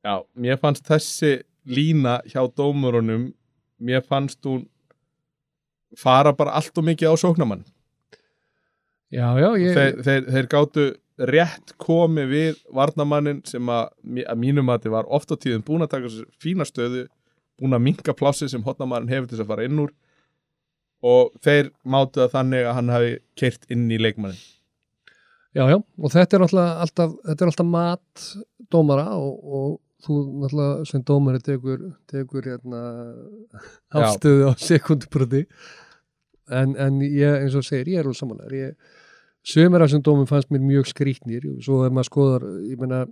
Já, 0.06 0.16
mér 0.38 0.62
fannst 0.62 0.86
þessi 0.86 1.34
lína 1.66 2.20
hjá 2.30 2.44
dómurunum, 2.54 3.32
mér 3.82 4.06
fannst 4.06 4.46
hún 4.46 4.68
fara 5.98 6.34
bara 6.36 6.56
allt 6.60 6.78
og 6.78 6.88
mikið 6.88 7.12
á 7.12 7.16
sóknamann. 7.20 7.66
Já, 9.14 9.28
já, 9.40 9.50
ég, 9.62 9.76
Þeir, 9.76 10.00
þeir, 10.04 10.24
þeir 10.34 10.48
gátu 10.52 10.86
rétt 11.30 11.76
komið 11.80 12.32
við 12.32 12.58
varnamannin 12.76 13.44
sem 13.48 13.70
að, 13.72 13.92
að 14.26 14.42
mínum 14.42 14.72
að 14.74 14.88
þið 14.88 14.96
var 14.98 15.12
oft 15.16 15.32
á 15.32 15.36
tíðum 15.40 15.64
búin 15.68 15.86
að 15.86 15.94
taka 15.94 16.12
sér 16.12 16.26
fína 16.42 16.68
stöðu, 16.68 17.06
búin 17.62 17.78
að 17.78 17.86
minka 17.86 18.16
plássi 18.18 18.50
sem 18.52 18.66
hotnamannin 18.66 19.14
hefur 19.14 19.30
til 19.30 19.38
þess 19.38 19.46
að 19.46 19.54
fara 19.54 19.68
inn 19.70 19.80
úr 19.86 19.94
og 21.06 21.32
þeir 21.46 21.72
mátu 21.88 22.24
það 22.24 22.34
þannig 22.34 22.68
að 22.68 22.78
hann 22.80 22.92
hafi 22.92 23.16
keirt 23.40 23.66
inn 23.72 23.88
í 23.92 24.00
leikmannin. 24.02 24.44
já, 25.56 25.64
já, 25.70 25.78
og 25.78 26.12
þetta 26.12 26.36
er 26.36 26.44
náttúrulega 26.44 26.86
alltaf, 26.86 27.16
þetta 27.30 27.46
er 27.46 27.52
alltaf 27.52 27.70
mat 27.70 28.28
dómara 28.74 29.08
og, 29.16 29.34
og 29.46 29.70
þú 30.04 30.20
náttúrulega 30.42 30.86
sem 30.90 31.04
dómari 31.08 31.40
tekur, 31.46 31.88
tekur 32.12 32.50
hérna 32.52 32.82
afstöðu 34.02 34.50
á 34.50 34.54
sekundbroti 34.60 35.46
en, 36.52 36.76
en 36.76 37.00
ég, 37.02 37.42
eins 37.46 37.56
og 37.58 37.64
segir, 37.66 37.96
ég 37.96 38.02
er 38.04 38.10
alveg 38.10 38.20
samanlegar 38.20 38.76
sömur 39.46 39.84
af 39.84 39.90
þessum 39.92 40.04
dómum 40.06 40.30
fannst 40.30 40.50
mér 40.54 40.64
mjög 40.66 40.90
skrýtnir. 40.90 41.46
Og 41.52 41.62
svo 41.66 41.84
ef 41.86 41.94
maður 41.94 42.10
skoðar, 42.10 42.46
ég 42.66 42.82
meina 42.82 43.06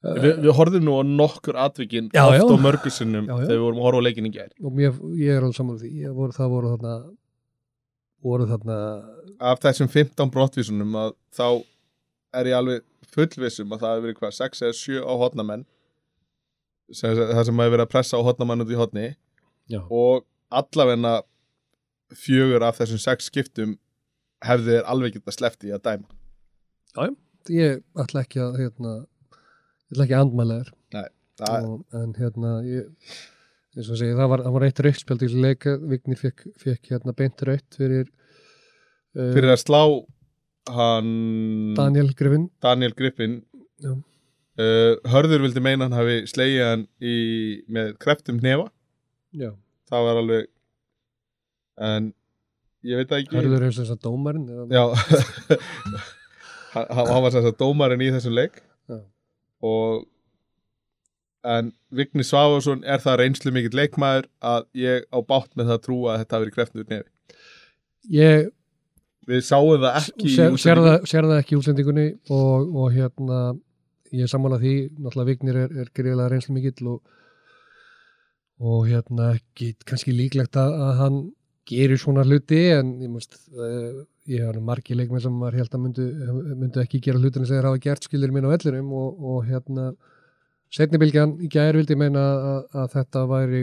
Vi, 0.00 0.30
við 0.40 0.54
horfðum 0.56 0.86
nú 0.86 0.92
á 0.96 1.02
nokkur 1.04 1.58
atvikin 1.60 2.06
Já, 2.14 2.22
oft 2.24 2.38
já. 2.40 2.44
á 2.48 2.56
mörgusinnum 2.56 3.26
þegar 3.28 3.50
við 3.50 3.58
vorum 3.60 3.80
að 3.82 3.84
horfa 3.84 4.00
á 4.00 4.06
leikin 4.06 4.28
í 4.30 4.32
gær. 4.32 4.46
og 4.64 4.72
mér, 4.78 4.94
ég 5.20 5.34
er 5.34 5.44
alveg 5.44 5.58
samanlega 5.58 5.82
því. 5.90 6.30
Það 6.38 6.54
voru 6.54 6.70
þarna 6.70 6.94
voru 8.24 8.46
þarna 8.48 8.78
Af 9.50 9.60
þessum 9.60 9.90
15 9.92 10.32
brottvísunum 10.32 10.96
að 11.02 11.12
þá 11.36 11.44
er 12.36 12.50
ég 12.50 12.56
alveg 12.56 12.86
fullvissum 13.10 13.72
að 13.74 13.82
það 13.82 13.94
hefur 13.94 14.06
verið 14.06 14.18
hvað 14.20 14.36
6 14.38 14.64
eða 14.66 14.78
7 14.80 15.00
á 15.02 15.14
hotnamenn 15.24 15.64
sem, 16.90 17.14
það 17.16 17.44
sem 17.48 17.62
hefur 17.62 17.74
verið 17.76 17.86
að 17.86 17.92
pressa 17.94 18.20
á 18.20 18.26
hotnamenn 18.26 18.64
út 18.64 18.72
í 18.72 18.78
hotni 18.78 19.06
já, 19.70 19.80
og 19.86 20.26
allavegna 20.50 21.20
fjögur 22.16 22.66
af 22.66 22.80
þessum 22.80 23.00
6 23.02 23.30
skiptum 23.30 23.76
hefði 24.44 24.76
þeir 24.76 24.88
alveg 24.90 25.16
getað 25.16 25.36
sleppt 25.36 25.66
í 25.68 25.74
að 25.74 25.84
dæma. 25.86 26.08
ég 27.52 27.82
ætla 28.02 28.24
ekki 28.24 28.40
að 28.42 28.56
hérna, 28.60 28.94
ég 29.00 29.92
ætla 29.94 30.06
ekki 30.06 30.16
að 30.16 30.24
andmæla 30.26 30.60
þér. 30.60 30.72
Það, 31.40 31.66
og, 31.70 31.84
en 31.96 32.14
hérna 32.18 32.54
ég, 32.66 33.12
eins 33.76 33.88
og 33.88 33.96
segi, 34.00 34.16
það 34.18 34.32
var, 34.32 34.42
það 34.44 34.56
var 34.56 34.64
eitt 34.66 34.82
rautspjald 34.84 35.22
í 35.22 35.28
þessu 35.28 35.44
leika, 35.44 35.76
Vignir 35.92 36.20
fekk, 36.20 36.42
fekk 36.60 36.90
hérna 36.92 37.14
beint 37.16 37.44
raut 37.48 37.78
fyrir 37.78 38.10
uh, 38.10 39.30
fyrir 39.36 39.54
að 39.54 39.62
slá 39.62 39.80
hann 40.68 41.74
Daniel 41.78 42.12
Griffin. 42.16 42.48
Daniel 42.62 42.94
Griffin. 42.98 43.40
Uh, 43.84 44.98
Hörður 45.08 45.46
vildi 45.46 45.62
meina 45.64 45.86
hann 45.86 45.96
hafi 45.96 46.22
slegið 46.28 46.64
hann 46.66 46.86
í, 47.00 47.16
með 47.72 47.94
kreftum 48.02 48.40
hnefa. 48.42 48.68
Já, 49.32 49.52
það 49.88 50.06
var 50.08 50.22
alveg 50.22 50.48
en 51.90 52.08
ég 52.86 53.00
veit 53.00 53.14
ekki. 53.20 53.38
Hörður 53.38 53.68
og 53.70 53.76
þess 53.78 53.94
að 53.94 54.02
dómarinn 54.04 54.48
já. 54.70 54.84
Hann, 56.70 56.84
hann 56.86 57.22
var 57.24 57.32
sem 57.34 57.42
sagt 57.42 57.58
dómarinn 57.58 58.02
í 58.06 58.12
þessum 58.14 58.36
leik. 58.36 58.60
Já. 58.86 59.00
og 59.66 60.04
en 61.42 61.72
Vigni 61.90 62.24
Sváfarsson 62.26 62.82
er 62.84 63.00
það 63.02 63.20
reynslu 63.22 63.52
mikill 63.54 63.76
leikmaður 63.76 64.28
að 64.44 64.66
ég 64.76 65.06
á 65.08 65.18
bátt 65.24 65.54
með 65.56 65.70
það 65.70 65.76
að 65.78 65.84
trúa 65.86 66.12
að 66.12 66.22
þetta 66.22 66.36
hafi 66.36 66.44
verið 66.44 66.56
kreftum 66.56 66.90
nefi 66.90 68.16
ég 68.16 68.50
við 69.28 69.42
sáum 69.46 69.80
það 69.82 69.98
ekki 70.00 70.34
sér, 70.34 70.54
sér, 70.60 70.80
það, 70.84 71.08
sér 71.10 71.28
það 71.28 71.40
ekki 71.42 71.56
í 71.56 71.58
útsendingunni 71.60 72.06
og, 72.32 72.70
og 72.82 72.94
hérna 72.94 73.40
ég 74.10 74.26
er 74.26 74.30
sammála 74.30 74.58
því, 74.60 74.74
náttúrulega 74.98 75.28
Vignir 75.28 75.58
er, 75.64 75.74
er 75.82 75.90
greiðlega 75.94 76.30
reynslu 76.32 76.54
mikill 76.56 76.92
og, 76.94 77.18
og 78.60 78.88
hérna 78.88 79.34
ekki 79.36 79.74
kannski 79.86 80.14
líklegt 80.16 80.58
að, 80.60 80.74
að 80.86 80.94
hann 81.04 81.20
gerir 81.70 82.00
svona 82.00 82.24
hluti 82.26 82.62
en 82.74 82.96
ég 83.04 83.12
múst 83.12 83.36
uh, 83.54 84.00
ég 84.30 84.46
har 84.46 84.58
margi 84.64 84.96
leikmenn 84.96 85.22
sem 85.22 85.34
maður 85.36 85.60
held 85.60 85.76
að 85.76 85.84
myndu, 85.84 86.06
myndu 86.58 86.82
ekki 86.82 87.02
gera 87.04 87.20
hlutina 87.20 87.46
sem 87.46 87.58
þeir 87.58 87.68
hafa 87.70 87.82
gert 87.84 88.06
skilir 88.06 88.32
minn 88.34 88.48
á 88.48 88.52
vellinum 88.52 88.90
og, 88.96 89.20
og 89.32 89.44
hérna 89.48 89.90
setnibilgjan 90.74 91.36
í 91.42 91.50
gær 91.50 91.78
vildi 91.78 91.96
meina 91.98 92.24
að, 92.54 92.60
að 92.82 92.92
þetta 92.96 93.24
væri 93.30 93.62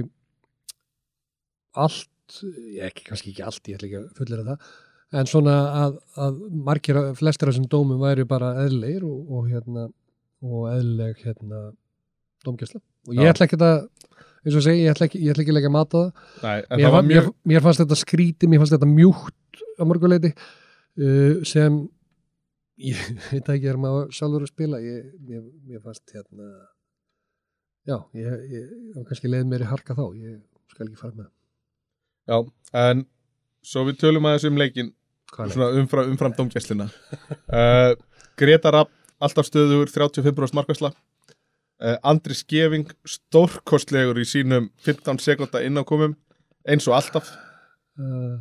allt, 1.78 2.42
ekki 2.88 3.06
kannski 3.08 3.32
ekki 3.34 3.46
allt, 3.48 3.68
ég 3.70 3.78
ætla 3.78 3.90
ekki 3.90 4.00
að 4.02 4.08
fullir 4.18 4.46
það 4.48 4.72
en 5.16 5.30
svona 5.30 5.56
að, 5.86 5.98
að 6.20 6.40
margir 6.68 7.00
flestir 7.16 7.48
af 7.48 7.56
þessum 7.56 7.70
dómum 7.72 8.02
væri 8.02 8.26
bara 8.28 8.56
eðleir 8.66 9.06
og, 9.08 9.20
og 9.32 9.50
hérna 9.52 9.88
og 10.44 10.68
eðleg 10.74 11.22
hérna 11.24 11.62
dómgæsla 12.46 12.82
og 12.82 13.16
ég 13.16 13.24
Já. 13.24 13.32
ætla 13.34 13.48
ekki 13.48 13.60
að 13.62 13.78
eins 14.48 14.56
og 14.56 14.64
segi, 14.64 14.86
ég 14.86 14.94
ætla 14.94 15.08
ekki, 15.08 15.22
ég 15.24 15.34
ætla 15.34 15.44
ekki 15.44 15.54
að 15.54 15.60
leggja 15.60 15.74
mat 15.74 15.96
á 15.96 15.98
það 15.98 16.08
Nei, 16.44 16.58
mér, 16.82 16.88
það 16.94 17.10
mjög 17.10 17.28
mér, 17.28 17.30
mér 17.52 17.66
fannst 17.66 17.84
þetta 17.84 18.00
skríti, 18.00 18.50
mér 18.50 18.64
fannst 18.64 18.76
þetta 18.76 18.90
mjúkt 18.92 19.62
á 19.80 19.84
mörguleiti 19.88 20.34
uh, 20.34 21.44
sem 21.48 21.82
ég 22.84 23.04
veit 23.32 23.54
ekki 23.56 23.72
er 23.72 23.80
maður 23.82 24.12
sjálfur 24.16 24.46
að 24.46 24.54
spila 24.54 24.82
ég, 24.84 25.08
mér, 25.28 25.46
mér 25.68 25.84
fannst 25.84 26.16
hérna 26.16 26.52
já, 27.88 27.98
ég, 28.20 28.48
ég, 28.52 28.72
kannski 29.08 29.32
leið 29.32 29.50
mér 29.50 29.64
í 29.64 29.70
harka 29.72 29.96
þá, 29.98 30.06
ég 30.20 30.40
skal 30.74 30.88
ekki 30.90 31.00
fara 31.00 31.16
með. 31.16 31.30
Já, 32.28 32.38
en 32.84 33.06
svo 33.68 33.84
við 33.88 34.00
tölum 34.04 34.28
aðeins 34.30 34.48
um 34.48 34.60
leikin 34.60 34.94
umfram, 35.38 36.14
umfram 36.14 36.36
domgæslina 36.38 36.88
uh, 36.88 37.92
Greta 38.40 38.72
Rapp 38.74 38.94
alltaf 39.20 39.50
stöður 39.50 39.90
35% 39.92 40.56
markvæsla 40.56 40.94
uh, 40.94 41.98
Andri 42.08 42.38
Skeving 42.38 42.88
stórkostlegur 43.08 44.20
í 44.22 44.26
sínum 44.28 44.70
15 44.86 45.20
sekunda 45.24 45.62
innákomum 45.66 46.16
eins 46.68 46.88
og 46.90 46.98
alltaf. 46.98 47.30
Uh, 47.98 48.38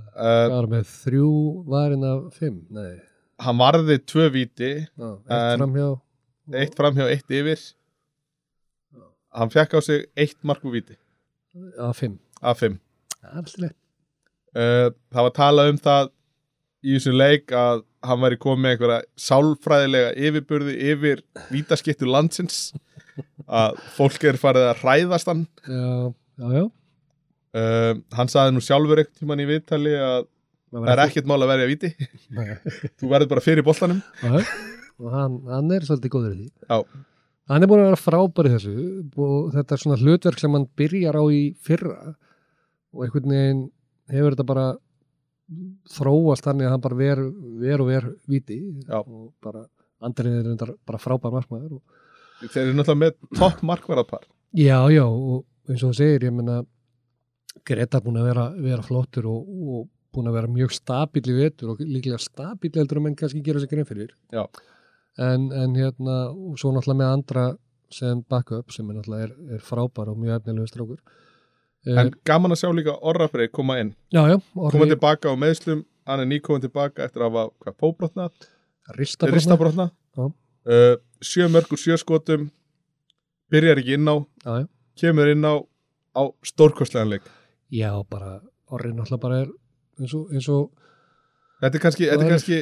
var 0.52 0.68
með 0.68 0.88
þrjú 0.90 1.30
varin 1.70 2.04
af 2.04 2.26
fimm, 2.36 2.60
nei, 2.74 2.98
hann 3.40 3.56
varði 3.60 3.96
tvö 4.04 4.26
víti 4.34 4.72
já, 4.84 5.06
eitt 5.06 5.62
framhjá. 5.62 5.88
eitt 6.60 6.76
framhjá, 6.76 7.08
eitt 7.14 7.36
yfir. 7.38 7.64
Hann 9.36 9.52
fekk 9.52 9.76
á 9.76 9.80
sig 9.84 10.06
eitt 10.16 10.36
mark 10.44 10.64
úr 10.64 10.76
víti. 10.76 10.98
Af 11.80 12.02
fimm. 12.02 12.18
af 12.42 12.60
fimm. 12.60 12.80
Það 13.16 13.30
er 13.30 13.40
alltaf 13.40 13.60
leið. 13.64 13.76
Uh, 14.56 14.88
það 15.12 15.26
var 15.28 15.34
talað 15.36 15.72
um 15.74 15.80
það 15.84 16.10
í 16.86 16.96
þessum 16.96 17.16
leik 17.18 17.52
að 17.56 17.82
hann 18.06 18.20
væri 18.22 18.38
komið 18.38 18.62
með 18.62 18.74
einhverja 18.76 18.98
sálfræðilega 19.26 20.10
yfirburði 20.28 20.74
yfir 20.92 21.22
vítaskiptu 21.50 22.06
landsins 22.10 22.58
að 23.48 23.78
fólk 23.96 24.26
er 24.28 24.38
farið 24.40 24.68
að 24.70 24.82
hræðast 24.84 25.30
hann 25.32 25.42
Já, 25.66 26.12
já, 26.38 26.48
já. 26.60 26.64
uh, 27.58 27.92
hann 28.18 28.30
saði 28.32 28.54
nú 28.54 28.62
sjálfur 28.64 29.02
ekkert 29.02 29.18
tímann 29.22 29.42
í 29.42 29.48
viðtali 29.48 29.94
að 29.98 30.28
það 30.76 30.92
er 30.92 31.02
ekkert 31.06 31.28
mál 31.30 31.40
að 31.40 31.50
verja 31.54 31.68
víti 31.70 31.90
Nei. 32.36 32.54
þú 33.00 33.10
verður 33.10 33.30
bara 33.32 33.44
fyrir 33.44 33.66
boltanum 33.66 34.00
Já, 34.22 34.34
og 35.00 35.12
hann, 35.14 35.38
hann 35.50 35.72
er 35.76 35.84
svolítið 35.88 36.12
góður 36.14 36.34
í 36.34 36.38
því. 36.40 36.48
Já. 36.70 36.78
Hann 37.46 37.62
er 37.62 37.68
búin 37.70 37.82
að 37.82 37.88
vera 37.90 38.00
frábær 38.02 38.48
í 38.48 38.52
þessu 38.56 38.72
og 39.22 39.50
þetta 39.54 39.74
er 39.76 39.82
svona 39.82 39.98
hlutverk 40.00 40.40
sem 40.42 40.54
hann 40.56 40.64
byrjar 40.78 41.18
á 41.18 41.24
í 41.30 41.40
fyrra 41.66 42.14
og 42.96 43.04
einhvern 43.06 43.34
veginn 43.34 43.60
hefur 44.12 44.36
þetta 44.36 44.48
bara 44.50 44.66
þróast 45.94 46.46
þannig 46.46 46.66
að 46.66 46.72
hann 46.74 46.84
bara 46.84 46.98
ver, 46.98 47.22
ver 47.62 47.82
og 47.82 47.90
ver 47.90 48.06
viti 48.26 48.58
Já. 48.86 49.00
og 49.00 49.32
bara 49.42 49.66
Andrið 50.04 50.40
er 50.40 50.48
reyndar 50.50 50.72
bara 50.86 51.00
frábær 51.00 51.32
markmaður 51.32 51.78
og 51.78 52.50
þeir 52.52 52.66
eru 52.66 52.76
náttúrulega 52.76 53.02
með 53.02 53.38
topp 53.38 53.62
markvarðarpar 53.70 54.26
Já, 54.56 54.78
já, 54.92 55.04
og 55.04 55.44
eins 55.68 55.82
og 55.82 55.92
þú 55.92 55.98
segir, 55.98 56.26
ég 56.28 56.34
menna 56.34 56.62
Greta 57.66 58.00
búin 58.04 58.18
að 58.20 58.28
vera, 58.28 58.46
vera 58.62 58.84
flottur 58.84 59.26
og, 59.30 59.46
og 59.46 59.86
búin 60.14 60.30
að 60.30 60.36
vera 60.38 60.50
mjög 60.52 60.74
stabíl 60.76 61.24
í 61.32 61.36
vetur 61.36 61.72
og 61.72 61.82
líklega 61.82 62.18
stabíl 62.22 62.72
heldur 62.76 63.00
að 63.00 63.06
menn 63.06 63.16
kannski 63.18 63.42
gera 63.44 63.62
sig 63.62 63.70
grein 63.72 63.88
fyrir 63.88 64.12
Já. 64.34 64.44
en, 65.22 65.48
en 65.52 65.78
hérna, 65.78 66.18
og 66.32 66.58
svo 66.60 66.74
náttúrulega 66.74 67.00
með 67.02 67.14
andra 67.14 67.46
sem 67.94 68.22
backup 68.28 68.74
sem 68.74 68.90
er 68.90 68.98
náttúrulega 68.98 69.30
er, 69.30 69.36
er 69.56 69.64
frábær 69.64 70.12
og 70.12 70.20
mjög 70.20 70.40
efnilegu 70.40 70.70
strákur 70.70 71.00
En 71.86 72.10
gaman 72.26 72.54
að 72.54 72.62
sjá 72.62 72.70
líka 72.74 72.96
Orra 73.06 73.28
Freyr 73.30 73.50
koma 73.54 73.78
inn. 73.78 73.92
Já, 74.10 74.24
já, 74.26 74.40
Koma 74.54 74.70
Orri 74.70 74.90
tilbaka 74.94 75.30
á 75.30 75.34
meðslum 75.38 75.84
Hann 76.06 76.22
er 76.22 76.28
nýkomin 76.30 76.62
tilbaka 76.62 77.04
eftir 77.06 77.22
að 77.22 77.30
hafa 77.32 77.44
hvað, 77.62 77.76
fóbrotnað 77.82 78.48
Ristabrotna 79.34 79.90
uh, 80.18 80.96
Sjö 81.22 81.48
mörgur 81.50 81.78
sjö 81.80 81.96
skotum 81.98 82.48
Byrjar 83.50 83.78
ekki 83.82 83.94
inn 83.98 84.10
á 84.10 84.16
já. 84.18 84.66
Kemur 84.98 85.30
inn 85.30 85.46
á 85.46 85.54
á 86.16 86.22
stórkostlegan 86.46 87.10
leik. 87.12 87.26
Já, 87.70 87.90
bara 88.08 88.40
Orri 88.72 88.90
náttúrulega 88.94 89.22
bara 89.22 89.40
er 89.44 89.50
eins 90.00 90.14
og, 90.16 90.30
eins 90.32 90.48
og 90.50 90.70
Þetta 91.62 91.78
er 91.78 91.82
kannski, 91.82 92.06
er 92.08 92.18
er- 92.20 92.30
kannski 92.30 92.56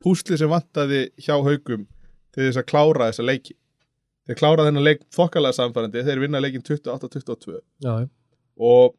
púsli 0.00 0.38
sem 0.38 0.50
vantaði 0.50 1.10
hjá 1.20 1.34
haugum 1.36 1.84
til 2.32 2.46
þess 2.46 2.60
að 2.62 2.68
klára 2.70 3.10
þessa 3.10 3.26
leiki. 3.26 3.54
Þeir 4.26 4.38
klára 4.38 4.64
þennan 4.66 4.86
leik 4.86 5.04
þokkalega 5.14 5.56
samfærandi 5.56 6.04
þeir 6.06 6.22
vinna 6.22 6.40
leikin 6.40 6.62
28-22 6.62 7.58
já, 7.82 7.92
já, 8.04 8.08
og 8.60 8.94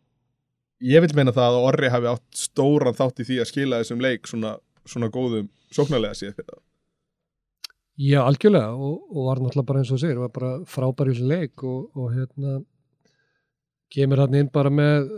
ég 0.82 1.04
vil 1.04 1.16
meina 1.18 1.34
það 1.36 1.58
að 1.58 1.70
Orri 1.70 1.94
hafi 1.94 2.12
átt 2.12 2.42
stóran 2.42 2.98
þátt 2.98 3.22
í 3.22 3.28
því 3.30 3.40
að 3.42 3.50
skila 3.52 3.82
þessum 3.82 4.04
leik 4.04 4.28
svona, 4.30 4.56
svona 4.90 5.12
góðum 5.14 5.50
sóknarlega 5.72 6.18
síðan 6.18 6.38
fyrir 6.40 6.52
það 6.52 6.62
já, 8.02 8.20
algjörlega 8.24 8.74
og, 8.74 8.96
og 9.12 9.28
var 9.30 9.42
náttúrulega 9.44 9.70
bara 9.70 9.84
eins 9.84 9.94
og 9.94 10.02
segir 10.02 10.22
var 10.22 10.34
bara 10.34 10.54
frábær 10.70 11.12
í 11.12 11.16
þessu 11.16 11.30
leik 11.30 11.66
og, 11.68 11.92
og 11.96 12.16
hérna 12.16 12.58
kemur 13.94 14.24
hann 14.24 14.40
inn 14.40 14.52
bara 14.54 14.74
með 14.74 15.12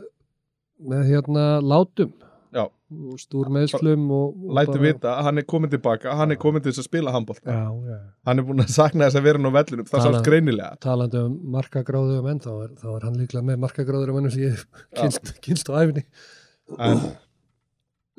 með 0.84 1.08
hérna 1.14 1.46
látum 1.64 2.12
Já. 2.54 2.64
og 2.68 3.18
stúr 3.18 3.48
meðslum 3.50 4.04
og, 4.14 4.36
og 4.38 4.52
læti 4.60 4.76
bara- 4.76 4.84
vita 4.86 5.14
að 5.18 5.24
hann 5.28 5.42
er 5.42 5.46
komin 5.50 5.72
tilbaka 5.72 6.14
hann 6.20 6.32
er 6.36 6.38
komin 6.38 6.62
til 6.62 6.72
þess 6.72 6.84
að 6.84 6.90
spila 6.90 7.14
handbólt 7.16 7.42
hann 7.50 8.40
er 8.40 8.46
búin 8.46 8.62
að 8.62 8.70
sakna 8.76 9.08
þess 9.10 9.18
að 9.18 9.26
vera 9.28 9.42
nú 9.42 9.50
á 9.50 9.58
vellinum. 9.58 9.88
Það 9.90 10.00
Tala- 10.04 10.20
sátt 10.20 10.28
greinilega. 10.30 10.72
talandi 10.86 11.18
um 11.26 11.36
markagráðu 11.58 12.20
um 12.22 12.28
enn 12.30 12.40
þá 12.46 12.52
er, 12.64 12.72
þá 12.78 12.88
er 12.96 13.06
hann 13.10 13.18
líklega 13.18 13.48
með 13.50 13.62
markagráður 13.66 14.14
um 14.14 14.18
ennum 14.22 14.32
sem 14.36 14.46
ég 14.48 14.66
kynst, 15.00 15.34
kynst 15.42 15.70
á 15.74 15.74
æfinni 15.82 16.06
en 16.80 17.02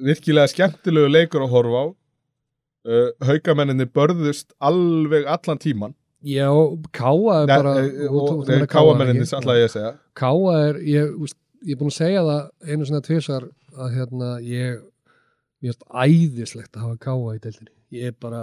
virkilega 0.02 0.51
skemmtilegu 0.51 1.11
leikur 1.12 1.44
að 1.47 1.52
horfa 1.55 1.82
á. 1.85 1.86
Uh, 2.85 3.11
haugamenninni 3.24 3.86
börðust 3.89 4.51
alveg 4.61 5.24
allan 5.24 5.56
tíman 5.62 5.94
já, 6.20 6.51
Káa 6.93 7.43
er 7.43 7.47
bara 7.48 7.70
eh, 7.81 8.11
meina 8.48 8.66
káamenninni 8.69 9.24
ætla 9.24 9.55
ég 9.56 9.70
að 9.70 9.73
segja. 9.73 9.93
Káa 10.16 10.52
er, 10.69 10.78
ég, 10.85 11.15
úst, 11.16 11.36
ég 11.65 11.77
er 11.77 11.81
búin 11.81 11.93
að 11.93 11.97
segja 11.97 12.24
það 12.27 12.43
einu 12.74 12.89
svona 12.89 13.01
tvisar 13.06 13.47
að 13.77 13.97
hérna 13.99 14.31
ég, 14.45 14.81
ég 15.65 15.75
er 15.75 16.07
æðislegt 16.07 16.77
að 16.77 16.87
hafa 16.87 17.01
Káa 17.07 17.35
í 17.37 17.43
deildinni. 17.45 17.75
Ég 17.95 18.11
er 18.13 18.17
bara, 18.21 18.43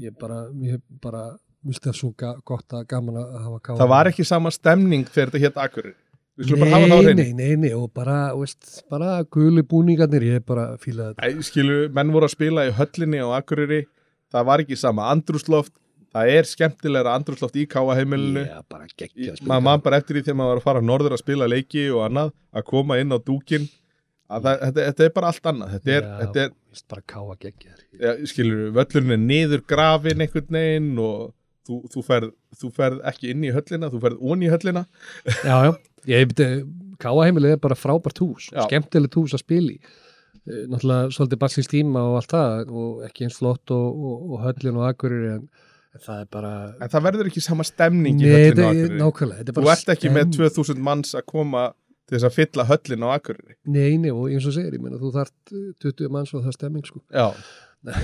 ég 0.00 0.12
er 0.12 0.16
bara, 0.20 0.40
ég 0.64 0.78
er 0.78 0.82
bara, 1.02 1.24
svo 1.92 2.12
ga, 2.16 2.34
gott 2.44 2.72
að 2.76 2.86
gaman 2.90 3.20
að 3.22 3.36
hafa 3.44 3.60
Káa. 3.60 3.76
það 3.82 3.92
var 3.94 4.10
ekki 4.12 4.26
sama 4.28 4.52
stemning 4.54 5.06
þegar 5.08 5.34
þetta 5.34 5.44
hétt 5.46 5.62
akkurir 5.68 5.94
Nei, 6.34 7.14
nei, 7.14 7.30
nei, 7.30 7.52
nei, 7.62 7.70
og 7.78 7.92
bara, 7.94 8.32
veist, 8.34 8.80
bara 8.90 9.20
guli 9.30 9.62
búningarnir, 9.62 10.24
ég 10.26 10.40
er 10.40 10.42
bara 10.42 10.64
að 10.72 10.80
fíla 10.82 11.12
þetta. 11.12 11.28
Æ, 11.30 11.44
skilu, 11.46 11.76
menn 11.94 12.10
voru 12.10 12.26
að 12.26 12.32
spila 12.32 12.64
í 12.66 12.72
höllinni 12.74 13.20
á 13.22 13.38
Akureyri, 13.38 13.84
það 14.34 14.48
var 14.48 14.62
ekki 14.64 14.78
sama 14.80 15.06
andrúsloft, 15.12 15.70
það 16.10 16.32
er 16.34 16.48
skemmtilegra 16.50 17.14
andrúsloft 17.14 17.54
í 17.54 17.68
káa 17.70 17.94
heimilinu 18.00 18.42
Já, 18.48 18.58
bara 18.66 18.90
geggja. 18.90 19.36
maður 19.46 19.64
man 19.68 19.84
bara 19.86 20.02
eftir 20.02 20.18
því 20.18 20.24
þegar 20.26 20.38
maður 20.40 20.50
var 20.56 20.62
að 20.64 20.66
fara 20.66 20.82
norður 20.90 21.14
að 21.14 21.22
spila 21.22 21.48
leiki 21.54 21.86
og 21.94 22.02
annað, 22.08 22.34
að 22.50 22.66
koma 22.72 22.98
inn 22.98 23.14
á 23.14 23.18
dúkin 23.22 23.70
það, 24.28 24.60
þetta, 24.64 24.84
þetta 24.88 25.06
er 25.08 25.14
bara 25.18 25.30
allt 25.32 25.48
annað 25.52 25.72
þetta 25.76 25.94
er, 25.96 26.04
Já. 26.04 26.12
þetta 26.22 26.44
er 26.44 26.84
bara 26.90 27.02
Káa 27.14 27.36
geggja. 27.44 27.74
ja, 28.00 28.14
skilur, 28.30 28.62
völlurinn 28.76 29.16
er 29.16 29.24
niður 29.24 29.64
grafin 29.70 30.24
einhvern 30.24 30.56
veginn 30.58 30.92
og 31.04 31.34
þú, 31.68 31.80
þú, 31.92 32.04
ferð, 32.06 32.30
þú 32.60 32.70
ferð 32.76 33.02
ekki 33.12 33.30
inn 33.34 33.44
í 33.46 33.52
höllina 33.54 33.90
þú 33.92 34.00
ferð 34.06 34.24
onni 34.32 34.48
í 34.48 34.52
höllina 34.54 34.86
Já, 35.44 35.56
já, 35.68 35.70
ég 36.12 36.32
byrja, 36.32 36.64
Káa 37.04 37.26
heimilið 37.26 37.56
er 37.56 37.60
bara 37.60 37.76
frábært 37.76 38.20
hús, 38.22 38.48
Já. 38.54 38.64
skemmtilegt 38.68 39.16
hús 39.18 39.32
að 39.34 39.42
spila 39.42 39.72
í. 39.74 39.78
Eh, 40.44 40.64
Náttúrulega 40.70 41.10
svolítið 41.16 41.40
barsins 41.42 41.68
tíma 41.72 42.02
og 42.06 42.18
allt 42.20 42.30
það 42.32 42.70
og 42.70 43.00
ekki 43.08 43.26
eins 43.26 43.38
flott 43.40 43.72
og, 43.74 43.96
og, 43.98 44.26
og 44.36 44.42
höllin 44.44 44.78
og 44.78 44.84
akkurir 44.90 45.24
en, 45.34 45.48
það 46.04 46.20
er 46.22 46.28
bara... 46.36 46.52
en 46.78 46.92
það 46.92 47.04
verður 47.08 47.30
ekki 47.32 47.42
sama 47.44 47.66
stemning 47.66 48.22
í 48.22 48.28
höllinu 48.30 48.66
Akureyri 48.68 49.00
nákvæmlega. 49.00 49.42
Er 49.42 49.58
þú 49.58 49.66
ert 49.74 49.92
ekki 49.96 50.12
með 50.14 50.28
stemning. 50.36 50.54
2000 50.54 50.84
manns 50.90 51.14
að 51.18 51.26
koma 51.34 51.64
til 52.04 52.16
þess 52.18 52.28
að 52.28 52.36
fylla 52.38 52.66
höllin 52.68 53.06
á 53.06 53.08
Akureyri. 53.14 53.56
Nei, 53.64 53.96
nei, 54.00 54.10
og 54.12 54.28
eins 54.28 54.46
og 54.48 54.54
segir, 54.56 54.76
ég 54.76 54.82
meina, 54.84 55.00
þú 55.00 55.12
þarft 55.14 55.54
eh, 55.54 55.70
20 55.84 56.12
manns 56.12 56.34
og 56.34 56.44
það 56.44 56.52
er 56.52 56.58
stemming, 56.58 56.88
sko. 56.88 57.04
já. 57.14 57.28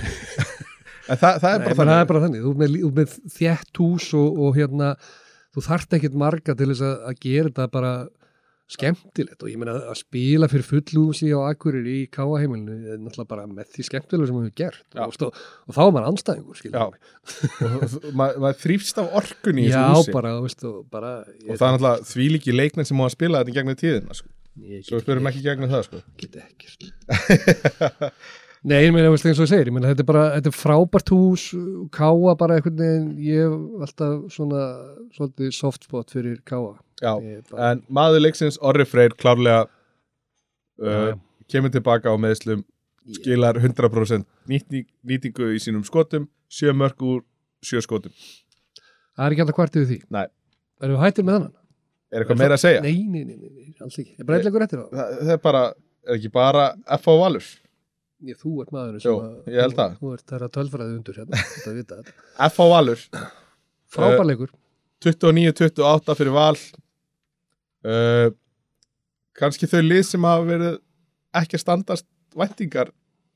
Það, 1.11 1.41
það 1.43 1.49
er 1.51 1.63
Nei, 1.65 1.75
það 1.75 1.89
er 1.97 2.05
bara 2.07 2.21
þannig, 2.23 2.43
þú 2.45 2.51
með, 2.61 2.75
með 2.95 3.15
þjætt 3.35 3.79
hús 3.83 4.05
og, 4.15 4.37
og 4.45 4.59
hérna, 4.61 4.91
þú 5.51 5.63
þarft 5.67 5.97
ekkert 5.97 6.19
marga 6.23 6.55
til 6.55 6.69
þess 6.71 6.85
að, 6.87 6.93
að 7.09 7.17
gera 7.25 7.49
þetta 7.49 7.65
bara 7.73 7.93
skemmtilegt. 8.71 9.41
Og 9.43 9.51
ég 9.51 9.61
meina 9.61 9.77
að 9.91 9.99
spila 10.01 10.49
fyrir 10.51 10.67
fullúsi 10.69 11.31
á 11.35 11.41
akkurir 11.49 11.87
í 11.91 11.99
káa 12.13 12.41
heimilinu 12.41 12.95
er 12.95 12.99
náttúrulega 13.01 13.31
bara 13.33 13.47
með 13.51 13.71
því 13.75 13.87
skemmtilega 13.89 14.31
sem 14.31 14.39
við 14.39 14.49
hefur 14.49 14.57
gert. 14.63 14.85
Og, 14.97 15.17
og, 15.29 15.41
og 15.67 15.77
þá 15.77 15.81
er 15.85 15.95
maður 15.97 16.11
anstæðingur 16.13 16.59
maður 18.21 18.43
ma 18.45 18.53
þrýfst 18.65 19.01
af 19.03 19.17
orkunni 19.21 19.67
í 19.67 19.71
þessu 19.73 19.97
húsi. 20.01 20.15
bara, 20.17 20.35
veist, 20.45 20.67
og 20.69 20.85
bara 20.93 21.15
og 21.25 21.55
það 21.55 21.67
er 21.67 21.73
náttúrulega 21.77 22.11
því 22.11 22.29
líki 22.37 22.55
leikmenn 22.57 22.91
sem 22.91 23.01
má 23.01 23.07
að 23.07 23.17
spila 23.17 23.43
þetta 23.43 23.57
gegnum 23.59 23.81
tíðina 23.81 24.19
sko. 24.19 24.31
svo 24.87 25.03
fyrirum 25.07 25.31
ekki 25.31 25.43
gegnum 25.47 25.73
það 25.73 25.89
sko. 25.89 26.05
get 26.21 26.39
ekkert. 26.45 26.89
Nei, 28.61 28.83
ég 28.85 28.91
meina, 28.93 29.09
eins 29.09 29.23
og 29.25 29.47
ég 29.47 29.49
segir, 29.49 29.71
ég 29.71 29.73
meina, 29.73 29.89
þetta 29.89 30.03
er 30.05 30.09
bara, 30.11 30.23
þetta 30.35 30.51
er 30.51 30.57
frábært 30.59 31.11
hús, 31.15 31.47
káa 31.97 32.35
bara 32.37 32.59
einhvern 32.59 32.77
veginn, 32.77 33.07
ég 33.25 33.47
hef 33.47 33.87
alltaf 33.87 34.35
svona, 34.35 34.65
svolítið 35.17 35.55
softspot 35.57 36.13
fyrir 36.13 36.43
káa. 36.45 36.75
Já, 37.01 37.15
bara, 37.51 37.71
en 37.71 37.83
maður 37.89 38.25
leiksins 38.27 38.61
Orri 38.61 38.85
Freyr 38.89 39.17
klárlega 39.17 39.65
uh, 40.85 41.15
kemur 41.51 41.73
tilbaka 41.73 42.13
á 42.13 42.17
meðslum 42.21 42.67
skilar 43.17 43.57
100% 43.59 44.27
nýtning, 44.51 44.87
nýtingu 45.03 45.55
í 45.57 45.63
sínum 45.63 45.87
skotum 45.87 46.29
sjö 46.53 46.75
mörg 46.77 47.01
úr 47.01 47.25
sjö 47.65 47.81
skotum 47.85 48.13
það 49.17 49.27
er 49.27 49.35
ekki 49.35 49.45
alltaf 49.45 49.59
hvart 49.59 49.79
yfir 49.81 49.89
því. 49.91 49.99
Nei. 50.17 50.27
Erum 50.81 50.97
við 50.97 51.03
hættir 51.05 51.27
með 51.27 51.39
hann? 51.39 51.49
er 52.11 52.25
eitthvað 52.25 52.41
meira 52.41 52.57
að 52.57 52.63
segja? 52.65 52.83
Nei, 52.83 52.95
nei, 53.07 53.23
nei, 53.23 53.37
nei, 53.39 53.51
nei 53.55 53.83
alls 53.85 53.99
ekki. 54.01 54.15
Ég 54.19 54.27
bara 54.27 54.39
eitthvað 54.41 54.65
eftir 54.67 54.81
það. 54.81 54.95
Það, 54.97 55.19
það 55.19 55.35
er 55.35 55.43
bara, 55.45 55.61
er 56.07 56.17
ekki 56.17 56.31
bara 56.35 56.65
F.A. 56.97 57.17
Valur 57.21 57.51
Ég, 58.21 58.37
þú 58.37 58.51
ert 58.61 58.73
maðurinn 58.75 59.01
Jú, 59.01 59.13
sem 59.15 59.29
að... 59.29 59.53
ég 59.55 59.63
held 59.65 59.77
það. 59.79 59.93
Þú 60.01 60.11
ert 60.17 60.33
þeirra 60.33 60.49
tölfræði 60.57 60.97
undur 60.99 61.21
hérna. 61.21 62.01
F.A. 62.51 62.67
Valur 62.69 63.05
Frábærleikur. 63.95 64.51
29-28 65.07 66.17
fyrir 66.19 66.35
Val 66.35 66.59
uh, 67.87 68.29
kannski 69.39 69.69
þau 69.71 69.81
lið 69.87 70.05
sem 70.11 70.27
hafa 70.29 70.47
verið 70.49 70.77
ekki 71.41 71.59
að 71.59 71.65
standast 71.65 72.07
væntingar 72.37 72.91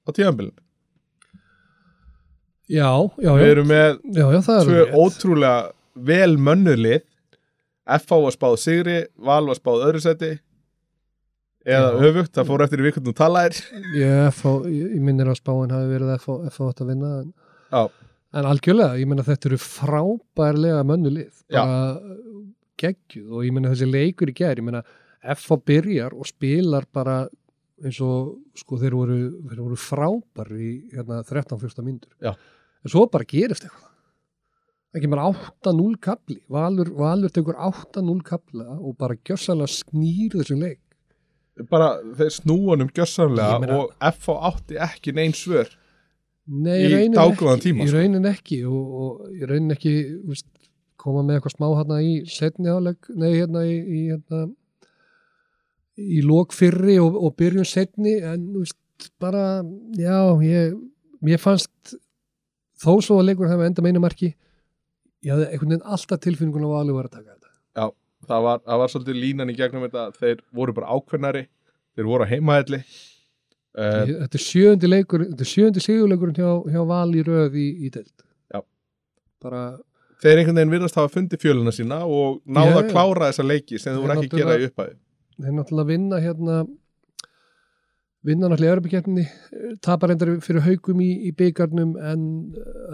á 0.05 0.09
tíðanbílun 0.11 0.55
Já, 2.65 2.89
já, 3.21 3.31
við 3.37 3.45
já. 3.45 3.51
erum 3.53 3.69
með 3.69 3.91
Já, 4.17 4.25
já, 4.33 4.39
er 4.41 4.69
tvö 4.69 4.85
ótrúlega 4.97 5.57
vel 6.09 6.37
mönnuð 6.41 6.81
lið 6.81 7.03
F.A. 7.85 8.17
var 8.17 8.33
spáð 8.33 8.55
sigri 8.63 8.99
Val 9.21 9.45
var 9.51 9.59
spáð 9.59 9.83
öðru 9.91 10.01
seti 10.01 10.31
eða 11.65 11.91
Já. 11.95 12.09
öfugt, 12.09 12.33
það 12.37 12.49
fór 12.51 12.63
eftir 12.65 12.81
í 12.83 12.87
vikund 12.89 13.07
og 13.09 13.17
talaðir 13.17 13.59
Ég, 13.97 14.17
FH, 14.33 14.55
ég, 14.69 14.97
minnir 15.05 15.29
að 15.33 15.39
spáin 15.41 15.73
hafi 15.73 15.91
verið 15.93 16.11
FH, 16.19 16.35
FH 16.53 16.67
átt 16.71 16.83
að 16.85 16.91
vinna 16.93 17.13
en, 17.23 17.31
Já. 17.73 17.83
en 18.41 18.49
algjörlega, 18.51 18.99
ég 19.01 19.09
minna 19.09 19.25
þetta 19.25 19.49
eru 19.51 19.61
frábærlega 19.65 20.83
mönnulið 20.89 21.31
Já. 21.49 21.61
bara 21.61 21.79
geggjuð 22.85 23.33
og 23.39 23.47
ég 23.49 23.57
minna 23.57 23.73
þessi 23.73 23.89
leikur 23.91 24.31
í 24.33 24.37
gær, 24.37 24.61
ég 24.61 24.67
minna 24.69 24.85
FH 25.35 25.57
byrjar 25.67 26.13
og 26.15 26.29
spilar 26.29 26.85
bara 26.93 27.23
eins 27.85 27.99
og 28.05 28.37
sko 28.61 28.77
þeir 28.79 28.95
voru, 28.95 29.17
þeir 29.49 29.63
voru 29.65 29.79
frábær 29.81 30.53
í 30.55 30.69
hérna, 30.93 31.23
13-14 31.27 31.83
myndur 31.89 32.13
Já. 32.23 32.33
en 32.37 32.93
svo 32.93 33.07
bara 33.11 33.27
gerist 33.29 33.65
eitthvað 33.67 33.91
ekki 34.95 35.11
bara 35.11 35.25
8-0 35.33 35.97
kapli 36.05 36.37
Valur, 36.55 36.93
Valur 36.95 37.33
tekur 37.35 37.57
8-0 37.59 38.21
kapla 38.29 38.77
og 38.79 38.95
bara 39.01 39.17
gjössalega 39.27 39.67
snýr 39.75 40.37
þessum 40.39 40.63
leik 40.63 40.81
bara 41.71 41.97
þeir 42.19 42.31
snúanum 42.37 42.93
gjössanlega 42.95 43.57
Ég 43.57 43.65
meina- 43.65 43.81
og 43.81 43.97
F.A. 44.13 44.37
átti 44.53 44.79
ekki 44.87 45.15
neinn 45.17 45.35
svör 45.35 45.73
Nei, 46.47 46.77
Í 46.85 46.93
ekki, 46.93 47.61
tíma, 47.65 47.85
í 47.85 47.89
sko. 47.89 47.97
raunin 47.97 48.27
ekki 48.29 48.59
og, 48.69 48.89
og 49.01 49.29
í 49.33 49.47
raunin 49.49 49.73
ekki 49.73 49.93
veist, 50.29 50.45
koma 51.05 51.23
með 51.29 51.39
eitthvað 51.39 51.55
smá 51.57 51.67
hérna 51.79 51.99
í 52.05 52.13
setni 52.33 52.73
áleg, 52.73 53.11
nei 53.21 53.31
hérna 53.37 53.65
í, 53.69 53.75
í 53.77 54.01
hérna 54.11 54.45
í 56.01 56.23
lók 56.27 56.55
fyrri 56.57 56.97
og, 57.03 57.15
og 57.21 57.35
byrjun 57.39 57.69
setni 57.69 58.17
en 58.25 58.49
þú 58.55 58.65
veist, 58.65 59.11
bara 59.23 59.45
já, 59.99 60.17
ég, 60.47 60.75
mér 61.25 61.41
fannst 61.43 61.95
þó 62.83 62.97
svo 63.05 63.21
að 63.21 63.29
leikur 63.31 63.51
hefði 63.51 63.69
enda 63.71 63.85
meina 63.85 64.03
marki 64.03 64.33
ég 65.25 65.33
hafði 65.33 65.47
einhvern 65.53 65.75
veginn 65.77 65.89
alltaf 65.95 66.21
tilfinningun 66.25 66.67
á 66.67 66.71
valið 66.75 66.99
var 66.99 67.07
að 67.09 67.15
taka 67.19 67.31
þetta. 67.35 67.51
Það 68.25 68.41
var, 68.47 68.61
það 68.65 68.79
var 68.81 68.91
svolítið 68.93 69.17
línan 69.21 69.51
í 69.53 69.55
gegnum 69.59 69.83
þetta 69.85 70.03
þeir 70.17 70.39
voru 70.57 70.73
bara 70.77 70.95
ákveðnari 70.97 71.43
þeir 71.95 72.07
voru 72.09 72.25
á 72.25 72.33
heimaðli 72.33 72.79
uh, 72.81 74.05
Ég- 74.09 74.15
þetta 74.23 74.39
er 74.41 74.45
sjöundi 74.47 74.89
leikur 74.89 75.25
þetta 75.29 75.45
er 75.45 75.51
sjöundi 75.51 75.83
sigurleikurinn 75.85 76.39
hjá, 76.39 76.49
hjá 76.73 76.81
val 76.89 77.11
í 77.13 77.25
röð 77.27 77.59
í, 77.61 77.67
í 77.85 77.91
deild. 77.93 78.25
Já. 78.55 78.63
bara 79.45 79.61
þeir 80.25 80.41
einhvern 80.41 80.61
veginn 80.61 80.75
virðast 80.77 81.01
hafa 81.01 81.13
fundið 81.13 81.45
fjöluna 81.45 81.75
sína 81.75 82.01
og 82.05 82.41
náða 82.45 82.71
Já, 82.73 82.79
að 82.81 82.93
klára 82.95 83.29
þessa 83.31 83.47
leiki 83.47 83.81
sem 83.81 83.93
Þeir 83.93 84.01
voru 84.03 84.17
ekki 84.17 84.31
að 84.31 84.41
gera 84.43 84.57
í 84.57 84.71
upphæði 84.71 84.97
þeir 85.45 85.55
náttúrulega 85.59 85.91
vinna 85.91 86.21
hérna 86.23 86.59
vinna 88.25 88.49
náttúrulega 88.49 88.75
Europakefni 88.75 89.25
tapar 89.85 90.15
endar 90.15 90.33
fyrir 90.45 90.65
haugum 90.65 91.01
í, 91.05 91.11
í 91.29 91.33
byggarnum 91.37 91.95
en 92.01 92.23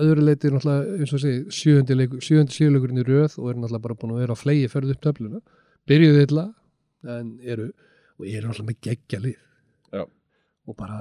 öðru 0.02 0.24
leiti 0.27 0.51
náttúrulega 0.51 0.97
eins 0.98 1.15
og 1.15 1.23
segi 1.23 1.44
sjöundi 1.55 2.09
síðuleikurinn 2.57 3.02
í 3.02 3.07
röð 3.07 3.39
og 3.39 3.52
eru 3.52 3.62
náttúrulega 3.62 3.85
bara 3.85 3.98
búin 4.01 4.16
að 4.16 4.24
vera 4.24 4.35
á 4.35 4.43
flegi 4.43 4.70
ferð 4.73 4.94
upp 4.97 5.05
töfluna. 5.07 5.43
Byrjuðu 5.90 6.24
illa 6.27 6.47
en 7.15 7.31
eru 7.47 7.69
og 8.19 8.27
eru 8.27 8.51
náttúrulega 8.51 8.69
með 8.73 8.81
geggja 8.89 9.23
lið 9.23 9.39
Já. 9.94 10.02
og 10.66 10.78
bara 10.78 10.98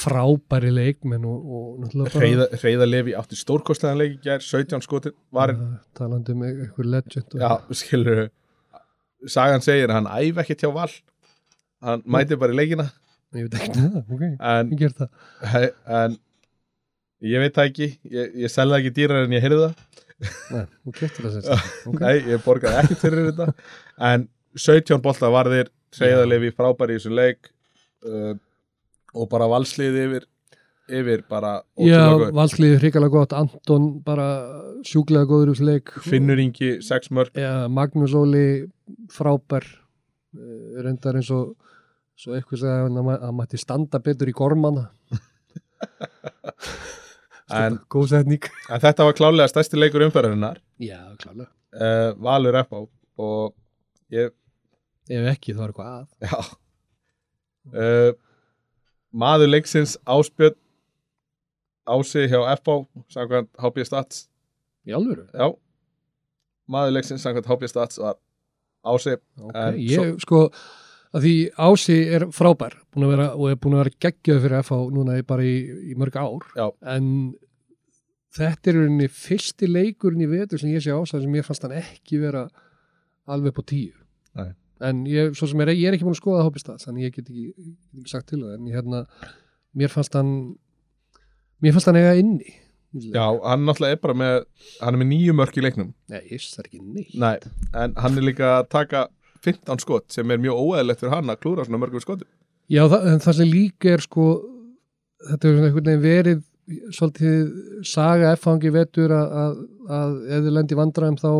frábæri 0.00 0.72
leikmenn 0.74 1.24
og, 1.28 1.54
og 1.56 1.94
Reyða, 2.16 2.86
Levi 2.88 3.14
átti 3.18 3.38
stórkostlegan 3.38 4.00
leik 4.00 4.18
í 4.18 4.20
gær 4.24 4.42
17 4.44 4.84
skotin 4.84 5.16
varinn 5.34 5.76
talandi 5.98 6.34
um 6.36 6.44
einhver 6.46 6.88
legend 6.88 7.36
og, 7.36 7.40
Já, 7.42 7.76
skilur 7.82 8.28
Sagan 9.28 9.60
segir 9.64 9.90
að 9.90 9.98
hann 9.98 10.08
æfi 10.08 10.40
ekki 10.40 10.56
hjá 10.62 10.70
Val. 10.72 10.92
Hann 11.84 12.02
mæti 12.08 12.38
bara 12.40 12.54
í 12.54 12.56
leikina. 12.56 12.86
Ég 13.36 13.46
veit 13.46 13.56
ekki 13.60 13.74
það, 13.76 13.98
ok, 14.16 14.22
en, 14.24 14.70
ég 14.72 14.80
ger 14.80 14.94
það. 14.96 15.10
En 15.96 16.16
ég 17.30 17.44
veit 17.44 17.58
það 17.58 17.68
ekki. 17.70 17.88
Ég, 18.10 18.32
ég 18.44 18.52
selði 18.52 18.74
það 18.74 18.80
ekki 18.80 18.94
dýrar 18.96 19.26
en 19.26 19.36
ég 19.36 19.44
heyrði 19.44 19.60
það. 19.66 20.06
Nei, 20.50 20.64
þú 20.84 20.94
keftir 20.96 21.26
það 21.26 21.36
sérst 21.36 21.52
ok, 21.90 22.00
Nei, 22.02 22.16
ég 22.32 22.42
borgaði 22.44 22.80
ekki 22.82 22.98
fyrir 23.00 23.30
þetta. 23.30 23.68
En 24.10 24.26
17 24.58 25.04
bolta 25.04 25.30
varðir 25.32 25.70
Reyða 26.00 26.26
Levi 26.28 26.52
frábæri 26.56 26.96
í 26.96 27.00
þessu 27.00 27.14
leik. 27.14 27.52
Uh, 28.00 28.34
og 29.14 29.28
bara 29.32 29.48
valsliði 29.50 30.04
yfir 30.08 30.26
yfir 30.90 31.20
bara 31.30 31.52
Já, 31.78 32.00
ótrúlega 32.02 32.14
góður. 32.18 32.32
valsliði 32.40 32.78
hrikalega 32.82 33.14
gott. 33.14 33.32
Anton 33.38 33.84
bara 34.02 34.24
sjúklega 34.86 35.28
góður 35.30 35.52
úr 35.52 35.54
þessu 35.58 35.66
leik. 35.68 35.92
Finnur 36.02 36.40
Ingi 36.42 36.70
6 36.82 37.12
mörg 37.14 37.36
Já, 37.38 37.68
Magnús 37.70 38.14
Óli 38.18 38.66
frábær. 39.14 39.66
Eh, 40.34 40.82
reyndar 40.82 41.14
eins 41.18 41.30
og 41.34 41.54
svo 42.18 42.34
eitthvað 42.36 42.60
segja 42.64 42.86
að 42.86 42.98
hann- 42.98 43.36
mætti 43.38 43.58
standa 43.58 43.98
betur 44.02 44.28
í 44.30 44.34
gormana 44.36 44.88
en, 47.50 47.78
góð 47.90 48.08
setning. 48.12 48.44
En 48.70 48.80
þetta 48.82 49.06
var 49.08 49.16
klálega 49.18 49.48
stærsti 49.50 49.78
leikur 49.78 50.04
umferðarinnar. 50.06 50.60
Já, 50.82 50.98
klálega 51.22 51.48
uh, 51.74 52.10
Valur 52.22 52.58
FH 52.64 52.82
og 53.20 53.54
ég, 54.14 54.34
Ef 55.10 55.26
ekki 55.32 55.54
þá 55.56 55.62
er 55.64 55.72
eitthvað 55.72 55.94
að. 55.94 56.06
Já. 56.26 56.38
Uh, 57.70 58.10
maður 59.12 59.50
leiksins 59.54 59.96
Áspjörn 60.06 60.56
Ási 61.90 62.26
hjá 62.30 62.40
FH 62.56 62.76
samkvæmt 63.10 63.50
HB 63.58 63.84
Stats 63.88 64.26
Í 64.86 64.92
alvöru? 64.96 65.26
já 65.34 65.48
maður 66.70 66.94
leiksins 66.98 67.24
samkvæmt 67.24 67.48
HB 67.50 67.68
Stats 67.72 67.98
var 67.98 68.18
Ási 68.86 69.16
Ok, 69.40 69.54
En 69.56 69.74
ég 69.80 70.20
sko 70.22 70.44
að 71.10 71.24
því 71.26 71.34
Ási 71.58 71.96
er 72.14 72.28
frábær 72.30 72.76
vera, 73.10 73.30
og 73.34 73.50
er 73.50 73.56
búin 73.58 73.74
að 73.74 73.82
vera 73.84 73.96
geggjöð 74.06 74.42
fyrir 74.44 74.62
FH 74.62 74.78
núna 74.94 75.16
bara 75.26 75.42
í, 75.42 75.56
í 75.90 75.96
mörg 75.98 76.14
ár 76.20 76.46
Já. 76.54 76.68
en 76.94 77.34
þetta 78.36 78.70
er 78.70 78.78
rauninni 78.78 79.08
fyrsti 79.10 79.66
leikurinn 79.66 80.22
í 80.22 80.30
vetur 80.30 80.60
sem 80.62 80.70
ég 80.70 80.84
sé 80.84 80.94
Ása 80.94 81.18
sem 81.18 81.34
ég 81.34 81.44
fannst 81.48 81.66
hann 81.66 81.74
ekki 81.80 82.20
vera 82.22 82.44
alveg 83.26 83.56
på 83.56 83.66
tíu 83.66 83.96
Nei. 84.38 84.52
En 84.88 85.04
ég, 85.10 85.34
svo 85.36 85.48
sem 85.50 85.60
er, 85.64 85.74
ég 85.76 85.90
er 85.90 85.96
ekki 85.96 86.06
búin 86.06 86.16
að 86.16 86.22
skoða 86.22 86.46
hópistað 86.46 86.82
þannig 86.84 87.08
ég 87.08 87.14
get 87.18 87.28
ekki, 87.28 87.46
ekki 87.98 88.12
sagt 88.12 88.30
til 88.32 88.40
það. 88.40 88.56
En 88.56 88.66
ég 88.70 88.78
hérna, 88.78 89.04
mér 89.76 89.92
fannst 89.92 90.16
hann 90.18 90.34
mér 91.60 91.76
fannst 91.76 91.90
hann 91.90 92.00
eiga 92.00 92.16
inni 92.20 92.54
já, 92.90 93.22
hann 93.44 93.64
náttúrulega 93.68 93.96
er 93.96 94.02
bara 94.02 94.16
með 94.18 94.36
hann 94.80 94.96
er 94.96 95.00
með 95.02 95.10
nýju 95.12 95.36
mörk 95.38 95.58
í 95.58 95.64
leiknum. 95.64 95.94
Nei, 96.10 96.20
ég 96.32 96.42
það 96.42 96.62
er 96.62 96.68
ekki 96.70 96.84
neitt. 96.84 97.16
Nei, 97.22 97.36
en 97.84 97.96
hann 98.02 98.18
er 98.18 98.26
líka 98.26 98.52
að 98.58 98.70
taka 98.74 99.06
15 99.46 99.84
skot 99.84 100.08
sem 100.12 100.30
er 100.30 100.40
mjög 100.42 100.58
óæðilegt 100.58 101.02
fyrir 101.02 101.14
hann 101.14 101.32
að 101.32 101.40
klúra 101.44 101.66
svona 101.66 101.80
mörgum 101.80 102.02
skotum. 102.02 102.28
Já, 102.70 102.84
það, 102.86 103.06
en 103.12 103.22
það 103.24 103.38
sem 103.40 103.50
líka 103.50 103.94
er 103.94 104.04
sko 104.04 104.26
þetta 105.28 105.48
er 105.48 105.54
svona 105.56 105.70
einhvern 105.70 105.88
veginn 105.90 106.04
verið 106.04 106.42
svolítið 106.94 107.84
saga 107.86 108.32
effangi 108.34 108.72
vetur 108.74 109.14
að, 109.14 109.36
að, 109.42 109.60
að 109.98 110.16
ef 110.26 110.44
þið 110.44 110.56
lendi 110.56 110.78
vandræðum 110.78 111.18
þá, 111.20 111.32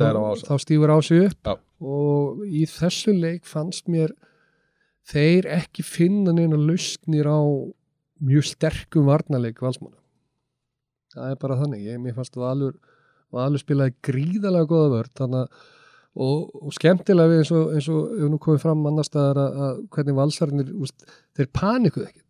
þá, 0.00 0.46
þá 0.48 0.54
stífur 0.62 0.92
á 0.92 0.98
sig 1.04 1.26
upp. 1.28 1.40
Já. 1.50 1.54
og 1.76 2.42
í 2.46 2.64
þessu 2.70 3.12
leik 3.16 3.44
fannst 3.48 3.90
mér 3.92 4.14
þeir 5.06 5.48
ekki 5.58 5.84
finna 5.86 6.34
neina 6.34 6.58
lausnir 6.58 7.28
á 7.28 7.40
mjög 8.24 8.48
sterkum 8.48 9.08
varnarleik 9.10 9.60
valsmanna. 9.62 9.98
Það 11.16 11.32
er 11.32 11.40
bara 11.40 11.58
þannig. 11.60 11.86
Ég, 11.86 12.12
fannst 12.16 12.36
Valur, 12.36 12.76
Valur 13.32 13.60
spilaði 13.60 13.96
gríðalega 14.04 14.68
góða 14.70 14.92
vörð 14.96 15.12
þannig 15.20 15.44
að 15.44 15.66
og, 16.16 16.52
og 16.62 16.74
skemmtilega 16.74 17.32
við 17.32 17.42
eins 17.42 17.52
og, 17.54 17.72
eins 17.76 17.88
og 17.92 18.12
ef 18.16 18.30
nú 18.32 18.40
komið 18.42 18.62
fram 18.64 18.84
annar 18.88 19.06
staðar 19.06 19.40
að, 19.42 19.58
að 19.66 19.80
hvernig 19.96 20.18
valsarnir, 20.20 20.70
úst, 20.80 21.08
þeir 21.36 21.50
panikuð 21.56 22.06
Nei, 22.06 22.22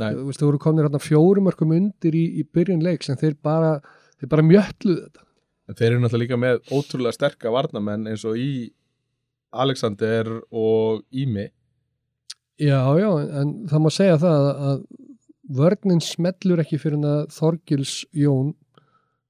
þú 0.00 0.28
veist, 0.28 0.40
þeir 0.40 0.48
voru 0.48 0.62
komnir 0.62 0.86
hérna 0.88 1.02
fjórumörkum 1.02 1.74
undir 1.76 2.16
í, 2.16 2.24
í 2.40 2.46
byrjun 2.48 2.84
leiks 2.84 3.10
en 3.12 3.20
þeir 3.20 3.36
bara, 3.44 3.74
þeir 4.20 4.32
bara 4.32 4.46
mjötluðu 4.46 5.02
þetta. 5.06 5.26
En 5.68 5.78
þeir 5.78 5.88
eru 5.90 6.02
náttúrulega 6.02 6.24
líka 6.24 6.40
með 6.40 6.62
ótrúlega 6.72 7.16
sterka 7.16 7.52
varnamenn 7.54 8.08
eins 8.10 8.24
og 8.28 8.38
í 8.40 8.52
Alexander 9.52 10.30
og 10.48 11.04
Ími. 11.12 11.50
Já, 12.62 12.80
já, 12.98 13.08
en, 13.42 13.54
það 13.68 13.84
má 13.84 13.90
segja 13.92 14.18
það 14.22 14.48
að, 14.48 14.64
að 14.70 14.82
vörnin 15.58 16.02
smellur 16.04 16.62
ekki 16.62 16.80
fyrir 16.80 17.04
að 17.08 17.22
Þorgils 17.34 17.94
Jón 18.16 18.54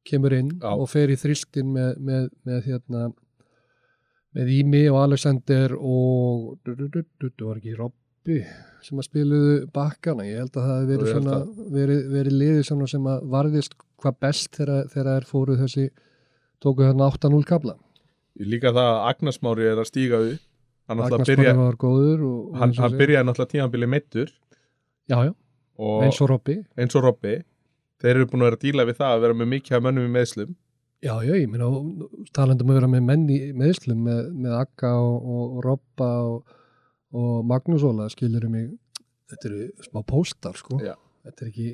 kemur 0.07 0.35
inn 0.35 0.51
Já. 0.59 0.73
og 0.75 0.89
fer 0.91 1.13
í 1.13 1.19
þristin 1.19 1.71
með, 1.75 1.99
með, 2.03 2.29
með 2.47 2.69
hérna 2.69 3.05
með 4.37 4.53
Ími 4.57 4.83
og 4.91 5.01
Alexander 5.03 5.75
og 5.77 6.59
du, 6.65 6.75
du, 6.75 7.03
du, 7.21 7.45
var 7.45 7.61
ekki 7.61 7.77
Robby 8.23 8.45
sem 8.83 8.99
að 8.99 9.07
spiluðu 9.09 9.55
bakkana 9.75 10.25
ég 10.27 10.43
held 10.43 10.57
að 10.57 10.67
það 10.67 10.77
hefði 10.77 10.93
verið, 10.93 11.09
svona, 11.13 11.39
verið, 11.75 12.01
verið 12.13 12.61
svona 12.67 12.87
sem 12.91 13.07
að 13.11 13.25
varðist 13.31 13.75
hvað 14.03 14.17
best 14.23 14.59
þegar, 14.59 14.87
þegar 14.93 15.09
þær 15.09 15.27
fóru 15.27 15.57
þessi 15.59 15.87
tóku 16.63 16.87
hérna 16.87 17.09
8-0 17.11 17.43
kabla 17.47 17.77
líka 18.39 18.71
það 18.71 18.91
að 18.93 19.01
Agnarsmári 19.11 19.69
er 19.73 19.83
að 19.83 19.91
stíga 19.91 20.23
upp 20.23 20.39
hann, 20.87 21.03
náttúrulega 21.03 21.19
Agnar 21.19 21.27
byrja, 21.33 21.55
Smári 21.55 21.67
var 21.67 21.81
góður 21.83 22.25
og, 22.29 22.39
og 22.47 22.63
hann, 22.63 22.77
hann 22.79 22.97
byrjaði 23.03 23.29
náttúrulega 23.29 23.53
tímanbili 23.57 23.91
meittur 23.91 24.33
já, 25.11 25.19
já, 25.19 25.35
og 25.83 26.07
eins 26.07 26.23
og 26.23 26.31
Robby. 26.31 26.59
Eins 26.79 26.99
og 26.99 27.07
Robby. 27.07 27.37
Þeir 28.03 28.17
eru 28.17 28.31
búin 28.31 28.43
að 28.43 28.51
vera 28.51 28.59
að 28.59 28.67
díla 28.67 28.87
við 28.87 28.99
það 29.03 29.15
að 29.17 29.23
vera 29.27 29.39
með 29.39 29.53
mikið 29.57 29.79
af 29.79 29.87
mönnum 29.87 30.07
í 30.11 30.15
meðslum 30.15 30.59
Já, 31.03 31.17
já, 31.27 31.35
ég 31.35 31.49
meina, 31.51 31.67
talandum 32.31 32.71
að 32.71 32.77
vera 32.79 32.89
með 32.93 33.07
menn 33.09 33.31
í 33.35 33.39
meðslum 33.59 34.05
með, 34.07 34.27
með 34.39 34.59
Akka 34.61 34.93
og, 35.03 35.17
og, 35.19 35.47
og 35.57 35.65
Robba 35.67 36.11
og, 36.31 36.59
og 37.13 37.45
Magnús 37.49 37.83
Óla, 37.87 38.09
skilur 38.13 38.47
mig, 38.51 38.71
þetta 39.31 39.49
eru 39.51 39.67
smá 39.87 40.03
póstar, 40.09 40.57
sko. 40.59 40.79
Já. 40.83 40.95
Þetta 41.27 41.45
er 41.45 41.51
ekki, 41.53 41.69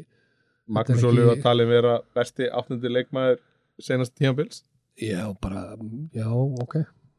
Magnús 0.69 0.99
ekki- 1.03 1.09
Óli 1.13 1.27
var 1.29 1.43
talið 1.45 1.69
vera 1.73 1.95
besti 2.17 2.49
áttundi 2.51 2.91
leikmaður 2.93 3.39
senast 3.81 4.15
tímanbils 4.19 4.63
já, 5.01 5.23
bara, 5.41 5.77
já, 6.15 6.27
ok. 6.63 6.75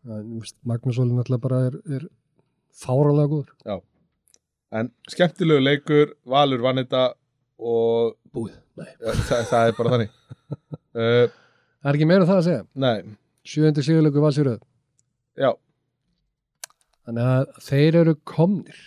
En, 0.06 0.24
þú 0.26 0.40
veist, 0.44 0.56
Magnús 0.68 1.00
Óli 1.00 1.16
náttúrulega 1.16 1.42
bara 1.48 1.62
er, 1.70 1.80
er 1.98 2.08
fáralega 2.80 3.32
góður. 3.32 3.82
en 4.72 4.92
skemmtilegu 5.10 5.64
leikur, 5.64 6.12
Valur 6.30 6.62
vann 6.62 6.78
þetta 6.84 7.14
og 7.60 8.16
Búið, 8.32 8.54
nei. 8.78 8.86
ja, 9.02 9.12
það, 9.26 9.48
það 9.50 9.68
er 9.72 9.74
bara 9.80 9.90
þannig 9.96 10.12
uh, 10.94 11.26
Það 11.82 11.90
er 11.90 11.96
ekki 11.98 12.06
meira 12.12 12.24
um 12.26 12.28
það 12.30 12.38
að 12.42 12.46
segja. 12.50 12.64
Nei, 12.76 13.16
Sjöndi 13.50 13.84
sigurleikur 13.88 14.22
valsýröð. 14.26 14.60
já, 15.40 15.50
Þannig 17.10 17.26
að 17.26 17.62
þeir 17.66 17.96
eru 18.04 18.14
komnir. 18.30 18.80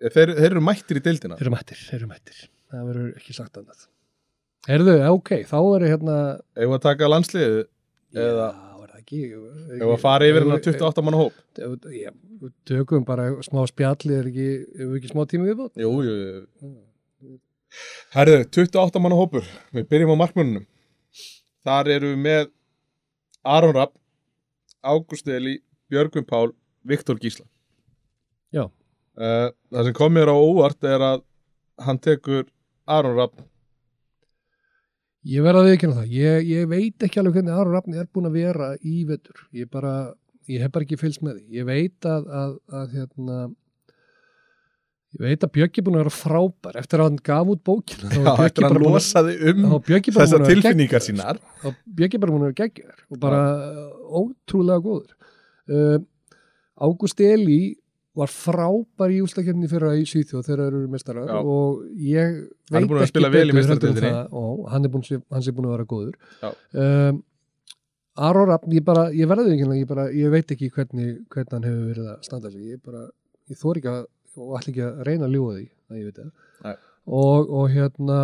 þeir, 0.00 0.32
þeir 0.34 0.48
eru 0.50 0.62
mættir 0.66 0.98
í 0.98 1.02
deildina. 1.04 1.36
Þeir 1.38 1.46
eru 1.46 1.54
mættir, 1.54 1.82
þeir 1.86 1.98
eru 2.00 2.08
mættir. 2.10 2.40
Það 2.70 2.88
verður 2.90 3.12
ekki 3.20 3.36
sagt 3.36 3.60
annað. 3.60 3.84
Herðu, 4.66 4.96
ok, 5.14 5.30
þá 5.46 5.58
eru 5.60 5.88
hérna 5.88 6.16
Ef 6.58 6.74
að 6.74 6.82
taka 6.84 7.08
landsliðið 7.08 7.62
Eða- 8.18 8.50
er 9.10 9.80
Ef 9.80 9.88
að 9.88 10.00
fara 10.02 10.26
yfir 10.28 10.44
hennar 10.44 10.60
28 10.62 11.02
manna 11.04 11.20
hóp? 11.22 11.36
Já, 11.56 12.10
við 12.42 12.52
tökum 12.68 13.06
bara 13.06 13.30
smá 13.46 13.62
spjalli 13.70 14.18
er 14.18 14.28
ekki, 14.30 14.48
við 14.76 14.98
ekki 14.98 15.10
smá 15.12 15.24
tími 15.30 15.48
viðbót? 15.48 15.72
Jú, 15.80 15.90
jú, 16.04 16.14
jú. 16.60 17.38
Herðu, 18.14 18.44
28 18.50 19.02
manna 19.02 19.18
hópur. 19.18 19.46
Við 19.74 19.88
byrjum 19.90 20.14
á 20.14 20.22
markmönnunum 20.26 20.66
Þar 21.66 21.90
eru 21.96 22.12
við 22.14 22.22
með 22.26 22.50
Aron 23.44 23.74
Rapp 23.76 23.94
Ágúst 24.80 25.28
Eli, 25.28 25.58
Björgvin 25.90 26.26
Pál 26.26 26.52
Viktor 26.86 27.18
Gísla 27.20 27.46
Já. 28.54 28.64
Eh, 29.20 29.48
Það 29.70 29.86
sem 29.90 29.96
kom 30.00 30.14
mér 30.16 30.32
á 30.32 30.36
óvart 30.36 30.84
er 30.88 31.02
að 31.04 31.22
hann 31.80 32.00
tekur 32.02 32.48
Aron 32.90 33.16
Rapp 33.18 33.40
Ég 35.28 35.44
verða 35.44 35.60
að 35.60 35.66
viðkynna 35.68 35.96
það, 35.98 36.12
ég, 36.16 36.46
ég 36.48 36.68
veit 36.70 37.04
ekki 37.04 37.20
alveg 37.20 37.34
hvernig 37.36 37.52
Aron 37.52 37.74
Rafni 37.76 37.98
er 38.00 38.06
búin 38.08 38.30
að 38.30 38.38
vera 38.40 38.70
í 38.80 39.02
vetur. 39.04 39.42
Ég 39.52 39.68
ég 40.48 40.62
hef 40.64 40.72
bara 40.72 40.86
ekki 40.86 40.96
fylgst 41.00 41.24
með 41.24 41.36
því. 41.40 41.58
Ég 41.58 41.66
veit 41.68 42.08
að, 42.08 42.30
að, 42.40 42.54
að 42.80 42.94
hérna 42.96 43.36
ég 45.10 45.22
veit 45.26 45.44
að 45.44 45.52
Bjöggi 45.58 45.82
er 45.82 45.86
búin 45.86 45.98
að 45.98 46.04
vera 46.06 46.14
frábær 46.16 46.80
eftir 46.80 47.02
að 47.02 47.10
hann 47.10 47.20
gaf 47.28 47.52
út 47.52 47.62
bókina. 47.68 48.12
Já, 48.16 48.32
eftir 48.46 48.64
að 48.66 48.72
hann 48.72 48.86
losaði 48.86 49.36
um 49.52 49.66
þessar 50.08 50.46
tilfinningar 50.48 51.04
sínar. 51.04 51.42
og 51.68 51.76
Bjöggi 51.84 52.22
bara 52.22 52.34
búin 52.34 52.46
að 52.46 52.52
vera 52.52 52.60
geggjör 52.64 53.04
og 53.10 53.22
bara 53.26 53.42
ótrúlega 54.22 54.84
góður 54.86 55.16
uh, 55.70 56.00
Ágúst 56.80 57.20
Eli 57.24 57.60
var 58.16 58.30
frábær 58.32 59.12
í 59.14 59.20
úslakefni 59.22 59.68
fyrra 59.70 59.94
í 59.96 60.04
Svíþjóð 60.08 60.46
þegar 60.46 60.60
þeir 60.60 60.66
eru 60.66 60.82
mestarar 60.90 61.28
Já. 61.30 61.38
og 61.40 61.82
ég 61.94 62.38
Hann 62.72 62.82
er 62.82 62.88
veit 62.90 63.02
ekki 63.04 63.12
spila 63.12 63.30
vel 63.32 63.44
í 63.52 63.56
betur 63.56 63.98
það. 64.00 64.22
Og 64.40 64.62
hann 64.72 64.86
er 64.86 64.92
búin, 64.92 65.04
hann 65.06 65.44
sé 65.46 65.54
búin 65.54 65.68
að 65.68 65.76
vera 65.76 65.90
góður. 65.92 66.16
Um, 66.74 67.20
Aron 68.20 68.50
Rapp 68.50 68.66
ég, 68.66 68.90
ég 69.16 69.30
verði 69.30 69.54
ekki, 69.54 69.68
ég, 69.78 69.88
bara, 69.88 70.08
ég 70.12 70.32
veit 70.34 70.50
ekki 70.52 70.72
hvernig, 70.74 71.20
hvernig 71.30 71.54
hann 71.54 71.68
hefur 71.68 71.92
verið 71.92 72.10
að 72.10 72.26
standa 72.26 72.50
sig. 72.50 72.66
Ég, 72.74 72.82
bara, 72.84 73.06
ég 73.48 73.60
þór 73.60 73.80
ekki 73.80 73.92
að 73.94 74.02
og 74.38 74.54
ætla 74.58 74.72
ekki 74.72 74.84
að 74.86 75.00
reyna 75.08 75.26
að 75.26 75.34
ljúga 75.36 75.56
því 75.56 75.64
að 75.90 75.98
ég 76.00 76.08
veit 76.10 76.20
það. 76.20 76.84
Og, 77.20 77.50
og 77.60 77.74
hérna 77.74 78.20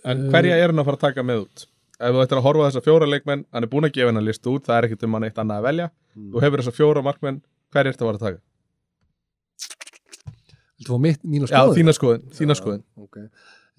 En 0.00 0.22
Uh, 0.24 0.30
hverja 0.32 0.56
er 0.56 0.70
hann 0.72 0.80
að 0.80 0.86
fara 0.88 0.96
að 0.96 1.02
taka 1.02 1.22
með 1.28 1.42
út? 1.42 1.62
Ef 2.00 2.14
þú 2.14 2.20
ættir 2.22 2.38
að 2.38 2.46
horfa 2.46 2.64
á 2.64 2.68
þessa 2.70 2.84
fjóra 2.84 3.08
leikmenn 3.08 3.42
hann 3.52 3.66
er 3.66 3.70
búin 3.70 3.84
að 3.84 3.96
gefa 3.96 4.08
hennar 4.08 4.24
listu 4.24 4.54
út, 4.54 4.64
það 4.64 4.78
er 4.78 4.86
ekkert 4.88 5.02
um 5.04 5.16
hann 5.16 5.26
eitt 5.26 5.40
annað 5.40 5.60
að 5.60 5.66
velja 5.68 5.88
þú 6.16 6.42
hefur 6.44 6.62
þessa 6.62 6.76
fjóra 6.76 7.02
markmenn, 7.04 7.42
hverja 7.74 7.92
ertu 7.92 8.06
að 8.06 8.08
fara 8.08 8.20
að 8.20 8.24
taka? 8.24 8.40
Viltu 10.80 10.94
fá 10.94 11.02
mitt, 11.04 11.20
mínu 11.28 11.48
Já, 11.48 11.58
skoðun? 11.58 11.76
þína 11.76 11.94
skoðun, 11.96 12.22
þína 12.38 12.56
skoðun 12.56 12.84
okay. 13.04 13.26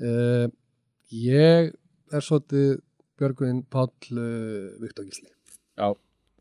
uh, 0.05 0.45
Ég 1.17 1.71
er 2.13 2.25
svolítið 2.27 2.67
Björgvin 3.17 3.63
Páll 3.73 3.89
uh, 4.13 4.69
Viktor 4.83 5.07
Gísli 5.07 5.31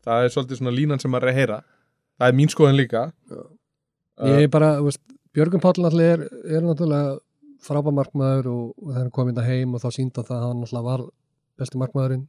Það 0.05 0.27
er 0.27 0.33
svolítið 0.33 0.61
svona 0.61 0.75
línan 0.75 1.01
sem 1.01 1.11
maður 1.13 1.31
er 1.31 1.33
að 1.33 1.39
heyra 1.39 1.59
Það 2.21 2.27
er 2.27 2.37
mín 2.37 2.53
skoðun 2.53 2.77
líka 2.77 3.07
Já. 3.09 3.41
Uh, 4.21 4.29
Ég 4.29 4.45
er 4.45 4.53
bara, 4.53 4.75
þú 4.77 4.91
veist, 4.91 5.01
Björgvin 5.33 5.63
Páll 5.65 5.89
er, 6.05 6.27
er 6.45 6.61
náttúrulega 6.61 7.17
frábær 7.61 7.93
markmaður 7.97 8.51
og, 8.51 8.69
og 8.77 8.91
þegar 8.91 9.01
hann 9.01 9.13
kom 9.17 9.29
inn 9.31 9.41
að 9.41 9.49
heim 9.49 9.75
og 9.77 9.81
þá 9.81 9.89
sínda 9.97 10.25
það 10.25 10.37
að 10.37 10.47
hann 10.47 10.61
náttúrulega 10.61 10.89
var 10.91 11.03
besti 11.61 11.79
markmaðurinn. 11.81 12.27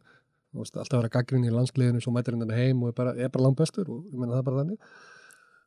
Alltaf 0.53 0.91
vera 0.93 1.09
gaggrin 1.13 1.47
í 1.49 1.53
landsliðinu 1.53 2.03
svo 2.05 2.13
mætir 2.13 2.37
inn 2.37 2.51
heim 2.53 2.83
og 2.85 2.93
er 2.93 2.97
bara, 2.97 3.15
er 3.17 3.31
bara 3.33 3.47
langt 3.47 3.61
bestur 3.61 3.89
og 3.89 4.03
ég 4.13 4.19
meina 4.19 4.35
það 4.35 4.43
er 4.43 4.49
bara 4.49 4.63
þannig. 4.63 4.91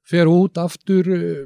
Fer 0.05 0.29
út 0.29 0.59
aftur 0.61 1.09
uh, 1.15 1.39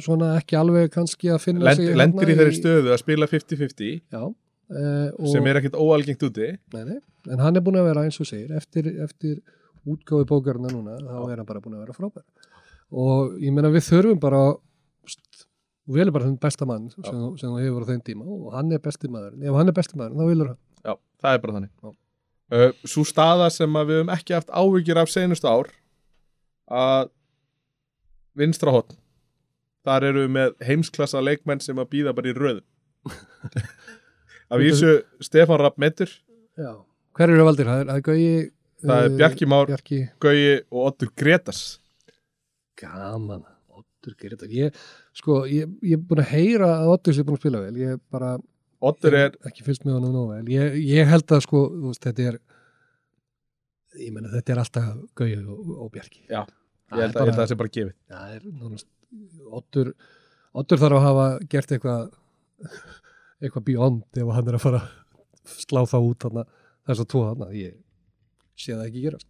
svona 0.00 0.30
ekki 0.38 0.56
alveg 0.58 0.88
kannski 0.94 1.32
að 1.34 1.42
finna 1.44 1.68
lend, 1.68 1.82
sig 1.82 1.98
Lendir 1.98 2.32
í 2.32 2.38
þeirri 2.38 2.56
stöðu 2.56 2.94
að 2.94 3.02
spila 3.02 3.28
50-50 3.28 3.90
Já, 4.14 4.22
uh, 4.24 5.28
sem 5.34 5.50
er 5.50 5.60
ekkert 5.60 5.76
óalgengt 5.76 6.24
úti. 6.24 6.54
Nei, 6.74 6.82
nei, 6.88 6.98
en 7.28 7.44
hann 7.44 7.60
er 7.60 7.64
búin 7.66 7.78
að 7.80 7.90
vera 7.90 8.06
eins 8.08 8.20
og 8.24 8.30
segir 8.30 8.56
eftir, 8.56 8.88
eftir 9.04 9.42
útgáfi 9.84 10.24
bókarna 10.30 10.72
núna 10.72 10.96
þá 11.02 11.18
er 11.28 11.42
hann 11.42 11.48
bara 11.48 11.60
búin 11.64 11.76
að 11.76 11.84
vera 11.84 11.98
frábær. 11.98 12.24
Og 12.94 13.36
ég 13.44 13.52
meina 13.52 13.72
við 13.74 13.90
þurfum 13.90 14.24
bara 14.24 14.42
st- 15.04 15.44
og 15.84 15.98
velum 15.98 16.14
bara 16.16 16.28
þenn 16.28 16.40
besta 16.40 16.66
mann 16.68 16.88
sem, 16.94 17.04
sem 17.04 17.50
þú 17.50 17.58
hefur 17.60 17.84
á 17.84 17.90
þeim 17.92 18.04
tíma 18.04 18.24
og 18.24 18.54
hann 18.56 18.72
er 18.72 18.80
besti 18.84 19.10
maður 19.12 19.36
ef 19.36 19.58
hann 19.58 19.68
er 19.68 19.76
besti 19.76 19.98
maður 20.00 20.16
þá 20.16 20.30
vilur 20.30 20.50
hann 20.52 20.60
Já, 20.84 20.94
það 21.22 21.36
er 21.36 21.42
bara 21.44 21.56
þannig. 21.58 21.94
Uh, 22.54 22.70
Sú 22.86 23.04
staða 23.08 23.48
sem 23.52 23.78
við 23.80 23.98
höfum 24.00 24.12
ekki 24.14 24.36
haft 24.36 24.52
áhyggjur 24.52 25.00
af 25.00 25.12
senustu 25.12 25.48
ár 25.48 25.70
að 26.70 27.08
vinstra 28.38 28.74
hotn 28.74 28.98
þar 29.84 30.06
eru 30.10 30.24
við 30.24 30.34
með 30.36 30.54
heimsklassa 30.64 31.22
leikmenn 31.24 31.62
sem 31.64 31.78
að 31.80 31.90
býða 31.92 32.14
bara 32.16 32.30
í 32.30 32.36
röðum 32.36 32.64
Af 34.52 34.60
vísu 34.60 34.90
Stefán 35.24 35.60
Rapp 35.60 35.80
Metur 35.80 36.10
Já. 36.56 36.72
hver 37.16 37.32
eru 37.32 37.46
valdir? 37.48 37.68
Það 37.68 37.80
er, 37.80 37.88
það 37.90 37.96
er 37.96 38.04
Gauji 38.08 38.34
það 38.84 39.00
er 39.00 39.10
uh, 39.10 39.16
Bjarki 39.18 39.48
Már, 39.50 39.72
Bjarki. 39.72 40.00
Gauji 40.24 40.54
og 40.68 40.86
Oddur 40.90 41.12
Gretas 41.16 41.64
gaman 42.80 43.44
gerir 44.12 44.36
þetta 44.36 44.50
ég, 44.52 44.80
sko, 45.16 45.42
ég, 45.48 45.70
ég 45.84 45.96
er 45.96 46.02
búin 46.04 46.22
að 46.24 46.32
heyra 46.34 46.70
að 46.80 46.90
Oddur 46.94 47.16
sé 47.16 47.24
búin 47.24 47.38
að 47.38 47.42
spila 47.44 47.62
vel. 47.64 47.78
Ég 47.80 48.00
bara 48.12 48.34
Oddur 48.84 49.16
er, 49.18 49.36
ekki 49.48 49.64
fylgst 49.66 49.86
með 49.86 49.96
honum 49.98 50.14
nóg 50.16 50.50
ég, 50.52 50.74
ég 50.84 51.08
held 51.08 51.32
að 51.32 51.44
sko, 51.46 51.62
veist, 51.86 52.02
þetta 52.04 52.26
er 52.32 52.38
ég 54.02 54.10
meina 54.14 54.32
þetta 54.32 54.54
er 54.54 54.60
alltaf 54.64 54.90
Gauja 55.18 55.38
og, 55.44 55.70
og 55.86 55.92
Bjarki. 55.94 56.24
Já, 56.28 56.42
Það 56.90 57.00
ég 57.00 57.06
held 57.06 57.20
að, 57.22 57.32
það 57.38 57.48
sé 57.50 57.56
bara 57.60 57.72
gefið. 57.78 57.94
það 58.10 58.34
er 58.36 58.44
nánast 58.50 58.88
Oddur, 59.54 59.92
Oddur 60.54 60.82
þarf 60.82 60.98
að 60.98 61.06
hafa 61.08 61.26
gert 61.54 61.74
eitthvað 61.74 62.04
eitthvað 63.44 63.66
beyond 63.68 64.20
ef 64.20 64.32
hann 64.36 64.48
er 64.50 64.58
að 64.58 64.64
fara 64.64 64.80
að 64.82 65.56
slá 65.64 65.80
það 65.90 66.08
út 66.08 66.24
þarna, 66.24 66.44
þess 66.88 67.02
að 67.04 67.08
tóa 67.12 67.28
þarna. 67.30 67.48
Ég 67.58 67.74
sé 68.58 68.72
það 68.74 68.86
ekki 68.88 69.02
gerast. 69.04 69.28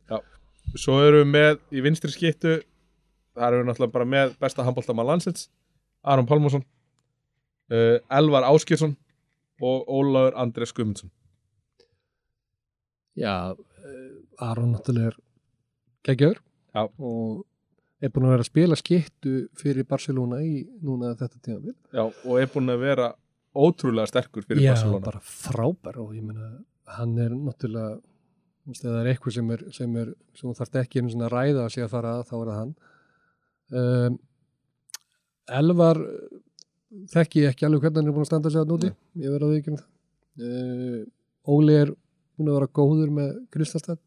Svo 0.78 0.98
erum 1.04 1.24
við 1.24 1.32
með 1.34 1.58
í 1.74 1.82
vinstri 1.84 2.12
skittu 2.14 2.54
þar 3.34 3.56
erum 3.56 3.64
við 3.64 3.70
náttúrulega 3.72 3.94
bara 3.96 4.08
með 4.14 4.34
besta 4.40 4.64
handbóltamann 4.66 5.08
landsins 5.08 5.48
Aron 6.04 6.28
Pálmarsson 6.28 6.62
uh, 7.72 7.98
Elvar 8.14 8.46
Áskjörsson 8.48 8.94
og 9.60 9.88
Ólafur 9.88 10.38
Andrés 10.40 10.74
Gumundsson 10.74 11.10
já, 13.16 13.54
eh, 13.54 14.22
Aron 14.38 14.72
náttúrulega 14.74 15.12
er 15.12 15.18
geggjör 16.04 16.38
Já. 16.74 16.88
og 16.98 17.44
er 18.02 18.10
búin 18.10 18.26
að 18.26 18.34
vera 18.34 18.44
að 18.44 18.50
spila 18.50 18.76
skittu 18.76 19.34
fyrir 19.54 19.86
Barcelona 19.86 20.40
í 20.42 20.64
núna 20.82 21.14
þetta 21.14 21.38
tíma 21.40 21.74
Já, 21.92 22.04
og 22.04 22.40
er 22.40 22.50
búin 22.50 22.72
að 22.72 22.82
vera 22.82 23.12
ótrúlega 23.54 24.10
sterkur 24.10 24.42
fyrir 24.42 24.62
Já, 24.66 24.74
Barcelona. 24.74 25.04
bara 25.04 25.20
frábær 25.20 26.00
og 26.02 26.14
ég 26.16 26.22
meina 26.26 26.64
hann 26.98 27.18
er 27.18 27.30
náttúrulega 27.30 28.00
það 28.72 29.00
er 29.00 29.10
eitthvað 29.12 29.36
sem 29.36 29.50
er 29.50 29.64
sem, 29.76 29.96
er, 30.00 30.12
sem 30.34 30.48
þú 30.48 30.54
þarft 30.58 30.78
ekki 30.80 31.00
einu 31.00 31.12
svona 31.12 31.30
ræða 31.32 31.66
að 31.66 31.82
að 31.84 31.90
fara 31.92 32.12
að 32.18 32.28
þá 32.30 32.34
er 32.38 32.48
það 32.48 32.60
hann. 32.60 32.74
Um, 33.74 34.18
Elvar 35.54 36.00
þekki 37.14 37.42
ég 37.44 37.52
ekki 37.54 37.66
alveg 37.68 37.84
hvernig 37.84 38.00
hann 38.02 38.08
er 38.10 38.14
búin 38.16 38.24
að 38.26 38.30
standa 38.30 38.50
sig 38.54 38.60
að 38.62 38.70
núti, 38.72 38.90
ég 39.20 39.32
verð 39.34 39.46
að 39.48 39.54
veikjum 39.56 39.78
það. 39.80 39.88
Uh, 40.44 41.00
Óli 41.54 41.74
er 41.78 41.90
búin 42.38 42.50
að 42.50 42.56
vera 42.58 42.70
góður 42.80 43.10
með 43.14 43.32
Kristastad 43.54 43.98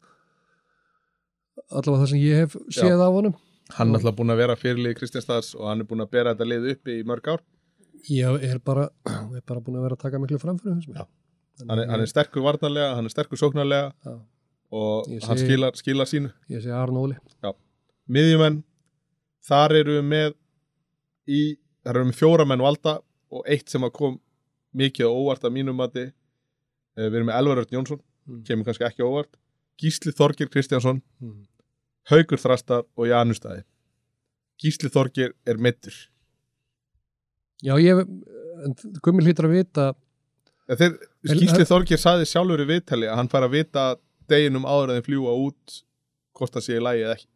allavega 1.68 2.02
það 2.04 2.10
sem 2.14 2.22
ég 2.24 2.42
hef 2.44 2.56
séð 2.78 3.02
af 3.04 3.14
honum. 3.16 3.36
Hann 3.76 3.92
er 3.92 4.00
alltaf 4.00 4.16
búin 4.16 4.32
að 4.32 4.40
vera 4.42 4.56
fyrirlið 4.60 4.96
Kristjánstads 5.02 5.54
og 5.58 5.66
hann 5.68 5.84
er 5.84 5.88
búin 5.90 6.04
að 6.06 6.12
bera 6.16 6.34
þetta 6.34 6.48
lið 6.48 6.68
uppi 6.74 6.98
í 7.02 7.06
mörg 7.08 7.28
ár. 7.34 7.42
Ég 8.08 8.46
er 8.48 8.60
bara, 8.64 8.86
er 9.38 9.44
bara 9.48 9.64
búin 9.64 9.80
að 9.80 9.88
vera 9.88 9.98
að 9.98 10.04
taka 10.06 10.22
miklu 10.24 10.40
framfyrir 10.40 10.86
Já. 10.88 11.04
hann 11.68 11.82
er, 11.82 11.88
hann 11.92 12.04
er 12.06 12.12
sterkur 12.12 12.46
varnarlega, 12.46 12.94
hann 12.96 13.10
er 13.10 13.14
sterkur 13.14 13.42
sóknarlega 13.42 13.90
Já. 14.06 14.14
og 14.78 15.10
Ég 15.12 15.26
hann 15.28 15.40
segi- 15.42 15.50
skilar, 15.50 15.76
skilar 15.82 16.08
sínu. 16.12 16.32
Ég 16.54 16.64
sé 16.64 16.72
Arn 16.72 16.96
Óli. 17.02 17.18
Miðjumenn, 18.08 18.62
þar 19.44 19.74
eru 19.82 19.98
við 19.98 20.06
með 20.14 20.36
í, 21.28 21.42
þar 21.88 22.02
eru 22.02 22.10
með 22.12 22.20
fjóra 22.20 22.46
menn 22.52 22.62
valda 22.64 22.98
og 23.32 23.48
eitt 23.48 23.72
sem 23.72 23.84
að 23.88 23.94
kom 23.98 24.20
mikið 24.78 25.08
og 25.08 25.22
óvart 25.24 25.48
að 25.48 25.56
mínum 25.58 25.80
mati 25.80 26.10
Eh, 26.98 27.06
við 27.12 27.20
erum 27.20 27.28
með 27.30 27.36
Elvar 27.38 27.60
Örn 27.62 27.76
Jónsson 27.76 28.00
Mm. 28.28 28.40
kemur 28.44 28.66
kannski 28.68 28.84
ekki 28.84 29.04
óvart 29.06 29.38
Gísli 29.80 30.12
Þorgir 30.12 30.50
Kristjánsson, 30.52 30.98
mm. 31.22 31.46
Haugur 32.10 32.40
Þrastar 32.42 32.82
og 32.98 33.06
Janustæði 33.08 33.62
Gísli 34.60 34.90
Þorgir 34.92 35.32
er 35.48 35.56
mittur 35.62 35.94
Já, 37.64 37.74
ég 37.80 38.02
en 38.02 38.74
Gummi 39.06 39.24
hlýtur 39.24 39.48
að 39.48 39.56
vita 39.56 39.86
Þeir, 40.68 40.98
En- 41.30 41.38
Gísli 41.40 41.64
Þorgir 41.70 42.02
saði 42.02 42.26
sjálfur 42.28 42.66
í 42.66 42.68
viðtali 42.68 43.08
að 43.08 43.16
hann 43.22 43.30
fær 43.32 43.46
að 43.48 43.56
vita 43.56 43.86
deginum 44.28 44.66
áður 44.68 44.92
en 44.92 44.98
þeir 45.00 45.08
fljúa 45.08 45.38
út 45.48 45.78
hvort 46.36 46.58
það 46.58 46.66
sé 46.68 46.76
í 46.76 46.84
lagi 46.84 47.06
eða 47.06 47.16
ekki 47.16 47.30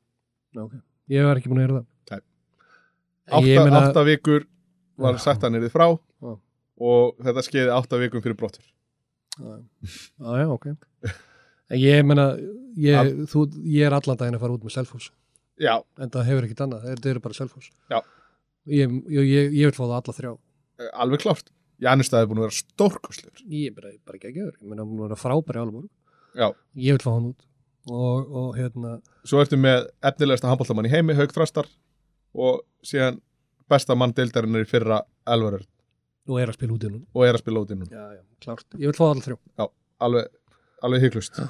okay. 0.66 0.82
Ég 1.14 1.24
var 1.30 1.40
ekki 1.40 1.50
búin 1.54 1.62
að 1.62 1.68
heyra 1.70 1.78
það. 1.80 1.86
En 2.01 2.01
átta, 3.40 3.82
átta 3.82 4.04
vikur 4.08 4.46
var 5.02 5.18
að 5.18 5.58
er 5.58 5.72
frá 5.74 5.88
Já. 5.88 6.32
og 6.82 7.22
þetta 7.26 7.44
skeiði 7.48 7.74
átta 7.76 8.00
vikum 8.02 8.24
fyrir 8.24 8.38
brottur. 8.40 8.66
Já, 9.40 10.32
já, 10.42 10.48
ok. 10.52 10.68
Ég 11.80 12.04
meina 12.04 12.34
ég, 12.76 13.14
þú, 13.32 13.46
ég 13.64 13.88
er 13.88 13.96
allan 13.96 14.20
daginn 14.20 14.36
að 14.38 14.44
fara 14.44 14.58
út 14.58 14.66
með 14.66 14.76
Selfoss. 14.76 15.12
Já, 15.62 15.78
en 16.02 16.12
það 16.12 16.28
hefur 16.28 16.48
ekkit 16.48 16.64
annað, 16.66 16.88
þetta 16.90 17.12
eru 17.14 17.24
bara 17.24 17.38
Selfoss. 17.38 17.72
Já. 17.92 18.02
ég, 18.68 18.98
ég, 19.12 19.30
ég, 19.30 19.56
ég 19.62 19.70
vil 19.70 19.78
fá 19.78 19.86
það 19.86 19.98
alla 20.00 20.18
þrjá. 20.18 20.34
Eh, 20.82 20.92
alveg 21.06 21.24
klárt. 21.24 21.54
Janustæði 21.82 22.26
er 22.26 22.30
búin 22.30 22.42
að 22.42 22.46
vera 22.46 22.58
stórkoslegur 22.60 23.46
Ég 23.50 23.72
er 23.72 23.78
bara, 23.78 23.92
bara 24.06 24.20
ekki 24.20 24.28
ekki 24.30 24.44
öður, 24.44 24.58
ég 24.60 24.68
meina 24.70 24.84
hún 24.86 25.00
var 25.02 25.16
að 25.16 25.22
frábæri 25.24 25.88
Já, 26.38 26.52
Ég 26.78 26.96
vil 26.96 27.02
fá 27.02 27.10
hann 27.12 27.32
út. 27.32 27.48
Og, 27.90 28.28
og 28.38 28.52
hérna, 28.60 29.00
svo 29.26 29.42
ertu 29.42 29.58
með 29.58 29.88
efnilegasta 30.06 30.52
handbóltamann 30.52 30.86
í 30.86 30.92
heimi, 30.94 31.16
Haug 31.18 31.34
Þrastar 31.34 31.66
og 32.34 32.62
síðan 32.86 33.20
besta 33.72 33.96
mann 33.96 34.14
deildarinnar 34.16 34.66
í 34.66 34.70
fyrra 34.70 35.02
Elvarur 35.28 35.66
og 36.30 36.38
er 36.40 36.52
að 36.52 36.60
spila 36.60 36.76
út 36.76 36.86
í 36.86 36.92
hún 36.92 37.02
og 37.14 37.26
er 37.26 37.38
að 37.38 37.44
spila 37.44 37.64
út 37.64 37.72
Já, 37.72 38.06
já, 38.16 38.22
klárt, 38.44 38.68
ég 38.78 38.92
vil 38.92 38.98
fá 38.98 39.04
það 39.04 39.12
alla 39.12 39.26
þrjá. 39.26 39.68
Alveg, 40.02 40.32
alveg 40.82 41.06
hygglust 41.06 41.42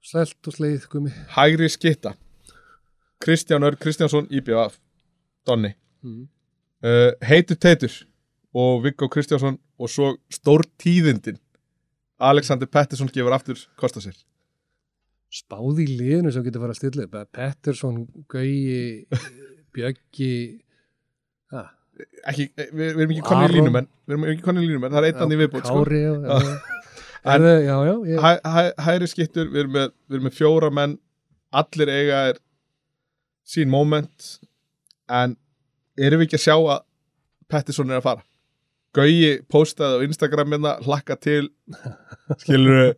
Svelt 0.00 0.48
og 0.48 0.54
sleið, 0.56 0.86
Gummi. 0.88 1.10
Hægri 1.34 1.66
skitta. 1.68 2.14
Kristján 3.20 3.66
Örn 3.68 3.76
Kristjánsson 3.76 4.30
IBF 4.32 4.78
Donni. 5.44 5.74
Mm. 6.00 6.22
uh, 6.84 7.12
Heitur 7.28 7.58
Teitur 7.60 7.92
og 8.56 8.80
Viggo 8.86 9.10
Kristjánsson 9.12 9.58
og 9.78 9.92
svo 9.92 10.14
stór 10.32 10.64
tíðindin. 10.80 11.36
Alexander 12.20 12.66
Pettersson 12.66 13.12
gefur 13.12 13.36
aftur 13.36 13.60
kosta 13.80 14.00
sér. 14.00 14.16
Spáði 15.30 15.84
í 15.84 15.98
liðinu 16.00 16.32
sem 16.32 16.44
getur 16.44 16.64
fara 16.64 16.74
að 16.74 16.80
stilla 16.80 17.04
upp. 17.04 17.20
Pettersson, 17.36 18.00
Gauji 18.28 19.04
Bjöggi 19.76 20.32
ha, 21.54 21.62
ekki, 22.32 22.48
við, 22.58 22.74
við 22.80 22.90
erum 23.04 23.14
ekki 23.14 23.24
konni 23.28 23.44
í 23.44 23.48
Aron. 23.48 23.56
línumenn 23.58 23.88
við 24.08 24.16
erum 24.16 24.28
ekki 24.32 24.44
konni 24.46 24.64
í 24.64 24.68
línumenn, 24.70 24.92
það 24.94 25.00
er 25.04 25.08
einn 25.10 25.20
annan 25.24 25.36
í 25.36 25.40
viðbútt 25.44 25.68
sko. 25.70 25.82
Kári 25.84 26.00
já, 26.02 26.12
já, 26.24 26.52
En- 27.34 27.42
já, 27.44 27.56
já, 27.66 27.74
já, 27.84 27.94
ég, 28.08 28.22
hæ, 28.24 28.30
hæ, 28.54 28.62
hæri 28.86 29.08
skittur, 29.12 29.50
við 29.52 29.64
erum, 29.66 29.74
með, 29.76 29.90
við 30.08 30.16
erum 30.18 30.28
með 30.30 30.36
fjóra 30.38 30.70
menn 30.72 30.94
allir 31.60 31.90
eiga 31.92 32.20
er 32.30 32.38
sín 33.50 33.68
moment 33.72 34.30
en 35.10 35.34
erum 36.00 36.22
við 36.22 36.30
ekki 36.30 36.38
að 36.40 36.44
sjá 36.46 36.54
að 36.56 36.84
Pettersson 37.50 37.90
er 37.90 37.98
að 38.00 38.06
fara? 38.06 38.24
Gauji 38.94 39.32
postaði 39.50 40.00
á 40.00 40.04
Instagram 40.06 40.54
hérna 40.56 40.72
hlakka 40.86 41.14
til 41.22 41.50
skilur 42.40 42.94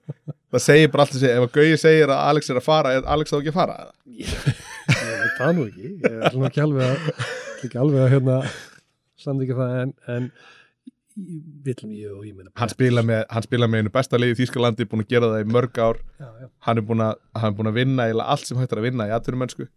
það 0.53 0.63
segir 0.65 0.93
bara 0.93 1.05
allt 1.07 1.17
þessi 1.17 1.33
ef 1.35 1.47
að 1.49 1.55
Gauji 1.59 1.81
segir 1.83 2.13
að 2.13 2.23
Alex 2.31 2.53
er 2.53 2.61
að 2.61 2.67
fara 2.69 2.93
er 2.97 3.09
Alex 3.17 3.33
þá 3.33 3.39
ekki 3.41 3.53
að 3.53 3.59
fara 3.59 3.77
ég 4.07 4.37
það 5.39 5.55
nú 5.57 5.69
ekki. 5.69 5.93
Ég 6.03 6.19
er 6.29 6.37
nú 6.37 6.49
ekki 6.49 6.65
alveg 6.65 6.91
að 6.91 7.31
ekki 7.67 7.79
alveg 7.83 8.03
að 8.05 8.13
hérna 8.17 8.41
samt 9.23 9.45
ekki 9.45 9.57
það 9.59 9.77
en, 9.83 9.95
en 10.11 10.29
villum 11.67 11.93
ég 11.95 12.13
og 12.13 12.25
ég 12.27 12.37
meina 12.37 12.51
hann 12.59 12.73
spila 12.73 13.03
með, 13.05 13.25
hann 13.31 13.45
spila 13.45 13.69
með 13.69 13.83
einu 13.83 13.93
besta 13.95 14.21
liði 14.21 14.37
í 14.37 14.39
Þýskalandi 14.41 14.87
búin 14.89 15.05
að 15.05 15.13
gera 15.13 15.31
það 15.35 15.45
í 15.45 15.49
mörg 15.53 15.81
ár. 15.83 16.01
Já, 16.19 16.29
já. 16.43 16.49
hann 16.67 16.81
er 16.81 16.87
búin 16.89 17.05
að, 17.05 17.19
hann 17.39 17.53
er 17.53 17.59
búin 17.59 17.71
að 17.73 17.81
vinna 17.81 18.09
allt 18.25 18.49
sem 18.49 18.61
hægt 18.61 18.73
er 18.73 18.81
að 18.81 18.89
vinna 18.89 19.09
í 19.11 19.15
atvinnumennsku. 19.17 19.69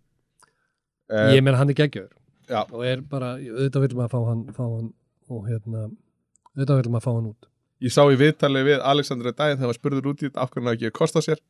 Uh, 1.11 1.33
ég 1.35 1.43
meina 1.45 1.59
hann 1.59 1.69
er 1.69 1.77
geggjör 1.77 2.09
Já. 2.49 2.63
og 2.63 2.81
er 2.85 3.01
bara, 3.05 3.35
auðvitað 3.37 3.83
viljum 3.83 4.05
að 4.05 4.13
fá 4.13 4.17
hann, 4.25 4.39
fá 4.55 4.63
hann 4.63 4.87
og 5.29 5.43
hérna 5.49 5.83
auðvitað 6.55 6.79
viljum 6.79 6.97
að 6.97 7.05
fá 7.05 7.11
hann 7.11 7.27
út. 7.29 7.49
Ég 7.83 7.93
sá 7.93 8.01
í 8.07 8.17
viðtali 8.17 8.63
við 8.65 8.81
Alexander 8.81 9.29
daginn 9.35 9.59
þegar 9.59 9.69
hann 9.69 9.77
spurður 9.77 10.09
út 10.13 10.23
í 10.23 10.29
þetta 10.29 10.41
af 10.41 10.53
hvernig 10.53 10.71
hafi 10.71 10.79
ekki 10.79 10.89
að 10.89 10.97
kosta 10.97 11.21
sér 11.25 11.41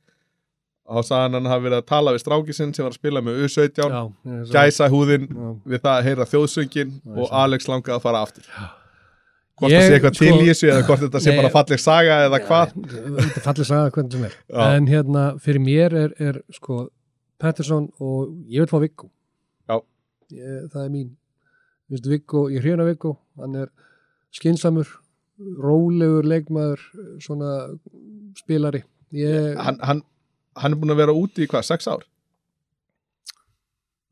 þá 0.85 1.01
sagði 1.07 1.37
hann 1.39 1.49
hafi 1.49 1.65
verið 1.65 1.79
að 1.81 1.85
tala 1.89 2.13
við 2.15 2.21
stráki 2.23 2.53
sinn 2.55 2.73
sem 2.75 2.85
var 2.85 2.93
að 2.93 2.99
spila 2.99 3.21
með 3.25 3.39
U17 3.45 3.77
já, 3.89 4.01
ég 4.29 4.41
er 4.41 4.49
gæsa 4.53 4.89
húðin 4.93 5.27
já. 5.29 5.47
við 5.73 5.79
það 5.85 5.93
að 5.95 6.09
heyra 6.09 6.27
þjóðsöngin 6.33 6.91
Já, 6.95 7.13
og. 7.15 7.29
Alex 7.43 7.69
langaði 7.71 7.95
að 7.97 8.03
fara 8.05 8.21
aftur. 8.25 8.49
Hvort 9.55 9.71
það 9.71 9.85
sé 9.87 9.95
eitthvað 9.95 10.15
sko- 10.17 10.25
til 10.25 10.35
í 10.43 10.47
þessu 10.49 10.67
eða 10.69 10.83
hvort 10.89 11.03
þetta 11.05 11.19
sé 11.23 11.31
Nei. 11.31 11.37
bara 11.39 11.51
falleg 11.55 11.79
saga 11.79 12.15
eða 12.27 12.39
hvað? 12.43 12.73
þetta 13.21 13.43
fallir 13.45 13.69
saga 13.69 13.91
hvernig 13.95 14.11
sem 14.17 14.25
er. 14.27 14.33
En 14.65 14.87
hérna 14.91 15.23
fyrir 15.39 15.63
mér 15.63 15.95
er, 16.03 16.15
er 16.19 16.41
sko 16.51 16.79
Pettersson 17.39 17.87
og 18.03 18.33
ég 18.51 18.65
vil 18.65 18.67
fá 18.71 18.79
Viggo. 18.83 19.09
Já. 19.69 19.79
ég, 20.35 20.67
það 20.73 20.81
er 20.83 20.91
mín. 20.91 21.09
Vistu, 21.89 22.09
Viggo, 22.11 22.45
ég 22.51 22.61
hrjöna 22.65 22.85
Viggo. 22.87 23.15
Hann 23.39 23.55
er 23.55 23.71
skinsamur 24.35 24.87
rólegur 25.39 26.27
leikmaður 26.27 26.81
svona 27.23 27.55
spilari. 28.39 28.83
Ég, 29.15 29.55
hann, 29.57 29.79
hann, 29.81 30.03
hann 30.61 30.75
er 30.75 30.81
búin 30.81 30.93
að 30.95 31.01
vera 31.03 31.15
úti 31.17 31.45
í 31.45 31.49
hvað, 31.51 31.65
sex 31.67 31.89
ár? 31.91 32.05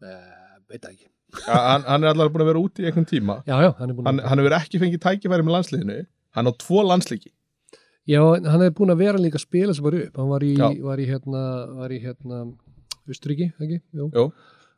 Uh, 0.03 0.57
veit 0.71 0.83
ekki. 0.89 1.07
Ja, 1.47 1.55
hann, 1.73 1.85
hann 1.87 2.03
er 2.03 2.11
allar 2.13 2.33
búin 2.33 2.43
að 2.45 2.51
vera 2.51 2.63
úti 2.63 2.83
í 2.83 2.89
einhvern 2.89 3.07
tíma. 3.09 3.39
Já, 3.47 3.55
já, 3.63 3.71
hann 3.79 3.93
er 3.93 4.01
hann, 4.03 4.19
að 4.19 4.27
hann 4.31 4.43
hefur 4.43 4.57
ekki 4.59 4.81
fengið 4.83 5.05
tækifæri 5.05 5.45
með 5.47 5.57
landsliðinu. 5.57 6.01
Hann 6.33 6.49
á 6.49 6.51
tvo 6.59 6.83
landsliki 6.85 7.31
já, 8.09 8.19
hann 8.19 8.63
er 8.63 8.73
búin 8.75 8.91
að 8.93 9.03
vera 9.03 9.21
líka 9.21 9.39
að 9.39 9.45
spila 9.45 9.75
sem 9.75 9.85
bara 9.85 10.01
upp. 10.05 10.17
Hann 10.19 10.31
var 10.31 10.45
í, 10.45 10.53
var 10.83 11.01
í 11.01 11.07
hérna 11.07 11.43
var 11.79 11.93
í 11.93 11.99
hérna 12.03 12.41
Austriki, 13.07 13.49
ekki? 13.59 13.79
Jú. 13.95 14.09
Jú. 14.13 14.27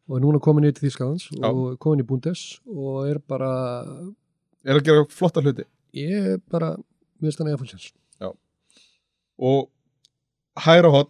og 0.06 0.18
er 0.18 0.22
núna 0.22 0.40
komin 0.42 0.68
í 0.70 0.72
Já. 0.72 1.50
og 1.50 1.80
komin 1.80 2.04
í 2.04 2.06
Bundes 2.06 2.60
og 2.66 3.08
er 3.10 3.20
bara 3.20 3.84
er 4.64 4.78
að 4.78 4.84
gera 4.86 5.06
flotta 5.10 5.42
hluti. 5.42 5.66
Ég 5.94 6.34
er 6.36 6.40
bara, 6.50 6.76
mér 7.20 7.30
finnst 7.30 7.40
hann 7.40 7.48
eða 7.50 7.62
fullsins 7.62 7.92
og 9.38 9.70
hæra 10.56 10.90
hot 10.90 11.10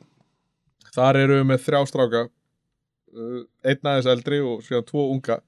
þar 0.96 1.22
eru 1.24 1.40
við 1.40 1.50
með 1.52 1.64
þrjá 1.66 1.82
stráka 1.92 2.22
uh, 2.26 3.42
einn 3.66 3.92
aðeins 3.92 4.12
eldri 4.16 4.42
og 4.44 4.64
síðan 4.66 4.88
tvo 4.88 5.10
unga. 5.14 5.40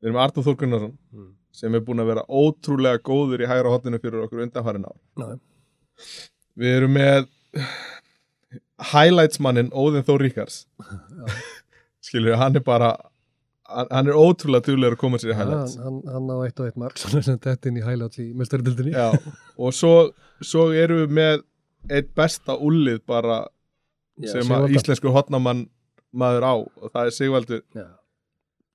Við 0.00 0.10
erum 0.10 0.20
Artur 0.22 0.46
Þór 0.46 0.58
Gunnarsson 0.62 0.96
mm. 1.12 1.30
sem 1.60 1.76
er 1.76 1.84
búin 1.84 2.02
að 2.02 2.12
vera 2.14 2.26
ótrúlega 2.26 3.02
góður 3.04 3.44
í 3.44 3.50
hægra 3.50 3.74
hotinu 3.74 4.00
fyrir 4.00 4.24
okkur 4.24 4.44
undanfærin 4.46 4.88
á 4.88 4.92
Já. 5.20 5.26
við 6.60 6.76
erum 6.78 6.94
með 6.96 7.28
highlightsmannin 8.90 9.72
Óðinn 9.76 10.06
Þór 10.06 10.24
Ríkars 10.24 10.62
skilur 12.06 12.38
hann 12.40 12.56
er 12.56 12.64
bara 12.64 12.94
hann, 13.70 14.08
er 14.08 14.16
ótrúlega 14.16 14.70
duglegur 14.70 14.96
að 14.96 15.02
koma 15.02 15.20
sér 15.20 15.34
í 15.34 15.38
highlights. 15.38 15.76
hann, 15.78 16.00
hann, 16.06 16.14
hann 16.14 16.32
á 16.32 16.36
eitt 16.46 16.60
og 16.60 16.70
eitt 16.70 16.80
mark 16.80 16.98
svona 17.02 17.22
sem 17.26 17.38
þetta 17.38 17.70
inn 17.70 17.80
í 17.80 17.84
highlights 17.84 18.22
í 18.22 18.30
mestarildinni 18.36 18.94
og 18.96 19.76
svo, 19.76 19.94
svo 20.40 20.70
erum 20.72 21.04
við 21.04 21.16
með 21.20 21.44
eitt 21.90 22.12
besta 22.16 22.56
úlið 22.56 23.02
bara 23.08 23.42
sem 24.28 24.54
að 24.56 24.74
íslensku 24.76 25.12
hotnamann 25.14 25.66
maður 26.10 26.46
á 26.46 26.54
og 26.58 26.90
það 26.92 27.06
er 27.06 27.16
Sigvaldur 27.16 27.62
Já. 27.76 27.86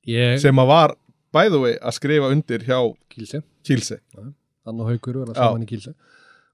ég, 0.07 0.39
sem 0.41 0.61
að 0.63 0.72
var 0.72 0.95
the 1.35 1.59
way 1.59 1.76
að 1.81 1.97
skrifa 1.97 2.31
undir 2.31 2.63
hjá 2.63 2.80
Kílse, 3.11 3.43
Kílse 3.65 3.99
hann 4.15 4.80
og 4.81 4.89
Haugur 4.89 5.22
verða 5.22 5.35
Já. 5.35 5.41
saman 5.43 5.65
í 5.65 5.69
Kílse 5.69 5.95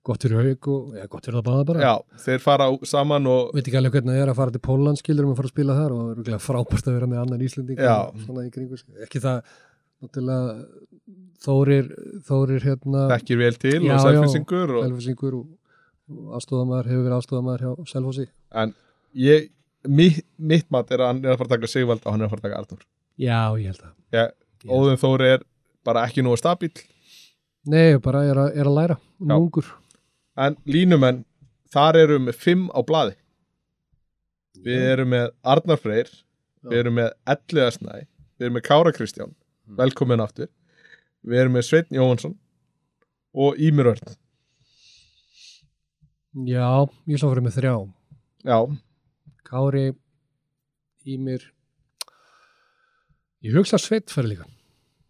gott 0.02 0.24
fyrir 0.26 0.40
Haug 0.42 0.68
og, 0.74 0.94
já, 0.98 1.06
gott 1.06 1.28
fyrir 1.28 1.38
það 1.38 1.48
báða 1.48 1.66
bara 1.70 1.82
Já, 1.86 1.94
þeir 2.24 2.40
fara 2.42 2.70
saman 2.90 3.28
og 3.30 3.52
veit 3.54 3.68
ekki 3.68 3.78
alveg 3.78 4.00
hvernig 4.00 4.16
það 4.16 4.24
er 4.24 4.32
að 4.34 4.40
fara 4.40 4.56
til 4.56 4.64
Póland 4.66 5.02
skilur 5.02 5.28
um 5.28 5.34
að 5.36 5.42
fara 5.42 5.52
að 5.52 5.54
spila 5.54 5.76
þar 5.78 5.94
og 5.94 6.00
það 6.00 6.08
er 6.08 6.16
örugglega 6.16 6.46
frábært 6.48 6.90
að 6.90 6.98
vera 6.98 7.10
með 7.12 7.22
annan 7.22 7.44
Íslending 7.46 7.84
Já. 7.86 7.98
svona 8.26 8.46
í 8.48 8.54
kringu 8.56 8.80
sig. 8.82 8.90
ekki 9.06 9.22
það 9.22 9.44
náttúrulega 10.02 10.56
Þórir 11.42 11.88
Þórir 12.26 12.66
hérna 12.66 13.06
þekkir 13.14 13.42
vel 13.42 13.56
til 13.62 13.78
Já, 13.78 13.94
og 13.94 13.94
já. 13.94 14.02
Selfosingur 14.08 14.76
og, 14.80 14.82
og 14.82 15.46
aðstofamæður 16.38 16.90
hefur 16.92 17.04
verið 17.08 17.18
aðstofamæður 17.18 17.64
hjá 17.66 17.92
Selfossi. 17.92 18.26
En 18.62 18.74
ég 19.18 19.50
mitt, 19.88 20.22
mitt 20.38 20.68
mat 20.74 20.92
er 20.92 21.04
að 21.04 21.12
hann 21.12 21.22
er 21.26 21.34
að 21.34 21.40
fara 21.42 21.50
að 21.50 21.56
taka 21.58 21.72
Sigvald 21.72 22.06
og 22.06 22.12
hann 22.16 22.22
er 22.22 22.28
að 22.30 22.34
fara 22.36 22.42
að 22.42 22.48
taka 22.50 22.62
Artur 22.62 22.86
já, 23.22 23.40
ég 23.60 23.68
held 23.72 23.84
að. 23.88 24.34
Óðinn 24.70 25.00
Þóri 25.02 25.30
er 25.36 25.44
bara 25.88 26.04
ekki 26.08 26.22
nú 26.26 26.36
stabíl 26.38 26.72
nei, 27.66 27.98
bara 28.02 28.24
er 28.30 28.38
að, 28.42 28.56
er 28.58 28.68
að 28.70 28.76
læra. 28.78 28.98
Já. 29.22 29.36
ungur. 29.38 29.68
En 30.38 30.56
línumenn, 30.66 31.24
þar 31.74 31.98
erum 32.02 32.26
við 32.30 32.38
fimm 32.42 32.68
á 32.74 32.80
blaði. 32.86 33.16
Við 34.62 34.86
erum 34.94 35.10
með 35.14 35.28
Arnar 35.48 35.80
Freyr 35.82 36.10
við 36.66 36.78
erum 36.84 36.98
með 37.00 37.12
Elliða 37.34 37.72
Snæ 37.78 37.94
við 38.02 38.46
erum 38.48 38.56
með 38.58 38.66
Kára 38.68 38.92
Kristján, 38.94 39.36
Mm. 39.72 39.76
velkomin 39.78 40.20
aftur. 40.22 40.48
Við 41.24 41.40
erum 41.40 41.54
með 41.54 41.64
Sveitn 41.68 41.96
Jóhansson 41.96 42.34
og 43.34 43.56
Ímir 43.62 43.86
Örn 43.94 44.02
já, 46.48 46.68
ég 47.12 47.20
sá 47.20 47.28
fyrir 47.28 47.46
með 47.46 47.58
þrjá. 47.58 47.74
Já, 48.48 48.58
Kári 49.48 49.86
Ímir 51.12 51.44
ég 53.42 53.56
hugsa 53.58 53.80
sveit 53.82 54.12
fyrir 54.14 54.36
líka. 54.36 54.48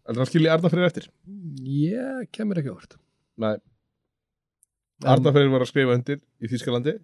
Heldur 0.06 0.24
hann 0.24 0.30
skilji 0.30 0.50
Arnar 0.50 0.72
Freyr 0.72 0.88
eftir? 0.88 1.08
Ég 1.62 2.30
kemur 2.34 2.58
ekki 2.58 2.72
orð 2.72 2.96
nei, 3.42 3.56
Arnar 5.06 5.34
Freyr 5.34 5.50
var 5.52 5.64
að 5.64 5.70
skrifa 5.70 5.96
undir 5.96 6.20
í 6.42 6.50
Þýskalandi. 6.50 6.96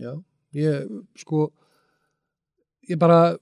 Já, 0.00 0.12
ég 0.56 0.90
sko 1.20 1.50
ég 2.88 2.98
bara 3.00 3.36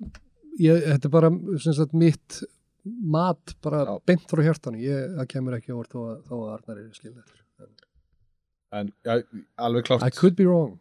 ég, 0.59 0.83
þetta 0.85 1.09
er 1.09 1.15
bara 1.15 1.33
sem 1.63 1.77
sagt 1.77 1.95
mitt 1.97 2.41
mat 2.89 3.55
bara 3.65 3.85
Já. 3.85 3.95
beint 4.09 4.27
frá 4.31 4.43
hjartan 4.45 4.79
ég, 4.81 5.13
það 5.19 5.31
kemur 5.35 5.59
ekki 5.59 5.75
orð 5.77 5.93
þó 5.93 6.01
að, 6.05 6.17
að 6.33 6.49
Arnar 6.57 6.83
er 6.83 6.91
skilðar 6.97 7.35
en 8.73 8.91
já, 9.07 9.19
alveg 9.57 9.87
klárt 9.89 10.05
I 10.07 10.11
could 10.15 10.37
be 10.39 10.47
wrong 10.49 10.79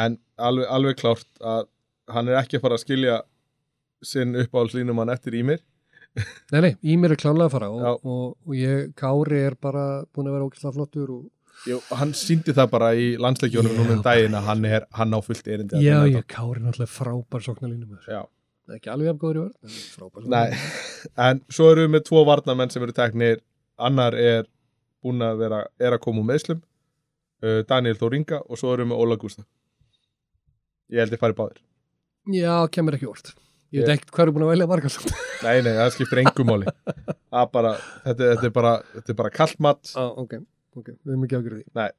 en 0.00 0.16
alveg, 0.38 0.66
alveg 0.70 0.98
klárt 1.00 1.26
að 1.42 1.66
hann 2.14 2.30
er 2.30 2.38
ekki 2.40 2.58
að 2.58 2.64
fara 2.66 2.76
að 2.78 2.84
skilja 2.84 3.16
sinn 4.06 4.36
uppáhaldslínumann 4.38 5.10
eftir 5.12 5.34
Ímir 5.40 5.60
nei, 6.52 6.60
nei, 6.62 6.72
Ímir 6.94 7.14
er 7.14 7.20
klálega 7.20 7.48
að 7.48 7.54
fara 7.56 7.68
Já. 7.70 7.90
og, 7.90 8.06
og, 8.06 8.24
og 8.46 8.56
ég, 8.58 8.88
Kári 8.98 9.42
er 9.46 9.56
bara 9.62 9.84
búin 10.14 10.30
að 10.30 10.36
vera 10.38 10.48
ókvæslega 10.48 10.76
flottur 10.78 11.12
og 11.18 11.28
Jú, 11.68 11.76
hann 11.92 12.14
síndi 12.16 12.54
það 12.56 12.70
bara 12.72 12.86
í 12.96 13.08
landsleikjónum 13.20 13.74
Já, 13.74 13.78
núna 13.82 13.96
um 13.98 14.04
daginn 14.06 14.36
að 14.38 14.46
hann, 14.48 14.62
er, 14.64 14.86
hann 14.96 15.12
á 15.12 15.18
fullt 15.20 15.50
erindi 15.50 15.82
já, 15.84 15.98
þetta. 16.06 16.22
Kári 16.32 16.56
er 16.56 16.64
náttúrulega 16.64 16.94
frábær 16.94 17.44
sóknarlínum 17.44 17.98
Já. 18.06 18.22
ekki 18.76 18.92
alveg 18.94 19.10
jafn 19.10 19.20
góður 19.20 19.36
í 19.36 19.42
vörð 19.44 19.68
en 19.68 19.76
frábær 19.98 20.30
Nei, 20.30 20.46
sóknarlínu. 20.54 21.10
en 21.26 21.42
svo 21.52 21.68
erum 21.74 21.84
við 21.84 21.92
með 21.98 22.06
tvo 22.08 22.24
varnamenn 22.30 22.72
sem 22.74 22.86
eru 22.86 22.96
teknir 22.96 23.42
annar 23.90 24.16
er 24.18 24.48
búin 25.04 25.24
að 25.24 25.44
vera 25.44 25.64
er 25.80 25.96
að 25.96 26.02
koma 26.04 26.22
úr 26.22 26.30
meðslum 26.32 26.60
uh, 26.60 27.60
Daniel 27.68 27.98
Þóringa 28.00 28.42
og 28.46 28.60
svo 28.60 28.74
erum 28.74 28.94
við 28.94 29.04
Óla 29.04 29.20
Gústa. 29.20 29.46
Ég 30.90 31.04
held 31.04 31.14
ég 31.14 31.22
fari 31.22 31.38
báðir. 31.38 31.62
Já, 32.30 32.54
kemur 32.72 32.98
ekki 32.98 33.08
orð 33.10 33.32
ég 33.70 33.84
veit 33.84 33.92
ekkert 33.94 34.14
hvað 34.14 34.26
er 34.26 34.34
búin 34.34 34.44
að 34.46 34.52
velja 34.54 34.68
margar. 34.70 34.92
Samt 34.92 35.12
nei, 35.46 35.60
nei, 35.64 35.72
það 35.78 35.92
skiptir 35.94 36.22
engum 36.24 36.50
máli. 36.50 36.72
Bara, 37.54 37.74
þetta, 38.06 38.30
þetta 38.32 38.48
er 38.48 38.54
bara 38.54 38.72
bara 39.20 39.34
kallt 39.34 39.60
mat. 39.62 39.92
Ah, 39.98 40.10
ok, 40.18 40.40
ok, 40.76 40.88
við 40.90 41.12
erum 41.14 41.26
ekki 41.26 41.38
afgjörði 41.38 41.60
því. 41.62 41.74
Nei. 41.78 41.90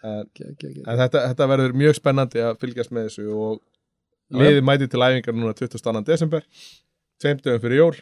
Ok, 0.00 0.38
ok. 0.54 0.62
en, 0.64 0.84
en 0.86 1.00
þetta, 1.02 1.26
þetta 1.28 1.46
verður 1.50 1.74
mjög 1.76 1.98
spennandi 1.98 2.40
að 2.40 2.54
fylgjast 2.62 2.92
með 2.96 3.10
þessu 3.10 3.34
og 3.36 3.58
liðið 4.32 4.62
mæti 4.64 4.86
til 4.88 5.02
æfingar 5.02 5.36
núna 5.36 5.52
22. 5.58 6.00
desember 6.06 6.46
tveim 7.20 7.42
dögum 7.44 7.60
fyrir 7.60 7.82
jól 7.82 7.98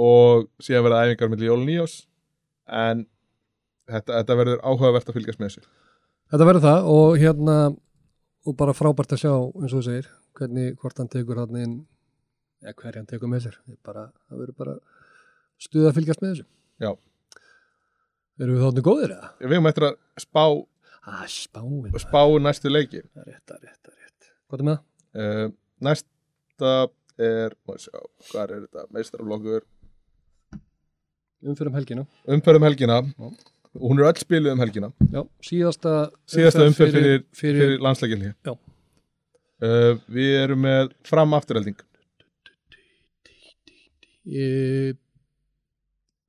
og 0.00 0.46
síðan 0.64 0.86
verða 0.86 1.02
æfingar 1.04 1.28
millir 1.28 1.50
jól 1.50 1.58
og 1.58 1.66
nýjós 1.68 1.98
en 2.68 3.06
þetta, 3.90 4.18
þetta 4.20 4.36
verður 4.38 4.60
áhugavert 4.62 5.08
að 5.10 5.18
fylgjast 5.18 5.40
með 5.42 5.48
þessu 5.50 5.68
Þetta 6.32 6.46
verður 6.48 6.64
það 6.64 6.86
og 6.88 7.16
hérna 7.20 7.56
og 8.42 8.54
bara 8.58 8.72
frábært 8.74 9.12
að 9.12 9.20
sjá 9.22 9.32
eins 9.34 9.72
og 9.72 9.78
þú 9.78 9.82
segir 9.86 10.06
hvernig 10.38 10.76
hvort 10.80 10.98
hann 10.98 11.10
tekur 11.12 11.40
hann 11.42 11.58
inn 11.60 11.74
eða 12.62 12.74
hverja 12.78 13.02
hann 13.02 13.08
tekur 13.10 13.28
með 13.28 13.44
sér 13.48 13.58
bara, 13.84 14.06
það 14.30 14.40
verður 14.40 14.56
bara 14.62 14.76
stuða 15.62 15.90
að 15.90 15.98
fylgjast 15.98 16.22
með 16.22 16.30
þessu. 16.32 16.46
Já. 16.82 16.90
Erum 18.42 18.56
við 18.56 18.64
þáttu 18.64 18.84
góðir 18.86 19.12
eða? 19.14 19.28
Við 19.42 19.52
hefum 19.56 19.68
eftir 19.70 19.86
að 19.90 19.98
spá, 20.24 20.44
Ah, 21.02 21.24
spáin. 21.26 21.92
spá 21.98 22.22
næstu 22.40 22.70
leiki. 22.70 23.02
Rétt, 23.18 23.50
rétt, 23.58 23.90
rétt. 23.90 24.30
Hvað 24.48 24.60
er 24.62 24.66
með 24.68 24.76
það? 24.78 24.82
Uh, 25.12 25.48
næsta 25.82 26.72
er, 27.18 27.56
sjá, 27.82 27.98
hvað 28.30 28.42
er 28.56 28.64
þetta, 28.64 28.86
meistaraflokkur, 28.94 29.66
Umfyrir 31.42 31.70
um 31.72 31.74
helgina. 31.78 32.04
umferð 32.28 32.60
um 32.60 32.66
helgina, 32.68 32.98
og 33.74 33.86
hún 33.90 33.98
er 33.98 34.08
öll 34.10 34.20
spiluð 34.20 34.52
um 34.54 34.60
helgina, 34.62 34.92
Já, 35.10 35.22
síðasta, 35.42 35.94
síðasta 36.30 36.66
umferð 36.68 36.98
fyrir, 36.98 37.24
fyrir, 37.34 37.62
fyrir 37.62 37.82
landsleikinni. 37.82 38.34
Já. 38.46 38.54
Uh, 39.62 39.94
við 40.10 40.36
erum 40.42 40.62
með 40.66 40.92
fram 41.06 41.34
afturhelding. 41.38 41.78
fyrir 44.24 44.98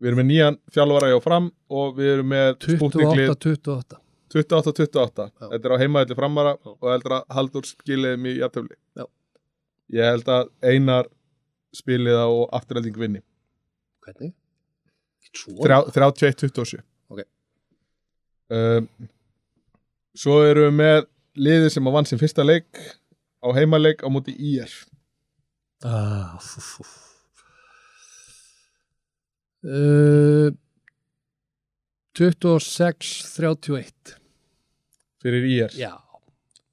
Við 0.04 0.10
erum 0.12 0.20
með 0.20 0.28
nýjan 0.28 0.56
þjálfara 0.76 1.10
hjá 1.14 1.20
fram 1.24 1.46
og 1.72 1.94
við 1.96 2.10
erum 2.18 2.32
með 2.34 2.50
spútninglið 2.66 3.30
28-28. 3.32 4.00
28-28. 4.34 5.28
Já. 5.30 5.48
Þetta 5.54 5.70
er 5.70 5.76
á 5.78 5.82
heimaðalli 5.84 6.18
framara 6.18 6.52
Já. 6.58 6.72
og 6.74 6.88
heldur 6.92 7.16
að 7.20 7.36
Haldur 7.38 7.68
skiliðum 7.70 8.26
í 8.28 8.34
jafntöfli. 8.42 8.76
Já. 9.00 9.06
Ég 9.94 10.10
held 10.10 10.32
að 10.34 10.50
einar 10.66 11.08
spiliða 11.74 12.26
og 12.34 12.44
afturhelding 12.58 12.98
vinni. 13.00 13.22
Hvernig? 14.04 14.34
Svo? 15.32 15.56
Þrjá- 15.64 15.88
31-27 15.96 16.82
Ok. 17.14 17.20
um, 18.54 18.84
Svo 20.16 20.36
erum 20.46 20.68
við 20.70 20.76
með 20.82 21.00
liðið 21.48 21.72
sem 21.74 21.88
að 21.90 21.96
vann 21.96 22.06
sem 22.10 22.20
fyrsta 22.22 22.44
leik 22.46 22.70
á 23.42 23.48
heimaleik 23.56 24.00
á 24.06 24.08
móti 24.14 24.34
IR 24.38 24.72
Ah, 25.84 26.38
fú, 26.40 26.60
fú. 26.64 26.84
Uh, 29.64 30.52
26-31 32.16 34.18
fyrir 35.24 35.44
IR 35.48 35.72
Já, 35.80 35.94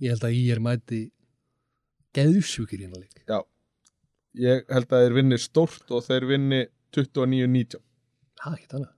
ég 0.03 0.11
held 0.13 0.25
að 0.27 0.35
ég 0.37 0.51
er 0.57 0.61
mæti 0.63 0.99
geðsjúkir 2.19 2.81
hérna 2.83 2.99
leik. 3.01 3.15
Ég 4.41 4.63
held 4.71 4.87
að 4.91 5.05
þeir 5.07 5.15
vinni 5.17 5.39
stórt 5.43 5.87
og 5.95 6.01
þeir 6.07 6.25
vinni 6.31 6.61
29-19 6.95 7.79
Það 8.41 8.53
er 8.53 8.59
ekki 8.59 8.73
þannig 8.75 8.97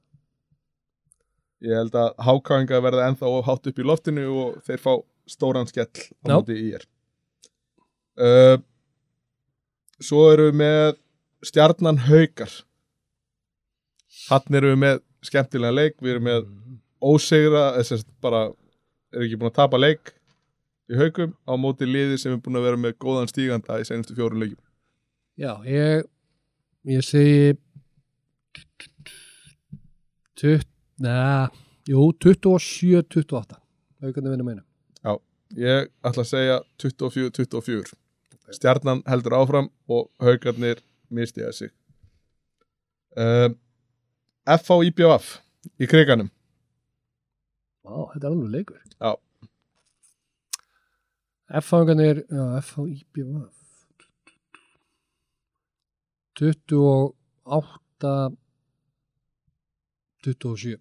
Ég 1.62 1.78
held 1.78 1.94
að 1.94 2.08
hákáinga 2.26 2.82
verða 2.82 3.06
ennþá 3.06 3.30
hátt 3.46 3.68
upp 3.70 3.78
í 3.78 3.86
loftinu 3.86 4.26
og 4.42 4.58
þeir 4.66 4.80
fá 4.82 4.92
stóran 5.30 5.68
skell 5.70 5.86
á 6.26 6.26
móti 6.32 6.56
IR 6.58 6.86
uh, 8.18 8.56
Svo 10.02 10.24
erum 10.32 10.50
við 10.50 10.58
með 10.58 10.96
stjarnan 11.46 12.00
haukar. 12.08 12.50
Þannig 14.26 14.58
erum 14.58 14.72
við 14.72 14.80
með 14.82 14.98
skemmtilega 15.26 15.76
leik, 15.76 15.96
við 16.02 16.16
erum 16.16 16.26
með 16.26 16.48
ósegra, 17.02 17.62
þess 17.78 17.94
að 17.98 18.04
bara 18.22 18.42
er 19.12 19.26
ekki 19.26 19.38
búin 19.38 19.52
að 19.52 19.58
tapa 19.58 19.80
leik 19.80 20.12
í 20.90 20.98
haukum 20.98 21.34
á 21.46 21.52
móti 21.60 21.86
liði 21.86 22.18
sem 22.20 22.34
er 22.34 22.42
búin 22.42 22.58
að 22.58 22.66
vera 22.66 22.80
með 22.80 22.96
góðan 23.02 23.30
stíganda 23.30 23.78
í 23.80 23.86
senustu 23.86 24.16
fjórun 24.18 24.42
leikjum. 24.42 24.60
Já, 25.38 25.52
ég 25.66 26.06
ég 26.90 27.06
segi 27.06 27.54
tutt, 30.42 30.68
neða 31.02 31.48
jú, 31.88 32.10
27-28 32.24 33.58
aukarnir 34.02 34.34
vinna 34.34 34.50
meina 34.50 34.66
Ég 35.52 35.90
ætla 36.00 36.22
að 36.24 36.30
segja 36.30 36.60
24-24. 36.80 37.92
Stjarnan 38.56 39.02
heldur 39.08 39.36
áfram 39.36 39.68
og 39.88 40.08
haukarnir 40.22 40.80
mistiða 41.12 41.52
sig. 41.52 41.72
Um, 43.16 43.58
FH 44.48 44.78
IBF 44.88 45.26
í 45.76 45.88
kriganum. 45.88 46.30
Vá, 47.84 48.08
þetta 48.14 48.26
er 48.26 48.32
alveg 48.32 48.54
leikur 48.54 48.80
Já. 48.96 49.12
F-fangarnir 51.60 52.22
já, 52.32 52.44
F-H 52.62 52.86
IBF 52.88 53.58
28 56.40 58.12
27 60.26 60.78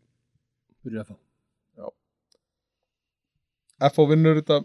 fyrir 0.81 1.03
F-H 1.05 1.18
FH 3.81 4.03
vinnur 4.11 4.38
þetta 4.38 4.59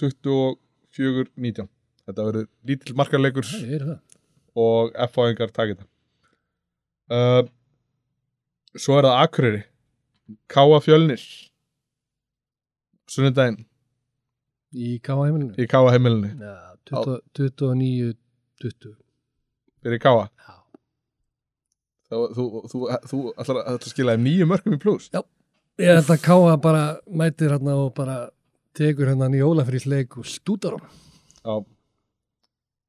24-19. 0.00 1.68
Þetta 2.06 2.24
verður 2.26 2.48
lítill 2.66 2.96
það. 3.92 4.00
og 4.58 4.96
F-fáingar 5.06 5.52
takit 5.54 5.78
það 5.82 5.92
uh, 7.14 7.46
svo 8.76 8.98
er 8.98 9.08
það 9.08 9.22
Akureyri. 9.22 9.62
Káa 10.50 10.80
Fjölnir. 10.82 11.22
Sunnudaginn. 13.10 13.62
Í 14.76 14.96
K.A. 14.98 15.16
heimilinu? 15.22 15.54
Í 15.62 15.66
Káa 15.70 15.92
heimilinu. 15.94 16.32
Já, 16.42 16.56
20 16.90 17.20
29 17.38 18.16
20 18.64 18.96
fyrir 19.86 20.02
Já, 20.42 20.55
þú, 22.36 22.46
þú, 22.72 22.80
þú, 23.10 23.20
ætlar 23.36 23.60
að, 23.62 23.88
skila 23.92 24.16
þeim 24.16 24.26
nýju 24.28 24.48
mörgum 24.50 24.76
í 24.76 24.82
pluss 24.82 25.10
Ég 25.76 25.92
held 25.92 26.10
að 26.12 26.22
K.A. 26.24 26.56
bara 26.56 26.84
mætir 27.06 27.52
hérna 27.52 27.76
og 27.82 27.90
bara 27.96 28.18
tekur 28.76 29.10
hérna 29.10 29.28
í 29.36 29.44
ólafrísleik 29.44 30.16
og 30.20 30.28
stútar 30.28 30.78
hann 30.78 30.86
Já. 31.46 31.56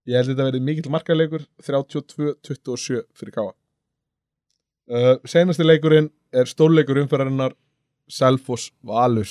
Ég 0.08 0.20
held 0.22 0.30
að 0.30 0.34
þetta 0.34 0.50
verið 0.50 0.68
mikill 0.70 0.94
markarleikur 0.94 1.48
32-27 1.68 3.04
fyrir 3.18 3.36
Káa 3.36 3.52
uh, 3.52 5.16
Seinasti 5.28 5.68
leikurinn 5.68 6.10
er 6.32 6.50
stórleikur 6.50 7.02
umferðarinnar 7.04 7.56
Selfoss 8.08 8.72
Valur. 8.88 9.28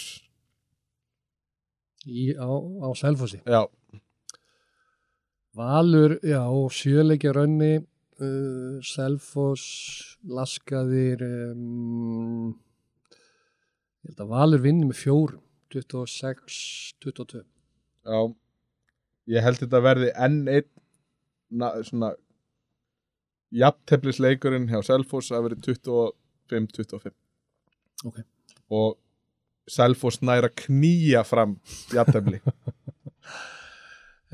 Í, 2.07 2.35
á, 2.37 2.45
á 2.85 2.89
Selfossi? 2.99 3.41
Já, 3.49 3.65
Valur, 5.57 6.19
já, 6.21 6.43
sjöleikja 6.69 7.33
rönni 7.33 7.79
uh, 8.23 8.79
Selfoss 8.87 10.17
Laskaðir 10.29 11.23
um, 11.27 12.55
ég 14.07 14.11
held 14.13 14.23
að 14.25 14.33
Valur 14.33 14.63
vinni 14.65 14.89
með 14.89 15.01
fjórum 15.05 15.43
26-22 15.75 17.43
já 18.07 18.21
Ég 19.27 19.43
held 19.43 19.59
þetta 19.59 19.81
verði 19.83 20.13
enn 20.23 20.37
einn 20.47 20.69
na, 21.51 21.73
svona 21.83 22.13
jafnteflisleikurinn 23.57 24.69
hjá 24.71 24.79
Selfoss 24.87 25.33
að 25.35 25.49
verið 25.49 25.65
25-25 25.73 27.13
Ok. 28.07 28.21
og 28.71 28.95
Selfoss 29.67 30.21
næra 30.23 30.53
knýja 30.55 31.25
fram 31.27 31.57
jafntefli 31.95 32.39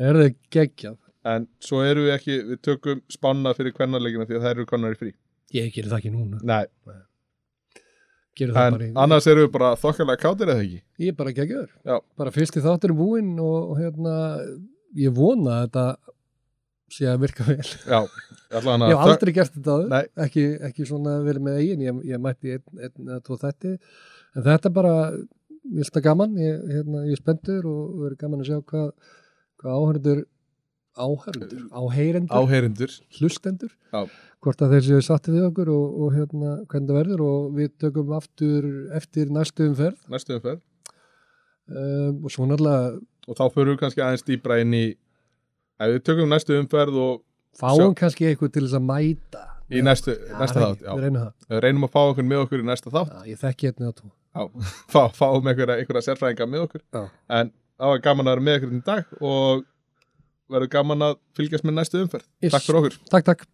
Er 0.03 0.17
það 0.17 0.37
geggjað? 0.53 0.99
En 1.29 1.47
svo 1.63 1.83
eru 1.87 2.09
við 2.09 2.17
ekki, 2.17 2.37
við 2.51 2.61
tökum 2.67 3.03
spánna 3.13 3.55
fyrir 3.57 3.75
kvennarleikina 3.77 4.27
því 4.29 4.39
að 4.39 4.45
það 4.45 4.55
eru 4.57 4.69
konar 4.71 4.97
í 4.97 5.01
frí. 5.01 5.15
Ég 5.53 5.73
gerir 5.75 5.93
það 5.93 6.01
ekki 6.03 6.15
núna. 6.15 6.41
Nei, 6.49 6.65
það 8.57 8.69
en 8.73 8.85
í, 8.87 8.89
annars 8.97 9.27
eru 9.29 9.45
við 9.45 9.53
bara 9.53 9.75
þokkalega 9.77 10.23
kátir 10.23 10.53
eða 10.53 10.65
ekki? 10.65 10.81
Ég 11.03 11.13
er 11.13 11.19
bara 11.19 11.35
geggjaður. 11.37 11.73
Já. 11.85 11.97
Bara 12.17 12.33
fyrst 12.33 12.57
í 12.57 12.63
þáttur 12.65 12.95
búinn 12.97 13.35
og, 13.45 13.75
hérna 13.77 14.15
ég 14.99 15.13
vona 15.17 15.59
að 15.59 15.67
þetta 15.67 15.85
sé 16.93 17.09
að 17.09 17.23
virka 17.25 17.47
vel. 17.49 17.61
Já, 17.89 18.01
Ég 18.53 18.67
að 18.69 18.91
hef 18.93 19.03
aldrei 19.07 19.33
gert 19.37 19.55
þetta 19.57 19.77
Nei. 19.89 20.03
ekki, 20.27 20.43
ekki 20.69 20.89
svona 20.89 21.15
verið 21.25 21.47
með 21.47 21.61
eigin, 21.63 21.85
ég, 21.87 22.01
ég 22.11 22.21
mætti 22.21 22.57
einn, 22.57 22.83
eða 23.07 23.21
tvo 23.25 23.39
þætti, 23.41 23.73
en 24.37 24.47
þetta 24.49 24.69
er 24.69 24.75
bara, 24.77 24.95
það 25.89 26.05
gaman, 26.09 26.35
ég, 26.41 26.59
hérna, 26.75 27.05
ég 27.09 27.17
er 27.17 27.23
spenntur 27.23 27.69
og 27.71 27.95
verið 28.03 28.19
gaman 28.21 28.45
að 28.45 28.51
sjá 28.51 28.59
hvað, 28.73 28.91
hvað 29.63 29.79
áhörður, 29.79 30.23
áhörður, 30.97 31.53
áheyrendur, 31.73 32.37
áheyrindur 32.37 32.93
hlustendur, 33.19 33.71
Já. 33.93 34.03
hvort 34.45 34.65
að 34.65 34.75
þeir 34.77 34.85
séu 34.89 35.05
sattið 35.07 35.39
við 35.39 35.47
okkur 35.49 35.71
og, 35.73 35.95
og 36.05 36.17
hérna 36.17 36.53
hvernig 36.69 36.91
það 36.91 36.99
verður 36.99 37.23
og 37.29 37.47
við 37.57 37.71
tökum 37.81 38.13
aftur 38.19 38.69
eftir 38.99 39.33
næstu 39.33 39.69
umferð 39.71 40.03
næstu 40.13 40.37
umferð 40.37 40.61
um, 41.73 42.21
og 42.27 42.35
svo 42.35 42.49
náttúrulega 42.51 43.01
og 43.29 43.39
þá 43.39 43.45
fyrir 43.55 43.73
við 43.73 43.81
kannski 43.85 44.05
aðeins 44.05 44.27
dýbra 44.29 44.59
inn 44.63 44.77
í 44.77 44.85
ef 44.93 45.95
við 45.95 46.05
tökum 46.11 46.31
næstu 46.33 46.59
umferð 46.61 47.01
og 47.07 47.23
fáum 47.59 47.97
kannski 47.99 48.29
eitthvað 48.29 48.55
til 48.57 48.67
þess 48.67 48.79
að 48.79 48.87
mæta. 48.89 49.43
í 49.73 49.81
næstu, 49.85 50.13
Já, 50.13 50.37
næsta 50.41 50.61
það 50.61 50.71
þátt. 50.73 50.85
Við 50.93 51.03
reynum 51.07 51.23
það. 51.23 51.33
Við 51.49 51.61
reynum 51.65 51.87
að 51.87 51.93
fá 51.95 52.01
okkur 52.03 52.27
með 52.29 52.45
okkur 52.45 52.63
í 52.63 52.69
næsta 52.69 52.93
þátt 52.93 53.13
Já, 53.17 53.21
ég 53.33 53.41
þekki 53.41 53.71
hérna 53.71 53.93
á 54.33 54.43
fá, 54.93 55.03
fáum 55.13 55.49
einhverja, 55.49 55.77
einhverja 55.81 56.07
sérfræðinga 56.09 56.47
með 56.49 56.65
okkur 56.67 56.83
Já. 56.93 57.03
en 57.37 57.53
það 57.53 57.91
var 57.93 58.03
gaman 58.07 58.29
að 58.29 58.33
vera 58.37 58.45
með 58.49 58.59
okkur 58.59 58.73
í 58.73 58.83
dag 58.87 59.15
og 59.21 59.65
verður 60.55 60.73
gaman 60.77 61.07
að 61.09 61.19
fylgjast 61.39 61.67
með 61.69 61.79
næstu 61.81 62.03
umferð 62.05 62.27
Yes. 62.45 62.53
Takk 62.55 62.69
fyrir 62.69 62.81
okkur 62.83 62.99
Takk, 63.13 63.29
takk. 63.33 63.47